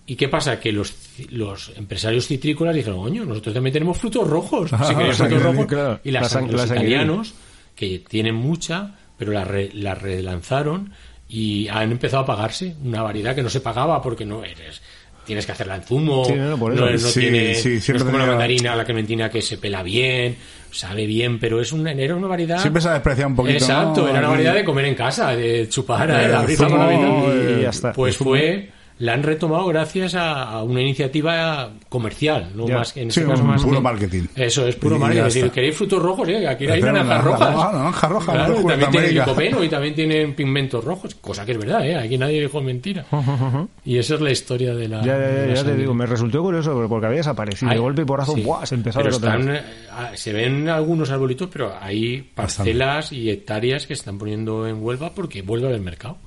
¿Y 0.05 0.15
qué 0.15 0.27
pasa? 0.27 0.59
Que 0.59 0.71
los, 0.71 0.93
los 1.29 1.71
empresarios 1.77 2.27
citrícolas 2.27 2.75
dijeron, 2.75 2.99
coño, 3.01 3.23
nosotros 3.25 3.53
también 3.53 3.73
tenemos 3.73 3.97
frutos 3.97 4.27
rojos. 4.27 4.71
Ah, 4.73 4.83
si 4.87 4.95
queréis 4.95 5.15
frutos 5.17 5.41
rojos. 5.41 5.65
claro. 5.65 5.99
Y 6.03 6.11
las- 6.11 6.33
La 6.33 6.41
los 6.41 6.53
la 6.55 6.65
italianos, 6.75 7.33
que 7.75 7.99
tienen 8.07 8.35
mucha, 8.35 8.95
pero 9.17 9.31
la, 9.31 9.43
re- 9.45 9.71
la 9.73 9.95
relanzaron 9.95 10.91
y 11.29 11.67
han 11.69 11.91
empezado 11.91 12.23
a 12.23 12.25
pagarse 12.25 12.75
una 12.83 13.01
variedad 13.01 13.33
que 13.33 13.43
no 13.43 13.49
se 13.49 13.61
pagaba 13.61 14.01
porque 14.01 14.25
no 14.25 14.43
eres. 14.43 14.81
Tienes 15.25 15.45
que 15.45 15.53
hacerla 15.53 15.75
en 15.77 15.83
zumo, 15.83 16.25
Sí, 16.25 16.33
no, 16.33 16.57
no, 16.57 16.69
no 16.69 16.97
Sí, 16.97 17.21
tiene- 17.21 17.55
sí, 17.55 17.79
no 17.91 17.95
es 17.97 18.03
como 18.03 18.17
la 18.17 18.25
mandarina, 18.25 18.75
la 18.75 18.83
clementina 18.83 19.29
que 19.29 19.41
se 19.41 19.57
pela 19.57 19.81
bien, 19.81 20.35
sabe 20.69 21.07
bien, 21.07 21.39
pero 21.39 21.61
es 21.61 21.71
una, 21.71 21.93
era 21.93 22.13
una 22.17 22.27
variedad 22.27 22.59
Siempre 22.59 22.81
se 22.81 22.89
ha 22.89 22.93
despreciado 22.95 23.29
un 23.29 23.35
poquito. 23.37 23.55
Exacto, 23.57 24.09
era 24.09 24.19
una 24.19 24.27
variedad 24.27 24.53
de 24.53 24.65
comer 24.65 24.83
en 24.83 24.95
casa, 24.95 25.33
de 25.33 25.69
chupar, 25.69 26.09
de 26.11 26.35
abrir 26.35 26.59
la 26.59 26.67
maravilla. 26.69 27.59
y 27.59 27.61
ya 27.61 27.69
está. 27.69 27.93
Pues 27.93 28.17
fue, 28.17 28.69
la 28.99 29.13
han 29.13 29.23
retomado 29.23 29.65
gracias 29.67 30.15
a, 30.15 30.43
a 30.43 30.63
una 30.63 30.81
iniciativa 30.81 31.71
comercial, 31.89 32.51
no 32.55 32.67
Ya. 32.67 32.77
más 32.77 32.93
que 32.93 33.01
en 33.01 33.11
Sí, 33.11 33.19
este 33.19 33.31
caso 33.31 33.43
un 33.43 33.49
más 33.49 33.63
puro 33.63 33.75
que- 33.77 33.81
marketing. 33.83 34.23
Eso 34.35 34.67
es 34.67 34.75
puro 34.75 34.95
Y 34.95 34.99
marketing. 34.99 35.23
Es 35.27 35.33
decir, 35.33 35.51
queréis 35.51 35.75
frutos 35.75 36.01
rojos, 36.01 36.27
Eh, 36.29 36.47
aquí 36.47 36.65
hay 36.67 36.81
naranjas 36.81 37.07
naranja 37.07 37.21
rojas. 37.23 37.53
roja, 37.53 37.71
naranja 37.73 38.07
roja, 38.07 38.31
Claro, 38.33 38.55
también 38.63 38.91
tienen 38.91 39.13
licopeno 39.15 39.63
y 39.63 39.69
también 39.69 39.95
tienen 39.95 40.35
pigmentos 40.35 40.83
rojos, 40.83 41.15
cosa 41.15 41.45
que 41.45 41.53
es 41.53 41.57
verdad, 41.57 41.85
¿eh? 41.85 41.95
aquí 41.97 42.17
nadie 42.17 42.41
dijo 42.41 42.61
mentira. 42.61 43.05
y 43.85 43.97
esa 43.97 44.15
es 44.15 44.21
la 44.21 44.31
historia 44.31 44.73
de 44.75 44.87
la. 44.87 44.97
Ya, 45.01 45.05
ya, 45.13 45.17
de 45.17 45.35
ya, 45.41 45.47
la 45.47 45.53
ya 45.55 45.63
te 45.63 45.75
digo, 45.75 45.93
me 45.93 46.05
resultó 46.05 46.41
curioso 46.41 46.85
porque 46.87 47.05
había 47.07 47.17
desaparecido. 47.17 47.71
de 47.71 47.77
golpe 47.79 48.01
y 48.03 48.05
porrazo, 48.05 48.35
sí. 48.35 48.41
¡buah! 48.41 48.65
se 48.65 48.75
empezó 48.75 48.99
a 48.99 49.03
Pero 49.03 49.17
otra 49.17 49.37
están, 49.37 49.55
eh, 49.55 49.61
ah, 49.91 50.11
se 50.13 50.31
ven 50.33 50.69
algunos 50.69 51.09
arbolitos, 51.09 51.49
pero 51.51 51.73
hay 51.79 52.21
parcelas 52.21 53.11
y 53.11 53.29
hectáreas 53.29 53.87
que 53.87 53.95
se 53.95 53.99
están 54.01 54.17
poniendo 54.17 54.67
en 54.67 54.81
Huelva 54.83 55.11
porque 55.13 55.41
vuelve 55.41 55.67
al 55.73 55.81
mercado. 55.81 56.17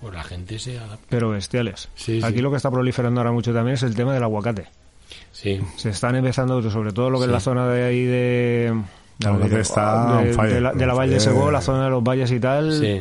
Pues 0.00 0.14
la 0.14 0.24
gente 0.24 0.58
se 0.58 0.78
adapta. 0.78 1.06
Pero 1.08 1.30
bestiales. 1.30 1.88
Sí, 1.94 2.20
Aquí 2.22 2.36
sí. 2.36 2.40
lo 2.42 2.50
que 2.50 2.56
está 2.56 2.70
proliferando 2.70 3.20
ahora 3.20 3.32
mucho 3.32 3.52
también 3.52 3.74
es 3.74 3.82
el 3.82 3.94
tema 3.94 4.14
del 4.14 4.22
aguacate. 4.22 4.66
Sí. 5.32 5.60
Se 5.76 5.90
están 5.90 6.16
empezando, 6.16 6.62
sobre 6.70 6.92
todo 6.92 7.10
lo 7.10 7.18
que 7.18 7.26
es 7.26 7.30
la 7.30 7.40
zona 7.40 7.68
de 7.68 7.84
ahí 7.84 8.04
de... 8.04 8.66
El 9.20 9.26
aguacate 9.26 9.54
de- 9.56 9.60
está 9.60 10.22
de, 10.22 10.28
on 10.30 10.34
fire, 10.34 10.54
de 10.54 10.60
la, 10.60 10.72
de 10.72 10.86
la 10.86 10.92
on 10.94 10.98
Valle 11.00 11.12
de. 11.14 11.20
Segó, 11.20 11.50
la 11.50 11.60
zona 11.60 11.84
de 11.84 11.90
los 11.90 12.02
valles 12.02 12.30
y 12.32 12.40
tal. 12.40 12.72
Sí. 12.72 13.00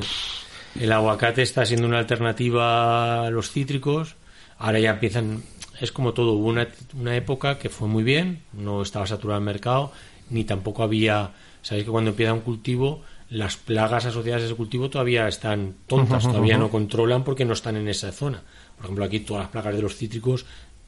El 0.81 0.91
aguacate 0.91 1.41
está 1.41 1.65
siendo 1.65 1.87
una 1.87 1.99
alternativa 1.99 3.25
a 3.25 3.29
los 3.29 3.51
cítricos. 3.51 4.15
Ahora 4.57 4.79
ya 4.79 4.91
empiezan. 4.91 5.41
Es 5.79 5.91
como 5.93 6.13
todo. 6.13 6.33
Hubo 6.33 6.47
una, 6.49 6.67
una 6.99 7.15
época 7.15 7.57
que 7.57 7.69
fue 7.69 7.87
muy 7.87 8.03
bien, 8.03 8.41
no 8.53 8.81
estaba 8.81 9.07
saturado 9.07 9.39
el 9.39 9.45
mercado, 9.45 9.91
ni 10.29 10.43
tampoco 10.43 10.83
había. 10.83 11.31
Sabéis 11.61 11.85
que 11.85 11.91
cuando 11.91 12.09
empieza 12.11 12.33
un 12.33 12.41
cultivo, 12.41 13.01
las 13.29 13.57
plagas 13.57 14.05
asociadas 14.05 14.41
a 14.43 14.45
ese 14.45 14.55
cultivo 14.55 14.89
todavía 14.89 15.27
están 15.27 15.75
tontas, 15.87 16.23
todavía 16.23 16.57
no 16.57 16.69
controlan 16.69 17.23
porque 17.23 17.45
no 17.45 17.53
están 17.53 17.75
en 17.77 17.87
esa 17.87 18.11
zona. 18.11 18.41
Por 18.75 18.85
ejemplo, 18.85 19.05
aquí 19.05 19.19
todas 19.19 19.43
las 19.43 19.51
plagas 19.51 19.75
de 19.75 19.81
los 19.81 19.95
cítricos, 19.95 20.45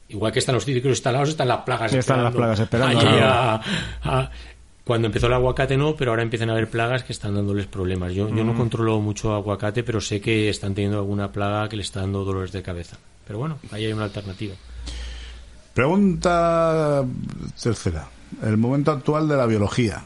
igual 0.08 0.32
que 0.32 0.40
están 0.40 0.54
los 0.56 0.64
cítricos 0.64 0.90
instalados, 0.90 1.28
están 1.28 1.48
las 1.48 1.58
plagas 1.62 1.90
Sí, 1.92 1.98
están 1.98 2.24
las 2.24 2.34
plagas 2.34 2.58
esperando, 2.60 2.98
allí 2.98 3.06
claro. 3.08 3.26
a- 3.26 3.62
a- 4.02 4.30
cuando 4.84 5.06
empezó 5.06 5.28
el 5.28 5.34
aguacate 5.34 5.76
no, 5.76 5.94
pero 5.94 6.10
ahora 6.10 6.24
empiezan 6.24 6.50
a 6.50 6.54
haber 6.54 6.68
plagas 6.68 7.04
que 7.04 7.12
están 7.12 7.36
dándoles 7.36 7.66
problemas. 7.68 8.12
Yo, 8.12 8.28
yo 8.34 8.42
no 8.42 8.52
controlo 8.56 8.98
mucho 9.00 9.32
aguacate, 9.32 9.84
pero 9.84 10.00
sé 10.00 10.20
que 10.20 10.48
están 10.48 10.74
teniendo 10.74 10.98
alguna 10.98 11.30
plaga 11.30 11.68
que 11.68 11.76
le 11.76 11.82
está 11.82 12.00
dando 12.00 12.24
dolores 12.24 12.50
de 12.50 12.62
cabeza. 12.62 12.96
Pero 13.24 13.38
bueno, 13.38 13.58
ahí 13.70 13.84
hay 13.84 13.92
una 13.92 14.04
alternativa. 14.04 14.56
Pregunta 15.72 17.04
tercera. 17.62 18.08
El 18.42 18.56
momento 18.56 18.90
actual 18.90 19.28
de 19.28 19.36
la 19.36 19.46
biología. 19.46 20.02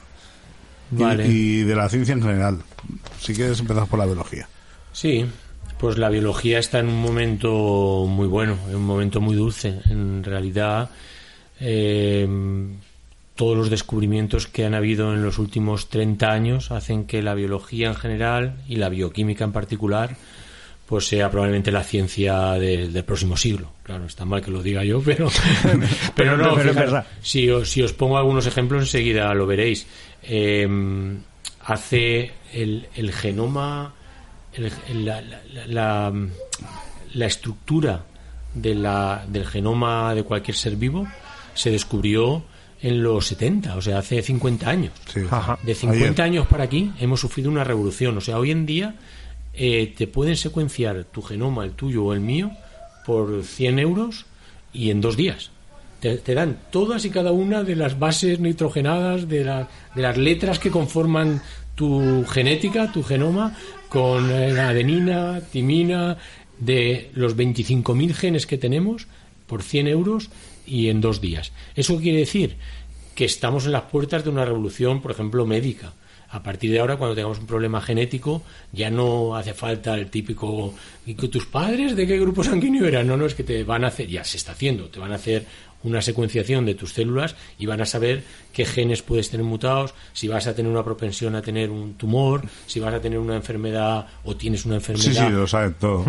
Y- 0.92 1.02
Vale. 1.02 1.26
Y, 1.28 1.62
de 1.62 1.74
la 1.74 1.88
ciencia 1.88 2.12
en 2.14 2.22
general. 2.22 2.58
Si 3.20 3.34
quieres 3.34 3.58
empezar 3.60 3.86
por 3.86 3.98
la 3.98 4.06
biología. 4.06 4.48
Sí, 4.92 5.24
pues 5.78 5.98
la 5.98 6.08
biología 6.08 6.58
está 6.58 6.78
en 6.78 6.88
un 6.88 7.00
momento 7.02 8.06
muy 8.08 8.26
bueno, 8.28 8.56
en 8.68 8.76
un 8.76 8.84
momento 8.86 9.20
muy 9.20 9.36
dulce. 9.36 9.80
En 9.90 10.22
realidad, 10.24 10.90
eh, 11.60 12.26
todos 13.34 13.56
los 13.56 13.70
descubrimientos 13.70 14.46
que 14.46 14.64
han 14.64 14.74
habido 14.74 15.12
en 15.12 15.22
los 15.22 15.38
últimos 15.38 15.88
30 15.90 16.30
años 16.32 16.70
hacen 16.70 17.04
que 17.06 17.22
la 17.22 17.34
biología 17.34 17.88
en 17.88 17.94
general 17.94 18.56
y 18.68 18.76
la 18.76 18.88
bioquímica 18.88 19.44
en 19.44 19.52
particular 19.52 20.16
pues 20.86 21.08
sea 21.08 21.28
probablemente 21.32 21.72
la 21.72 21.82
ciencia 21.82 22.52
de- 22.52 22.86
del 22.88 23.04
próximo 23.04 23.36
siglo. 23.36 23.72
Claro, 23.82 24.06
está 24.06 24.24
mal 24.24 24.40
que 24.40 24.52
lo 24.52 24.62
diga 24.62 24.84
yo, 24.84 25.02
pero 25.04 25.28
pero 26.14 26.36
no, 26.36 26.54
pero 26.54 26.70
es 26.70 26.76
fijaros, 26.76 26.76
verdad. 26.76 27.06
si 27.20 27.50
os, 27.50 27.68
si 27.68 27.82
os 27.82 27.92
pongo 27.92 28.16
algunos 28.16 28.46
ejemplos 28.46 28.82
enseguida 28.82 29.34
lo 29.34 29.46
veréis. 29.46 29.86
Eh, 30.28 30.68
hace 31.64 32.32
el, 32.52 32.86
el 32.94 33.12
genoma, 33.12 33.92
el- 34.52 34.72
el- 34.88 35.04
la, 35.04 35.20
la- 35.20 35.66
la- 35.66 36.12
la 37.14 37.26
estructura 37.26 38.04
de 38.54 38.74
la, 38.74 39.24
del 39.28 39.46
genoma 39.46 40.14
de 40.14 40.22
cualquier 40.22 40.56
ser 40.56 40.76
vivo 40.76 41.06
se 41.54 41.70
descubrió 41.70 42.44
en 42.82 43.02
los 43.02 43.26
70, 43.26 43.74
o 43.76 43.82
sea, 43.82 43.98
hace 43.98 44.22
50 44.22 44.68
años. 44.68 44.92
Sí. 45.12 45.20
De 45.62 45.74
50 45.74 46.06
Ayer. 46.06 46.20
años 46.22 46.46
para 46.46 46.64
aquí 46.64 46.92
hemos 47.00 47.20
sufrido 47.20 47.50
una 47.50 47.64
revolución. 47.64 48.16
O 48.18 48.20
sea, 48.20 48.38
hoy 48.38 48.50
en 48.50 48.66
día 48.66 48.94
eh, 49.54 49.94
te 49.96 50.06
pueden 50.06 50.36
secuenciar 50.36 51.04
tu 51.04 51.22
genoma, 51.22 51.64
el 51.64 51.72
tuyo 51.72 52.04
o 52.04 52.12
el 52.12 52.20
mío, 52.20 52.50
por 53.06 53.42
100 53.42 53.78
euros 53.78 54.26
y 54.72 54.90
en 54.90 55.00
dos 55.00 55.16
días. 55.16 55.50
Te, 56.24 56.34
dan 56.34 56.58
todas 56.70 57.04
y 57.04 57.10
cada 57.10 57.32
una 57.32 57.62
de 57.62 57.76
las 57.76 57.98
bases 57.98 58.38
nitrogenadas, 58.40 59.28
de, 59.28 59.44
la- 59.44 59.68
de 59.94 60.02
las 60.02 60.16
letras 60.16 60.58
que 60.58 60.70
conforman 60.70 61.42
tu 61.74 62.24
genética, 62.26 62.90
tu 62.92 63.02
genoma, 63.02 63.56
con 63.88 64.30
eh, 64.30 64.52
la 64.52 64.70
adenina, 64.70 65.40
timina, 65.52 66.16
de 66.58 67.10
los 67.14 67.36
25.000 67.36 68.12
genes 68.14 68.46
que 68.46 68.56
tenemos 68.58 69.06
por 69.46 69.62
100 69.62 69.88
euros 69.88 70.30
y 70.66 70.88
en 70.88 71.00
dos 71.00 71.20
días. 71.20 71.52
Eso 71.74 71.98
quiere 71.98 72.18
decir 72.20 72.56
que 73.14 73.24
estamos 73.26 73.66
en 73.66 73.72
las 73.72 73.82
puertas 73.82 74.24
de 74.24 74.30
una 74.30 74.44
revolución, 74.44 75.00
por 75.02 75.10
ejemplo, 75.10 75.44
médica. 75.46 75.92
A 76.28 76.42
partir 76.42 76.72
de 76.72 76.80
ahora, 76.80 76.96
cuando 76.96 77.14
tengamos 77.14 77.38
un 77.38 77.46
problema 77.46 77.80
genético, 77.80 78.42
ya 78.72 78.90
no 78.90 79.36
hace 79.36 79.54
falta 79.54 79.94
el 79.94 80.10
típico 80.10 80.74
¿y 81.06 81.14
tus 81.14 81.46
padres 81.46 81.94
de 81.94 82.06
qué 82.06 82.18
grupo 82.18 82.42
sanguíneo 82.42 82.84
eran? 82.86 83.06
No, 83.06 83.16
no, 83.16 83.26
es 83.26 83.34
que 83.34 83.44
te 83.44 83.62
van 83.62 83.84
a 83.84 83.88
hacer, 83.88 84.08
ya 84.08 84.24
se 84.24 84.36
está 84.36 84.52
haciendo, 84.52 84.86
te 84.88 84.98
van 84.98 85.12
a 85.12 85.14
hacer 85.16 85.46
una 85.82 86.02
secuenciación 86.02 86.66
de 86.66 86.74
tus 86.74 86.92
células 86.94 87.36
y 87.58 87.66
van 87.66 87.80
a 87.80 87.86
saber 87.86 88.24
qué 88.52 88.64
genes 88.64 89.02
puedes 89.02 89.30
tener 89.30 89.44
mutados, 89.46 89.94
si 90.12 90.26
vas 90.28 90.46
a 90.46 90.54
tener 90.54 90.70
una 90.72 90.82
propensión 90.84 91.34
a 91.36 91.42
tener 91.42 91.70
un 91.70 91.94
tumor, 91.94 92.42
si 92.66 92.80
vas 92.80 92.92
a 92.94 93.00
tener 93.00 93.18
una 93.18 93.36
enfermedad 93.36 94.06
o 94.24 94.36
tienes 94.36 94.64
una 94.64 94.76
enfermedad 94.76 95.04
Sí, 95.12 95.14
sí, 95.14 95.28
lo 95.30 95.46
saben 95.46 95.74
todo. 95.78 96.04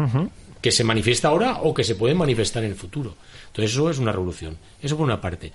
que 0.62 0.72
se 0.72 0.84
manifiesta 0.84 1.28
ahora 1.28 1.60
o 1.62 1.74
que 1.74 1.84
se 1.84 1.96
puede 1.96 2.16
manifestar 2.16 2.64
en 2.64 2.72
el 2.72 2.76
futuro. 2.76 3.16
Entonces 3.48 3.72
eso 3.72 3.90
es 3.90 4.00
una 4.00 4.12
revolución. 4.12 4.58
Eso 4.82 4.98
por 4.98 5.06
una 5.06 5.22
parte. 5.22 5.52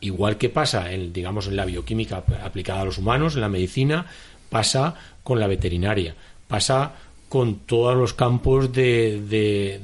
Igual 0.00 0.38
que 0.38 0.48
pasa, 0.48 0.90
en, 0.92 1.12
digamos, 1.12 1.46
en 1.46 1.56
la 1.56 1.66
bioquímica 1.66 2.18
ap- 2.18 2.42
aplicada 2.42 2.80
a 2.80 2.84
los 2.86 2.96
humanos, 2.96 3.34
en 3.34 3.42
la 3.42 3.48
medicina, 3.50 4.06
pasa 4.48 4.94
con 5.22 5.38
la 5.38 5.46
veterinaria, 5.46 6.14
pasa 6.48 6.92
con 7.28 7.60
todos 7.60 7.94
los 7.96 8.14
campos 8.14 8.72
de, 8.72 9.20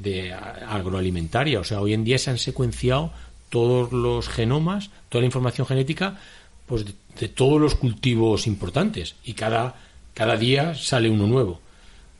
de- 0.03 0.33
agroalimentaria. 0.33 1.61
O 1.61 1.65
sea, 1.65 1.81
hoy 1.81 1.93
en 1.93 2.05
día 2.05 2.19
se 2.19 2.31
han 2.31 2.39
secuenciado 2.39 3.13
todos 3.51 3.93
los 3.93 4.29
genomas, 4.29 4.91
toda 5.09 5.23
la 5.23 5.27
información 5.27 5.67
genética, 5.67 6.19
pues 6.67 6.85
de, 6.85 6.93
de 7.21 7.29
todos 7.29 7.61
los 7.61 7.75
cultivos 7.75 8.47
importantes. 8.47 9.15
Y 9.25 9.35
cada, 9.35 9.75
cada 10.15 10.37
día 10.37 10.75
sale 10.75 11.09
uno 11.11 11.27
nuevo 11.27 11.61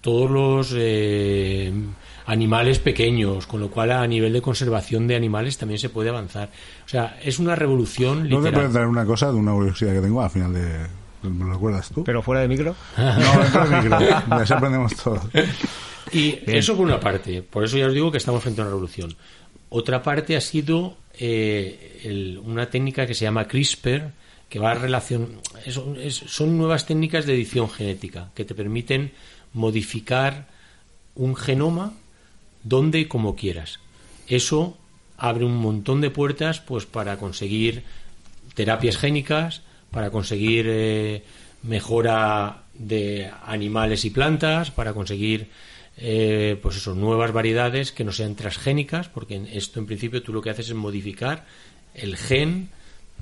todos 0.03 0.31
los 0.31 0.73
eh, 0.77 1.73
animales 2.27 2.79
pequeños, 2.79 3.45
con 3.49 3.61
lo 3.61 3.71
cual 3.73 3.91
a 3.91 4.07
nivel 4.07 4.33
de 4.33 4.41
conservación 4.41 5.09
de 5.09 5.17
animales 5.17 5.59
también 5.59 5.81
se 5.81 5.89
puede 5.89 6.11
avanzar. 6.11 6.49
O 6.85 6.89
sea, 6.89 7.19
es 7.25 7.41
una 7.41 7.57
revolución 7.57 8.19
No 8.19 8.23
te 8.23 8.35
literal. 8.37 8.53
puedo 8.55 8.71
traer 8.73 8.87
una 8.87 9.05
cosa 9.05 9.33
de 9.33 9.35
una 9.39 9.53
curiosidad 9.53 9.95
que 9.95 10.01
tengo 10.03 10.23
al 10.23 10.31
final 10.31 10.53
de... 10.55 10.87
¿Me 11.29 11.45
lo 11.45 11.55
recuerdas 11.55 11.89
tú? 11.89 12.05
Pero 12.05 12.23
fuera 12.23 12.43
de 12.43 12.47
micro. 12.47 12.77
No, 12.97 13.43
dentro 13.43 13.69
del 13.69 13.83
micro. 13.83 13.99
Ya 14.29 14.47
se 14.47 14.55
aprendemos 14.55 14.95
todo. 14.95 15.21
Y 16.13 16.39
eso 16.47 16.77
por 16.77 16.87
una 16.87 17.01
parte, 17.01 17.43
por 17.43 17.65
eso 17.65 17.77
ya 17.77 17.87
os 17.89 17.93
digo 17.93 18.13
que 18.13 18.19
estamos 18.19 18.41
frente 18.43 18.61
a 18.61 18.65
una 18.65 18.71
revolución. 18.71 19.17
Otra 19.71 20.05
parte 20.05 20.37
ha 20.37 20.41
sido 20.41 20.97
eh, 21.19 22.01
el- 22.05 22.39
una 22.45 22.69
técnica 22.71 23.07
que 23.07 23.15
se 23.15 23.25
llama 23.25 23.47
CRISPR, 23.49 24.11
que 24.49 24.59
va 24.59 24.73
a 24.73 24.75
relación. 24.75 25.41
es- 25.65 25.81
es- 26.01 26.15
son 26.27 26.57
nuevas 26.57 26.87
técnicas 26.87 27.27
de 27.27 27.35
edición 27.35 27.69
genética 27.69 28.31
que 28.35 28.45
te 28.45 28.55
permiten 28.55 29.13
modificar 29.53 30.47
un 31.15 31.35
genoma 31.35 31.95
donde 32.63 33.01
y 33.01 33.05
como 33.07 33.35
quieras. 33.37 33.81
Eso 34.29 34.77
abre 35.17 35.45
un 35.45 35.57
montón 35.57 36.01
de 36.01 36.11
puertas 36.11 36.61
pues 36.61 36.85
para 36.87 37.17
conseguir 37.17 37.83
terapias 38.55 38.97
génicas, 38.99 39.63
para 39.91 40.11
conseguir 40.11 40.67
eh, 40.69 41.23
mejora 41.63 42.63
de 42.75 43.31
animales 43.47 44.05
y 44.05 44.11
plantas, 44.11 44.71
para 44.71 44.93
conseguir 44.93 45.49
eh, 45.97 46.59
pues 46.63 46.77
eso, 46.77 46.95
nuevas 46.95 47.33
variedades 47.33 47.93
que 47.93 48.05
no 48.05 48.13
sean 48.13 48.35
transgénicas, 48.35 49.09
porque 49.09 49.37
en 49.37 49.47
esto 49.47 49.81
en 49.81 49.87
principio 49.87 50.23
tú 50.23 50.33
lo 50.33 50.43
que 50.43 50.51
haces 50.51 50.69
es 50.69 50.75
modificar 50.75 51.47
el 51.95 52.17
gen 52.17 52.69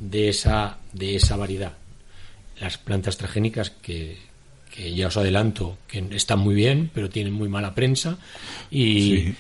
de 0.01 0.29
esa, 0.29 0.79
de 0.93 1.17
esa 1.17 1.37
variedad. 1.37 1.75
Las 2.61 2.79
plantas 2.79 3.17
transgénicas 3.17 3.71
que, 3.71 4.19
que 4.75 4.93
ya 4.95 5.07
os 5.07 5.17
adelanto 5.17 5.79
que 5.87 6.05
están 6.13 6.41
muy 6.41 6.55
bien, 6.55 6.91
pero 6.93 7.09
tienen 7.09 7.33
muy 7.33 7.49
mala 7.49 7.75
prensa 7.75 8.19
y, 8.71 9.17
Sí. 9.17 9.35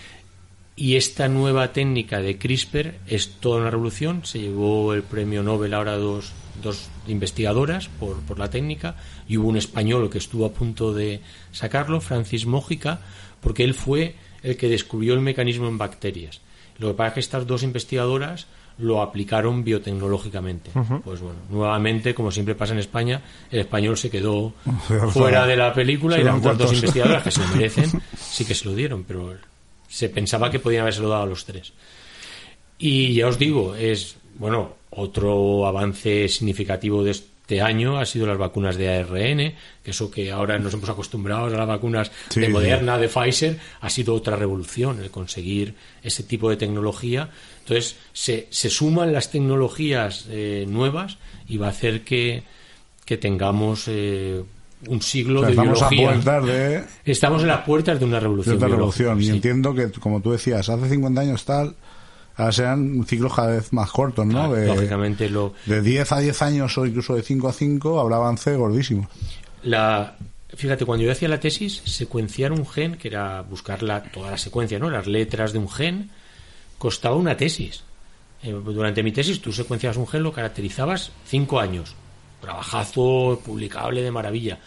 y 0.76 0.96
esta 0.96 1.28
nueva 1.28 1.72
técnica 1.72 2.20
de 2.20 2.38
CRISPR 2.38 2.94
es 3.08 3.40
toda 3.40 3.60
una 3.60 3.70
revolución. 3.70 4.24
Se 4.24 4.38
llevó 4.40 4.94
el 4.94 5.02
premio 5.02 5.42
Nobel 5.42 5.74
ahora 5.74 5.96
dos, 5.96 6.32
dos 6.62 6.88
investigadoras 7.08 7.88
por, 7.88 8.20
por 8.22 8.38
la 8.38 8.50
técnica 8.50 8.96
y 9.28 9.36
hubo 9.38 9.48
un 9.48 9.56
español 9.56 10.08
que 10.10 10.18
estuvo 10.18 10.46
a 10.46 10.52
punto 10.52 10.92
de 10.94 11.20
sacarlo, 11.52 12.00
Francis 12.00 12.46
Mójica, 12.46 13.00
porque 13.44 13.62
él 13.62 13.74
fue 13.74 14.16
el 14.42 14.56
que 14.56 14.68
descubrió 14.68 15.14
el 15.14 15.20
mecanismo 15.20 15.68
en 15.68 15.78
bacterias. 15.78 16.40
Lo 16.78 16.88
que 16.88 16.94
pasa 16.94 17.08
es 17.08 17.14
que 17.14 17.20
estas 17.20 17.46
dos 17.46 17.62
investigadoras 17.62 18.48
lo 18.78 19.00
aplicaron 19.00 19.62
biotecnológicamente. 19.62 20.70
Pues 21.04 21.20
bueno, 21.20 21.38
nuevamente, 21.48 22.14
como 22.14 22.32
siempre 22.32 22.56
pasa 22.56 22.72
en 22.72 22.80
España, 22.80 23.22
el 23.50 23.60
español 23.60 23.96
se 23.96 24.10
quedó 24.10 24.52
fuera 25.10 25.46
de 25.46 25.56
la 25.56 25.72
película 25.72 26.18
y 26.18 26.24
las 26.24 26.42
dos 26.42 26.72
investigadoras 26.72 27.22
que 27.22 27.30
se 27.30 27.40
lo 27.40 27.46
merecen 27.54 28.02
sí 28.18 28.44
que 28.44 28.54
se 28.54 28.64
lo 28.64 28.74
dieron, 28.74 29.04
pero 29.04 29.36
se 29.88 30.08
pensaba 30.08 30.50
que 30.50 30.58
podían 30.58 30.82
habérselo 30.82 31.08
dado 31.08 31.22
a 31.22 31.26
los 31.26 31.44
tres. 31.44 31.72
Y 32.78 33.14
ya 33.14 33.28
os 33.28 33.38
digo, 33.38 33.76
es, 33.76 34.16
bueno, 34.36 34.74
otro 34.90 35.66
avance 35.66 36.28
significativo 36.28 37.04
de 37.04 37.12
este 37.44 37.60
año 37.60 37.98
ha 37.98 38.06
sido 38.06 38.26
las 38.26 38.38
vacunas 38.38 38.76
de 38.76 38.88
ARN, 38.88 39.52
que 39.82 39.90
eso 39.90 40.10
que 40.10 40.32
ahora 40.32 40.58
nos 40.58 40.72
hemos 40.72 40.88
acostumbrado 40.88 41.44
a 41.44 41.50
las 41.50 41.66
vacunas 41.68 42.10
Sí, 42.30 42.40
de 42.40 42.46
sí. 42.46 42.52
Moderna, 42.52 42.96
de 42.96 43.08
Pfizer, 43.08 43.58
ha 43.82 43.90
sido 43.90 44.14
otra 44.14 44.34
revolución 44.34 44.98
el 45.00 45.10
conseguir 45.10 45.74
ese 46.02 46.22
tipo 46.22 46.48
de 46.48 46.56
tecnología. 46.56 47.28
Entonces, 47.60 47.96
se, 48.14 48.46
se 48.48 48.70
suman 48.70 49.12
las 49.12 49.30
tecnologías 49.30 50.24
eh, 50.30 50.64
nuevas 50.66 51.18
y 51.46 51.58
va 51.58 51.66
a 51.66 51.70
hacer 51.70 52.02
que, 52.02 52.44
que 53.04 53.18
tengamos 53.18 53.84
eh, 53.88 54.42
un 54.88 55.02
siglo 55.02 55.40
O 55.40 55.42
sea, 55.42 55.48
de 55.48 55.52
estamos 55.52 55.82
a 55.82 55.88
biología. 55.90 56.22
puertas 56.22 56.46
de, 56.46 56.84
Estamos 57.04 57.42
en 57.42 57.48
las 57.48 57.60
puertas 57.66 57.98
de 58.00 58.06
una 58.06 58.20
revolución. 58.20 58.56
biológica, 58.56 58.76
revolución. 58.76 59.20
Y 59.20 59.24
sí. 59.26 59.30
entiendo 59.32 59.74
que, 59.74 59.90
como 59.92 60.22
tú 60.22 60.32
decías, 60.32 60.66
hace 60.70 60.88
50 60.88 61.20
años 61.20 61.44
tal, 61.44 61.76
ahora 62.36 62.52
serán 62.52 63.04
ciclos 63.06 63.34
cada 63.34 63.48
vez 63.52 63.72
más 63.72 63.90
cortos, 63.90 64.26
¿no? 64.26 64.44
Ah, 64.44 64.48
De, 64.48 64.66
Lógicamente, 64.66 65.28
lo, 65.28 65.54
de 65.66 65.82
10 65.82 66.12
a 66.12 66.18
10 66.20 66.42
años 66.42 66.78
o 66.78 66.86
incluso 66.86 67.14
de 67.14 67.22
5 67.22 67.48
a 67.48 67.52
5 67.52 68.00
habrá 68.00 68.16
avance 68.16 68.54
gordísimo. 68.56 69.08
la, 69.62 70.16
fíjate, 70.56 70.84
cuando 70.84 71.04
yo 71.04 71.12
hacía 71.12 71.28
la 71.28 71.40
tesis, 71.40 71.82
secuenciar 71.84 72.52
un 72.52 72.66
gen, 72.66 72.96
que 72.96 73.08
era 73.08 73.42
buscar 73.42 73.82
la, 73.82 74.02
toda 74.02 74.32
la 74.32 74.38
secuencia, 74.38 74.78
¿no? 74.78 74.90
las 74.90 75.06
letras 75.06 75.52
de 75.52 75.58
un 75.58 75.68
gen, 75.68 76.10
costaba 76.78 77.16
una 77.16 77.36
tesis. 77.36 77.82
Eh, 78.42 78.52
durante 78.52 79.02
mi 79.02 79.12
tesis, 79.12 79.40
tú 79.40 79.52
secuenciabas 79.52 79.96
un 79.96 80.06
gen, 80.06 80.22
lo 80.22 80.32
caracterizabas 80.32 81.12
cinco 81.26 81.60
años. 81.60 81.94
Trabajazo 82.40 83.40
publicable 83.44 84.02
de 84.02 84.10
maravilla. 84.10 84.58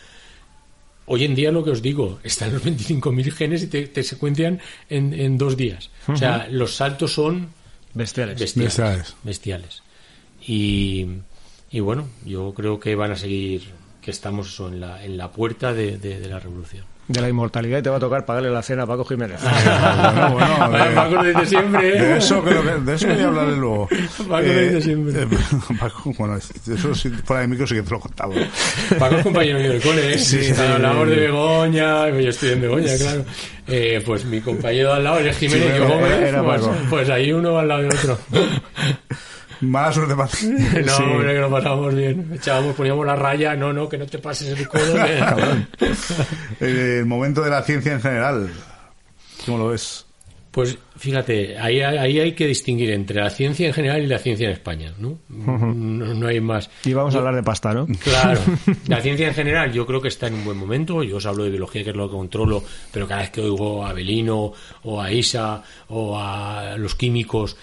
Hoy 1.06 1.24
en 1.24 1.36
día 1.36 1.52
lo 1.52 1.64
que 1.64 1.70
os 1.70 1.82
digo, 1.82 2.20
están 2.24 2.52
los 2.52 2.66
25.000 2.66 3.32
genes 3.32 3.64
y 3.64 3.68
te, 3.68 3.88
te 3.88 4.04
secuencian 4.04 4.60
en, 4.90 5.14
en 5.14 5.38
dos 5.38 5.56
días. 5.56 5.90
O 6.08 6.18
sea, 6.18 6.48
los 6.50 6.76
saltos 6.76 7.14
son 7.14 7.50
Bestiales. 7.94 8.40
bestiales. 8.40 8.68
Bestiales. 8.78 9.16
bestiales. 9.24 9.84
Y, 10.46 11.06
y 11.72 11.80
bueno, 11.80 12.08
yo 12.26 12.54
creo 12.54 12.80
que 12.80 12.96
van 12.96 13.12
a 13.12 13.16
seguir, 13.16 13.64
que 14.02 14.12
estamos 14.12 14.48
eso, 14.50 14.68
en, 14.70 14.80
la, 14.80 15.04
en 15.04 15.18
la 15.18 15.32
puerta 15.32 15.74
de, 15.74 15.98
de- 15.98 16.20
de 16.20 16.30
la 16.30 16.40
revolución. 16.40 16.86
De 17.08 17.22
la 17.22 17.30
inmortalidad 17.30 17.80
y 17.80 17.82
te 17.84 17.90
va 17.90 17.96
a 17.96 18.00
tocar 18.02 18.26
pagarle 18.26 18.50
la 18.50 18.62
cena 18.62 18.84
a 18.84 18.86
Paco 18.86 19.06
Jiménez. 19.06 19.40
bueno, 19.42 20.30
bueno, 20.34 20.70
de- 20.78 20.92
Paco 20.96 21.16
lo 21.16 21.24
dice 21.24 21.46
siempre, 21.46 21.98
¿eh? 21.98 22.02
De 22.02 22.18
eso, 22.18 22.44
creo 22.44 22.62
que, 22.64 22.72
de 22.82 22.96
eso 22.96 23.08
voy 23.08 23.20
a 23.22 23.28
hablaré 23.28 23.56
luego. 23.56 23.88
Paco 24.28 24.42
lo 24.48 24.60
dice 24.60 24.82
siempre. 24.82 25.22
eh, 25.24 25.28
Paco, 25.80 26.14
bueno, 26.18 26.36
eso 26.36 26.96
sí, 26.96 27.10
fuera 27.24 27.44
de 27.44 27.48
micro 27.48 27.66
sí 27.66 27.76
que 27.76 27.84
te 27.84 27.92
lo 27.92 28.00
contaba. 28.02 28.34
Paco 29.00 29.16
es 29.16 29.24
compañero 29.24 29.58
mío 29.60 29.70
del 29.72 29.82
cole, 29.82 30.14
¿eh? 30.16 30.20
Sí, 30.20 30.44
sí. 30.44 30.62
Hablamos 30.62 31.08
de 31.08 31.16
Begoña, 31.16 32.10
yo 32.10 32.30
estoy 32.30 32.50
en 32.52 32.62
Begoña, 32.62 32.98
claro. 33.00 33.24
Eh, 33.70 34.02
pues 34.06 34.26
mi 34.26 34.42
compañero 34.42 34.92
al 34.94 35.04
lado 35.06 35.20
es 35.20 35.38
Jiménez 35.38 35.66
Sí, 35.68 35.74
y 35.76 35.78
yo 35.78 35.88
Gómez, 35.88 36.36
pues, 36.44 36.62
pues 36.90 37.10
ahí 37.10 37.32
uno 37.32 37.58
al 37.58 37.68
lado 37.70 37.82
de 37.84 37.88
otro. 37.90 38.20
Mala 39.62 39.92
suerte 39.92 40.16
para 40.16 40.30
ti. 40.30 40.48
No, 40.86 40.98
Sí. 40.98 41.04
hombre, 41.04 41.34
que 41.34 41.40
lo 41.40 41.50
pasábamos 41.50 41.96
bien. 41.96 42.32
Echábamos, 42.34 42.76
poníamos 42.76 43.06
la 43.06 43.16
raya, 43.16 43.56
no, 43.56 43.74
no, 43.74 43.88
que 43.90 43.98
no 43.98 44.06
te 44.06 44.20
pases 44.20 44.58
el 44.58 44.68
codo. 44.68 44.94
que- 44.94 45.88
El 47.00 47.06
momento 47.06 47.42
de 47.42 47.50
la 47.50 47.62
ciencia 47.64 47.94
en 47.94 48.02
general. 48.02 48.50
¿Cómo 49.46 49.58
lo 49.58 49.68
ves? 49.70 50.04
Pues 50.52 50.76
fíjate, 50.98 51.56
ahí, 51.60 51.82
ahí 51.82 52.20
hay 52.20 52.32
que 52.34 52.48
distinguir 52.48 52.90
entre 52.90 53.22
la 53.22 53.30
ciencia 53.30 53.68
en 53.68 53.74
general 53.74 54.02
y 54.02 54.08
la 54.08 54.18
ciencia 54.18 54.48
en 54.48 54.54
España, 54.54 54.92
¿no? 54.98 55.20
No, 55.30 56.16
no 56.16 56.28
hay 56.28 56.40
más. 56.42 56.72
Y 56.84 56.94
vamos 56.94 57.14
a 57.14 57.20
hablar 57.20 57.36
de 57.36 57.44
pasta, 57.44 57.76
¿no? 57.76 57.86
Claro, 58.04 58.40
la 58.88 59.00
ciencia 59.02 59.28
en 59.28 59.36
general 59.36 59.72
yo 59.72 59.86
creo 59.86 60.02
que 60.02 60.08
está 60.08 60.26
en 60.26 60.34
un 60.34 60.46
buen 60.46 60.58
momento. 60.58 61.04
Yo 61.04 61.18
os 61.18 61.26
hablo 61.28 61.44
de 61.44 61.52
biología, 61.52 61.84
que 61.84 61.92
es 61.92 61.96
lo 61.96 62.10
que 62.10 62.16
controlo, 62.16 62.64
pero 62.92 63.08
cada 63.08 63.22
vez 63.22 63.30
que 63.30 63.42
oigo 63.42 63.86
a 63.86 63.94
Belino 63.94 64.52
o 64.84 65.00
a 65.00 65.12
Isa 65.12 65.62
o 65.90 66.18
a 66.20 66.76
los 66.78 66.96
químicos, 66.96 67.56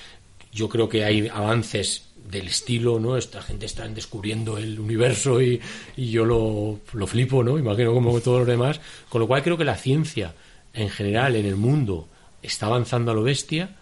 yo 0.55 0.69
creo 0.69 0.89
que 0.89 1.05
hay 1.05 1.29
avances 1.29 2.05
del 2.31 2.47
estilo, 2.47 2.99
¿no? 2.99 3.17
Esta 3.17 3.43
gente 3.43 3.67
está 3.67 3.87
descubriendo 3.89 4.57
el 4.57 4.81
universo 4.81 5.43
y, 5.43 5.61
y 5.97 6.11
yo 6.11 6.25
lo, 6.25 6.81
lo 6.93 7.07
flipo, 7.07 7.45
¿no? 7.45 7.59
Imagino 7.59 7.93
como 7.93 8.19
todos 8.21 8.41
los 8.41 8.49
demás. 8.49 8.81
Con 9.09 9.21
lo 9.21 9.27
cual 9.27 9.43
creo 9.43 9.59
que 9.59 9.65
la 9.65 9.77
ciencia 9.77 10.35
en 10.73 10.89
general 10.89 11.37
en 11.37 11.47
el 11.47 11.57
mundo 11.57 12.09
está 12.43 12.67
avanzando 12.67 13.11
a 13.11 13.15
lo 13.15 13.23
bestia, 13.23 13.77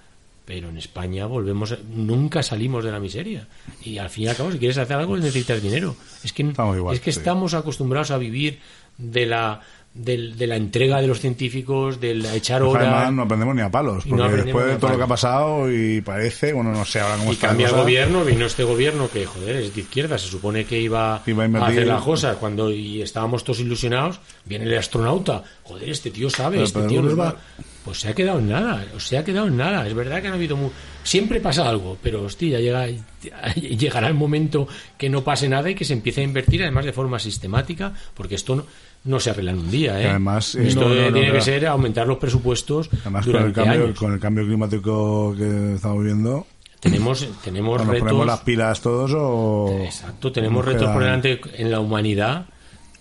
pero 0.45 0.71
en 0.71 0.77
España 0.77 1.27
volvemos, 1.27 1.79
nunca 1.89 2.43
salimos 2.43 2.85
de 2.85 2.91
la 2.91 3.01
miseria. 3.01 3.47
Y 3.85 3.99
al 3.99 4.11
fin 4.11 4.25
y 4.25 4.29
al 4.29 4.37
cabo, 4.37 4.51
si 4.51 4.59
quieres 4.59 4.79
hacer 4.79 4.97
algo, 4.97 5.17
necesitas 5.17 5.63
dinero. 5.63 5.95
Es 6.25 6.33
que, 6.33 6.43
Estamos 6.43 6.77
igual, 6.77 6.95
es 6.95 7.01
que 7.01 7.13
sí. 7.13 7.21
estamos 7.21 7.55
acostumbrados 7.55 8.11
a 8.11 8.19
vivir 8.19 8.59
de 8.99 9.27
la 9.27 9.61
del- 9.95 10.39
de 10.39 10.47
la 10.47 10.57
entrega 10.57 11.01
de 11.01 11.07
los 11.07 11.21
científicos, 11.21 12.01
del 12.01 12.25
echar 12.27 12.61
Pues 12.63 12.73
horas. 12.75 12.89
Además, 12.89 13.13
no 13.13 13.23
aprendemos 13.23 13.55
ni 13.55 13.61
a 13.61 13.71
palos, 13.71 14.07
no 14.07 14.17
porque 14.17 14.37
después 14.43 14.67
de 14.67 14.77
todo 14.77 14.91
lo 14.93 14.97
que 14.97 15.03
ha 15.03 15.07
pasado 15.07 15.71
y 15.73 16.01
parece, 16.01 16.53
bueno, 16.55 16.73
no 16.73 16.85
sé 16.85 17.01
ahora 17.01 17.17
cómo 17.19 17.31
y 17.31 17.35
está 17.35 17.49
cambia 17.49 17.69
el 17.69 17.75
gobierno, 17.75 18.25
vino 18.25 18.47
este 18.47 18.65
gobierno 18.65 19.11
que, 19.11 19.27
joder, 19.27 19.57
es 19.57 19.75
de 19.75 19.81
izquierda, 19.83 20.17
se 20.17 20.29
supone 20.29 20.65
que 20.65 20.81
iba, 20.81 21.23
Iba 21.27 21.45
a 21.45 21.67
hacer 21.67 21.87
las 21.87 22.03
cosas 22.03 22.37
cuando 22.37 22.71
y 22.71 23.03
estábamos 23.03 23.45
todos 23.45 23.61
ilusionados, 23.61 24.21
viene 24.47 24.65
el 24.65 24.79
astronauta, 24.79 25.45
joder, 25.63 25.91
este 25.91 26.11
tío 26.11 26.31
sabe, 26.31 26.57
Pero- 26.57 26.65
este 26.65 26.79
pero- 26.79 26.91
tío 26.91 27.03
nos 27.03 27.19
va... 27.19 27.37
Pues 27.85 27.99
se 27.99 28.09
ha 28.09 28.15
quedado 28.15 28.39
en 28.39 28.49
nada, 28.49 28.87
se 28.99 29.19
ha 29.19 29.25
quedado 29.25 29.49
en 29.49 29.57
nada. 29.57 29.85
Es 29.89 29.93
verdad 29.93 30.23
que 30.23 30.29
han 30.29 30.35
habido... 30.35 30.57
mu- 30.57 30.71
Siempre 31.03 31.41
pasa 31.41 31.69
algo, 31.69 31.99
pero 32.01 32.23
hostia, 32.23 32.61
llega, 32.61 32.87
llegará 33.57 34.07
el 34.07 34.15
momento 34.15 34.69
que 34.97 35.09
no 35.11 35.25
pase 35.25 35.49
nada 35.49 35.69
y 35.69 35.75
que 35.75 35.85
se 35.85 35.93
empiece 35.95 36.21
a 36.21 36.25
invertir 36.25 36.63
además 36.63 36.85
de 36.85 36.93
forma 36.93 37.19
sistemática, 37.19 37.93
porque 38.15 38.37
esto 38.37 38.55
no, 38.55 38.67
no 39.05 39.21
se 39.21 39.31
arregla 39.31 39.51
en 39.53 39.59
un 39.59 39.71
día. 39.71 40.01
¿eh? 40.01 40.07
Además, 40.09 40.55
eh, 40.55 40.69
esto 40.69 40.89
no, 40.89 40.95
no, 40.95 41.03
no, 41.03 41.13
tiene 41.13 41.29
no. 41.29 41.35
que 41.35 41.41
ser 41.41 41.67
aumentar 41.67 42.07
los 42.07 42.19
presupuestos 42.19 42.89
Además, 43.03 43.27
con 43.27 43.37
el, 43.37 43.53
cambio, 43.53 43.85
años. 43.85 43.99
con 43.99 44.13
el 44.13 44.21
cambio 44.21 44.45
climático 44.45 45.35
que 45.37 45.75
estamos 45.75 46.05
viendo, 46.05 46.47
Tenemos, 46.81 47.29
tenemos 47.43 47.79
¿nos 47.79 47.87
retos... 47.89 48.01
ponemos 48.01 48.27
las 48.27 48.41
pilas 48.41 48.81
todos 48.81 49.13
o...? 49.15 49.81
Exacto, 49.85 50.31
tenemos 50.33 50.65
retos 50.65 50.89
por 50.91 51.03
delante 51.03 51.41
en 51.55 51.71
la 51.71 51.81
humanidad 51.81 52.47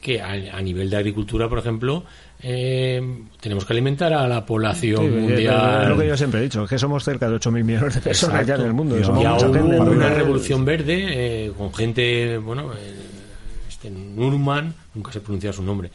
que 0.02 0.20
a, 0.20 0.32
a 0.32 0.62
nivel 0.62 0.90
de 0.90 0.98
agricultura, 0.98 1.48
por 1.48 1.60
ejemplo, 1.60 2.04
eh, 2.42 3.00
tenemos 3.40 3.66
que 3.66 3.74
alimentar 3.74 4.12
a 4.14 4.28
la 4.28 4.44
población 4.44 4.98
Sí, 5.06 5.08
mundial. 5.12 5.84
Es 5.84 5.90
lo 5.90 5.98
que 6.00 6.08
yo 6.08 6.18
siempre 6.18 6.40
he 6.40 6.44
dicho, 6.44 6.66
que 6.66 6.80
somos 6.80 7.04
cerca 7.04 7.30
de 7.30 7.36
8.000 7.36 7.64
millones 7.64 7.94
de 7.96 8.02
personas 8.02 8.48
ya 8.48 8.56
en 8.56 8.62
el 8.62 8.74
mundo. 8.74 8.98
Y 8.98 9.02
y 9.02 9.04
somos 9.04 9.44
gente, 9.44 9.60
una 9.60 10.10
revolución 10.10 10.66
verde 10.66 11.46
eh, 11.46 11.52
con 11.56 11.72
gente, 11.72 12.40
bueno, 12.40 12.72
eh, 12.74 12.96
este 13.82 13.90
Nurman, 13.90 14.76
nunca 14.94 15.12
sé 15.12 15.22
pronunciar 15.22 15.54
su 15.54 15.64
nombre, 15.64 15.90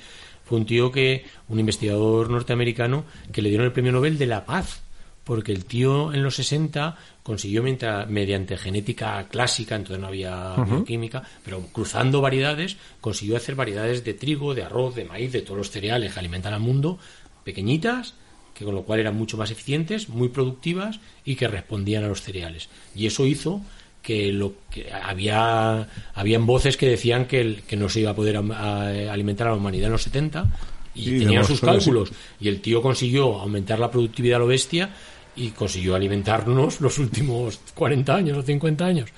fue 0.45 0.59
un 0.59 0.67
tío 0.67 0.91
que, 0.91 1.25
un 1.49 1.61
investigador 1.61 2.31
norteamericano, 2.31 3.05
que 3.33 3.43
le 3.43 3.49
dieron 3.49 3.67
el 3.67 3.73
premio 3.73 3.93
Nobel 3.93 4.19
de 4.19 4.27
la 4.27 4.45
Paz, 4.45 4.83
porque 5.25 5.53
el 5.53 5.65
tío 5.65 6.13
en 6.13 6.23
los 6.23 6.37
60 6.37 6.97
consiguió 7.23 7.63
mientras- 7.63 8.09
mediante 8.09 8.57
genética 8.57 9.27
clásica, 9.29 9.75
entonces 9.75 10.01
no 10.01 10.07
había 10.09 10.55
bioquímica, 10.77 11.23
pero 11.45 11.61
cruzando 11.73 12.21
variedades, 12.21 12.77
consiguió 13.01 13.37
hacer 13.37 13.55
variedades 13.57 14.05
de 14.05 14.15
trigo, 14.15 14.55
de 14.55 14.63
arroz, 14.63 14.95
de 14.95 15.05
maíz, 15.05 15.33
de 15.33 15.43
todos 15.43 15.59
los 15.59 15.71
cereales 15.71 16.13
que 16.15 16.21
alimentan 16.21 16.55
al 16.55 16.61
mundo, 16.61 16.99
pequeñitas, 17.45 18.15
que 18.55 18.65
con 18.65 18.75
lo 18.75 18.83
cual 18.85 19.01
eran 19.01 19.17
mucho 19.17 19.37
más 19.37 19.51
eficientes, 19.51 20.09
muy 20.09 20.29
productivas 20.29 20.99
y 21.25 21.35
que 21.37 21.47
respondían 21.49 22.05
a 22.05 22.09
los 22.09 22.23
cereales. 22.23 22.69
Y 22.95 23.07
eso 23.07 23.27
hizo 23.27 23.61
que 24.07 24.33
lo 24.33 24.53
que 24.71 24.87
había 24.93 25.89
habían 26.15 26.47
voces 26.47 26.77
que 26.77 26.89
decían 26.89 27.25
que, 27.27 27.41
el- 27.41 27.63
que 27.63 27.77
no 27.77 27.89
se 27.89 27.99
iba 28.01 28.13
a 28.13 28.15
poder 28.15 28.37
a- 28.37 29.13
alimentar 29.13 29.49
a 29.49 29.51
la 29.51 29.57
humanidad 29.57 29.87
en 29.87 29.93
los 29.93 30.03
70 30.05 30.47
y 30.95 31.05
Sí, 31.07 31.19
tenían 31.19 31.45
sus 31.45 31.61
cálculos 31.61 32.13
y 32.41 32.47
el 32.47 32.61
tío 32.61 32.81
consiguió 32.81 33.35
aumentar 33.41 33.81
la 33.81 33.91
productividad 33.91 34.37
a 34.37 34.39
lo 34.41 34.47
bestia 34.47 34.91
y 35.35 35.49
consiguió 35.51 35.97
alimentarnos 35.97 36.81
los 36.87 36.99
últimos 36.99 37.59
40 37.75 38.15
años 38.15 38.39
o 38.39 38.43
50 38.43 38.87
años. 38.87 39.11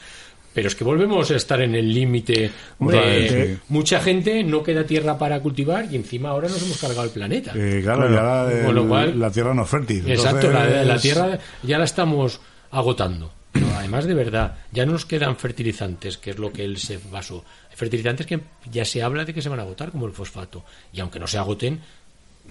Pero 0.54 0.68
es 0.68 0.74
que 0.74 0.82
volvemos 0.84 1.30
a 1.30 1.36
estar 1.36 1.60
en 1.60 1.74
el 1.74 1.92
límite 1.92 2.50
de 2.80 3.28
sí. 3.56 3.62
mucha 3.68 4.00
gente 4.00 4.42
no 4.42 4.62
queda 4.62 4.84
tierra 4.84 5.18
para 5.18 5.38
cultivar 5.40 5.86
y 5.92 5.96
encima 5.96 6.30
ahora 6.30 6.48
nos 6.48 6.62
hemos 6.62 6.78
cargado 6.80 7.04
el 7.04 7.10
planeta. 7.10 7.52
Eh, 7.54 7.80
claro, 7.82 8.08
ya 8.10 8.22
la, 8.22 8.64
Con 8.64 8.74
lo 8.74 8.82
el- 8.82 8.88
cual- 8.88 9.20
la 9.20 9.30
tierra 9.30 9.52
no 9.54 9.62
es 9.64 9.68
fértil. 9.68 10.10
Exacto, 10.10 10.50
la 10.50 10.98
tierra 10.98 11.38
ya 11.62 11.76
la 11.78 11.84
estamos 11.84 12.40
agotando. 12.70 13.30
Pero 13.52 13.66
además 13.76 14.04
de 14.04 14.14
verdad, 14.14 14.56
ya 14.72 14.84
no 14.86 14.92
nos 14.92 15.06
quedan 15.06 15.36
fertilizantes, 15.36 16.18
que 16.18 16.30
es 16.30 16.38
lo 16.38 16.52
que 16.52 16.64
él 16.64 16.76
se 16.78 16.98
basó. 17.10 17.44
Hay 17.70 17.76
fertilizantes 17.76 18.26
que 18.26 18.40
ya 18.70 18.84
se 18.84 19.02
habla 19.02 19.24
de 19.24 19.32
que 19.34 19.40
se 19.42 19.48
van 19.48 19.58
a 19.58 19.62
agotar, 19.62 19.90
como 19.90 20.06
el 20.06 20.12
fosfato. 20.12 20.64
Y 20.92 21.00
aunque 21.00 21.18
no 21.18 21.26
se 21.26 21.38
agoten, 21.38 21.80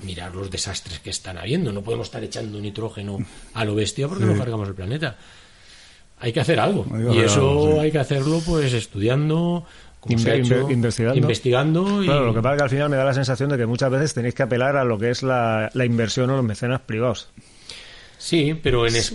mirar 0.03 0.34
los 0.36 0.49
desastres 0.52 0.99
que 0.99 1.10
están 1.11 1.38
habiendo. 1.38 1.72
No 1.72 1.82
podemos 1.84 2.07
estar 2.07 2.24
echando 2.24 2.60
nitrógeno 2.60 3.19
a 3.53 3.64
lo 3.65 3.76
bestia 3.76 4.07
porque 4.07 4.26
no 4.26 4.38
cargamos 4.38 4.68
el 4.68 4.76
planeta. 4.76 5.15
Hay 6.19 6.34
que 6.34 6.40
hacer 6.40 6.60
algo. 6.60 6.84
Que 6.86 7.14
y 7.15 7.19
eso 7.19 7.74
sí. 7.74 7.80
hay 7.80 7.91
que 7.91 7.99
hacerlo 7.99 8.41
pues 8.45 8.74
estudiando, 8.74 9.65
Inve- 10.06 10.40
hecho, 10.40 10.72
investigando. 10.72 11.19
investigando 11.19 12.02
y 12.03 12.07
Claro, 12.07 12.26
lo 12.26 12.34
que 12.34 12.41
pasa 12.41 12.53
es 12.56 12.57
que 12.57 12.64
al 12.64 12.69
final 12.72 12.90
me 12.90 12.98
da 12.98 13.03
la 13.06 13.14
sensación 13.14 13.49
de 13.49 13.57
que 13.57 13.65
muchas 13.68 13.91
veces 13.91 14.14
tenéis 14.15 14.34
que 14.34 14.41
apelar 14.44 14.76
a 14.78 14.84
lo 14.84 14.98
que 14.98 15.11
es 15.11 15.22
la, 15.22 15.69
la 15.74 15.86
inversión 15.86 16.30
o 16.32 16.36
los 16.38 16.45
mecenas 16.45 16.82
privados. 16.82 17.30
Sí, 18.18 18.60
pero 18.64 18.88
en, 18.88 18.95
es- 18.95 19.14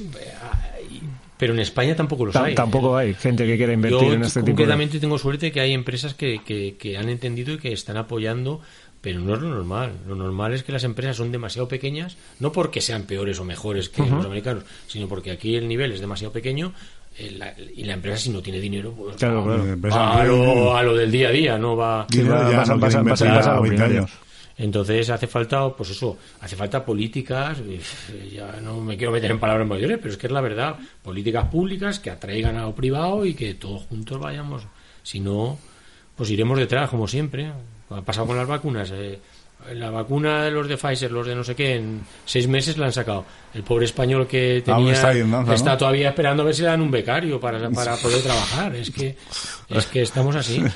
pero 1.42 1.54
en 1.54 1.58
España 1.58 1.96
tampoco 1.96 2.24
los 2.26 2.36
Tam- 2.36 2.44
hay. 2.44 2.54
Tampoco 2.54 2.96
hay 2.96 3.14
gente 3.14 3.44
que 3.44 3.56
quiera 3.56 3.72
invertir 3.72 4.00
Yo 4.00 4.12
en 4.14 4.22
este 4.22 4.42
tipo 4.42 4.46
de... 4.46 4.52
concretamente 4.52 5.00
tengo 5.00 5.18
suerte 5.18 5.50
que 5.50 5.58
hay 5.60 5.72
empresas 5.72 6.14
que, 6.14 6.40
que, 6.46 6.76
que 6.78 6.96
han 6.96 7.08
entendido 7.08 7.52
y 7.54 7.58
que 7.58 7.72
están 7.72 7.96
apoyando, 7.96 8.60
pero 9.00 9.18
no 9.18 9.34
es 9.34 9.40
lo 9.42 9.48
normal. 9.48 9.90
Lo 10.06 10.14
normal 10.14 10.54
es 10.54 10.62
que 10.62 10.70
las 10.70 10.84
empresas 10.84 11.16
son 11.16 11.32
demasiado 11.32 11.66
pequeñas, 11.66 12.16
no 12.38 12.52
porque 12.52 12.80
sean 12.80 13.02
peores 13.06 13.40
o 13.40 13.44
mejores 13.44 13.88
que 13.88 14.02
los 14.02 14.24
americanos, 14.24 14.62
sino 14.86 15.08
porque 15.08 15.32
aquí 15.32 15.56
el 15.56 15.66
nivel 15.66 15.90
es 15.90 15.98
demasiado 16.00 16.32
pequeño 16.32 16.72
eh, 17.18 17.34
la- 17.36 17.54
y 17.58 17.82
la 17.82 17.94
empresa 17.94 18.18
si 18.18 18.30
no 18.30 18.40
tiene 18.40 18.60
dinero, 18.60 18.92
pues 18.96 19.16
Claro, 19.16 19.44
va, 19.44 19.56
claro. 19.56 19.80
Va 19.90 20.20
a, 20.20 20.24
lo, 20.24 20.76
a 20.76 20.82
lo 20.84 20.94
del 20.94 21.10
día 21.10 21.28
a 21.30 21.32
día, 21.32 21.58
no 21.58 21.74
va... 21.76 22.06
Sí, 22.08 22.22
va- 22.22 22.50
ya 22.52 22.56
pasa- 22.58 22.74
no 22.74 22.80
pasa- 22.80 22.98
quiere 23.00 23.10
pasa- 23.10 23.24
invertir 23.26 23.28
pasa 23.36 23.50
a 23.50 23.56
lo 23.56 23.62
20 23.62 23.76
primario. 23.76 23.98
años. 24.02 24.10
Entonces 24.58 25.08
hace 25.10 25.26
falta, 25.26 25.68
pues 25.70 25.90
eso, 25.90 26.18
hace 26.40 26.56
falta 26.56 26.84
políticas, 26.84 27.58
eh, 27.60 27.80
ya 28.32 28.60
no 28.60 28.80
me 28.80 28.96
quiero 28.96 29.12
meter 29.12 29.30
en 29.30 29.40
palabras 29.40 29.66
mayores, 29.66 29.98
pero 29.98 30.10
es 30.10 30.16
que 30.16 30.26
es 30.26 30.32
la 30.32 30.40
verdad, 30.40 30.76
políticas 31.02 31.48
públicas 31.48 31.98
que 31.98 32.10
atraigan 32.10 32.56
a 32.56 32.62
lo 32.62 32.74
privado 32.74 33.24
y 33.24 33.34
que 33.34 33.54
todos 33.54 33.82
juntos 33.84 34.20
vayamos. 34.20 34.62
Si 35.02 35.20
no, 35.20 35.58
pues 36.16 36.30
iremos 36.30 36.58
detrás, 36.58 36.90
como 36.90 37.08
siempre. 37.08 37.50
Ha 37.90 38.02
pasado 38.02 38.26
con 38.26 38.36
las 38.36 38.46
vacunas. 38.46 38.90
eh, 38.92 39.18
la 39.74 39.90
vacuna 39.90 40.42
de 40.44 40.50
los 40.50 40.66
de 40.66 40.76
Pfizer, 40.76 41.12
los 41.12 41.26
de 41.26 41.36
no 41.36 41.44
sé 41.44 41.54
qué, 41.54 41.76
en 41.76 42.00
seis 42.24 42.48
meses 42.48 42.76
la 42.78 42.86
han 42.86 42.92
sacado. 42.92 43.24
El 43.54 43.62
pobre 43.62 43.84
español 43.84 44.26
que 44.26 44.60
tenía 44.64 44.92
está 44.92 45.14
danza, 45.14 45.54
está 45.54 45.72
¿no? 45.72 45.78
todavía 45.78 46.08
esperando 46.08 46.42
a 46.42 46.46
ver 46.46 46.54
si 46.54 46.62
le 46.62 46.68
dan 46.68 46.80
un 46.80 46.90
becario 46.90 47.38
para, 47.38 47.70
para 47.70 47.96
poder 47.96 48.22
trabajar. 48.22 48.74
Es 48.74 48.90
que, 48.90 49.16
es 49.68 49.86
que 49.86 50.02
estamos 50.02 50.34
así. 50.36 50.62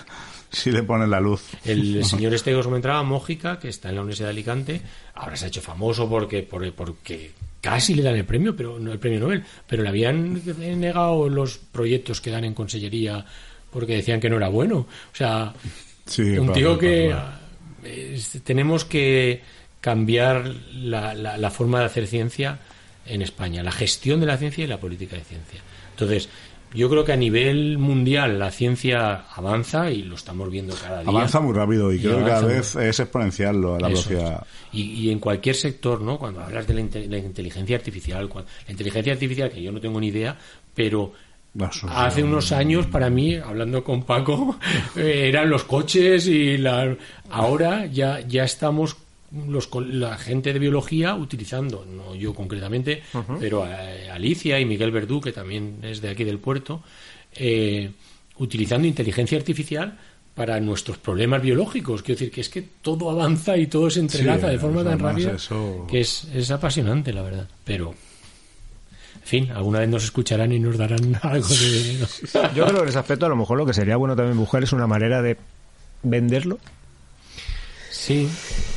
Si 0.56 0.70
le 0.72 0.82
ponen 0.82 1.10
la 1.10 1.20
luz. 1.20 1.42
El 1.64 2.04
señor 2.12 2.32
este 2.34 2.50
que 2.50 2.56
os 2.56 2.66
comentaba, 2.66 3.02
Mójica, 3.02 3.58
que 3.58 3.68
está 3.68 3.88
en 3.90 3.96
la 3.96 4.00
Universidad 4.00 4.28
de 4.28 4.32
Alicante, 4.32 4.80
ahora 5.14 5.36
se 5.36 5.44
ha 5.44 5.48
hecho 5.48 5.60
famoso 5.62 6.08
porque, 6.08 6.42
por- 6.42 6.72
porque 6.72 7.32
casi 7.60 7.94
le 7.94 8.02
dan 8.02 8.16
el 8.16 8.24
premio, 8.24 8.54
pero 8.56 8.78
no 8.78 8.92
el 8.92 8.98
premio 8.98 9.20
Nobel, 9.20 9.44
pero 9.66 9.82
le 9.82 9.88
habían 9.88 10.40
negado 10.80 11.28
los 11.28 11.58
proyectos 11.58 12.20
que 12.20 12.30
dan 12.30 12.44
en 12.44 12.54
consellería 12.54 13.24
porque 13.70 13.96
decían 13.96 14.20
que 14.20 14.30
no 14.30 14.36
era 14.36 14.48
bueno. 14.48 14.78
O 14.78 15.14
sea, 15.16 15.52
Sí, 16.06 16.22
un 16.38 16.52
tío 16.52 16.78
que 16.78 17.14
es- 17.84 18.40
tenemos 18.44 18.84
que 18.84 19.42
cambiar 19.80 20.52
la, 20.74 21.14
la- 21.14 21.36
la 21.36 21.50
forma 21.50 21.80
de 21.80 21.86
hacer 21.86 22.06
ciencia 22.06 22.58
en 23.04 23.22
España, 23.22 23.62
la 23.62 23.72
gestión 23.72 24.20
de 24.20 24.26
la 24.26 24.36
ciencia 24.36 24.64
y 24.64 24.66
la 24.66 24.78
política 24.80 25.16
de 25.16 25.22
ciencia. 25.24 25.60
Entonces, 25.90 26.28
yo 26.74 26.90
creo 26.90 27.04
que 27.04 27.12
a 27.12 27.16
nivel 27.16 27.78
mundial 27.78 28.38
la 28.38 28.50
ciencia 28.50 29.24
avanza 29.34 29.90
y 29.90 30.02
lo 30.02 30.14
estamos 30.16 30.50
viendo 30.50 30.74
cada 30.74 31.00
día. 31.00 31.08
Avanza 31.10 31.40
muy 31.40 31.54
rápido 31.54 31.92
y, 31.92 31.96
Y 31.96 32.00
creo 32.00 32.18
que 32.18 32.24
cada 32.24 32.46
vez 32.46 32.76
es 32.76 33.00
exponencial 33.00 33.60
lo- 33.60 33.78
la 33.78 33.88
Eso 33.88 34.08
velocidad. 34.10 34.46
Y, 34.72 34.82
y 34.82 35.10
en 35.10 35.18
cualquier 35.20 35.54
sector, 35.56 36.00
¿no? 36.02 36.18
Cuando 36.18 36.40
hablas 36.42 36.66
de 36.66 36.74
la, 36.74 36.80
inte- 36.82 37.06
la 37.08 37.18
inteligencia 37.18 37.76
artificial, 37.76 38.28
la 38.34 38.70
inteligencia 38.70 39.12
artificial, 39.12 39.50
que 39.50 39.62
yo 39.62 39.72
no 39.72 39.80
tengo 39.80 39.98
ni 40.00 40.08
idea, 40.08 40.36
pero 40.74 41.12
hace 41.88 42.22
unos 42.22 42.52
años, 42.52 42.86
para 42.86 43.08
mí, 43.08 43.34
hablando 43.36 43.82
con 43.82 44.02
Paco, 44.02 44.58
eh, 44.96 45.28
eran 45.28 45.48
los 45.48 45.64
coches 45.64 46.26
y 46.26 46.58
la... 46.58 46.94
Ahora 47.30 47.86
ya, 47.86 48.20
ya 48.20 48.44
estamos 48.44 48.94
los, 49.48 49.68
la 49.74 50.16
gente 50.16 50.52
de 50.52 50.58
biología 50.58 51.14
utilizando, 51.14 51.84
no 51.84 52.14
yo 52.14 52.34
concretamente, 52.34 53.02
pero 53.40 53.66
eh, 53.66 54.08
Alicia 54.10 54.58
y 54.60 54.64
Miguel 54.64 54.90
Verdú, 54.90 55.20
que 55.20 55.32
también 55.32 55.78
es 55.82 56.00
de 56.00 56.10
aquí 56.10 56.24
del 56.24 56.38
puerto, 56.38 56.82
eh, 57.34 57.90
utilizando 58.38 58.86
inteligencia 58.86 59.36
artificial 59.38 59.98
para 60.34 60.60
nuestros 60.60 60.98
problemas 60.98 61.40
biológicos. 61.42 62.02
Quiero 62.02 62.18
decir 62.18 62.30
que 62.32 62.40
es 62.42 62.48
que 62.50 62.62
todo 62.82 63.10
avanza 63.10 63.56
y 63.56 63.66
todo 63.68 63.88
se 63.90 64.00
entrelaza 64.00 64.46
Sí, 64.48 64.52
de 64.52 64.58
forma 64.58 64.84
tan 64.84 64.98
rápida 64.98 65.32
eso- 65.32 65.86
que 65.90 66.00
es, 66.00 66.24
es 66.34 66.50
apasionante, 66.50 67.12
la 67.12 67.22
verdad. 67.22 67.48
Pero, 67.64 67.90
en 69.14 69.22
fin, 69.22 69.50
alguna 69.50 69.78
vez 69.80 69.88
nos 69.88 70.04
escucharán 70.04 70.52
y 70.52 70.58
nos 70.60 70.76
darán 70.76 71.18
algo 71.22 71.48
de 71.48 71.82
dinero. 71.82 72.06
Yo 72.54 72.64
creo 72.66 72.76
que 72.76 72.82
en 72.82 72.88
ese 72.88 72.98
aspecto 72.98 73.26
a 73.26 73.30
lo 73.30 73.36
mejor 73.36 73.56
lo 73.58 73.64
que 73.66 73.72
sería 73.72 73.96
bueno 73.96 74.14
también 74.14 74.36
buscar 74.38 74.62
es 74.62 74.72
una 74.72 74.86
manera 74.86 75.22
de 75.22 75.36
venderlo. 76.02 76.58
Sí, 77.96 78.28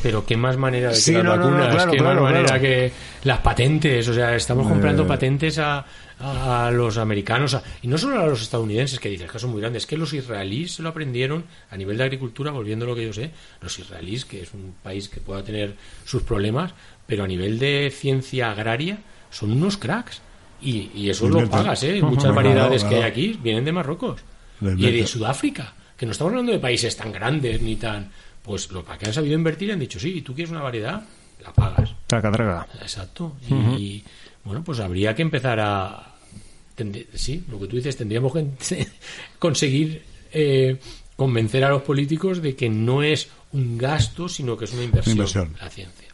pero 0.02 0.26
qué 0.26 0.36
más 0.38 0.58
manera 0.58 0.90
de 0.90 0.96
que 0.96 1.00
Sí, 1.02 1.12
las 1.14 1.24
no, 1.24 1.36
no, 1.36 1.38
no, 1.38 1.46
vacunas, 1.52 1.76
claro, 1.76 1.92
qué 1.92 1.98
claro, 1.98 2.22
más 2.22 2.32
manera 2.32 2.60
que 2.60 2.92
las 3.24 3.40
patentes, 3.40 4.08
o 4.08 4.14
sea, 4.14 4.36
estamos 4.36 4.68
comprando 4.68 5.04
Eh. 5.04 5.08
patentes 5.08 5.58
a, 5.60 5.86
a, 6.20 6.72
los 6.72 6.98
americanos 6.98 7.54
a- 7.54 7.64
y 7.82 7.88
no 7.88 7.98
solo 7.98 8.20
a 8.20 8.26
los 8.26 8.42
estadounidenses, 8.42 9.00
que 9.00 9.10
dices 9.10 9.30
que 9.30 9.38
son 9.40 9.52
muy 9.52 9.62
grandes, 9.62 9.86
que 9.86 9.98
los 9.98 10.14
israelíes 10.14 10.74
se 10.74 10.82
lo 10.84 10.90
aprendieron 10.90 11.44
a 11.70 11.78
nivel 11.78 11.98
de 11.98 12.04
agricultura, 12.06 12.52
volviendo 12.52 12.86
a 12.86 12.88
lo 12.90 12.96
que 12.96 13.06
yo 13.06 13.14
sé, 13.14 13.32
los 13.62 13.78
israelíes, 13.78 14.26
que 14.26 14.42
es 14.42 14.54
un 14.54 14.74
país 14.82 15.10
que 15.10 15.20
pueda 15.20 15.44
tener 15.44 15.76
sus 16.06 16.24
problemas, 16.24 16.74
pero 17.06 17.24
a 17.24 17.28
nivel 17.28 17.60
de 17.60 17.92
ciencia 17.96 18.52
agraria 18.52 19.00
son 19.30 19.52
unos 19.52 19.78
cracks. 19.78 20.22
Y, 20.62 20.92
y 20.94 21.10
eso 21.10 21.28
lo 21.30 21.36
Inventan. 21.36 21.64
pagas, 21.64 21.84
¿eh? 21.84 22.02
Muchas 22.02 22.34
variedades 22.36 22.84
que 22.84 22.96
hay 22.96 23.04
aquí 23.04 23.40
vienen 23.42 23.64
de 23.64 23.72
Marruecos 23.72 24.22
Lo 24.60 24.72
y 24.74 24.92
de. 24.92 25.08
Sudáfrica, 25.08 25.74
que 25.96 26.06
no 26.06 26.12
estamos 26.12 26.32
hablando 26.32 26.52
de 26.52 26.60
países 26.60 26.96
tan 26.98 27.12
grandes 27.14 27.62
ni 27.62 27.76
tan... 27.78 28.12
Pues 28.50 28.72
los 28.72 28.84
que 28.84 29.06
han 29.06 29.14
sabido 29.14 29.36
invertir 29.36 29.72
han 29.72 29.78
dicho, 29.78 30.00
sí, 30.00 30.24
tú 30.24 30.34
quieres 30.34 30.50
una 30.50 30.64
variedad, 30.64 31.04
la 31.44 31.54
pagas. 31.54 31.94
Traca, 32.08 32.32
traca. 32.32 32.68
Exacto. 32.82 33.34
Y 33.48 34.04
bueno, 34.44 34.64
pues 34.64 34.80
habría 34.80 35.14
que 35.14 35.22
empezar 35.22 35.60
a. 35.60 36.16
Sí, 37.14 37.44
lo 37.48 37.60
que 37.60 37.68
tú 37.68 37.76
dices, 37.76 37.96
tendríamos 37.96 38.34
que 38.34 38.88
conseguir 39.38 40.02
eh, 40.34 40.80
convencer 41.16 41.64
a 41.64 41.70
los 41.70 41.84
políticos 41.84 42.42
de 42.42 42.56
que 42.56 42.70
no 42.70 43.04
es 43.04 43.30
un 43.52 43.78
gasto, 43.78 44.28
sino 44.28 44.58
que 44.58 44.66
es 44.66 44.74
una 44.74 44.84
inversión. 44.84 45.18
Inversión. 45.18 45.56
La 45.62 45.70
ciencia. 45.70 46.08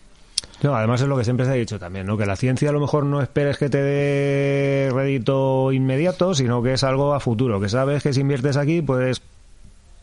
No, 0.61 0.75
además 0.75 0.99
es 0.99 1.07
lo 1.07 1.17
que 1.17 1.23
siempre 1.23 1.45
se 1.45 1.53
ha 1.53 1.55
dicho 1.55 1.79
también, 1.79 2.05
¿no? 2.05 2.17
Que 2.17 2.25
la 2.25 2.35
ciencia 2.35 2.67
a 2.67 2.73
lo 2.73 2.81
mejor 2.81 3.05
no 3.05 3.21
esperes 3.21 3.57
que 3.57 3.69
te 3.69 3.81
dé 3.81 4.89
rédito 4.91 5.71
inmediato, 5.71 6.33
sino 6.35 6.61
que 6.61 6.73
es 6.73 6.83
algo 6.83 7.13
a 7.13 7.21
futuro, 7.21 7.61
que 7.61 7.69
sabes 7.69 8.03
que 8.03 8.11
si 8.11 8.19
inviertes 8.19 8.57
aquí 8.57 8.81
puedes 8.81 9.21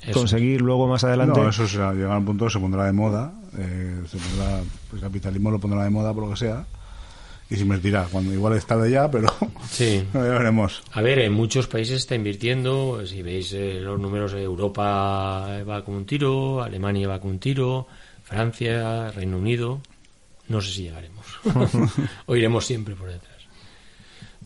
Eso. 0.02 0.18
conseguir 0.18 0.60
luego 0.60 0.88
más 0.88 1.04
adelante. 1.04 1.40
No, 1.40 1.48
eso 1.48 1.66
será, 1.68 1.92
llegará 1.92 2.14
a 2.14 2.18
un 2.18 2.24
punto 2.24 2.46
que 2.46 2.50
se 2.50 2.58
pondrá 2.58 2.86
de 2.86 2.92
moda, 2.92 3.32
eh, 3.56 4.02
se 4.08 4.18
pondrá, 4.18 4.60
el 4.92 5.00
capitalismo 5.00 5.50
lo 5.50 5.60
pondrá 5.60 5.84
de 5.84 5.90
moda 5.90 6.12
por 6.12 6.24
lo 6.24 6.30
que 6.30 6.36
sea, 6.36 6.64
y 7.48 7.56
se 7.56 7.62
invertirá, 7.62 8.08
cuando 8.10 8.32
igual 8.32 8.54
es 8.54 8.66
tarde 8.66 8.90
ya, 8.90 9.10
pero 9.10 9.28
Sí. 9.70 10.04
ya 10.14 10.20
veremos. 10.20 10.82
A 10.92 11.02
ver, 11.02 11.20
en 11.20 11.32
muchos 11.32 11.68
países 11.68 11.98
está 11.98 12.14
invirtiendo, 12.14 13.06
si 13.06 13.22
veis 13.22 13.52
eh, 13.52 13.78
los 13.80 14.00
números, 14.00 14.32
eh, 14.34 14.42
Europa 14.42 15.62
va 15.68 15.84
con 15.84 15.94
un 15.94 16.06
tiro, 16.06 16.62
Alemania 16.62 17.08
va 17.08 17.20
con 17.20 17.30
un 17.30 17.38
tiro, 17.38 17.86
Francia, 18.24 19.10
Reino 19.10 19.36
Unido, 19.36 19.80
no 20.48 20.60
sé 20.60 20.72
si 20.72 20.82
llegaremos. 20.84 21.26
o 22.26 22.36
iremos 22.36 22.66
siempre 22.66 22.94
por 22.94 23.08
detrás. 23.08 23.31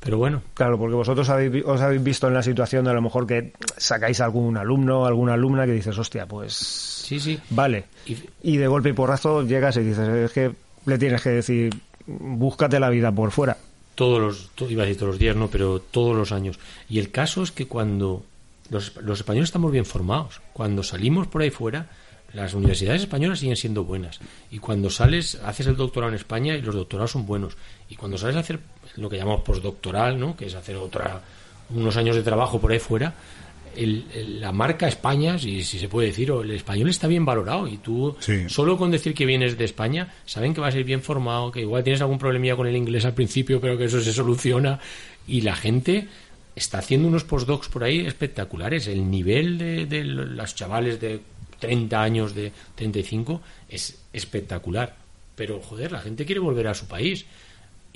Pero 0.01 0.19
bueno, 0.19 0.43
Claro, 0.55 0.79
porque 0.79 0.95
vosotros 0.95 1.29
habéis, 1.31 1.65
os 1.65 1.81
habéis 1.81 2.03
visto 2.03 2.29
en 2.29 2.35
la 2.35 2.43
situación 2.43 2.85
de 2.85 2.91
a 2.91 2.95
lo 2.95 3.03
mejor 3.03 3.27
que 3.27 3.53
sacáis 3.77 4.21
algún 4.21 4.57
alumno, 4.57 5.07
alguna 5.07 5.35
alumna 5.35 5.65
que 5.67 5.73
dices, 5.73 5.97
hostia, 5.99 6.27
pues 6.27 6.53
sí, 6.55 7.19
sí. 7.21 7.39
vale. 7.51 7.85
Y- 8.07 8.17
Y 8.43 8.57
de 8.59 8.67
golpe 8.67 8.91
y 8.91 8.93
porrazo 8.93 9.43
llegas 9.43 9.77
y 9.77 9.81
dices, 9.81 10.09
es 10.09 10.33
que 10.33 10.53
le 10.87 10.99
tienes 10.99 11.23
que 11.23 11.31
decir, 11.31 11.75
búscate 12.07 12.79
la 12.81 12.91
vida 12.91 13.11
por 13.13 13.31
fuera. 13.31 13.57
todos 13.95 14.21
los, 14.21 14.51
to- 14.55 14.69
iba 14.69 14.83
a 14.83 14.87
decir 14.87 14.99
todos 14.99 15.13
los 15.13 15.19
días, 15.19 15.35
no, 15.37 15.49
pero 15.49 15.81
todos 15.81 16.15
los 16.15 16.31
años. 16.31 16.59
Y 16.89 16.99
el 16.99 17.11
caso 17.11 17.43
es 17.43 17.51
que 17.51 17.67
cuando 17.67 18.23
los, 18.69 18.95
los 18.97 19.21
españoles 19.21 19.49
estamos 19.49 19.73
bien 19.73 19.87
formados, 19.87 20.43
cuando 20.53 20.83
salimos 20.83 21.27
por 21.29 21.41
ahí 21.41 21.49
fuera, 21.51 21.89
las 22.35 22.53
universidades 22.53 23.01
españolas 23.03 23.39
siguen 23.39 23.57
siendo 23.57 23.85
buenas. 23.85 24.21
Y 24.51 24.59
cuando 24.59 24.91
sales, 24.91 25.41
haces 25.43 25.67
el 25.69 25.77
doctorado 25.77 26.11
en 26.13 26.17
España 26.17 26.55
y 26.57 26.61
los 26.61 26.75
doctorados 26.75 27.13
son 27.13 27.25
buenos. 27.25 27.57
Y 27.89 27.97
cuando 27.97 28.19
sales 28.19 28.37
a 28.37 28.41
hacer 28.41 28.59
lo 28.97 29.09
que 29.09 29.17
llamamos 29.17 29.43
postdoctoral, 29.43 30.19
¿no? 30.19 30.37
que 30.37 30.47
es 30.47 30.55
hacer 30.55 30.77
otra 30.77 31.21
unos 31.71 31.97
años 31.97 32.15
de 32.17 32.23
trabajo 32.23 32.61
por 32.61 32.71
ahí 32.73 32.79
fuera, 32.79 33.15
el- 33.75 34.05
el- 34.15 34.41
la 34.41 34.53
marca 34.53 34.89
España, 34.89 35.39
si, 35.39 35.63
si 35.65 35.79
se 35.79 35.89
puede 35.89 36.09
decir, 36.09 36.31
o 36.31 36.41
el 36.43 36.51
español 36.53 36.89
está 36.89 37.07
bien 37.09 37.25
valorado 37.27 37.67
y 37.69 37.77
tú 37.79 38.17
Sí. 38.21 38.49
solo 38.49 38.79
con 38.79 38.91
decir 38.91 39.13
que 39.15 39.27
vienes 39.27 39.59
de 39.59 39.65
España 39.65 40.15
saben 40.25 40.55
que 40.55 40.61
vas 40.61 40.75
a 40.75 40.79
ir 40.79 40.85
bien 40.85 41.03
formado, 41.03 41.51
que 41.53 41.61
igual 41.61 41.83
tienes 41.85 42.01
algún 42.01 42.19
problemilla 42.19 42.57
con 42.57 42.67
el 42.67 42.77
inglés 42.77 43.05
al 43.05 43.15
principio, 43.15 43.61
pero 43.61 43.77
que 43.77 43.85
eso 43.85 44.01
se 44.01 44.13
soluciona 44.15 44.79
y 45.29 45.43
la 45.43 45.55
gente 45.57 46.09
está 46.55 46.79
haciendo 46.79 47.09
unos 47.09 47.25
postdocs 47.25 47.69
por 47.69 47.85
ahí 47.85 48.07
espectaculares. 48.07 48.87
El 48.87 49.11
nivel 49.11 49.59
de, 49.59 49.85
de 49.85 50.05
los 50.05 50.55
chavales 50.55 50.99
de 51.01 51.21
30 51.59 52.03
años, 52.03 52.35
de 52.35 52.51
35, 52.77 53.43
es 53.69 53.99
espectacular. 54.13 54.97
Pero, 55.35 55.61
joder, 55.61 55.93
la 55.93 56.01
gente 56.01 56.25
quiere 56.25 56.41
volver 56.41 56.67
a 56.69 56.75
su 56.75 56.87
país. 56.87 57.27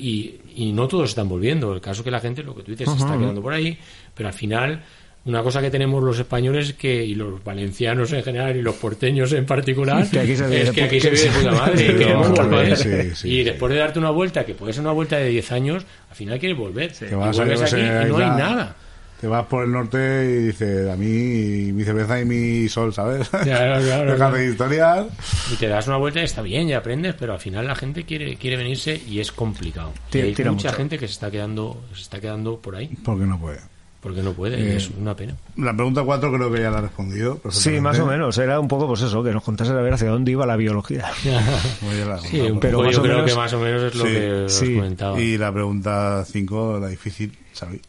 Y, 0.00 0.40
y 0.56 0.72
no 0.72 0.88
todos 0.88 1.10
están 1.10 1.28
volviendo. 1.28 1.72
El 1.72 1.80
caso 1.80 2.02
que 2.02 2.10
la 2.10 2.20
gente, 2.20 2.42
lo 2.42 2.54
que 2.54 2.62
tú 2.62 2.70
dices, 2.70 2.88
se 2.88 2.96
está 2.96 3.18
quedando 3.18 3.42
por 3.42 3.52
ahí. 3.52 3.76
Pero 4.14 4.28
al 4.28 4.34
final, 4.34 4.82
una 5.26 5.42
cosa 5.42 5.60
que 5.60 5.70
tenemos 5.70 6.02
los 6.02 6.18
españoles 6.18 6.72
que 6.72 7.04
y 7.04 7.14
los 7.14 7.44
valencianos 7.44 8.12
en 8.12 8.22
general 8.22 8.56
y 8.56 8.62
los 8.62 8.76
porteños 8.76 9.32
en 9.32 9.44
particular 9.44 10.08
Que 10.08 10.20
aquí 10.20 10.34
se 10.34 10.46
vive 10.46 10.62
es 10.62 10.70
que 10.70 10.84
aquí 10.84 11.00
se 11.00 11.10
vive 11.10 11.22
de 11.22 11.30
puta 11.30 11.52
madre 11.52 11.84
y 11.84 11.96
queremos 11.96 12.30
volver. 12.30 12.76
sí, 12.76 13.14
sí, 13.14 13.28
y 13.28 13.44
después 13.44 13.72
de 13.72 13.78
darte 13.78 13.98
una 13.98 14.10
vuelta, 14.10 14.46
que 14.46 14.54
puede 14.54 14.72
ser 14.72 14.80
una 14.82 14.92
vuelta 14.92 15.16
de 15.18 15.28
10 15.28 15.52
años, 15.52 15.86
al 16.08 16.16
final 16.16 16.38
quieres 16.38 16.56
volver. 16.56 16.92
Y 17.00 17.14
vuelves 17.14 17.62
aquí 17.62 17.80
y 17.82 18.08
no 18.08 18.16
hay 18.16 18.30
nada. 18.30 18.76
Te 19.20 19.26
vas 19.26 19.44
por 19.46 19.64
el 19.64 19.70
norte 19.72 20.24
y 20.24 20.46
dices, 20.46 20.88
a 20.88 20.96
mí 20.96 21.72
mi 21.72 21.84
cerveza 21.84 22.18
y 22.20 22.24
mi 22.24 22.68
sol, 22.70 22.94
¿sabes? 22.94 23.28
Claro, 23.28 23.82
claro, 23.84 24.16
claro. 24.16 24.34
de 24.36 24.46
historias. 24.50 25.06
Y 25.52 25.56
te 25.56 25.68
das 25.68 25.86
una 25.88 25.98
vuelta 25.98 26.20
y 26.20 26.24
está 26.24 26.40
bien, 26.40 26.68
y 26.68 26.72
aprendes, 26.72 27.14
pero 27.18 27.34
al 27.34 27.38
final 27.40 27.66
la 27.66 27.74
gente 27.74 28.04
quiere 28.04 28.36
quiere 28.36 28.56
venirse 28.56 28.98
y 29.06 29.20
es 29.20 29.30
complicado. 29.30 29.92
Y 30.08 30.12
Tira- 30.12 30.24
hay 30.26 30.34
tira 30.34 30.52
mucha 30.52 30.68
mucho. 30.68 30.76
gente 30.78 30.98
que 30.98 31.06
se 31.06 31.12
está 31.12 31.30
quedando 31.30 31.82
se 31.94 32.00
está 32.02 32.18
quedando 32.18 32.56
por 32.58 32.76
ahí 32.76 32.88
Porque 33.04 33.26
no 33.26 33.38
puede. 33.38 33.58
porque 34.00 34.22
no 34.22 34.32
puede, 34.32 34.58
y 34.58 34.62
Eh, 34.68 34.76
es 34.76 34.88
una 34.98 35.14
pena. 35.14 35.34
La 35.58 35.74
pregunta 35.74 36.02
4 36.02 36.32
creo 36.32 36.50
que 36.50 36.62
ya 36.62 36.70
la 36.70 36.78
ha 36.78 36.80
respondido. 36.80 37.38
Sí, 37.50 37.78
más 37.78 37.98
o 37.98 38.06
menos. 38.06 38.38
Era 38.38 38.58
un 38.58 38.68
poco, 38.68 38.86
pues 38.88 39.02
eso, 39.02 39.22
que 39.22 39.32
nos 39.32 39.42
contases 39.42 39.74
a 39.74 39.82
ver 39.82 39.92
hacia 39.92 40.08
dónde 40.08 40.30
iba 40.30 40.46
la 40.46 40.56
biología. 40.56 41.04
Pues 41.22 42.20
Sí, 42.30 42.40
un 42.40 42.58
pero 42.58 42.78
poco 42.78 42.86
más 42.86 42.94
yo 42.94 43.00
o 43.00 43.04
creo 43.04 43.16
menos- 43.16 43.30
que 43.30 43.36
más 43.36 43.52
o 43.52 43.60
menos 43.60 43.82
es 43.82 43.94
lo 43.94 44.04
Sí, 44.06 44.10
que 44.14 44.32
os 44.32 44.52
sí. 44.54 44.74
comentaba. 44.76 45.20
Y 45.20 45.36
la 45.36 45.52
pregunta 45.52 46.24
5, 46.26 46.78
la 46.80 46.88
difícil, 46.88 47.36
¿sabéis? 47.52 47.82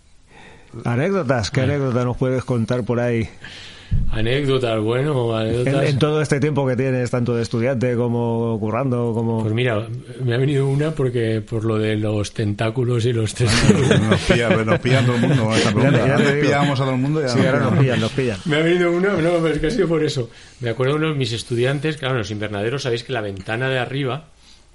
Anécdotas, 0.85 1.51
¿qué 1.51 1.61
anécdota 1.61 2.03
nos 2.05 2.17
puedes 2.17 2.43
contar 2.43 2.83
por 2.83 2.99
ahí? 2.99 3.27
Anécdotas, 4.11 4.79
bueno, 4.81 5.37
En, 5.41 5.47
anécdotas. 5.49 5.89
en 5.89 5.99
todo 5.99 6.21
este 6.21 6.39
tiempo 6.39 6.65
que 6.65 6.77
tienes, 6.77 7.11
tanto 7.11 7.35
de 7.35 7.41
estudiante 7.41 7.95
como 7.95 8.57
currando, 8.59 9.11
como... 9.13 9.41
Pues 9.41 9.53
mira, 9.53 9.85
me 10.23 10.33
ha 10.33 10.37
venido 10.37 10.67
una 10.69 10.91
porque 10.91 11.41
por 11.41 11.65
lo 11.65 11.77
de 11.77 11.97
los 11.97 12.33
tentáculos 12.33 13.05
y 13.05 13.11
los 13.11 13.33
testículos. 13.35 13.99
Nos, 14.01 14.21
pilla, 14.21 14.49
nos 14.49 14.79
pillan 14.79 15.05
todo 15.05 15.15
el 15.15 15.21
mundo 15.21 15.43
con 15.45 15.53
esta 15.55 15.71
pregunta. 15.73 15.97
Ya 15.97 16.03
te- 16.03 16.09
ya 16.09 16.15
te 16.17 16.23
Antes 16.29 16.45
pillábamos 16.45 16.79
a 16.79 16.83
todo 16.83 16.93
el 16.95 17.01
mundo 17.01 17.19
y 17.19 17.23
ya 17.23 17.29
Sí, 17.29 17.37
nos 17.39 17.45
ahora 17.47 17.57
pillan. 17.59 17.71
nos 17.75 17.79
pillan, 17.81 17.99
nos 18.01 18.11
pillan. 18.11 18.37
Me 18.45 18.55
ha 18.55 18.59
venido 18.59 18.91
una, 18.91 19.09
no, 19.09 19.29
pero 19.41 19.47
es 19.49 19.59
que 19.59 19.67
ha 19.67 19.71
sido 19.71 19.87
por 19.89 20.03
eso. 20.05 20.29
Me 20.61 20.69
acuerdo 20.69 20.93
de 20.93 20.99
uno 20.99 21.09
de 21.09 21.15
mis 21.15 21.33
estudiantes, 21.33 21.97
claro, 21.97 22.13
en 22.15 22.19
los 22.19 22.31
invernaderos 22.31 22.83
sabéis 22.83 23.03
que 23.03 23.11
la 23.11 23.21
ventana 23.21 23.69
de 23.69 23.77
arriba, 23.79 24.27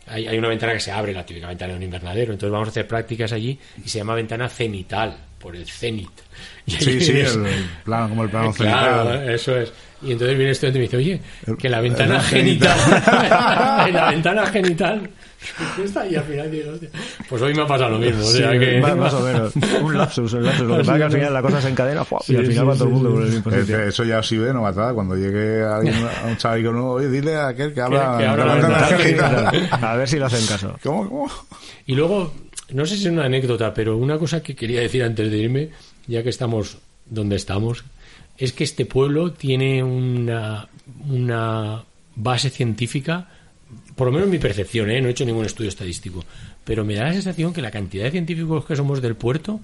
hay, 0.06 0.26
hay 0.26 0.36
una 0.38 0.48
ventana 0.48 0.74
que 0.74 0.80
se 0.80 0.92
abre, 0.92 1.14
la 1.14 1.24
típica 1.24 1.48
ventana 1.48 1.72
de 1.72 1.78
un 1.78 1.82
invernadero, 1.84 2.32
entonces 2.32 2.52
vamos 2.52 2.68
a 2.68 2.70
hacer 2.70 2.86
prácticas 2.86 3.32
allí 3.32 3.58
y 3.82 3.88
se 3.88 3.98
llama 3.98 4.14
ventana 4.14 4.48
cenital, 4.50 5.16
por 5.38 5.54
el 5.56 5.66
cenit. 5.66 6.10
Sí, 6.66 7.00
sí, 7.00 7.12
vienes- 7.12 7.36
el 7.36 7.64
plano, 7.84 8.08
como 8.08 8.24
el 8.24 8.30
plano 8.30 8.52
Claro, 8.52 9.04
cenital. 9.10 9.30
eso 9.30 9.56
es. 9.56 9.72
Y 10.02 10.12
entonces 10.12 10.36
viene 10.36 10.50
el 10.50 10.50
estudiante 10.52 10.78
y 10.78 10.80
me 10.80 10.86
dice, 10.88 10.96
oye, 10.96 11.20
que 11.58 11.68
la 11.68 11.80
ventana 11.80 12.16
el 12.16 12.22
genital, 12.22 12.76
la 13.92 14.08
ventana 14.10 14.46
genital. 14.46 15.10
Y 16.10 16.16
al 16.16 16.24
final 16.24 16.50
digo, 16.50 16.72
hostia, 16.72 16.88
pues 17.28 17.40
hoy 17.42 17.54
me 17.54 17.62
ha 17.62 17.66
pasado 17.66 17.90
lo 17.90 17.98
mismo, 17.98 18.20
o 18.24 18.26
Sí, 18.26 18.38
sea 18.38 18.50
que... 18.58 18.80
más, 18.80 18.96
más 18.96 19.14
o 19.14 19.20
menos. 19.20 19.52
Un 19.80 19.96
lapsus, 19.96 20.32
un 20.32 20.44
lapsus. 20.44 20.66
Lo 20.66 20.72
que 20.78 20.80
pasa 20.80 20.92
es 20.94 20.98
que 20.98 21.04
al 21.04 21.12
final 21.12 21.34
la 21.34 21.42
cosa 21.42 21.60
se 21.60 21.68
encadena 21.68 22.04
¡fua! 22.04 22.20
y 22.26 22.34
al 22.36 22.46
Sí, 22.46 22.50
final 22.52 22.64
sí, 22.64 22.68
va 22.68 22.74
todo 22.74 22.84
el 22.84 22.90
sí, 22.90 22.94
mundo 22.94 23.08
sí. 23.10 23.14
por 23.14 23.22
el 23.22 23.30
mismo 23.30 23.50
sitio. 23.52 23.80
Eso 23.82 24.04
ya 24.04 24.18
os 24.18 24.26
sirve 24.26 24.46
de 24.46 24.54
novatada. 24.54 24.92
Cuando 24.94 25.14
llegue 25.14 25.62
alguien, 25.62 25.94
a 25.94 26.26
un 26.26 26.36
chaval 26.36 26.62
nuevo, 26.64 26.92
oye, 26.94 27.08
dile 27.08 27.36
a 27.36 27.48
aquel 27.48 27.72
que 27.72 27.80
habla. 27.80 28.16
que 28.18 28.26
abra 28.26 28.42
de 28.42 28.48
la 28.48 28.54
ventana 28.56 28.88
ventana 28.96 29.50
genital. 29.52 29.68
A 29.84 29.96
ver 29.96 30.08
si 30.08 30.16
lo 30.18 30.26
hacen 30.26 30.46
caso. 30.46 30.76
¿Cómo? 30.82 31.08
¿Cómo? 31.08 31.30
Y 31.86 31.94
luego, 31.94 32.32
no 32.70 32.86
sé 32.86 32.96
si 32.96 33.06
es 33.06 33.12
una 33.12 33.24
anécdota, 33.24 33.72
pero 33.72 33.96
una 33.96 34.18
cosa 34.18 34.42
que 34.42 34.56
quería 34.56 34.80
decir 34.80 35.02
antes 35.02 35.30
de 35.30 35.38
irme, 35.38 35.70
ya 36.06 36.22
que 36.22 36.30
estamos 36.30 36.78
donde 37.08 37.36
estamos, 37.36 37.84
es 38.38 38.52
que 38.52 38.64
este 38.64 38.86
pueblo 38.86 39.32
tiene 39.32 39.82
una, 39.82 40.68
base 42.16 42.50
científica, 42.50 43.28
por 43.94 44.06
lo 44.06 44.12
menos 44.12 44.28
mi 44.28 44.38
percepción, 44.38 44.90
¿eh? 44.90 45.00
no 45.00 45.08
he 45.08 45.10
hecho 45.10 45.24
ningún 45.24 45.44
estudio 45.44 45.68
estadístico, 45.68 46.24
pero 46.64 46.84
me 46.84 46.94
da 46.94 47.04
la 47.04 47.12
sensación 47.12 47.52
que 47.52 47.62
la 47.62 47.70
cantidad 47.70 48.04
de 48.04 48.10
científicos 48.10 48.64
que 48.64 48.76
somos 48.76 49.02
del 49.02 49.16
puerto 49.16 49.60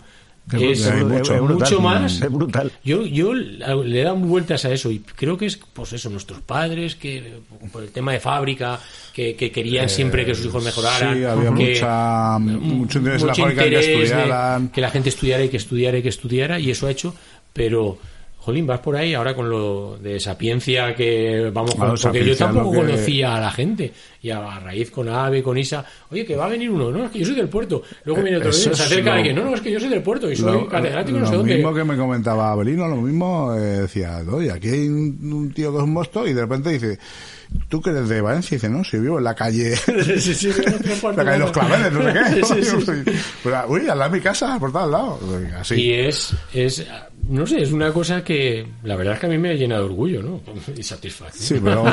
es, 0.51 0.59
mucho. 1.05 1.35
es 1.35 1.41
brutal. 1.41 1.55
mucho 1.71 1.81
más. 1.81 2.21
Es 2.21 2.31
brutal. 2.33 2.73
Yo, 2.85 3.07
yo 3.07 3.33
le 3.33 4.01
he 4.01 4.05
dado 4.05 4.17
vueltas 4.17 4.65
a 4.65 4.73
eso 4.73 4.91
y 4.91 4.99
creo 4.99 5.39
que 5.39 5.47
es, 5.47 5.57
pues 5.73 5.93
eso, 5.93 6.11
nuestros 6.11 6.41
padres 6.41 6.95
que 6.97 7.41
por 7.73 7.83
el 7.83 7.91
tema 7.91 8.13
de 8.13 8.21
fábrica, 8.21 8.81
que, 9.13 9.35
que 9.37 9.51
querían 9.53 9.89
siempre 9.89 10.27
que 10.27 10.35
sus 10.35 10.47
hijos 10.47 10.65
mejoraran. 10.65 11.17
sí, 11.17 11.25
había 11.25 11.55
que- 11.55 11.69
mucha- 11.71 12.39
mucho 12.39 12.99
interés 12.99 13.23
en 13.23 13.29
la 13.29 13.35
fábrica 13.35 13.63
que 13.69 13.79
estudiaran. 13.81 14.69
que 14.69 14.81
la 14.81 14.91
gente 14.91 15.09
estudiara 15.11 15.45
y 15.45 15.49
que 15.49 15.57
estudiara 15.57 15.99
y 15.99 16.03
que 16.03 16.09
estudiara 16.09 16.59
y 16.59 16.71
eso 16.71 16.87
ha 16.87 16.91
hecho, 16.91 17.15
pero 17.53 17.99
Jolín, 18.45 18.67
vas 18.67 18.81
por 18.81 18.97
ahí 18.97 19.15
ahora 19.15 19.37
con 19.37 19.49
lo 19.49 19.97
de 19.99 20.19
sapiencia 20.19 20.95
que 20.97 21.49
vamos 21.55 21.77
con, 21.77 21.95
porque 21.97 22.25
yo 22.25 22.37
tampoco 22.37 22.75
lo 22.75 22.81
que- 22.83 22.87
conocía 22.95 23.37
a 23.37 23.41
la 23.41 23.53
gente. 23.53 23.93
Y 24.21 24.31
a, 24.31 24.59
raíz 24.61 24.91
con 24.91 25.09
Ave, 25.09 25.43
con 25.45 25.57
Isa, 25.59 25.85
oye 26.11 26.25
que 26.25 26.35
va 26.37 26.47
a 26.47 26.49
venir 26.49 26.69
uno, 26.71 26.91
no, 26.91 27.05
es 27.05 27.11
que 27.13 27.21
yo 27.21 27.27
soy 27.27 27.35
del 27.37 27.49
puerto, 27.49 27.83
luego 28.05 28.21
viene 28.23 28.39
otro, 28.39 28.53
se 28.53 28.71
acerca 28.71 29.11
lo- 29.11 29.17
alguien, 29.17 29.35
no, 29.37 29.45
no, 29.45 29.55
es 29.55 29.61
que 29.61 29.71
yo 29.73 29.81
soy 29.81 29.89
del 29.89 30.03
puerto 30.03 30.31
y 30.31 30.37
soy 30.37 30.53
Lo, 30.53 30.69
catedrático 30.69 31.19
no 31.19 31.25
lo 31.25 31.31
sé 31.31 31.37
dónde. 31.37 31.55
mismo 31.57 31.75
que 31.75 31.85
me 31.85 31.97
comentaba 31.97 32.53
Abelino, 32.53 32.87
lo 32.89 32.97
mismo 32.97 33.55
eh, 33.55 33.61
decía, 33.83 34.23
oye, 34.31 34.51
aquí 34.53 34.69
hay 34.69 34.89
un, 34.89 35.19
un 35.33 35.53
tío 35.53 35.71
que 35.73 35.79
es 35.79 35.83
un 35.85 35.93
mosto 35.93 36.27
y 36.27 36.33
de 36.33 36.41
repente 36.41 36.71
dice, 36.71 36.99
tú 37.69 37.81
que 37.81 37.91
eres 37.91 38.09
de 38.09 38.21
Valencia, 38.21 38.55
y 38.55 38.59
dice, 38.59 38.69
no, 38.69 38.85
si 38.85 38.99
vivo 38.99 39.19
en 39.19 39.25
la 39.25 39.35
calle, 39.35 39.75
Sí, 40.19 40.35
sí, 40.35 40.49
la 40.49 41.15
calle 41.25 41.31
de 41.33 41.39
los 41.39 41.51
claveles, 41.53 41.93
no 41.93 42.03
sé 42.03 42.13
qué. 42.13 43.13
Pues, 43.43 43.55
uy, 43.69 43.89
al 43.89 43.99
lado 43.99 44.11
de 44.11 44.19
mi 44.19 44.23
casa, 44.23 44.59
por 44.59 44.73
tal 44.73 44.91
lado. 44.91 45.19
Así. 45.59 45.75
Y 45.77 45.93
es, 45.93 46.35
es, 46.53 46.87
no 47.29 47.47
sé, 47.47 47.63
es 47.63 47.73
una 47.73 47.93
cosa 47.93 48.23
que 48.23 48.67
la 48.85 48.97
verdad 48.97 49.15
es 49.15 49.21
que 49.21 49.27
a 49.27 49.29
mí 49.29 49.39
me 49.39 49.55
llena 49.57 49.77
de 49.77 49.83
orgullo, 49.83 50.23
¿no? 50.23 50.41
Y 50.77 50.83
satisfacción. 50.83 51.59
Sí, 51.59 51.61
pero 51.63 51.85
No, 51.85 51.93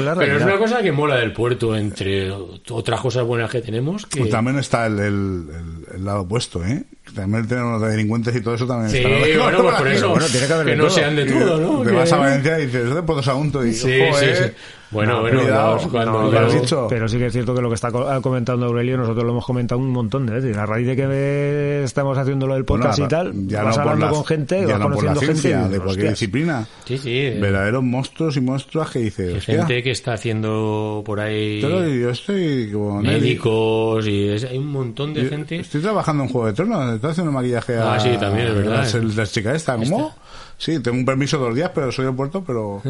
no, 0.00 0.14
Pero 0.18 0.36
es 0.38 0.42
una 0.42 0.58
cosa 0.58 0.82
que 0.82 0.92
mola 0.92 1.16
del 1.16 1.32
puerto, 1.32 1.76
entre 1.76 2.30
otras 2.30 3.00
cosas 3.00 3.24
buenas 3.24 3.50
que 3.50 3.60
tenemos. 3.60 4.06
Que... 4.06 4.20
Pues 4.20 4.30
también 4.30 4.58
está 4.58 4.86
el, 4.86 4.98
el, 4.98 5.04
el- 5.04 5.82
el 5.96 6.04
lado 6.04 6.22
opuesto, 6.22 6.64
¿eh? 6.64 6.84
También 7.14 7.46
tenemos 7.46 7.72
los 7.72 7.82
de 7.82 7.88
delincuentes 7.96 8.34
y 8.36 8.40
todo 8.40 8.54
eso 8.54 8.66
también 8.66 8.90
Sí, 8.90 8.98
está. 8.98 9.42
bueno, 9.42 9.62
pues 9.62 9.74
por 9.76 9.88
eso. 9.92 10.08
Bueno, 10.10 10.26
tiene 10.26 10.46
que 10.46 10.52
haber 10.52 10.66
de 10.66 10.76
no 10.76 10.84
todo. 10.86 10.94
sean 10.94 11.16
de 11.16 11.24
todo, 11.26 11.60
¿no? 11.60 11.82
Te 11.82 11.90
Que- 11.90 11.96
vas 11.96 12.12
a 12.12 12.16
Valencia 12.16 12.58
y 12.60 12.66
dices, 12.66 12.94
¿de 12.94 13.02
Puerto 13.02 13.22
Sagunto? 13.22 13.66
Y, 13.66 13.74
Sí, 13.74 13.98
joder, 14.10 14.36
sí, 14.36 14.42
sí. 14.44 14.50
Bueno, 14.92 15.14
No, 15.14 15.20
bueno, 15.22 15.40
cuidado, 15.40 15.74
los- 15.76 15.86
cuando 15.88 16.12
no, 16.12 16.32
yo- 16.32 16.40
lo 16.40 16.46
has 16.46 16.60
dicho. 16.60 16.86
Pero 16.88 17.08
sí 17.08 17.18
que 17.18 17.26
es 17.26 17.32
cierto 17.32 17.54
que 17.54 17.62
lo 17.62 17.68
que 17.70 17.74
está 17.76 17.90
co- 17.90 18.06
comentando 18.22 18.66
Aurelio, 18.66 18.96
nosotros 18.98 19.24
lo 19.24 19.30
hemos 19.30 19.46
comentado 19.46 19.80
un 19.80 19.90
montón 19.90 20.26
de 20.26 20.34
veces. 20.34 20.56
A 20.56 20.66
raíz 20.66 20.86
de 20.86 20.94
que 20.96 21.82
estamos 21.84 22.16
haciendo 22.18 22.46
lo 22.46 22.54
del 22.54 22.64
podcast 22.64 22.98
Bueno, 22.98 23.06
y 23.06 23.08
tal, 23.08 23.48
ya 23.48 23.62
vas 23.64 23.78
hablando 23.78 24.06
la- 24.06 24.12
con 24.12 24.24
gente, 24.24 24.60
ya 24.60 24.76
vas 24.76 24.78
no 24.78 24.94
por 24.94 25.04
la 25.04 25.10
conociendo 25.10 25.20
gente. 25.20 25.40
ciencia, 25.40 25.58
de 25.68 25.76
cualquier 25.78 25.88
"Hostias". 25.88 26.10
disciplina. 26.12 26.66
Sí, 26.84 26.98
sí. 26.98 27.10
eh, 27.18 27.38
Verdaderos 27.40 27.82
monstruos 27.82 28.36
y 28.36 28.40
monstruas 28.42 28.90
que 28.90 28.98
dices, 28.98 29.36
hostia, 29.38 29.56
gente 29.66 29.82
que 29.82 29.90
está 29.90 30.12
haciendo 30.12 31.02
por 31.06 31.20
ahí 31.20 31.60
pero 31.62 31.88
yo 31.88 32.10
estoy 32.10 32.70
como 32.72 33.02
médicos 33.02 34.06
y 34.06 34.28
es- 34.28 34.44
hay 34.44 34.58
un 34.58 34.66
montón 34.68 35.14
de 35.14 35.22
Yo 35.24 35.28
gente. 35.30 35.56
Estoy 35.56 35.80
trabajando 35.80 36.24
en 36.24 36.28
Juego 36.28 36.46
de 36.48 36.52
Tronos, 36.52 36.94
estoy 36.94 37.10
haciendo 37.10 37.32
maquillaje 37.32 37.76
a, 37.78 37.94
Ah, 37.94 38.00
sí, 38.00 38.10
también, 38.20 38.48
es 38.48 38.54
verdad. 38.54 38.80
a 38.80 38.98
la, 38.98 39.14
la 39.14 39.26
chica 39.26 39.54
esta, 39.54 39.76
¿cómo? 39.76 40.14
Sí, 40.62 40.78
tengo 40.80 40.96
un 40.96 41.04
permiso 41.04 41.38
dos 41.38 41.54
días, 41.56 41.72
pero 41.74 41.90
soy 41.90 42.04
del 42.04 42.14
puerto, 42.14 42.44
pero... 42.44 42.80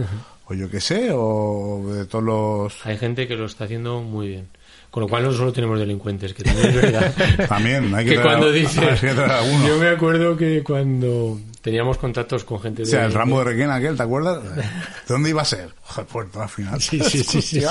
o 0.46 0.52
yo 0.54 0.68
qué 0.70 0.78
sé, 0.78 1.08
o 1.10 1.82
de 1.94 2.04
todos 2.04 2.22
los... 2.22 2.86
Hay 2.86 2.98
gente 2.98 3.26
que 3.26 3.34
lo 3.34 3.46
está 3.46 3.64
haciendo 3.64 4.02
muy 4.02 4.28
bien. 4.28 4.48
Con 4.90 5.04
lo 5.04 5.08
cual 5.08 5.22
no 5.22 5.32
solo 5.32 5.54
tenemos 5.54 5.78
delincuentes, 5.78 6.34
que 6.34 6.42
también 6.42 6.68
es 6.68 6.74
verdad. 6.82 7.14
También, 7.48 7.94
hay 7.94 8.04
que 8.04 8.10
que 8.10 8.16
traer 8.18 8.28
cuando 8.36 8.48
a- 8.48 8.52
dice... 8.52 8.80
hay 8.84 8.98
que 8.98 9.14
traer 9.14 9.30
a 9.30 9.38
alguno. 9.38 9.66
Yo 9.68 9.78
me 9.78 9.88
acuerdo 9.88 10.36
que 10.36 10.62
cuando 10.62 11.40
teníamos 11.62 11.96
contactos 11.96 12.44
con 12.44 12.60
gente 12.60 12.82
O 12.82 12.84
de... 12.84 12.90
sea, 12.90 13.06
el 13.06 13.14
Rambo 13.14 13.38
de 13.38 13.44
Requena 13.46 13.76
aquel, 13.76 13.96
¿te 13.96 14.02
acuerdas? 14.02 14.44
¿De 14.54 14.62
dónde 15.08 15.30
iba 15.30 15.40
a 15.40 15.46
ser? 15.46 15.70
Joder, 15.80 16.06
puerto 16.06 16.42
al 16.42 16.48
final. 16.50 16.78
Sí, 16.78 17.00
sí, 17.00 17.24
sí, 17.24 17.40
sí, 17.40 17.60
sí. 17.62 17.66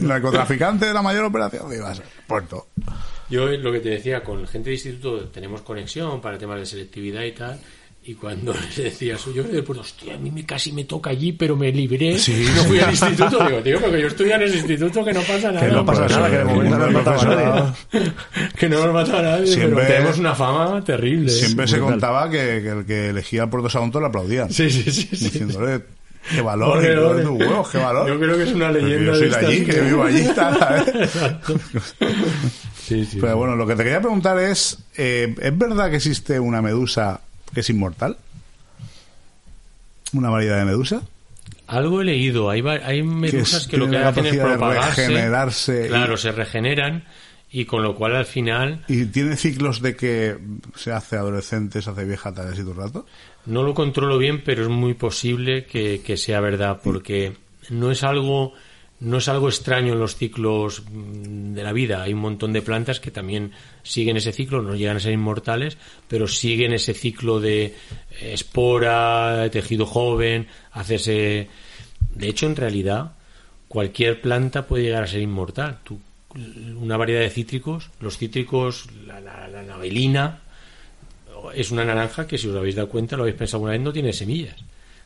Narcotraficante 0.02 0.84
de 0.84 0.92
la 0.92 1.00
mayor 1.00 1.24
operación, 1.24 1.62
¿dónde 1.62 1.78
iba 1.78 1.90
a 1.90 1.94
ser? 1.94 2.04
Puerto. 2.26 2.66
Yo 3.30 3.46
lo 3.48 3.72
que 3.72 3.80
te 3.80 3.88
decía, 3.88 4.22
con 4.22 4.46
gente 4.46 4.68
de 4.68 4.74
instituto 4.74 5.28
tenemos 5.28 5.62
conexión 5.62 6.20
para 6.20 6.36
temas 6.36 6.58
de 6.60 6.66
selectividad 6.66 7.22
y 7.22 7.32
tal. 7.32 7.58
Y 8.08 8.14
cuando 8.14 8.54
le 8.76 8.84
decía 8.84 9.18
soy 9.18 9.34
yo 9.34 9.42
puerto, 9.64 9.80
hostia, 9.80 10.14
a 10.14 10.18
mí 10.18 10.30
me 10.30 10.46
casi 10.46 10.70
me 10.70 10.84
toca 10.84 11.10
allí, 11.10 11.32
pero 11.32 11.56
me 11.56 11.72
libré. 11.72 12.16
Sí, 12.20 12.46
no 12.54 12.62
fui 12.62 12.78
sí. 12.78 12.84
al 12.84 12.90
instituto. 12.90 13.44
Digo, 13.44 13.58
tío, 13.62 13.80
porque 13.80 14.00
yo 14.00 14.06
estudié 14.06 14.34
en 14.34 14.42
ese 14.42 14.58
instituto 14.58 15.04
que 15.04 15.12
no 15.12 15.20
pasa 15.22 15.50
nada. 15.50 15.66
Que 15.66 15.72
no 15.72 15.84
pasa 15.84 16.06
nada, 16.06 16.30
que 16.30 16.36
de 16.36 16.42
el 16.42 16.46
momento 16.46 16.78
no 16.78 16.90
matado 16.92 17.20
a 17.20 17.34
nadie. 17.34 18.12
que 18.56 18.68
no 18.68 18.86
nos 18.86 18.94
mata 18.94 19.18
a 19.18 19.22
nadie, 19.22 19.46
Siempre- 19.48 19.74
pero 19.74 19.88
tenemos 19.88 20.18
una 20.18 20.34
fama 20.36 20.84
terrible. 20.84 21.30
Siempre 21.30 21.66
se 21.66 21.78
brutal. 21.78 21.94
contaba 21.94 22.30
que, 22.30 22.36
que 22.62 22.68
el 22.68 22.86
que 22.86 23.08
elegía 23.08 23.42
el 23.42 23.48
Puerto 23.50 23.68
Sagunto 23.68 23.98
le 23.98 24.06
aplaudían. 24.06 24.52
Sí, 24.52 24.70
sí, 24.70 24.84
sí. 24.84 25.08
sí. 25.10 25.24
Diciéndole, 25.24 25.82
qué 26.32 26.42
valor, 26.42 26.80
todo 26.80 27.10
ole. 27.10 27.18
de 27.18 27.26
tus 27.26 27.40
huevos, 27.40 27.68
qué 27.70 27.78
valor. 27.78 28.08
Yo 28.08 28.20
creo 28.20 28.36
que 28.36 28.42
es 28.44 28.52
una 28.52 28.70
Pero 28.70 28.86
leyenda 28.86 29.12
Yo 29.14 29.18
soy 29.18 29.28
de 29.30 29.36
allí, 29.36 29.64
que 29.64 29.80
vivo 29.80 30.04
allí. 30.04 30.20
Exacto. 30.26 31.58
Sí, 32.86 33.04
sí. 33.04 33.18
Pero 33.20 33.36
bueno, 33.36 33.56
lo 33.56 33.66
que 33.66 33.74
te 33.74 33.82
quería 33.82 34.00
preguntar 34.00 34.38
es, 34.38 34.78
eh, 34.96 35.34
¿es 35.42 35.58
verdad 35.58 35.90
que 35.90 35.96
existe 35.96 36.38
una 36.38 36.62
medusa 36.62 37.20
que 37.52 37.60
es 37.60 37.70
inmortal? 37.70 38.16
¿Una 40.12 40.30
variedad 40.30 40.58
de 40.58 40.64
medusa? 40.64 41.02
Algo 41.66 42.00
he 42.00 42.04
leído. 42.04 42.48
Hay, 42.50 42.62
hay 42.62 43.02
medusas 43.02 43.66
que, 43.66 43.76
lo 43.76 43.90
que 43.90 43.96
hacen 43.98 44.26
es 44.26 44.32
de 44.36 44.40
propagarse. 44.44 45.06
regenerarse 45.08 45.86
y- 45.86 45.88
Claro, 45.88 46.16
se 46.16 46.32
regeneran 46.32 47.04
y 47.50 47.64
con 47.64 47.82
lo 47.82 47.94
cual 47.94 48.16
al 48.16 48.26
final 48.26 48.84
¿Y 48.88 49.06
tiene 49.06 49.36
ciclos 49.36 49.80
de 49.80 49.96
que 49.96 50.36
se 50.74 50.92
hace 50.92 51.16
adolescente, 51.16 51.80
se 51.80 51.90
hace 51.90 52.04
vieja 52.04 52.32
tal 52.34 52.48
vez 52.48 52.58
y 52.58 52.62
todo 52.62 52.72
el 52.72 52.76
rato? 52.78 53.06
no 53.46 53.62
lo 53.62 53.74
controlo 53.74 54.18
bien, 54.18 54.42
pero 54.44 54.64
es 54.64 54.68
muy 54.68 54.94
posible 54.94 55.66
que, 55.66 56.02
que 56.04 56.16
sea 56.16 56.40
verdad 56.40 56.80
porque 56.82 57.34
no 57.70 57.92
es 57.92 58.02
algo 58.02 58.52
no 58.98 59.18
es 59.18 59.28
algo 59.28 59.48
extraño 59.48 59.92
en 59.92 60.00
los 60.00 60.16
ciclos 60.16 60.82
mm, 60.90 61.52
de 61.54 61.62
la 61.62 61.72
vida. 61.72 62.02
Hay 62.02 62.12
un 62.14 62.20
montón 62.20 62.52
de 62.52 62.62
plantas 62.62 62.98
que 62.98 63.10
también 63.10 63.52
siguen 63.86 64.16
ese 64.16 64.32
ciclo, 64.32 64.62
no 64.62 64.74
llegan 64.74 64.96
a 64.96 65.00
ser 65.00 65.12
inmortales, 65.12 65.76
pero 66.08 66.26
siguen 66.28 66.72
ese 66.72 66.94
ciclo 66.94 67.40
de 67.40 67.64
eh, 67.66 67.74
espora, 68.32 69.48
tejido 69.50 69.86
joven, 69.86 70.48
hacerse. 70.72 71.48
De 72.14 72.28
hecho, 72.28 72.46
en 72.46 72.56
realidad, 72.56 73.12
cualquier 73.68 74.20
planta 74.20 74.66
puede 74.66 74.84
llegar 74.84 75.04
a 75.04 75.06
ser 75.06 75.20
inmortal. 75.20 75.78
Tú, 75.84 76.00
una 76.78 76.96
variedad 76.96 77.20
de 77.20 77.30
cítricos, 77.30 77.90
los 78.00 78.18
cítricos, 78.18 78.86
la, 79.06 79.20
la, 79.20 79.48
la 79.48 79.62
navelina, 79.62 80.40
es 81.54 81.70
una 81.70 81.84
naranja 81.84 82.26
que 82.26 82.38
si 82.38 82.48
os 82.48 82.56
habéis 82.56 82.74
dado 82.74 82.88
cuenta, 82.88 83.16
lo 83.16 83.22
habéis 83.22 83.36
pensado 83.36 83.58
alguna 83.58 83.72
vez, 83.72 83.80
no 83.80 83.92
tiene 83.92 84.12
semillas. 84.12 84.56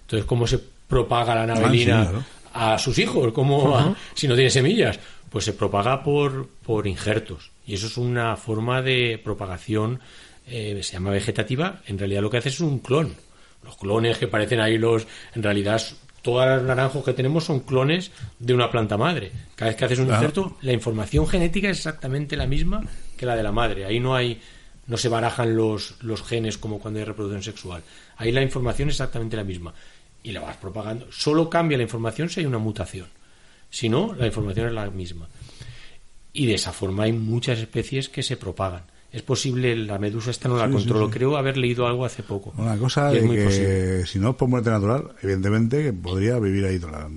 Entonces, 0.02 0.27
¿cómo 0.27 0.47
se 0.47 0.59
propaga 0.59 1.35
la 1.35 1.47
navelina 1.47 2.01
Ah, 2.01 2.05
sí, 2.05 2.11
claro. 2.11 2.24
A 2.52 2.78
sus 2.78 2.98
hijos? 2.98 3.32
¿Cómo 3.32 3.70
va? 3.70 3.94
si 4.14 4.27
no 4.28 4.35
tiene 4.35 4.51
semillas? 4.51 4.98
Pues 5.31 5.44
se 5.44 5.52
propaga 5.52 6.02
por, 6.02 6.48
por 6.64 6.86
injertos. 6.86 7.51
Y 7.66 7.74
eso 7.74 7.86
es 7.86 7.97
una 7.97 8.36
forma 8.36 8.82
de 8.82 9.20
propagación, 9.22 10.01
eh, 10.47 10.81
se 10.82 10.94
llama 10.94 11.10
vegetativa. 11.10 11.81
En 11.86 11.98
realidad 11.98 12.22
lo 12.22 12.31
que 12.31 12.39
hace 12.39 12.48
es 12.48 12.60
un 12.60 12.81
clon. 12.81 13.14
Los 13.62 13.77
clones 13.77 14.18
que 14.18 14.27
parecen 14.27 14.59
ahí 14.60 14.78
los, 14.78 15.06
en 15.35 15.43
realidad 15.43 15.81
todos 16.22 16.47
los 16.47 16.62
naranjos 16.64 17.05
que 17.05 17.12
tenemos 17.12 17.44
son 17.44 17.60
clones 17.60 18.10
de 18.39 18.52
una 18.55 18.70
planta 18.70 18.97
madre. 18.97 19.31
Cada 19.55 19.70
vez 19.70 19.77
que 19.78 19.85
haces 19.85 19.98
un 20.01 20.06
Claro. 20.06 20.20
injerto, 20.20 20.56
la 20.62 20.72
información 20.72 21.27
genética 21.27 21.70
es 21.70 21.78
exactamente 21.78 22.36
la 22.36 22.47
misma 22.47 22.82
que 23.16 23.24
la 23.27 23.36
de 23.36 23.43
la 23.43 23.52
madre. 23.52 23.85
Ahí 23.85 24.01
no 24.01 24.14
hay, 24.14 24.40
no 24.86 24.97
se 24.97 25.09
barajan 25.09 25.55
los, 25.56 25.94
los 26.01 26.22
genes 26.22 26.59
como 26.59 26.78
cuando 26.81 26.98
hay 26.98 27.05
reproducción 27.06 27.43
sexual. 27.43 27.82
Ahí 28.16 28.32
la 28.32 28.43
información 28.43 28.89
es 28.89 28.97
exactamente 28.97 29.36
la 29.36 29.44
misma. 29.44 29.72
Y 30.22 30.32
la 30.32 30.40
vas 30.40 30.56
propagando. 30.56 31.06
Solo 31.10 31.48
cambia 31.48 31.76
la 31.78 31.82
información 31.84 32.28
si 32.28 32.40
hay 32.40 32.47
una 32.47 32.59
mutación. 32.59 33.06
Si 33.70 33.88
no, 33.88 34.14
la 34.14 34.26
información 34.26 34.66
es 34.66 34.72
la 34.72 34.90
misma. 34.90 35.28
Y 36.32 36.47
de 36.47 36.55
esa 36.55 36.72
forma 36.72 37.05
hay 37.05 37.12
muchas 37.12 37.59
especies 37.59 38.09
que 38.09 38.22
se 38.22 38.36
propagan. 38.36 38.82
Es 39.12 39.22
posible, 39.22 39.74
la 39.74 39.98
medusa 39.98 40.30
esta 40.30 40.48
no 40.48 40.56
la 40.56 40.66
Sí, 40.66 40.72
controlo. 40.72 41.06
sí. 41.06 41.12
Creo 41.14 41.36
haber 41.36 41.56
leído 41.56 41.86
algo 41.86 42.05
hace 42.05 42.22
poco. 42.22 42.52
Una 42.56 42.76
cosa 42.76 43.12
es 43.12 43.20
de 43.22 43.26
muy 43.26 43.36
que 43.36 43.44
posible. 43.44 44.06
si 44.06 44.18
no 44.20 44.30
es 44.30 44.36
por 44.36 44.48
muerte 44.48 44.70
natural, 44.70 45.09
evidentemente 45.22 45.82
que 45.82 45.92
podría 45.92 46.38
vivir 46.38 46.64
ahí 46.64 46.78
toda 46.78 46.92
la... 46.92 47.10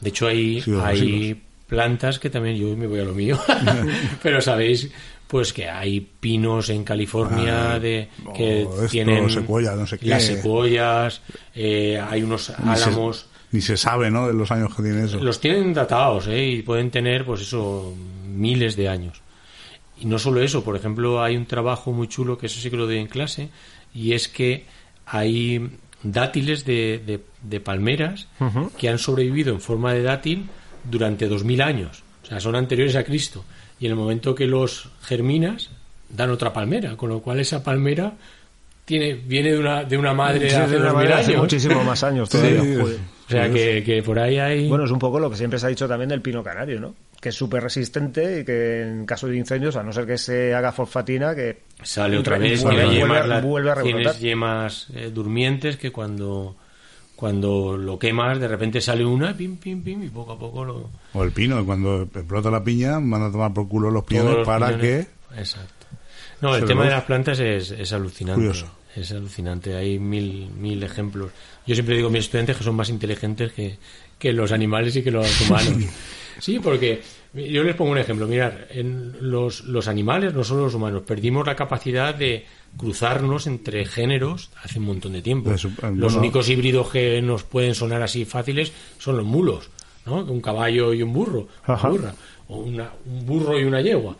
De 0.00 0.08
hecho, 0.08 0.26
hay, 0.26 0.62
hay 0.82 1.42
plantas 1.66 2.18
que 2.18 2.30
también 2.30 2.56
yo 2.56 2.74
me 2.76 2.86
voy 2.86 3.00
a 3.00 3.04
lo 3.04 3.14
mío. 3.14 3.38
Pero 4.22 4.40
sabéis, 4.40 4.90
pues 5.34 5.52
que 5.52 5.68
hay 5.68 5.98
pinos 6.00 6.68
en 6.70 6.84
California 6.84 7.72
Ah, 7.72 7.78
de 7.80 8.08
o 8.24 8.32
que 8.32 8.62
esto, 8.62 8.86
tienen 8.86 9.28
secuoya, 9.28 9.74
no 9.74 9.84
sé 9.84 9.98
qué. 9.98 10.06
las 10.06 10.22
secuoyas, 10.22 11.22
eh, 11.56 12.00
hay 12.08 12.22
unos 12.22 12.50
Ni 12.50 12.76
se- 12.76 12.84
álamos. 12.84 13.26
Ni 13.50 13.60
se 13.60 13.76
sabe, 13.76 14.12
¿no? 14.12 14.28
De 14.28 14.32
los 14.32 14.52
años 14.52 14.72
que 14.76 14.82
tiene 14.84 15.06
eso. 15.06 15.18
Los 15.18 15.40
tienen 15.40 15.74
datados, 15.74 16.28
¿eh? 16.28 16.46
Y 16.46 16.62
pueden 16.62 16.92
tener, 16.92 17.24
pues 17.24 17.40
eso, 17.40 17.92
miles 18.28 18.76
de 18.76 18.88
años. 18.88 19.22
Y 19.98 20.04
no 20.06 20.20
solo 20.20 20.40
eso, 20.40 20.62
por 20.62 20.76
ejemplo, 20.76 21.20
hay 21.20 21.36
un 21.36 21.46
trabajo 21.46 21.90
muy 21.92 22.06
chulo, 22.06 22.38
que 22.38 22.46
eso 22.46 22.60
sí 22.60 22.70
que 22.70 22.76
lo 22.76 22.86
doy 22.86 22.98
en 22.98 23.08
clase, 23.08 23.48
y 23.92 24.12
es 24.12 24.28
que 24.28 24.66
hay 25.04 25.68
dátiles 26.04 26.64
de, 26.64 27.02
de- 27.04 27.20
de 27.42 27.58
palmeras 27.58 28.28
que 28.78 28.88
han 28.88 29.00
sobrevivido 29.00 29.52
en 29.52 29.60
forma 29.60 29.92
de 29.94 30.02
dátil 30.04 30.46
durante 30.84 31.26
2000 31.26 31.60
años. 31.60 32.04
O 32.22 32.26
sea, 32.26 32.38
son 32.38 32.54
anteriores 32.54 32.94
a 32.94 33.02
Cristo. 33.02 33.44
Y 33.78 33.86
en 33.86 33.92
el 33.92 33.96
momento 33.96 34.34
que 34.34 34.46
los 34.46 34.90
germinas, 35.02 35.70
dan 36.08 36.30
otra 36.30 36.52
palmera, 36.52 36.96
con 36.96 37.10
lo 37.10 37.20
cual 37.20 37.40
esa 37.40 37.62
palmera 37.62 38.12
tiene 38.84 39.14
viene 39.14 39.52
de 39.52 39.58
una, 39.58 39.84
de 39.84 39.96
una 39.96 40.12
madre 40.12 40.50
Sí, 40.50 40.56
hace 40.56 40.72
de 40.72 40.76
una 40.76 40.92
2000 40.92 40.94
manera 40.94 41.18
hace 41.18 41.36
muchísimo 41.36 41.84
más 41.84 42.02
años 42.04 42.28
todavía. 42.30 42.62
Sí. 42.62 42.98
O 43.26 43.30
sea, 43.30 43.50
que, 43.50 43.82
que 43.82 44.02
por 44.02 44.18
ahí 44.18 44.38
hay... 44.38 44.68
Bueno, 44.68 44.84
es 44.84 44.90
un 44.90 44.98
poco 44.98 45.18
lo 45.18 45.30
que 45.30 45.36
siempre 45.36 45.58
se 45.58 45.64
ha 45.64 45.70
dicho 45.70 45.88
también 45.88 46.10
del 46.10 46.20
pino 46.20 46.44
canario, 46.44 46.78
¿no? 46.78 46.94
Que 47.18 47.30
es 47.30 47.34
súper 47.34 47.62
resistente 47.62 48.40
y 48.40 48.44
que 48.44 48.82
en 48.82 49.06
caso 49.06 49.26
de 49.26 49.36
incendios, 49.38 49.76
a 49.76 49.82
no 49.82 49.94
ser 49.94 50.04
que 50.06 50.18
se 50.18 50.52
haga 50.52 50.72
fosfatina, 50.72 51.34
que 51.34 51.62
Sale 51.82 52.18
otra 52.18 52.36
vez, 52.36 52.62
vuelve, 52.62 52.84
vuelve, 52.84 52.98
yemas 52.98 53.42
vuelve 53.42 53.70
a 53.70 53.82
tienes 53.82 54.20
yemas 54.20 54.88
eh, 54.94 55.10
durmientes 55.10 55.78
que 55.78 55.90
cuando 55.90 56.54
cuando 57.16 57.76
lo 57.76 57.98
quemas 57.98 58.40
de 58.40 58.48
repente 58.48 58.80
sale 58.80 59.04
una 59.04 59.36
pim 59.36 59.56
pim 59.56 59.82
pim 59.82 60.02
y 60.02 60.08
poco 60.08 60.32
a 60.32 60.38
poco 60.38 60.64
lo 60.64 60.90
O 61.12 61.22
el 61.22 61.32
pino, 61.32 61.64
cuando 61.64 62.02
explota 62.02 62.50
la 62.50 62.62
piña, 62.64 62.98
van 62.98 63.22
a 63.22 63.30
tomar 63.30 63.52
por 63.52 63.68
culo 63.68 63.90
los 63.90 64.04
todos 64.04 64.08
piñones 64.08 64.36
los 64.38 64.46
para 64.46 64.78
que... 64.78 65.06
exacto. 65.36 65.86
No 66.40 66.54
el 66.54 66.64
tema 66.64 66.84
de 66.84 66.90
las 66.90 67.04
plantas 67.04 67.38
es, 67.40 67.70
es 67.70 67.92
alucinante 67.92 68.40
Curioso. 68.40 68.66
es 68.94 69.10
alucinante. 69.12 69.74
Hay 69.76 69.98
mil 69.98 70.50
mil 70.50 70.82
ejemplos. 70.82 71.30
Yo 71.66 71.74
siempre 71.74 71.96
digo 71.96 72.08
a 72.08 72.10
mis 72.10 72.24
estudiantes 72.24 72.56
que 72.56 72.64
son 72.64 72.74
más 72.74 72.90
inteligentes 72.90 73.52
que, 73.52 73.78
que 74.18 74.32
los 74.32 74.52
animales 74.52 74.94
y 74.96 75.02
que 75.02 75.10
los 75.10 75.40
humanos. 75.40 75.84
Sí 76.40 76.58
porque 76.58 77.00
yo 77.34 77.62
les 77.64 77.74
pongo 77.74 77.90
un 77.92 77.98
ejemplo 77.98 78.26
mirar 78.26 78.68
en 78.70 79.16
los, 79.20 79.64
los 79.64 79.88
animales 79.88 80.32
no 80.34 80.44
solo 80.44 80.64
los 80.64 80.74
humanos 80.74 81.02
perdimos 81.06 81.46
la 81.46 81.56
capacidad 81.56 82.14
de 82.14 82.44
cruzarnos 82.76 83.46
entre 83.46 83.84
géneros 83.84 84.50
hace 84.62 84.78
un 84.78 84.86
montón 84.86 85.12
de 85.12 85.22
tiempo 85.22 85.50
eh, 85.52 85.56
los 85.94 86.14
únicos 86.14 86.48
híbridos 86.48 86.90
que 86.90 87.20
nos 87.22 87.42
pueden 87.44 87.74
sonar 87.74 88.02
así 88.02 88.24
fáciles 88.24 88.72
son 88.98 89.16
los 89.16 89.26
mulos 89.26 89.70
¿no? 90.06 90.24
un 90.24 90.40
caballo 90.40 90.92
y 90.94 91.02
un 91.02 91.12
burro 91.12 91.48
una 91.66 91.74
Ajá. 91.74 91.88
burra, 91.88 92.14
o 92.48 92.58
una- 92.58 92.90
un 93.06 93.26
burro 93.26 93.58
y 93.60 93.64
una 93.64 93.80
yegua 93.80 94.16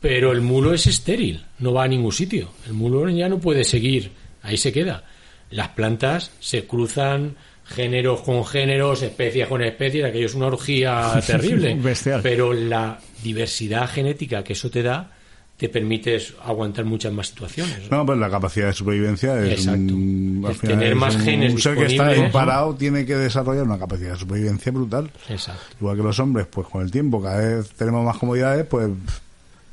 pero 0.00 0.32
el 0.32 0.40
mulo 0.40 0.72
es 0.74 0.86
estéril, 0.88 1.44
no 1.60 1.72
va 1.72 1.84
a 1.84 1.88
ningún 1.88 2.10
sitio. 2.10 2.48
El 2.66 2.72
mulo 2.72 3.08
ya 3.10 3.28
no 3.28 3.38
puede 3.38 3.62
seguir, 3.62 4.10
ahí 4.42 4.56
se 4.56 4.72
queda. 4.72 5.04
Las 5.50 5.68
plantas 5.68 6.32
se 6.40 6.66
cruzan 6.66 7.36
géneros 7.68 8.22
con 8.22 8.44
géneros, 8.44 9.02
especies 9.02 9.46
con 9.48 9.62
especies, 9.62 10.04
aquello 10.04 10.26
es 10.26 10.34
una 10.34 10.46
orgía 10.46 11.20
terrible. 11.26 11.74
Bestial. 11.74 12.20
Pero 12.22 12.52
la 12.52 12.98
diversidad 13.22 13.88
genética 13.88 14.42
que 14.42 14.54
eso 14.54 14.70
te 14.70 14.82
da 14.82 15.12
te 15.56 15.68
permites 15.68 16.34
aguantar 16.44 16.84
muchas 16.84 17.12
más 17.12 17.26
situaciones. 17.28 17.90
No, 17.90 18.06
pues 18.06 18.16
la 18.16 18.30
capacidad 18.30 18.68
de 18.68 18.72
supervivencia 18.74 19.40
es, 19.44 19.58
Exacto. 19.66 19.92
un- 19.92 20.42
al 20.46 20.52
Es 20.52 20.58
final 20.58 20.78
tener 20.78 20.92
es 20.92 20.96
más 20.98 21.16
un, 21.16 21.20
genes 21.22 21.52
un 21.52 21.60
ser 21.60 21.76
que 21.76 21.86
está 21.86 22.06
ahí 22.06 22.20
¿no? 22.22 22.30
parado 22.30 22.74
tiene 22.76 23.04
que 23.04 23.16
desarrollar 23.16 23.64
una 23.64 23.76
capacidad 23.78 24.12
de 24.12 24.18
supervivencia 24.18 24.70
brutal. 24.70 25.10
Exacto. 25.28 25.60
Igual 25.80 25.96
que 25.96 26.02
los 26.04 26.18
hombres, 26.20 26.46
pues 26.48 26.68
con 26.68 26.82
el 26.84 26.92
tiempo 26.92 27.20
cada 27.20 27.38
vez 27.56 27.70
tenemos 27.70 28.04
más 28.04 28.16
comodidades, 28.18 28.66
pues 28.66 28.88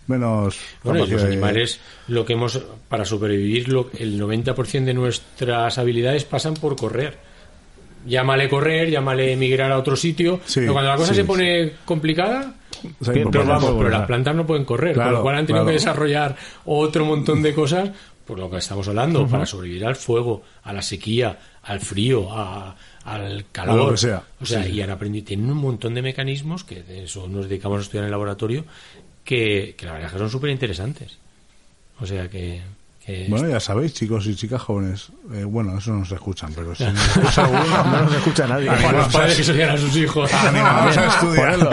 menos 0.08 0.58
Bueno, 0.84 1.06
y 1.06 1.10
los 1.12 1.24
animales, 1.24 1.80
lo 2.08 2.26
que 2.26 2.34
hemos, 2.34 2.60
para 2.90 3.06
sobrevivir, 3.06 3.70
lo- 3.70 3.90
el 3.98 4.20
90% 4.20 4.86
de 4.86 4.94
nuestras 4.96 5.78
habilidades 5.78 6.24
pasan 6.26 6.56
por 6.56 6.76
correr. 6.76 7.18
Llámale 8.06 8.48
correr, 8.50 8.90
llámale 8.90 9.34
emigrar 9.34 9.72
a 9.72 9.78
otro 9.78 9.96
sitio. 9.96 10.40
Sí, 10.46 10.60
pero 10.62 10.74
cuando 10.74 10.92
la 10.92 10.98
cosa 10.98 11.10
sí, 11.14 11.16
se 11.22 11.26
pone 11.26 11.72
complicada, 11.86 12.54
O 13.02 13.06
sea, 13.06 13.14
Pero 13.14 13.46
vamos, 13.46 13.74
pero 13.78 13.90
las 13.90 14.06
plantas 14.06 14.36
no 14.36 14.46
pueden 14.46 14.64
correr, 14.66 14.94
con 14.94 15.02
Claro, 15.04 15.18
lo 15.18 15.22
cual 15.24 15.36
han 15.38 15.46
tenido 15.48 15.64
claro. 15.64 15.68
que 15.78 15.82
desarrollar 15.82 16.36
otro 16.66 17.06
montón 17.06 17.42
de 17.42 17.54
cosas, 17.56 17.90
por 18.28 18.38
lo 18.38 18.50
que 18.50 18.58
estamos 18.58 18.88
hablando, 18.88 19.28
para 19.28 19.46
sobrevivir 19.46 19.86
al 19.86 19.96
fuego, 19.96 20.44
a 20.64 20.72
la 20.74 20.82
sequía, 20.82 21.38
al 21.64 21.80
frío, 21.80 22.32
a- 22.32 22.76
al 23.06 23.46
calor. 23.52 23.78
lo 23.86 23.92
que 23.92 23.98
sea. 23.98 24.24
O 24.42 24.46
sea, 24.46 24.64
Sí. 24.64 24.72
y 24.74 24.82
han 24.82 24.90
aprendido, 24.90 25.26
tienen 25.26 25.50
un 25.52 25.58
montón 25.58 25.94
de 25.94 26.02
mecanismos 26.02 26.64
que 26.64 26.84
de 26.84 27.04
eso 27.06 27.28
nos 27.28 27.48
dedicamos 27.50 27.80
a 27.80 27.82
estudiar 27.82 28.04
en 28.04 28.06
el 28.08 28.12
laboratorio, 28.12 28.66
que, 29.24 29.74
que 29.78 29.86
la 29.86 29.94
verdad 29.94 30.08
es 30.08 30.14
que 30.14 30.20
son 30.20 30.30
súper 30.30 30.50
interesantes. 30.52 31.18
O 32.00 32.06
sea 32.06 32.28
que. 32.30 32.62
Que 33.06 33.28
Bueno, 33.30 33.48
ya 33.50 33.60
sabéis, 33.60 33.94
chicos 33.94 34.26
y 34.28 34.36
chicas 34.36 34.62
jóvenes. 34.62 35.10
eh, 35.34 35.44
bueno, 35.44 35.78
eso 35.78 35.92
no 35.94 36.04
se 36.06 36.16
escuchan, 36.16 36.52
pero 36.56 36.74
si 36.76 36.84
nos 36.86 37.08
escucha 37.18 37.46
alguno, 37.46 37.84
No 37.92 38.02
nos 38.04 38.16
escucha 38.16 38.48
nadie. 38.48 38.70
a 38.70 38.92
los 38.92 39.08
padres 39.14 39.36
que 39.36 39.42
estudian 39.42 39.70
a 39.70 39.78
sus 39.78 39.96
hijos. 39.98 40.34
animados 40.34 40.98
a 40.98 41.06
estudiarlo. 41.08 41.70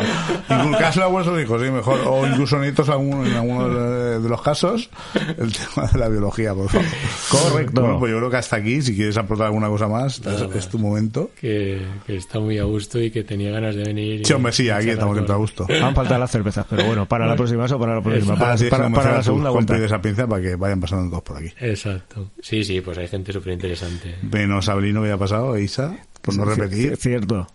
Inculcárselo 0.50 1.04
a 1.06 1.08
vuestros 1.08 1.42
hijos, 1.42 1.62
sí, 1.62 1.70
mejor. 1.70 2.00
O 2.06 2.26
incluso 2.26 2.58
nietos 2.58 2.88
alguno, 2.88 3.24
en 3.26 3.34
alguno 3.34 3.68
de, 3.68 4.20
de 4.20 4.28
los 4.28 4.42
casos, 4.42 4.90
el 5.38 5.52
tema 5.52 5.86
de 5.92 5.98
la 5.98 6.08
biología, 6.08 6.54
por 6.54 6.68
favor. 6.68 6.86
Correcto. 7.30 7.80
Bueno, 7.80 7.98
pues 7.98 8.12
yo 8.12 8.18
creo 8.18 8.30
que 8.30 8.36
hasta 8.36 8.56
aquí, 8.56 8.82
si 8.82 8.94
quieres 8.94 9.16
aportar 9.16 9.46
alguna 9.46 9.68
cosa 9.68 9.88
más, 9.88 10.20
es, 10.20 10.54
es 10.56 10.68
tu 10.68 10.78
momento. 10.78 11.30
que, 11.40 11.80
que 12.06 12.16
está 12.16 12.40
muy 12.40 12.58
a 12.58 12.64
gusto 12.64 13.00
y 13.00 13.10
que 13.10 13.24
tenía 13.24 13.50
ganas 13.50 13.74
de 13.74 13.84
venir. 13.84 14.20
y- 14.20 14.24
Sí, 14.24 14.32
hombre, 14.34 14.52
sí, 14.52 14.68
aquí 14.70 14.90
estamos 14.90 15.14
siempre 15.14 15.34
a 15.34 15.38
gusto. 15.38 15.66
Han 15.82 15.94
faltado 15.94 16.20
las 16.20 16.30
cervezas, 16.30 16.66
pero 16.68 16.84
bueno, 16.84 17.06
para 17.06 17.26
la 17.26 17.36
próxima 17.36 17.64
eso, 17.64 17.78
para 17.78 17.94
la 17.96 18.02
próxima. 18.02 18.36
Para, 18.36 18.54
es, 18.54 18.64
para- 18.64 18.84
como 18.84 18.96
para 18.96 19.06
decía 19.08 19.18
la 19.18 19.22
segunda 19.24 19.50
vuelta. 19.50 19.76
esa 19.78 20.00
pinza 20.02 20.26
para 20.26 20.42
que 20.42 20.56
vayan 20.56 20.80
pasando 20.80 21.21
todos 21.22 21.36
por 21.36 21.36
aquí. 21.36 21.52
Exacto. 21.60 22.30
Sí, 22.40 22.64
sí, 22.64 22.80
pues 22.80 22.98
hay 22.98 23.08
gente 23.08 23.32
súper 23.32 23.52
interesante. 23.54 24.16
Menos 24.22 24.66
Sabrino 24.66 25.02
que 25.02 25.08
ya 25.08 25.14
ha 25.14 25.18
pasado, 25.18 25.56
Isa, 25.58 25.96
por 26.20 26.36
no 26.36 26.44
repetir. 26.44 26.92
Es 26.92 26.98
cierto. 27.00 27.46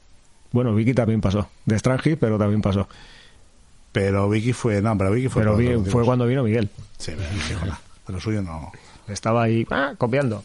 Bueno, 0.52 0.74
Vicky 0.74 0.94
también 0.94 1.22
pasó. 1.22 1.50
De 1.66 1.78
Strangis, 1.78 2.18
pero 2.20 2.38
también 2.38 2.62
pasó. 2.62 2.88
Pero 3.92 4.30
Vicky 4.30 4.54
fue, 4.54 4.82
no, 4.82 4.98
pero 4.98 5.12
Vicky 5.12 5.28
fue. 5.30 5.42
Pero 5.44 5.58
vi- 5.58 5.68
todo, 5.70 5.86
fue 5.86 6.04
cuando 6.06 6.26
vino 6.26 6.44
Miguel. 6.44 6.70
Sí, 6.98 7.14
pero, 8.06 8.20
suyo 8.20 8.42
no. 8.42 8.72
Estaba 9.08 9.44
ahí 9.44 9.66
ah, 9.72 9.94
copiando. 9.98 10.44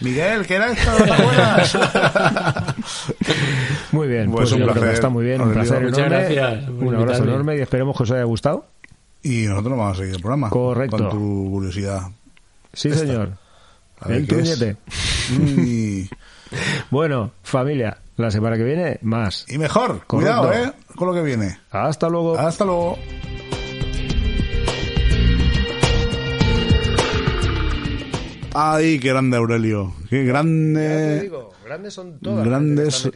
Miguel, 0.00 0.46
¿qué 0.46 0.56
era 0.56 0.72
esto? 0.72 0.90
Muy 3.92 4.08
bien, 4.08 4.30
Pues 4.30 4.50
pues, 4.50 4.52
un 4.52 4.58
yo 4.58 4.64
creo 4.64 4.74
que 4.74 4.80
placer, 4.80 4.94
está 4.94 5.08
muy 5.08 5.24
bien. 5.24 5.40
Un 5.40 5.52
placer 5.52 5.82
Muchas 5.82 5.98
enorme. 5.98 6.16
gracias 6.34 6.68
Un 6.68 6.88
abrazo 6.94 7.00
invitarme. 7.02 7.28
enorme 7.32 7.56
y 7.56 7.60
esperemos 7.60 7.96
que 7.96 8.02
os 8.02 8.10
haya 8.10 8.24
gustado. 8.24 8.66
Y 9.24 9.46
nosotros 9.46 9.76
vamos 9.78 9.94
a 9.94 10.00
seguir 10.00 10.14
el 10.14 10.20
programa. 10.20 10.50
Correcto. 10.50 10.96
Con 10.96 11.10
tu 11.10 11.50
curiosidad. 11.50 12.02
Sí, 12.72 12.88
Esta. 12.88 13.00
señor. 13.00 13.36
A 14.00 14.08
ver 14.08 14.24
El. 14.32 14.76
Y, 15.66 16.08
Bueno, 16.90 17.32
familia, 17.42 17.98
la 18.16 18.30
semana 18.30 18.56
que 18.56 18.62
viene, 18.64 18.98
más. 19.02 19.44
y 19.48 19.58
mejor, 19.58 20.04
Correcto. 20.06 20.42
cuidado, 20.42 20.52
¿eh? 20.52 20.72
Con 20.94 21.08
lo 21.08 21.14
que 21.14 21.22
viene. 21.22 21.58
Hasta 21.70 22.08
luego. 22.08 22.38
Hasta 22.38 22.64
luego. 22.64 22.96
Ay, 28.54 29.00
qué 29.00 29.08
grande 29.08 29.36
Aurelio. 29.36 29.92
Qué 30.08 30.22
grande. 30.24 31.30
Grandes 31.64 31.94
son 31.94 32.18
Grandes. 32.20 33.10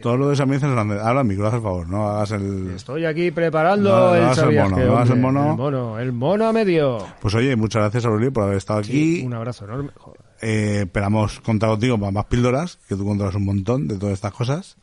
Todo 0.00 0.16
lo 0.16 0.28
de 0.28 0.36
Sapiencia 0.36 0.68
es 0.68 0.74
grande. 0.74 0.98
Habla 1.00 1.22
micro, 1.24 1.46
haz 1.46 1.54
el 1.54 1.62
favor. 1.62 1.88
No 1.88 2.08
hagas 2.08 2.30
el. 2.32 2.72
Estoy 2.74 3.04
aquí 3.04 3.30
preparando 3.30 3.90
No, 3.90 4.06
no 4.08 4.14
el 4.14 4.22
hagas 4.24 4.38
el 4.38 4.54
mono, 4.56 4.76
no 4.78 4.96
hagas 4.96 5.10
el 5.10 5.20
mono. 5.20 5.50
El 5.50 5.56
mono, 5.56 5.98
el 5.98 6.12
mono 6.12 6.46
a 6.48 6.52
medio. 6.52 7.06
Pues 7.20 7.34
oye, 7.34 7.54
muchas 7.56 7.82
gracias 7.82 8.04
Aurelio 8.04 8.32
por 8.32 8.44
haber 8.44 8.56
estado 8.56 8.80
aquí. 8.80 9.22
Un 9.24 9.34
abrazo 9.34 9.64
enorme. 9.64 9.90
Joder. 9.96 10.20
Eh, 10.40 10.80
esperamos 10.84 11.40
contar 11.40 11.70
contigo 11.70 11.98
para 11.98 12.10
más 12.12 12.24
píldoras, 12.26 12.78
que 12.88 12.96
tú 12.96 13.04
controlas 13.06 13.34
un 13.34 13.44
montón 13.44 13.88
de 13.88 13.96
todas 13.96 14.14
estas 14.14 14.32
cosas. 14.32 14.76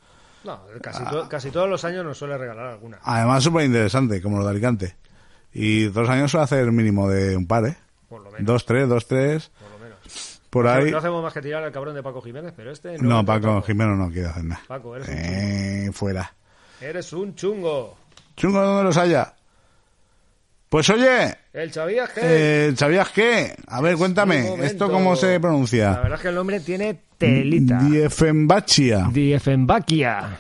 No, 0.44 0.60
casi, 0.82 1.04
to- 1.06 1.30
casi 1.30 1.52
todos 1.52 1.70
los 1.70 1.86
años 1.86 2.04
nos 2.04 2.18
suele 2.18 2.36
regalar 2.38 2.66
alguna. 2.68 2.98
Además, 3.04 3.44
súper 3.44 3.66
interesante, 3.66 4.22
como 4.22 4.40
lo 4.40 4.44
de 4.46 4.50
Alicante. 4.50 4.96
Y 5.54 5.88
todos 5.90 6.08
los 6.08 6.10
años 6.10 6.32
suele 6.32 6.46
hacer 6.46 6.72
mínimo 6.72 7.08
de 7.10 7.36
un 7.38 7.46
par, 7.46 7.66
¿eh? 7.66 7.78
Por 8.10 8.24
lo 8.24 8.32
menos. 8.32 8.46
Dos, 8.48 8.66
tres, 8.66 8.90
dos, 8.90 9.06
tres. 9.08 9.52
Por 10.52 10.66
No- 10.66 10.72
ahí. 10.72 10.92
No 10.92 10.98
hacemos 11.00 11.24
más 11.24 11.34
que 11.34 11.42
tirar 11.42 11.64
al 11.64 11.72
cabrón 11.72 11.96
de 11.96 12.04
Paco 12.04 12.22
Jiménez, 12.22 12.54
pero 12.56 12.72
este 12.72 12.98
no. 13.00 13.10
No, 13.10 13.26
Paco 13.26 13.48
Paco. 13.48 13.62
Jimeno 13.64 13.96
no 13.96 14.12
quiere 14.12 14.28
hacer 14.28 14.44
nada. 14.44 14.62
Paco, 14.68 14.96
eres 14.96 15.08
un 15.08 15.16
Eh, 15.18 15.90
fuera. 15.94 16.34
Eres 16.80 17.12
un 17.14 17.34
chungo. 17.36 17.98
Chungo, 18.36 18.62
¿dónde 18.62 18.84
los 18.84 18.98
haya? 18.98 19.34
Pues 20.70 20.90
oye, 20.90 21.36
El 21.54 21.72
sabías 21.74 22.10
que. 22.12 22.22
eh, 22.24 22.74
¿sabías 22.78 23.10
qué? 23.10 23.56
A 23.68 23.82
ver, 23.82 23.98
cuéntame. 23.98 24.54
¿esto 24.66 24.90
cómo 24.92 25.16
se 25.18 25.34
La 25.34 25.40
pronuncia? 25.40 25.92
verdad 26.00 26.14
es 26.16 26.22
que 26.22 26.28
el 26.30 26.36
nombre 26.36 26.60
tiene 26.62 27.00
telita. 27.18 27.80
Diefenbachia. 27.84 29.10
Diefenbachia. 29.12 30.38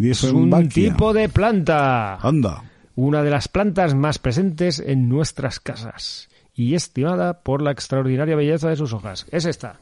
Es 0.00 0.22
un 0.24 0.68
tipo 0.68 1.12
de 1.12 1.28
planta. 1.28 2.16
Anda. 2.16 2.62
Una 2.96 3.22
de 3.22 3.30
las 3.30 3.48
plantas 3.48 3.94
más 3.94 4.18
presentes 4.18 4.78
en 4.80 5.08
nuestras 5.08 5.60
casas. 5.60 6.28
Y 6.58 6.74
estimada 6.74 7.40
por 7.44 7.62
la 7.62 7.70
extraordinaria 7.70 8.34
belleza 8.34 8.68
de 8.68 8.74
sus 8.74 8.92
hojas. 8.92 9.26
Es 9.30 9.44
esta. 9.44 9.78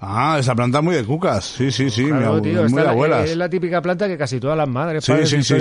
Ah, 0.00 0.36
esa 0.38 0.54
planta 0.54 0.80
muy 0.80 0.94
de 0.94 1.04
cucas. 1.04 1.44
Sí, 1.44 1.70
sí, 1.72 1.90
sí, 1.90 2.04
Claro, 2.06 2.20
mi 2.20 2.26
abu- 2.26 2.40
tío, 2.40 2.62
muy 2.62 2.72
de 2.72 2.84
la- 2.84 2.90
abuelas. 2.90 3.28
es 3.30 3.36
la 3.36 3.50
típica 3.50 3.82
planta 3.82 4.06
que 4.06 4.16
casi 4.16 4.38
todas 4.40 4.56
las 4.56 4.68
madres, 4.68 5.04
Sí, 5.04 5.10
padres, 5.12 5.28
sí, 5.28 5.54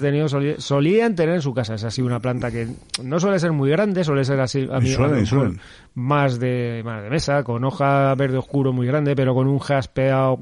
tenido, 0.00 0.28
soli- 0.28 0.56
solían 0.58 1.14
tener 1.14 1.36
en 1.36 1.40
su 1.40 1.54
casa. 1.54 1.74
Es 1.74 1.84
así 1.84 2.02
una 2.02 2.18
planta 2.20 2.50
que 2.50 2.66
no 3.02 3.18
suele 3.20 3.38
ser 3.38 3.52
muy 3.52 3.70
grande, 3.70 4.02
suele 4.04 4.24
ser 4.24 4.40
así 4.40 4.68
a 4.70 4.80
mí, 4.80 4.88
suelen, 4.88 5.18
a 5.18 5.20
mejor 5.20 5.52
más 5.94 6.38
de 6.40 6.82
más 6.84 7.02
de 7.04 7.10
mesa, 7.10 7.44
con 7.44 7.64
hoja 7.64 8.12
verde 8.16 8.36
oscuro 8.38 8.72
muy 8.72 8.86
grande, 8.88 9.14
pero 9.16 9.34
con 9.34 9.46
un 9.46 9.60
jaspeado 9.60 10.40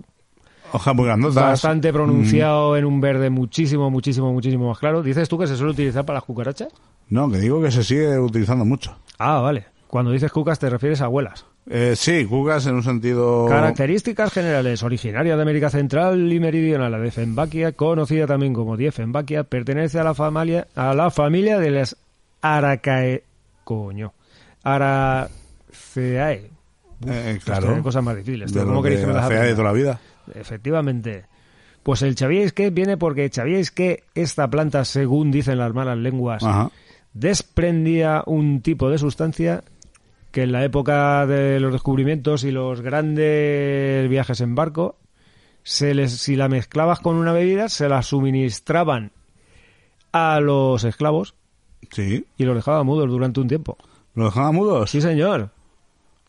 Hojas 0.74 0.94
muy 0.96 1.04
grandotas. 1.04 1.36
bastante 1.36 1.92
pronunciado 1.92 2.76
en 2.76 2.84
un 2.84 3.00
verde 3.00 3.30
muchísimo, 3.30 3.90
muchísimo, 3.90 4.32
muchísimo 4.32 4.68
más 4.68 4.78
claro. 4.80 5.04
¿Dices 5.04 5.28
tú 5.28 5.38
que 5.38 5.46
se 5.46 5.56
suele 5.56 5.70
utilizar 5.70 6.04
para 6.04 6.16
las 6.16 6.24
cucarachas? 6.24 6.68
No, 7.10 7.30
que 7.30 7.38
digo 7.38 7.62
que 7.62 7.70
se 7.70 7.84
sigue 7.84 8.18
utilizando 8.18 8.64
mucho. 8.64 8.96
Ah, 9.20 9.38
vale. 9.40 9.66
Cuando 9.86 10.10
dices 10.10 10.32
cucas 10.32 10.58
te 10.58 10.68
refieres 10.68 11.00
a 11.00 11.04
abuelas. 11.04 11.46
Eh, 11.70 11.94
sí, 11.96 12.24
cucas 12.24 12.66
en 12.66 12.74
un 12.74 12.82
sentido... 12.82 13.46
Características 13.48 14.32
generales. 14.32 14.82
Originaria 14.82 15.36
de 15.36 15.42
América 15.42 15.70
Central 15.70 16.32
y 16.32 16.40
Meridional, 16.40 16.90
la 16.90 17.00
Diefenbachia, 17.00 17.70
conocida 17.72 18.26
también 18.26 18.52
como 18.52 18.76
Diefenbachia, 18.76 19.44
pertenece 19.44 20.00
a 20.00 20.04
la 20.04 20.14
familia, 20.14 20.66
a 20.74 20.92
la 20.92 21.12
familia 21.12 21.60
de 21.60 21.70
las 21.70 21.96
Aracae... 22.42 23.22
Coño. 23.62 24.12
Araceae. 24.64 26.50
Eh, 27.06 27.38
Claro. 27.44 27.66
claro. 27.66 27.82
cosas 27.82 28.02
más 28.02 28.16
difíciles. 28.16 28.52
¿Cómo 28.52 28.82
queréis 28.82 29.02
que 29.02 29.06
me 29.06 29.12
las 29.12 29.28
de 29.28 29.52
toda 29.52 29.64
la 29.64 29.72
vida. 29.72 30.00
Efectivamente. 30.34 31.26
Pues 31.82 32.00
el 32.02 32.16
¿sabíais 32.16 32.52
que 32.52 32.70
viene 32.70 32.96
porque 32.96 33.28
¿sabíais 33.32 33.70
que 33.70 34.04
esta 34.14 34.48
planta, 34.48 34.84
según 34.84 35.30
dicen 35.30 35.58
las 35.58 35.74
malas 35.74 35.98
lenguas, 35.98 36.42
Ajá. 36.42 36.70
desprendía 37.12 38.22
un 38.26 38.62
tipo 38.62 38.88
de 38.90 38.98
sustancia 38.98 39.62
que 40.30 40.42
en 40.44 40.52
la 40.52 40.64
época 40.64 41.26
de 41.26 41.60
los 41.60 41.72
descubrimientos 41.72 42.42
y 42.44 42.50
los 42.50 42.80
grandes 42.80 44.08
viajes 44.08 44.40
en 44.40 44.54
barco, 44.54 44.96
se 45.62 45.94
les, 45.94 46.12
si 46.12 46.36
la 46.36 46.48
mezclabas 46.48 47.00
con 47.00 47.16
una 47.16 47.32
bebida, 47.32 47.68
se 47.68 47.88
la 47.88 48.02
suministraban 48.02 49.12
a 50.12 50.40
los 50.40 50.84
esclavos 50.84 51.34
Sí. 51.90 52.24
y 52.36 52.44
los 52.44 52.56
dejaban 52.56 52.86
mudos 52.86 53.08
durante 53.08 53.40
un 53.40 53.48
tiempo. 53.48 53.76
¿Lo 54.14 54.24
dejaban 54.26 54.54
mudos? 54.54 54.90
Sí, 54.90 55.00
señor. 55.00 55.50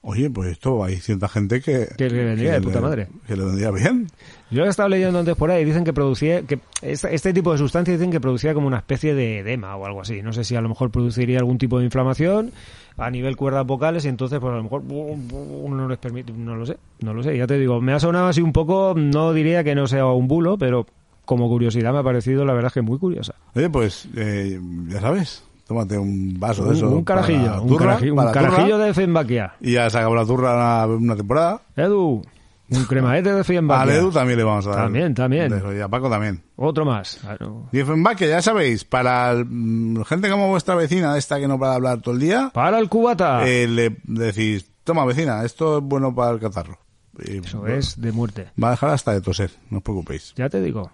Oye, 0.08 0.30
pues 0.30 0.52
esto 0.52 0.84
hay 0.84 0.98
cierta 0.98 1.28
gente 1.28 1.62
que... 1.62 1.88
Que 1.98 2.10
le 2.12 2.26
vendría 2.26 2.54
de 2.54 2.62
puta 2.62 2.76
le- 2.76 2.82
madre. 2.82 3.08
Que 3.26 3.36
le 3.36 3.44
vendría 3.44 3.72
bien. 3.72 4.08
Yo 4.52 4.60
lo 4.60 4.68
he 4.68 4.70
estado 4.70 4.88
leyendo 4.90 5.18
antes 5.18 5.36
por 5.36 5.50
ahí, 5.50 5.66
dicen 5.66 5.84
que 5.84 5.94
producía, 5.94 6.44
que 6.44 6.60
este, 6.84 7.16
este 7.16 7.34
tipo 7.34 7.52
de 7.52 7.58
sustancia 7.58 7.92
dicen 7.92 8.12
que 8.12 8.22
producía 8.22 8.54
como 8.54 8.68
una 8.68 8.78
especie 8.78 9.16
de 9.16 9.40
edema 9.40 9.76
o 9.76 9.84
algo 9.86 10.02
así. 10.02 10.22
No 10.22 10.32
sé 10.32 10.44
si 10.44 10.56
a 10.56 10.62
lo 10.62 10.70
mejor 10.70 10.92
produciría 10.92 11.40
algún 11.40 11.58
tipo 11.58 11.80
de 11.80 11.86
inflamación 11.86 12.52
a 12.98 13.10
nivel 13.10 13.36
cuerdas 13.36 13.66
vocales 13.66 14.06
y 14.06 14.10
entonces 14.10 14.40
pues 14.40 14.54
a 14.54 14.58
lo 14.58 14.64
mejor 14.64 14.84
no 14.84 15.88
les 15.90 15.98
permite, 15.98 16.32
no 16.34 16.56
lo 16.56 16.68
sé, 16.68 16.78
no 17.02 17.14
lo 17.14 17.24
sé. 17.24 17.36
Ya 17.36 17.48
te 17.48 17.58
digo, 17.58 17.82
me 17.82 17.94
ha 17.94 18.00
sonado 18.00 18.28
así 18.28 18.42
un 18.42 18.54
poco, 18.54 18.94
no 18.96 19.34
diría 19.34 19.64
que 19.64 19.74
no 19.74 19.88
sea 19.88 20.06
un 20.06 20.28
bulo, 20.28 20.58
pero 20.60 20.86
como 21.26 21.50
curiosidad 21.50 21.92
me 21.94 22.00
ha 22.00 22.04
parecido 22.04 22.46
la 22.46 22.54
verdad 22.54 22.72
que 22.72 22.84
muy 22.84 23.00
curiosa. 23.00 23.34
Oye, 23.56 23.72
pues, 23.72 24.08
eh, 24.16 24.60
ya 24.88 25.02
sabes, 25.02 25.44
tómate 25.68 25.98
un 25.98 26.40
vaso 26.40 26.64
de 26.64 26.70
Un, 26.72 26.76
eso. 26.76 26.90
un 26.90 27.04
carajillo, 27.04 27.62
un 27.62 27.72
un 27.72 27.78
turra, 27.78 27.98
carajillo 28.32 28.78
de 28.78 28.94
Fenbaquia. 28.94 29.54
Y 29.62 29.74
ya 29.74 29.90
se 29.90 29.98
acabó 29.98 30.16
la 30.16 30.26
turra 30.26 30.86
una, 30.88 31.16
temporada. 31.16 31.62
Edu, 31.76 32.22
Un 32.68 32.84
cremaete 32.86 33.32
de 33.34 33.42
A 33.42 33.44
Fienbaquia. 33.44 33.96
Edu 33.96 34.12
también 34.12 34.38
le 34.40 34.44
vamos 34.44 34.66
a 34.68 34.70
dar. 34.72 34.80
También, 34.86 35.14
también. 35.14 35.50
De 35.50 35.78
y 35.78 35.82
a 35.82 35.88
Paco 35.88 36.10
también. 36.10 36.42
Otro 36.56 36.84
más. 36.86 37.20
Claro. 37.22 37.70
Y 37.72 37.82
Offenbach, 37.82 38.18
ya 38.20 38.42
sabéis, 38.42 38.84
para 38.86 39.32
el- 39.32 39.46
mm, 39.46 40.04
gente 40.06 40.30
como 40.32 40.50
vuestra 40.50 40.74
vecina, 40.76 41.16
esta 41.18 41.40
que 41.40 41.48
no 41.48 41.60
para 41.60 41.72
de 41.72 41.76
hablar 41.78 42.02
todo 42.02 42.16
el 42.16 42.22
día, 42.22 42.50
Para 42.54 42.80
el 42.80 42.90
cubata. 42.90 43.48
eh, 43.48 43.68
le 43.68 43.96
decís, 44.06 44.66
toma 44.84 45.06
vecina, 45.06 45.44
esto 45.46 45.78
es 45.78 45.84
bueno 45.84 46.14
para 46.16 46.32
el 46.32 46.40
catarro. 46.40 46.80
Y 47.24 47.38
Eso 47.38 47.66
es 47.68 48.02
de 48.02 48.12
muerte. 48.12 48.48
Va 48.62 48.70
a 48.70 48.72
dejar 48.72 48.90
hasta 48.90 49.14
de 49.14 49.22
toser, 49.22 49.52
no 49.70 49.78
os 49.78 49.84
preocupéis. 49.84 50.34
Ya 50.36 50.50
te 50.50 50.60
digo. 50.62 50.90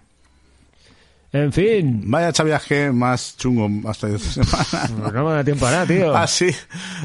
En 1.34 1.50
fin. 1.52 2.02
Vaya 2.10 2.28
viaje 2.44 2.92
más 2.92 3.36
chungo 3.38 3.88
hasta 3.88 4.08
esta 4.08 4.44
semana. 4.44 4.88
pues 5.00 5.12
No 5.14 5.24
me 5.28 5.32
da 5.32 5.44
tiempo 5.44 5.66
a 5.66 5.70
nada, 5.70 5.86
tío. 5.86 6.14
Así 6.16 6.50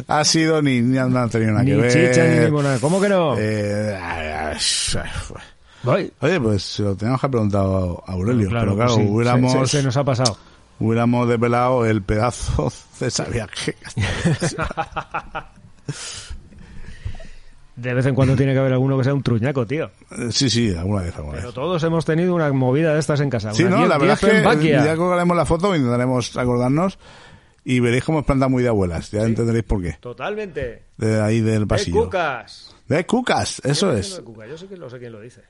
ha 0.07 0.23
sido 0.25 0.61
ni, 0.61 0.81
ni 0.81 0.97
no 0.97 1.19
han 1.19 1.29
tenido 1.29 1.51
nada 1.53 1.63
Ni 1.63 1.71
que 1.71 1.77
ver. 1.77 1.91
chicha 2.11 2.27
ni 2.27 2.39
limonada. 2.45 2.79
¿Cómo 2.79 2.99
que 2.99 3.07
no? 3.09 3.35
Eh, 3.37 3.97
Voy. 5.83 6.11
Oye, 6.19 6.41
pues 6.41 6.63
se 6.63 6.83
lo 6.83 6.95
teníamos 6.95 7.21
que 7.21 7.27
haber 7.27 7.31
preguntado 7.31 8.03
a 8.05 8.11
Aurelio, 8.11 8.49
pero 8.49 8.75
claro, 8.75 8.95
pues 8.95 9.05
sí, 9.05 9.11
hubiéramos, 9.13 9.51
se, 9.53 9.59
se- 9.59 9.67
se 9.77 9.83
nos 9.83 9.95
ha 9.95 10.03
pasado. 10.03 10.37
hubiéramos 10.79 11.29
desvelado 11.29 11.85
el 11.85 12.01
pedazo 12.01 12.73
de 12.99 13.07
ese 13.07 13.23
viaje. 13.25 13.75
De 17.77 17.93
vez 17.93 18.05
en 18.07 18.15
cuando 18.15 18.35
tiene 18.35 18.53
que 18.53 18.59
haber 18.59 18.73
alguno 18.73 18.97
que 18.97 19.03
sea 19.03 19.13
un 19.13 19.21
truñaco, 19.23 19.65
tío. 19.65 19.91
Eh, 20.11 20.29
sí, 20.31 20.49
sí, 20.49 20.73
alguna 20.75 21.03
vez, 21.03 21.15
alguna 21.15 21.35
Pero 21.35 21.47
vez. 21.49 21.53
todos 21.55 21.83
hemos 21.83 22.03
tenido 22.05 22.33
una 22.35 22.51
movida 22.51 22.93
de 22.93 22.99
estas 22.99 23.19
en 23.21 23.29
casa. 23.29 23.53
Sí, 23.53 23.63
no, 23.63 23.77
diez- 23.77 23.87
la 23.87 23.97
verdad 23.99 24.19
es 24.21 24.29
que 24.29 24.41
Baquia. 24.41 24.83
ya 24.83 24.95
colgaremos 24.97 25.37
la 25.37 25.45
foto, 25.45 25.75
intentaremos 25.75 26.35
acordarnos 26.37 26.97
y 27.63 27.79
veréis 27.79 28.03
cómo 28.03 28.19
es 28.21 28.25
planta 28.25 28.47
muy 28.47 28.63
de 28.63 28.69
abuelas. 28.69 29.11
Ya 29.11 29.21
entenderéis 29.23 29.63
por 29.63 29.81
qué. 29.83 29.93
Totalmente. 30.01 30.85
De 30.97 31.21
ahí 31.21 31.39
del 31.41 31.63
¡Eh, 31.63 31.67
pasillo. 31.67 32.03
cucas! 32.05 32.75
De 32.87 33.05
cucas, 33.05 33.61
eso 33.63 33.91
Yo 33.91 33.97
es. 33.99 34.21
Cuca, 34.25 34.47
Yo 34.47 34.57
sé 34.57 34.67
que 34.67 34.75
lo 34.77 34.89
sé 34.89 34.97
quién 34.97 35.11
lo 35.11 35.21
dice. 35.21 35.43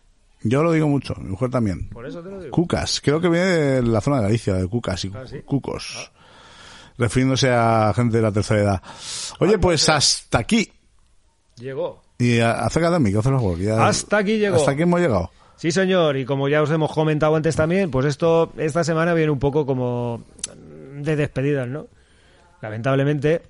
Yo 0.44 0.62
lo 0.64 0.74
digo 0.74 0.88
mucho, 0.90 1.16
mi 1.16 1.30
mujer 1.30 1.50
también. 1.50 1.88
Por 1.90 2.06
eso 2.06 2.22
te 2.22 2.30
lo 2.30 2.40
digo. 2.42 2.52
Cucas, 2.52 3.00
creo 3.02 3.22
que 3.22 3.30
viene 3.30 3.46
de 3.48 3.82
la 3.84 4.02
zona 4.02 4.18
de 4.18 4.24
Galicia, 4.24 4.54
de 4.56 4.68
Cucas 4.68 5.06
y 5.06 5.12
Ah, 5.16 5.24
sí. 5.26 5.40
Cucos. 5.46 6.12
Refiriéndose 6.98 7.50
a 7.52 7.94
gente 7.96 8.18
de 8.18 8.24
la 8.24 8.32
tercera 8.34 8.62
edad. 8.62 8.82
Oye, 9.40 9.58
pues 9.60 9.88
hasta 9.88 10.40
aquí. 10.40 10.70
Llegó. 11.56 12.02
Y 12.20 12.40
a- 12.40 12.66
acércate 12.66 12.96
al 12.96 13.02
micrófono, 13.02 13.40
porque 13.40 13.64
ya- 13.66 13.86
Hasta 13.88 14.18
aquí 14.18 14.38
llegó. 14.38 14.56
Hasta 14.56 14.72
aquí 14.72 14.82
hemos 14.84 15.00
llegado. 15.00 15.30
Sí, 15.56 15.72
señor, 15.72 16.18
y 16.18 16.26
como 16.26 16.48
ya 16.50 16.62
os 16.62 16.70
hemos 16.72 16.92
comentado 16.92 17.36
antes 17.36 17.56
también, 17.56 17.90
pues 17.90 18.06
esto 18.06 18.52
esta 18.58 18.84
semana 18.84 19.14
viene 19.14 19.32
un 19.32 19.40
poco 19.40 19.66
como 19.66 20.22
de 21.00 21.16
despedidas, 21.16 21.68
¿no? 21.68 21.88
Lamentablemente, 22.62 23.42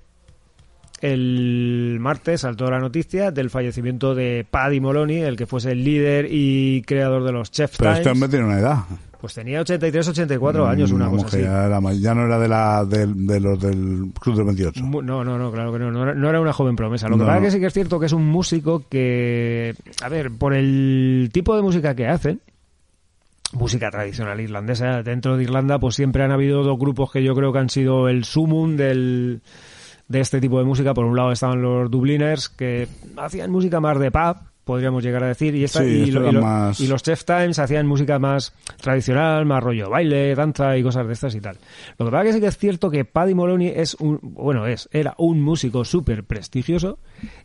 el 1.00 1.98
martes 2.00 2.40
saltó 2.40 2.70
la 2.70 2.78
noticia 2.80 3.30
del 3.30 3.50
fallecimiento 3.50 4.14
de 4.14 4.46
Paddy 4.50 4.80
Moloney, 4.80 5.20
el 5.20 5.36
que 5.36 5.46
fuese 5.46 5.72
el 5.72 5.84
líder 5.84 6.26
y 6.30 6.82
creador 6.82 7.24
de 7.24 7.32
los 7.32 7.50
Chef 7.50 7.76
Pero 7.78 7.90
este 7.92 8.02
Times. 8.02 8.14
hombre 8.16 8.28
tiene 8.30 8.44
una 8.46 8.58
edad. 8.58 8.78
Pues 9.20 9.34
tenía 9.34 9.60
83, 9.62 10.08
84 10.08 10.66
años, 10.68 10.92
una 10.92 11.06
Vamos, 11.06 11.24
cosa 11.24 11.36
que 11.38 11.42
así. 11.42 11.52
Ya, 11.52 11.66
era 11.66 11.80
ma- 11.80 11.92
ya 11.92 12.14
no 12.14 12.26
era 12.26 12.38
de, 12.38 12.46
la, 12.48 12.84
del- 12.84 13.26
de 13.26 13.40
los 13.40 13.58
del 13.60 14.12
Club 14.20 14.36
del 14.36 14.44
28. 14.44 14.84
Mu- 14.84 15.02
No, 15.02 15.24
no, 15.24 15.36
no, 15.36 15.50
claro 15.50 15.72
que 15.72 15.80
no. 15.80 15.90
No 15.90 16.04
era, 16.04 16.14
no 16.14 16.28
era 16.28 16.40
una 16.40 16.52
joven 16.52 16.76
promesa. 16.76 17.08
Lo 17.08 17.16
que 17.16 17.22
No, 17.22 17.26
pasa 17.26 17.38
no. 17.40 17.44
que 17.44 17.50
sí 17.50 17.58
que 17.58 17.66
es 17.66 17.72
cierto 17.72 17.98
que 17.98 18.06
es 18.06 18.12
un 18.12 18.26
músico 18.28 18.84
que, 18.88 19.74
a 20.02 20.08
ver, 20.08 20.30
por 20.30 20.54
el 20.54 21.30
tipo 21.32 21.56
de 21.56 21.62
música 21.62 21.96
que 21.96 22.06
hacen, 22.06 22.40
música 23.52 23.90
tradicional 23.90 24.40
irlandesa, 24.40 25.02
dentro 25.02 25.36
de 25.36 25.42
Irlanda, 25.44 25.78
pues 25.80 25.94
siempre 25.96 26.22
han 26.22 26.30
habido 26.30 26.62
dos 26.62 26.78
grupos 26.78 27.10
que 27.10 27.22
yo 27.24 27.34
creo 27.34 27.52
que 27.52 27.58
han 27.58 27.70
sido 27.70 28.08
el 28.08 28.24
sumum 28.24 28.76
del, 28.76 29.40
de 30.06 30.20
este 30.20 30.40
tipo 30.40 30.58
de 30.60 30.64
música. 30.64 30.94
Por 30.94 31.06
un 31.06 31.16
lado 31.16 31.32
estaban 31.32 31.60
los 31.60 31.90
Dubliners, 31.90 32.48
que 32.50 32.86
hacían 33.16 33.50
música 33.50 33.80
más 33.80 33.98
de 33.98 34.10
pub, 34.12 34.36
podríamos 34.68 35.02
llegar 35.02 35.24
a 35.24 35.28
decir, 35.28 35.54
y, 35.54 35.64
esta, 35.64 35.80
Sí, 35.82 36.04
y, 36.06 36.10
lo- 36.12 36.20
y 36.20 36.22
era 36.24 36.32
lo- 36.32 36.42
más- 36.42 36.78
y 36.80 36.86
los 36.86 37.02
Chef 37.02 37.24
Times 37.24 37.58
hacían 37.58 37.86
música 37.86 38.18
más 38.18 38.52
tradicional, 38.80 39.46
más 39.46 39.62
rollo 39.62 39.88
baile, 39.90 40.34
danza 40.34 40.76
y 40.76 40.82
cosas 40.82 41.06
de 41.06 41.14
estas 41.14 41.34
y 41.34 41.40
tal. 41.40 41.56
Lo 41.98 42.04
que 42.06 42.12
pasa 42.12 42.24
que 42.24 42.32
sí 42.34 42.40
que 42.40 42.46
es 42.48 42.58
cierto 42.58 42.90
que 42.90 43.04
Paddy 43.06 43.34
Moloney 43.34 43.72
es 43.74 43.94
un, 43.94 44.18
bueno, 44.22 44.66
es, 44.66 44.88
era 44.92 45.14
un 45.18 45.40
músico 45.40 45.84
súper 45.84 46.24
prestigioso, 46.24 46.98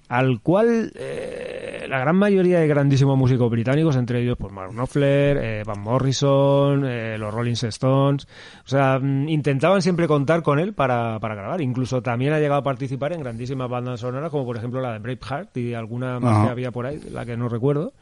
al 0.10 0.42
cual 0.42 0.92
eh, 0.96 1.86
la 1.88 2.00
gran 2.00 2.16
mayoría 2.18 2.60
de 2.60 2.68
grandísimos 2.68 3.18
músicos 3.18 3.50
británicos, 3.50 3.96
entre 3.96 4.22
ellos 4.22 4.38
pues 4.38 4.52
Mark 4.52 4.72
Knopfler, 4.74 5.38
eh, 5.38 5.64
Van 5.66 5.80
Morrison, 5.82 6.86
eh, 6.86 7.18
los 7.18 7.34
Rolling 7.34 7.54
Stones, 7.54 8.28
o 8.66 8.68
sea, 8.68 9.00
mm, 9.00 9.30
intentaban 9.30 9.82
siempre 9.82 10.08
contar 10.08 10.44
con 10.44 10.60
él 10.60 10.74
para, 10.74 11.20
para 11.20 11.36
grabar. 11.36 11.62
Incluso 11.62 12.02
también 12.02 12.34
ha 12.34 12.40
llegado 12.40 12.60
a 12.60 12.64
participar 12.64 13.14
en 13.14 13.22
grandísimas 13.22 13.70
bandas 13.70 14.02
sonoras, 14.02 14.30
como 14.30 14.46
por 14.46 14.58
ejemplo 14.58 14.82
la 14.82 14.94
de 14.94 15.00
Braveheart 15.00 15.56
y 15.58 15.74
alguna 15.74 16.20
más 16.20 16.46
que 16.46 16.52
había 16.52 16.72
por 16.72 16.86
ahí, 16.86 17.00
la 17.14 17.26
que 17.26 17.38
no 17.38 17.50
recuerdo. 17.50 17.94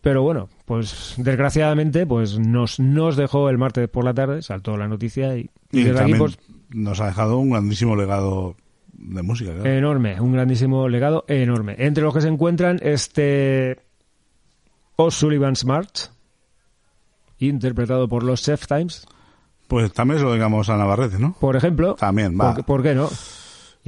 Pero 0.00 0.22
bueno, 0.22 0.48
pues 0.64 1.14
desgraciadamente 1.16 2.06
pues 2.06 2.38
nos, 2.38 2.78
nos 2.78 3.16
dejó 3.16 3.50
el 3.50 3.58
martes 3.58 3.88
por 3.88 4.04
la 4.04 4.14
tarde, 4.14 4.42
saltó 4.42 4.76
la 4.76 4.86
noticia 4.86 5.36
y, 5.36 5.50
desde 5.72 6.00
aquí 6.00 6.14
pues 6.14 6.38
nos 6.70 7.00
ha 7.00 7.06
dejado 7.06 7.38
un 7.38 7.50
grandísimo 7.50 7.96
legado 7.96 8.54
de 8.92 9.22
música. 9.22 9.52
claro. 9.52 9.70
enorme, 9.70 10.20
un 10.20 10.32
grandísimo 10.32 10.88
legado 10.88 11.24
enorme. 11.28 11.74
Entre 11.78 12.02
los 12.02 12.14
que 12.14 12.20
se 12.20 12.28
encuentran 12.28 12.78
este 12.82 13.80
O'Sullivan's 14.96 15.64
March, 15.64 16.10
interpretado 17.38 18.08
por 18.08 18.22
los 18.22 18.42
Chef 18.42 18.66
Times, 18.66 19.06
Pues 19.66 19.92
también 19.92 20.20
se 20.20 20.24
lo 20.24 20.32
digamos 20.32 20.68
a 20.68 20.76
Navarrete, 20.76 21.18
¿no? 21.18 21.34
por 21.40 21.56
ejemplo. 21.56 21.94
También, 21.94 22.38
va. 22.40 22.54
¿Por, 22.54 22.64
por 22.64 22.82
qué 22.82 22.94
no? 22.94 23.08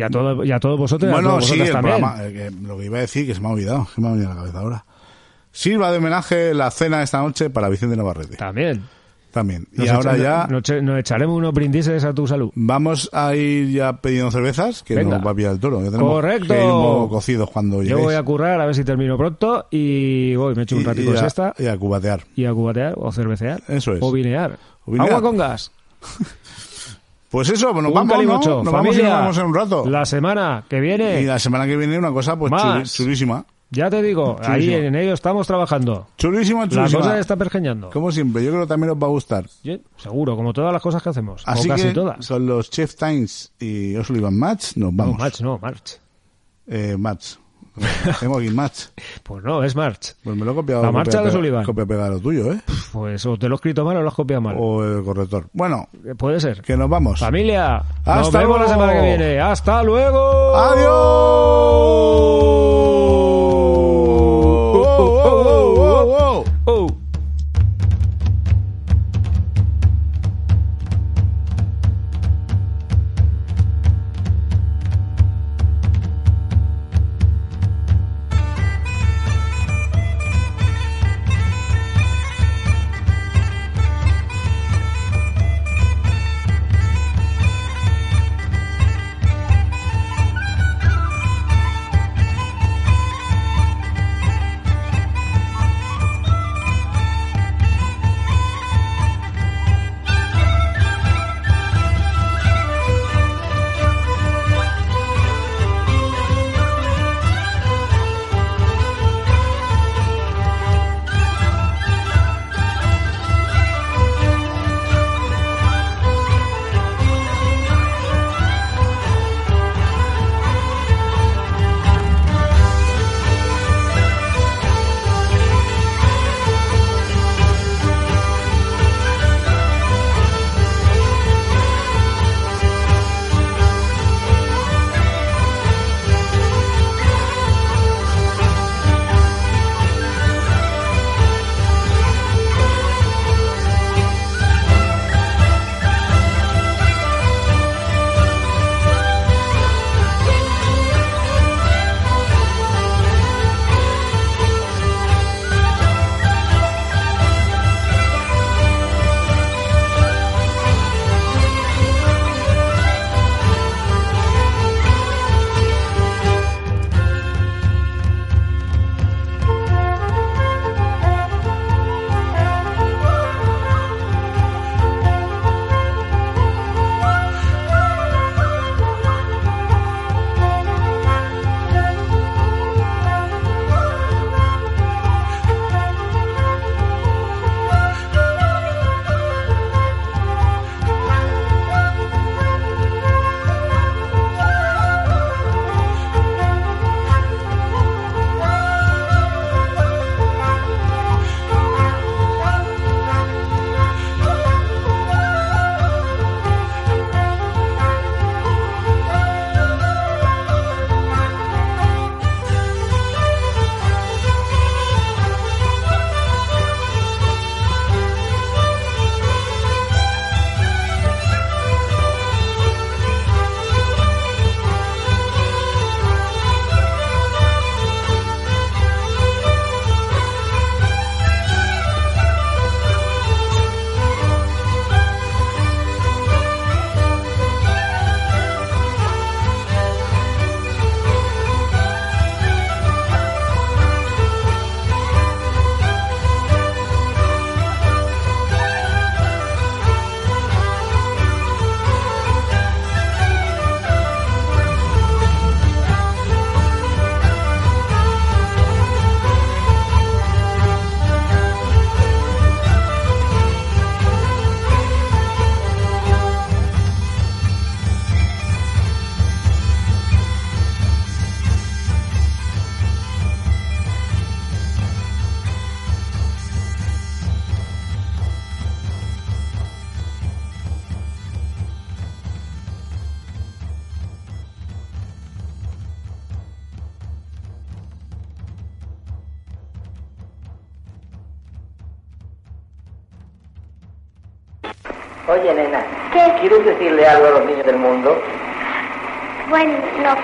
Y 0.01 0.03
a, 0.03 0.09
todo, 0.09 0.45
y 0.45 0.53
a 0.53 0.59
todos 0.59 0.79
vosotros 0.79 1.11
y 1.11 1.13
Bueno, 1.13 1.29
todos 1.31 1.47
sí, 1.47 1.61
el 1.61 1.71
programa, 1.71 2.17
eh, 2.25 2.33
que 2.33 2.67
lo 2.67 2.79
que 2.79 2.85
iba 2.87 2.99
a 2.99 3.01
decir, 3.03 3.27
que 3.27 3.35
se 3.35 3.41
me 3.41 3.49
ha 3.49 3.51
olvidado, 3.53 3.87
que 3.95 4.01
me 4.01 4.09
ha 4.09 4.11
venido 4.13 4.31
a 4.31 4.35
la 4.35 4.41
cabeza 4.41 4.59
ahora. 4.61 4.85
Sirva 5.53 5.91
de 5.93 5.99
homenaje 5.99 6.55
la 6.55 6.71
cena 6.71 6.99
de 6.99 7.05
esta 7.05 7.21
noche 7.21 7.51
para 7.51 7.69
Vicente 7.69 7.97
Navarrete. 7.97 8.37
También. 8.37 8.83
También. 9.33 9.69
Y 9.73 9.79
Nos 9.83 9.91
ahora 9.91 10.17
echa- 10.17 10.23
ya 10.23 10.47
Nos, 10.51 10.83
nos 10.83 10.99
echaremos 10.99 11.37
unos 11.37 11.53
brindises 11.55 12.03
a 12.05 12.13
tu 12.13 12.27
salud. 12.27 12.51
vamos 12.57 13.09
a 13.13 13.35
ir 13.37 13.71
ya 13.71 13.93
pidiendo 14.01 14.31
cervezas, 14.33 14.83
que 14.83 14.97
Venga. 14.97 15.19
nos 15.19 15.27
va 15.27 15.31
a 15.31 15.35
pillar 15.35 15.53
el 15.53 15.61
toro. 15.61 15.79
Ya 15.85 15.91
tenemos 15.91 16.13
Correcto. 16.15 16.49
que 16.55 16.59
ir 16.61 16.65
un 16.67 16.83
poco 16.83 17.09
cocidos 17.11 17.51
cuando 17.51 17.77
Yo 17.77 17.83
lleguéis. 17.91 18.05
voy 18.07 18.15
a 18.15 18.23
currar 18.25 18.61
a 18.61 18.67
ver 18.67 18.75
si 18.75 18.83
termino 18.83 19.17
pronto 19.17 19.67
y 19.71 20.35
voy, 20.35 20.55
me 20.57 20.63
echo 20.65 20.75
un 20.75 20.83
Y- 20.83 20.85
ratito 20.85 21.11
y 21.11 21.13
de 21.13 21.19
a- 21.19 21.21
siesta 21.21 21.55
Y 21.59 21.67
a 21.67 21.77
cubatear. 21.77 22.25
y 22.35 22.45
a 22.45 22.53
cubatear 22.53 22.95
o 22.97 23.13
cervecear. 23.13 23.63
Eso 23.69 23.93
es. 23.93 23.99
O 24.03 24.11
vinear. 24.11 24.59
O 24.87 24.93
vinear. 24.93 25.11
Agua 25.11 25.23
con 25.23 25.37
gas. 25.37 25.71
Pues 27.31 27.48
eso, 27.48 27.70
pues 27.73 27.82
nos 27.82 27.90
Un 27.90 27.94
vamos, 27.94 28.09
¿no? 28.09 28.15
calimocho. 28.15 28.62
Nos 28.65 28.73
vamos 28.73 28.98
y 28.98 29.02
nos 29.02 29.11
vamos 29.11 29.39
en 29.39 29.47
un 29.47 29.55
rato. 29.55 29.86
La 29.89 30.05
semana 30.05 30.65
que 30.69 30.81
viene, 30.81 31.20
Y 31.23 31.24
la 31.27 31.39
semana 31.39 31.66
que 31.66 31.77
viene 31.77 31.97
una 31.98 32.11
cosa 32.11 32.36
pues 32.36 32.51
chuli- 32.52 32.93
chulísima. 32.97 33.44
ya 33.70 33.89
te 33.89 34.02
digo, 34.02 34.36
ahí 34.40 34.62
Chulísimo. 34.62 34.77
en 34.78 34.94
ello 34.97 35.12
estamos 35.15 35.47
trabajando. 35.47 36.09
Chulísima, 36.19 36.62
La 36.62 36.69
chulísima. 36.69 37.01
cosa 37.02 37.19
está 37.20 37.36
pergeñando. 37.36 37.90
Como 37.90 38.11
siempre, 38.11 38.44
yo 38.44 38.51
creo 38.51 38.62
que 38.62 38.69
también 38.69 38.90
os 38.90 38.97
va 39.01 39.07
a 39.07 39.11
gustar. 39.11 39.44
Yo- 39.62 39.77
seguro, 39.97 40.35
como 40.35 40.52
todas 40.52 40.73
las 40.73 40.82
cosas 40.82 41.02
que 41.05 41.09
hacemos. 41.11 41.44
Así 41.47 41.69
o 41.69 41.73
casi 41.73 41.86
que 41.89 41.93
todas. 41.94 42.24
son 42.27 42.47
los 42.47 42.69
Chef 42.69 42.97
Times 42.97 43.52
y 43.61 43.94
O'Sullivan 43.94 44.36
Match, 44.36 44.77
nos 44.77 44.93
No, 44.93 44.97
vamos. 45.05 45.19
March, 45.19 45.40
no, 45.40 45.59
March. 45.62 46.01
Eh, 46.66 46.97
match. 46.98 47.35
Tengo 48.20 48.39
aquí 48.39 48.51
match. 48.51 48.85
Pues 49.23 49.43
no, 49.44 49.62
es 49.62 49.74
March. 49.77 50.15
Pues 50.23 50.36
me 50.36 50.44
lo 50.44 50.52
he 50.52 50.55
copiado. 50.55 50.82
La 50.82 50.93
marcha 50.93 51.23
de 51.23 51.31
Sullivan. 51.31 51.65
Copia 51.65 51.86
pegada 51.86 52.11
lo 52.11 52.20
tuyo, 52.20 52.52
¿eh? 52.52 52.61
Pues 52.93 53.24
o 53.27 53.36
te 53.36 53.48
lo 53.48 53.55
he 53.55 53.57
escrito 53.57 53.85
mal 53.85 53.97
o 53.97 54.02
lo 54.02 54.09
has 54.09 54.15
copiado 54.15 54.43
mal. 54.43 54.57
O 54.59 54.85
el 54.85 55.02
corrector. 55.05 55.47
Bueno, 55.52 55.89
Eh, 56.05 56.15
Puede 56.15 56.40
ser. 56.40 56.61
que 56.62 56.77
nos 56.77 56.89
vamos. 56.90 57.20
Familia, 57.20 57.82
nos 58.07 58.27
Hasta 58.27 58.39
vemos 58.40 58.59
la 58.59 58.65
luego. 58.66 58.73
semana 58.81 58.93
que 58.94 59.02
viene. 59.07 59.40
¡Hasta 59.40 59.82
luego! 59.82 60.57
¡Adiós! 60.57 62.70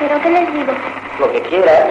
Pero 0.06 0.20
¿qué 0.22 0.30
les 0.30 0.52
digo? 0.52 0.72
Lo 1.18 1.32
que 1.32 1.40
quieras. 1.42 1.84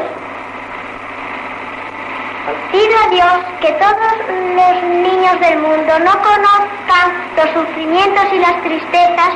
Pido 2.72 2.98
a 3.04 3.10
Dios 3.10 3.34
que 3.60 3.72
todos 3.74 4.14
los 4.30 4.84
niños 4.84 5.40
del 5.42 5.60
mundo 5.60 6.00
no 6.00 6.12
conozcan 6.22 7.08
los 7.36 7.50
sufrimientos 7.54 8.24
y 8.32 8.40
las 8.40 8.62
tristezas 8.62 9.34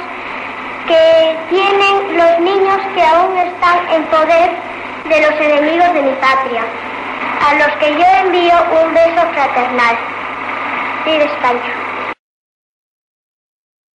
que 0.87 1.37
tienen 1.49 2.17
los 2.17 2.39
niños 2.39 2.77
que 2.95 3.03
aún 3.03 3.37
están 3.37 3.77
en 3.91 4.03
poder 4.05 4.51
de 5.09 5.21
los 5.21 5.41
enemigos 5.41 5.93
de 5.93 6.01
mi 6.01 6.13
patria, 6.13 6.63
a 7.47 7.53
los 7.55 7.75
que 7.77 7.91
yo 7.95 8.05
envío 8.23 8.55
un 8.81 8.93
beso 8.93 9.21
fraternal. 9.33 9.97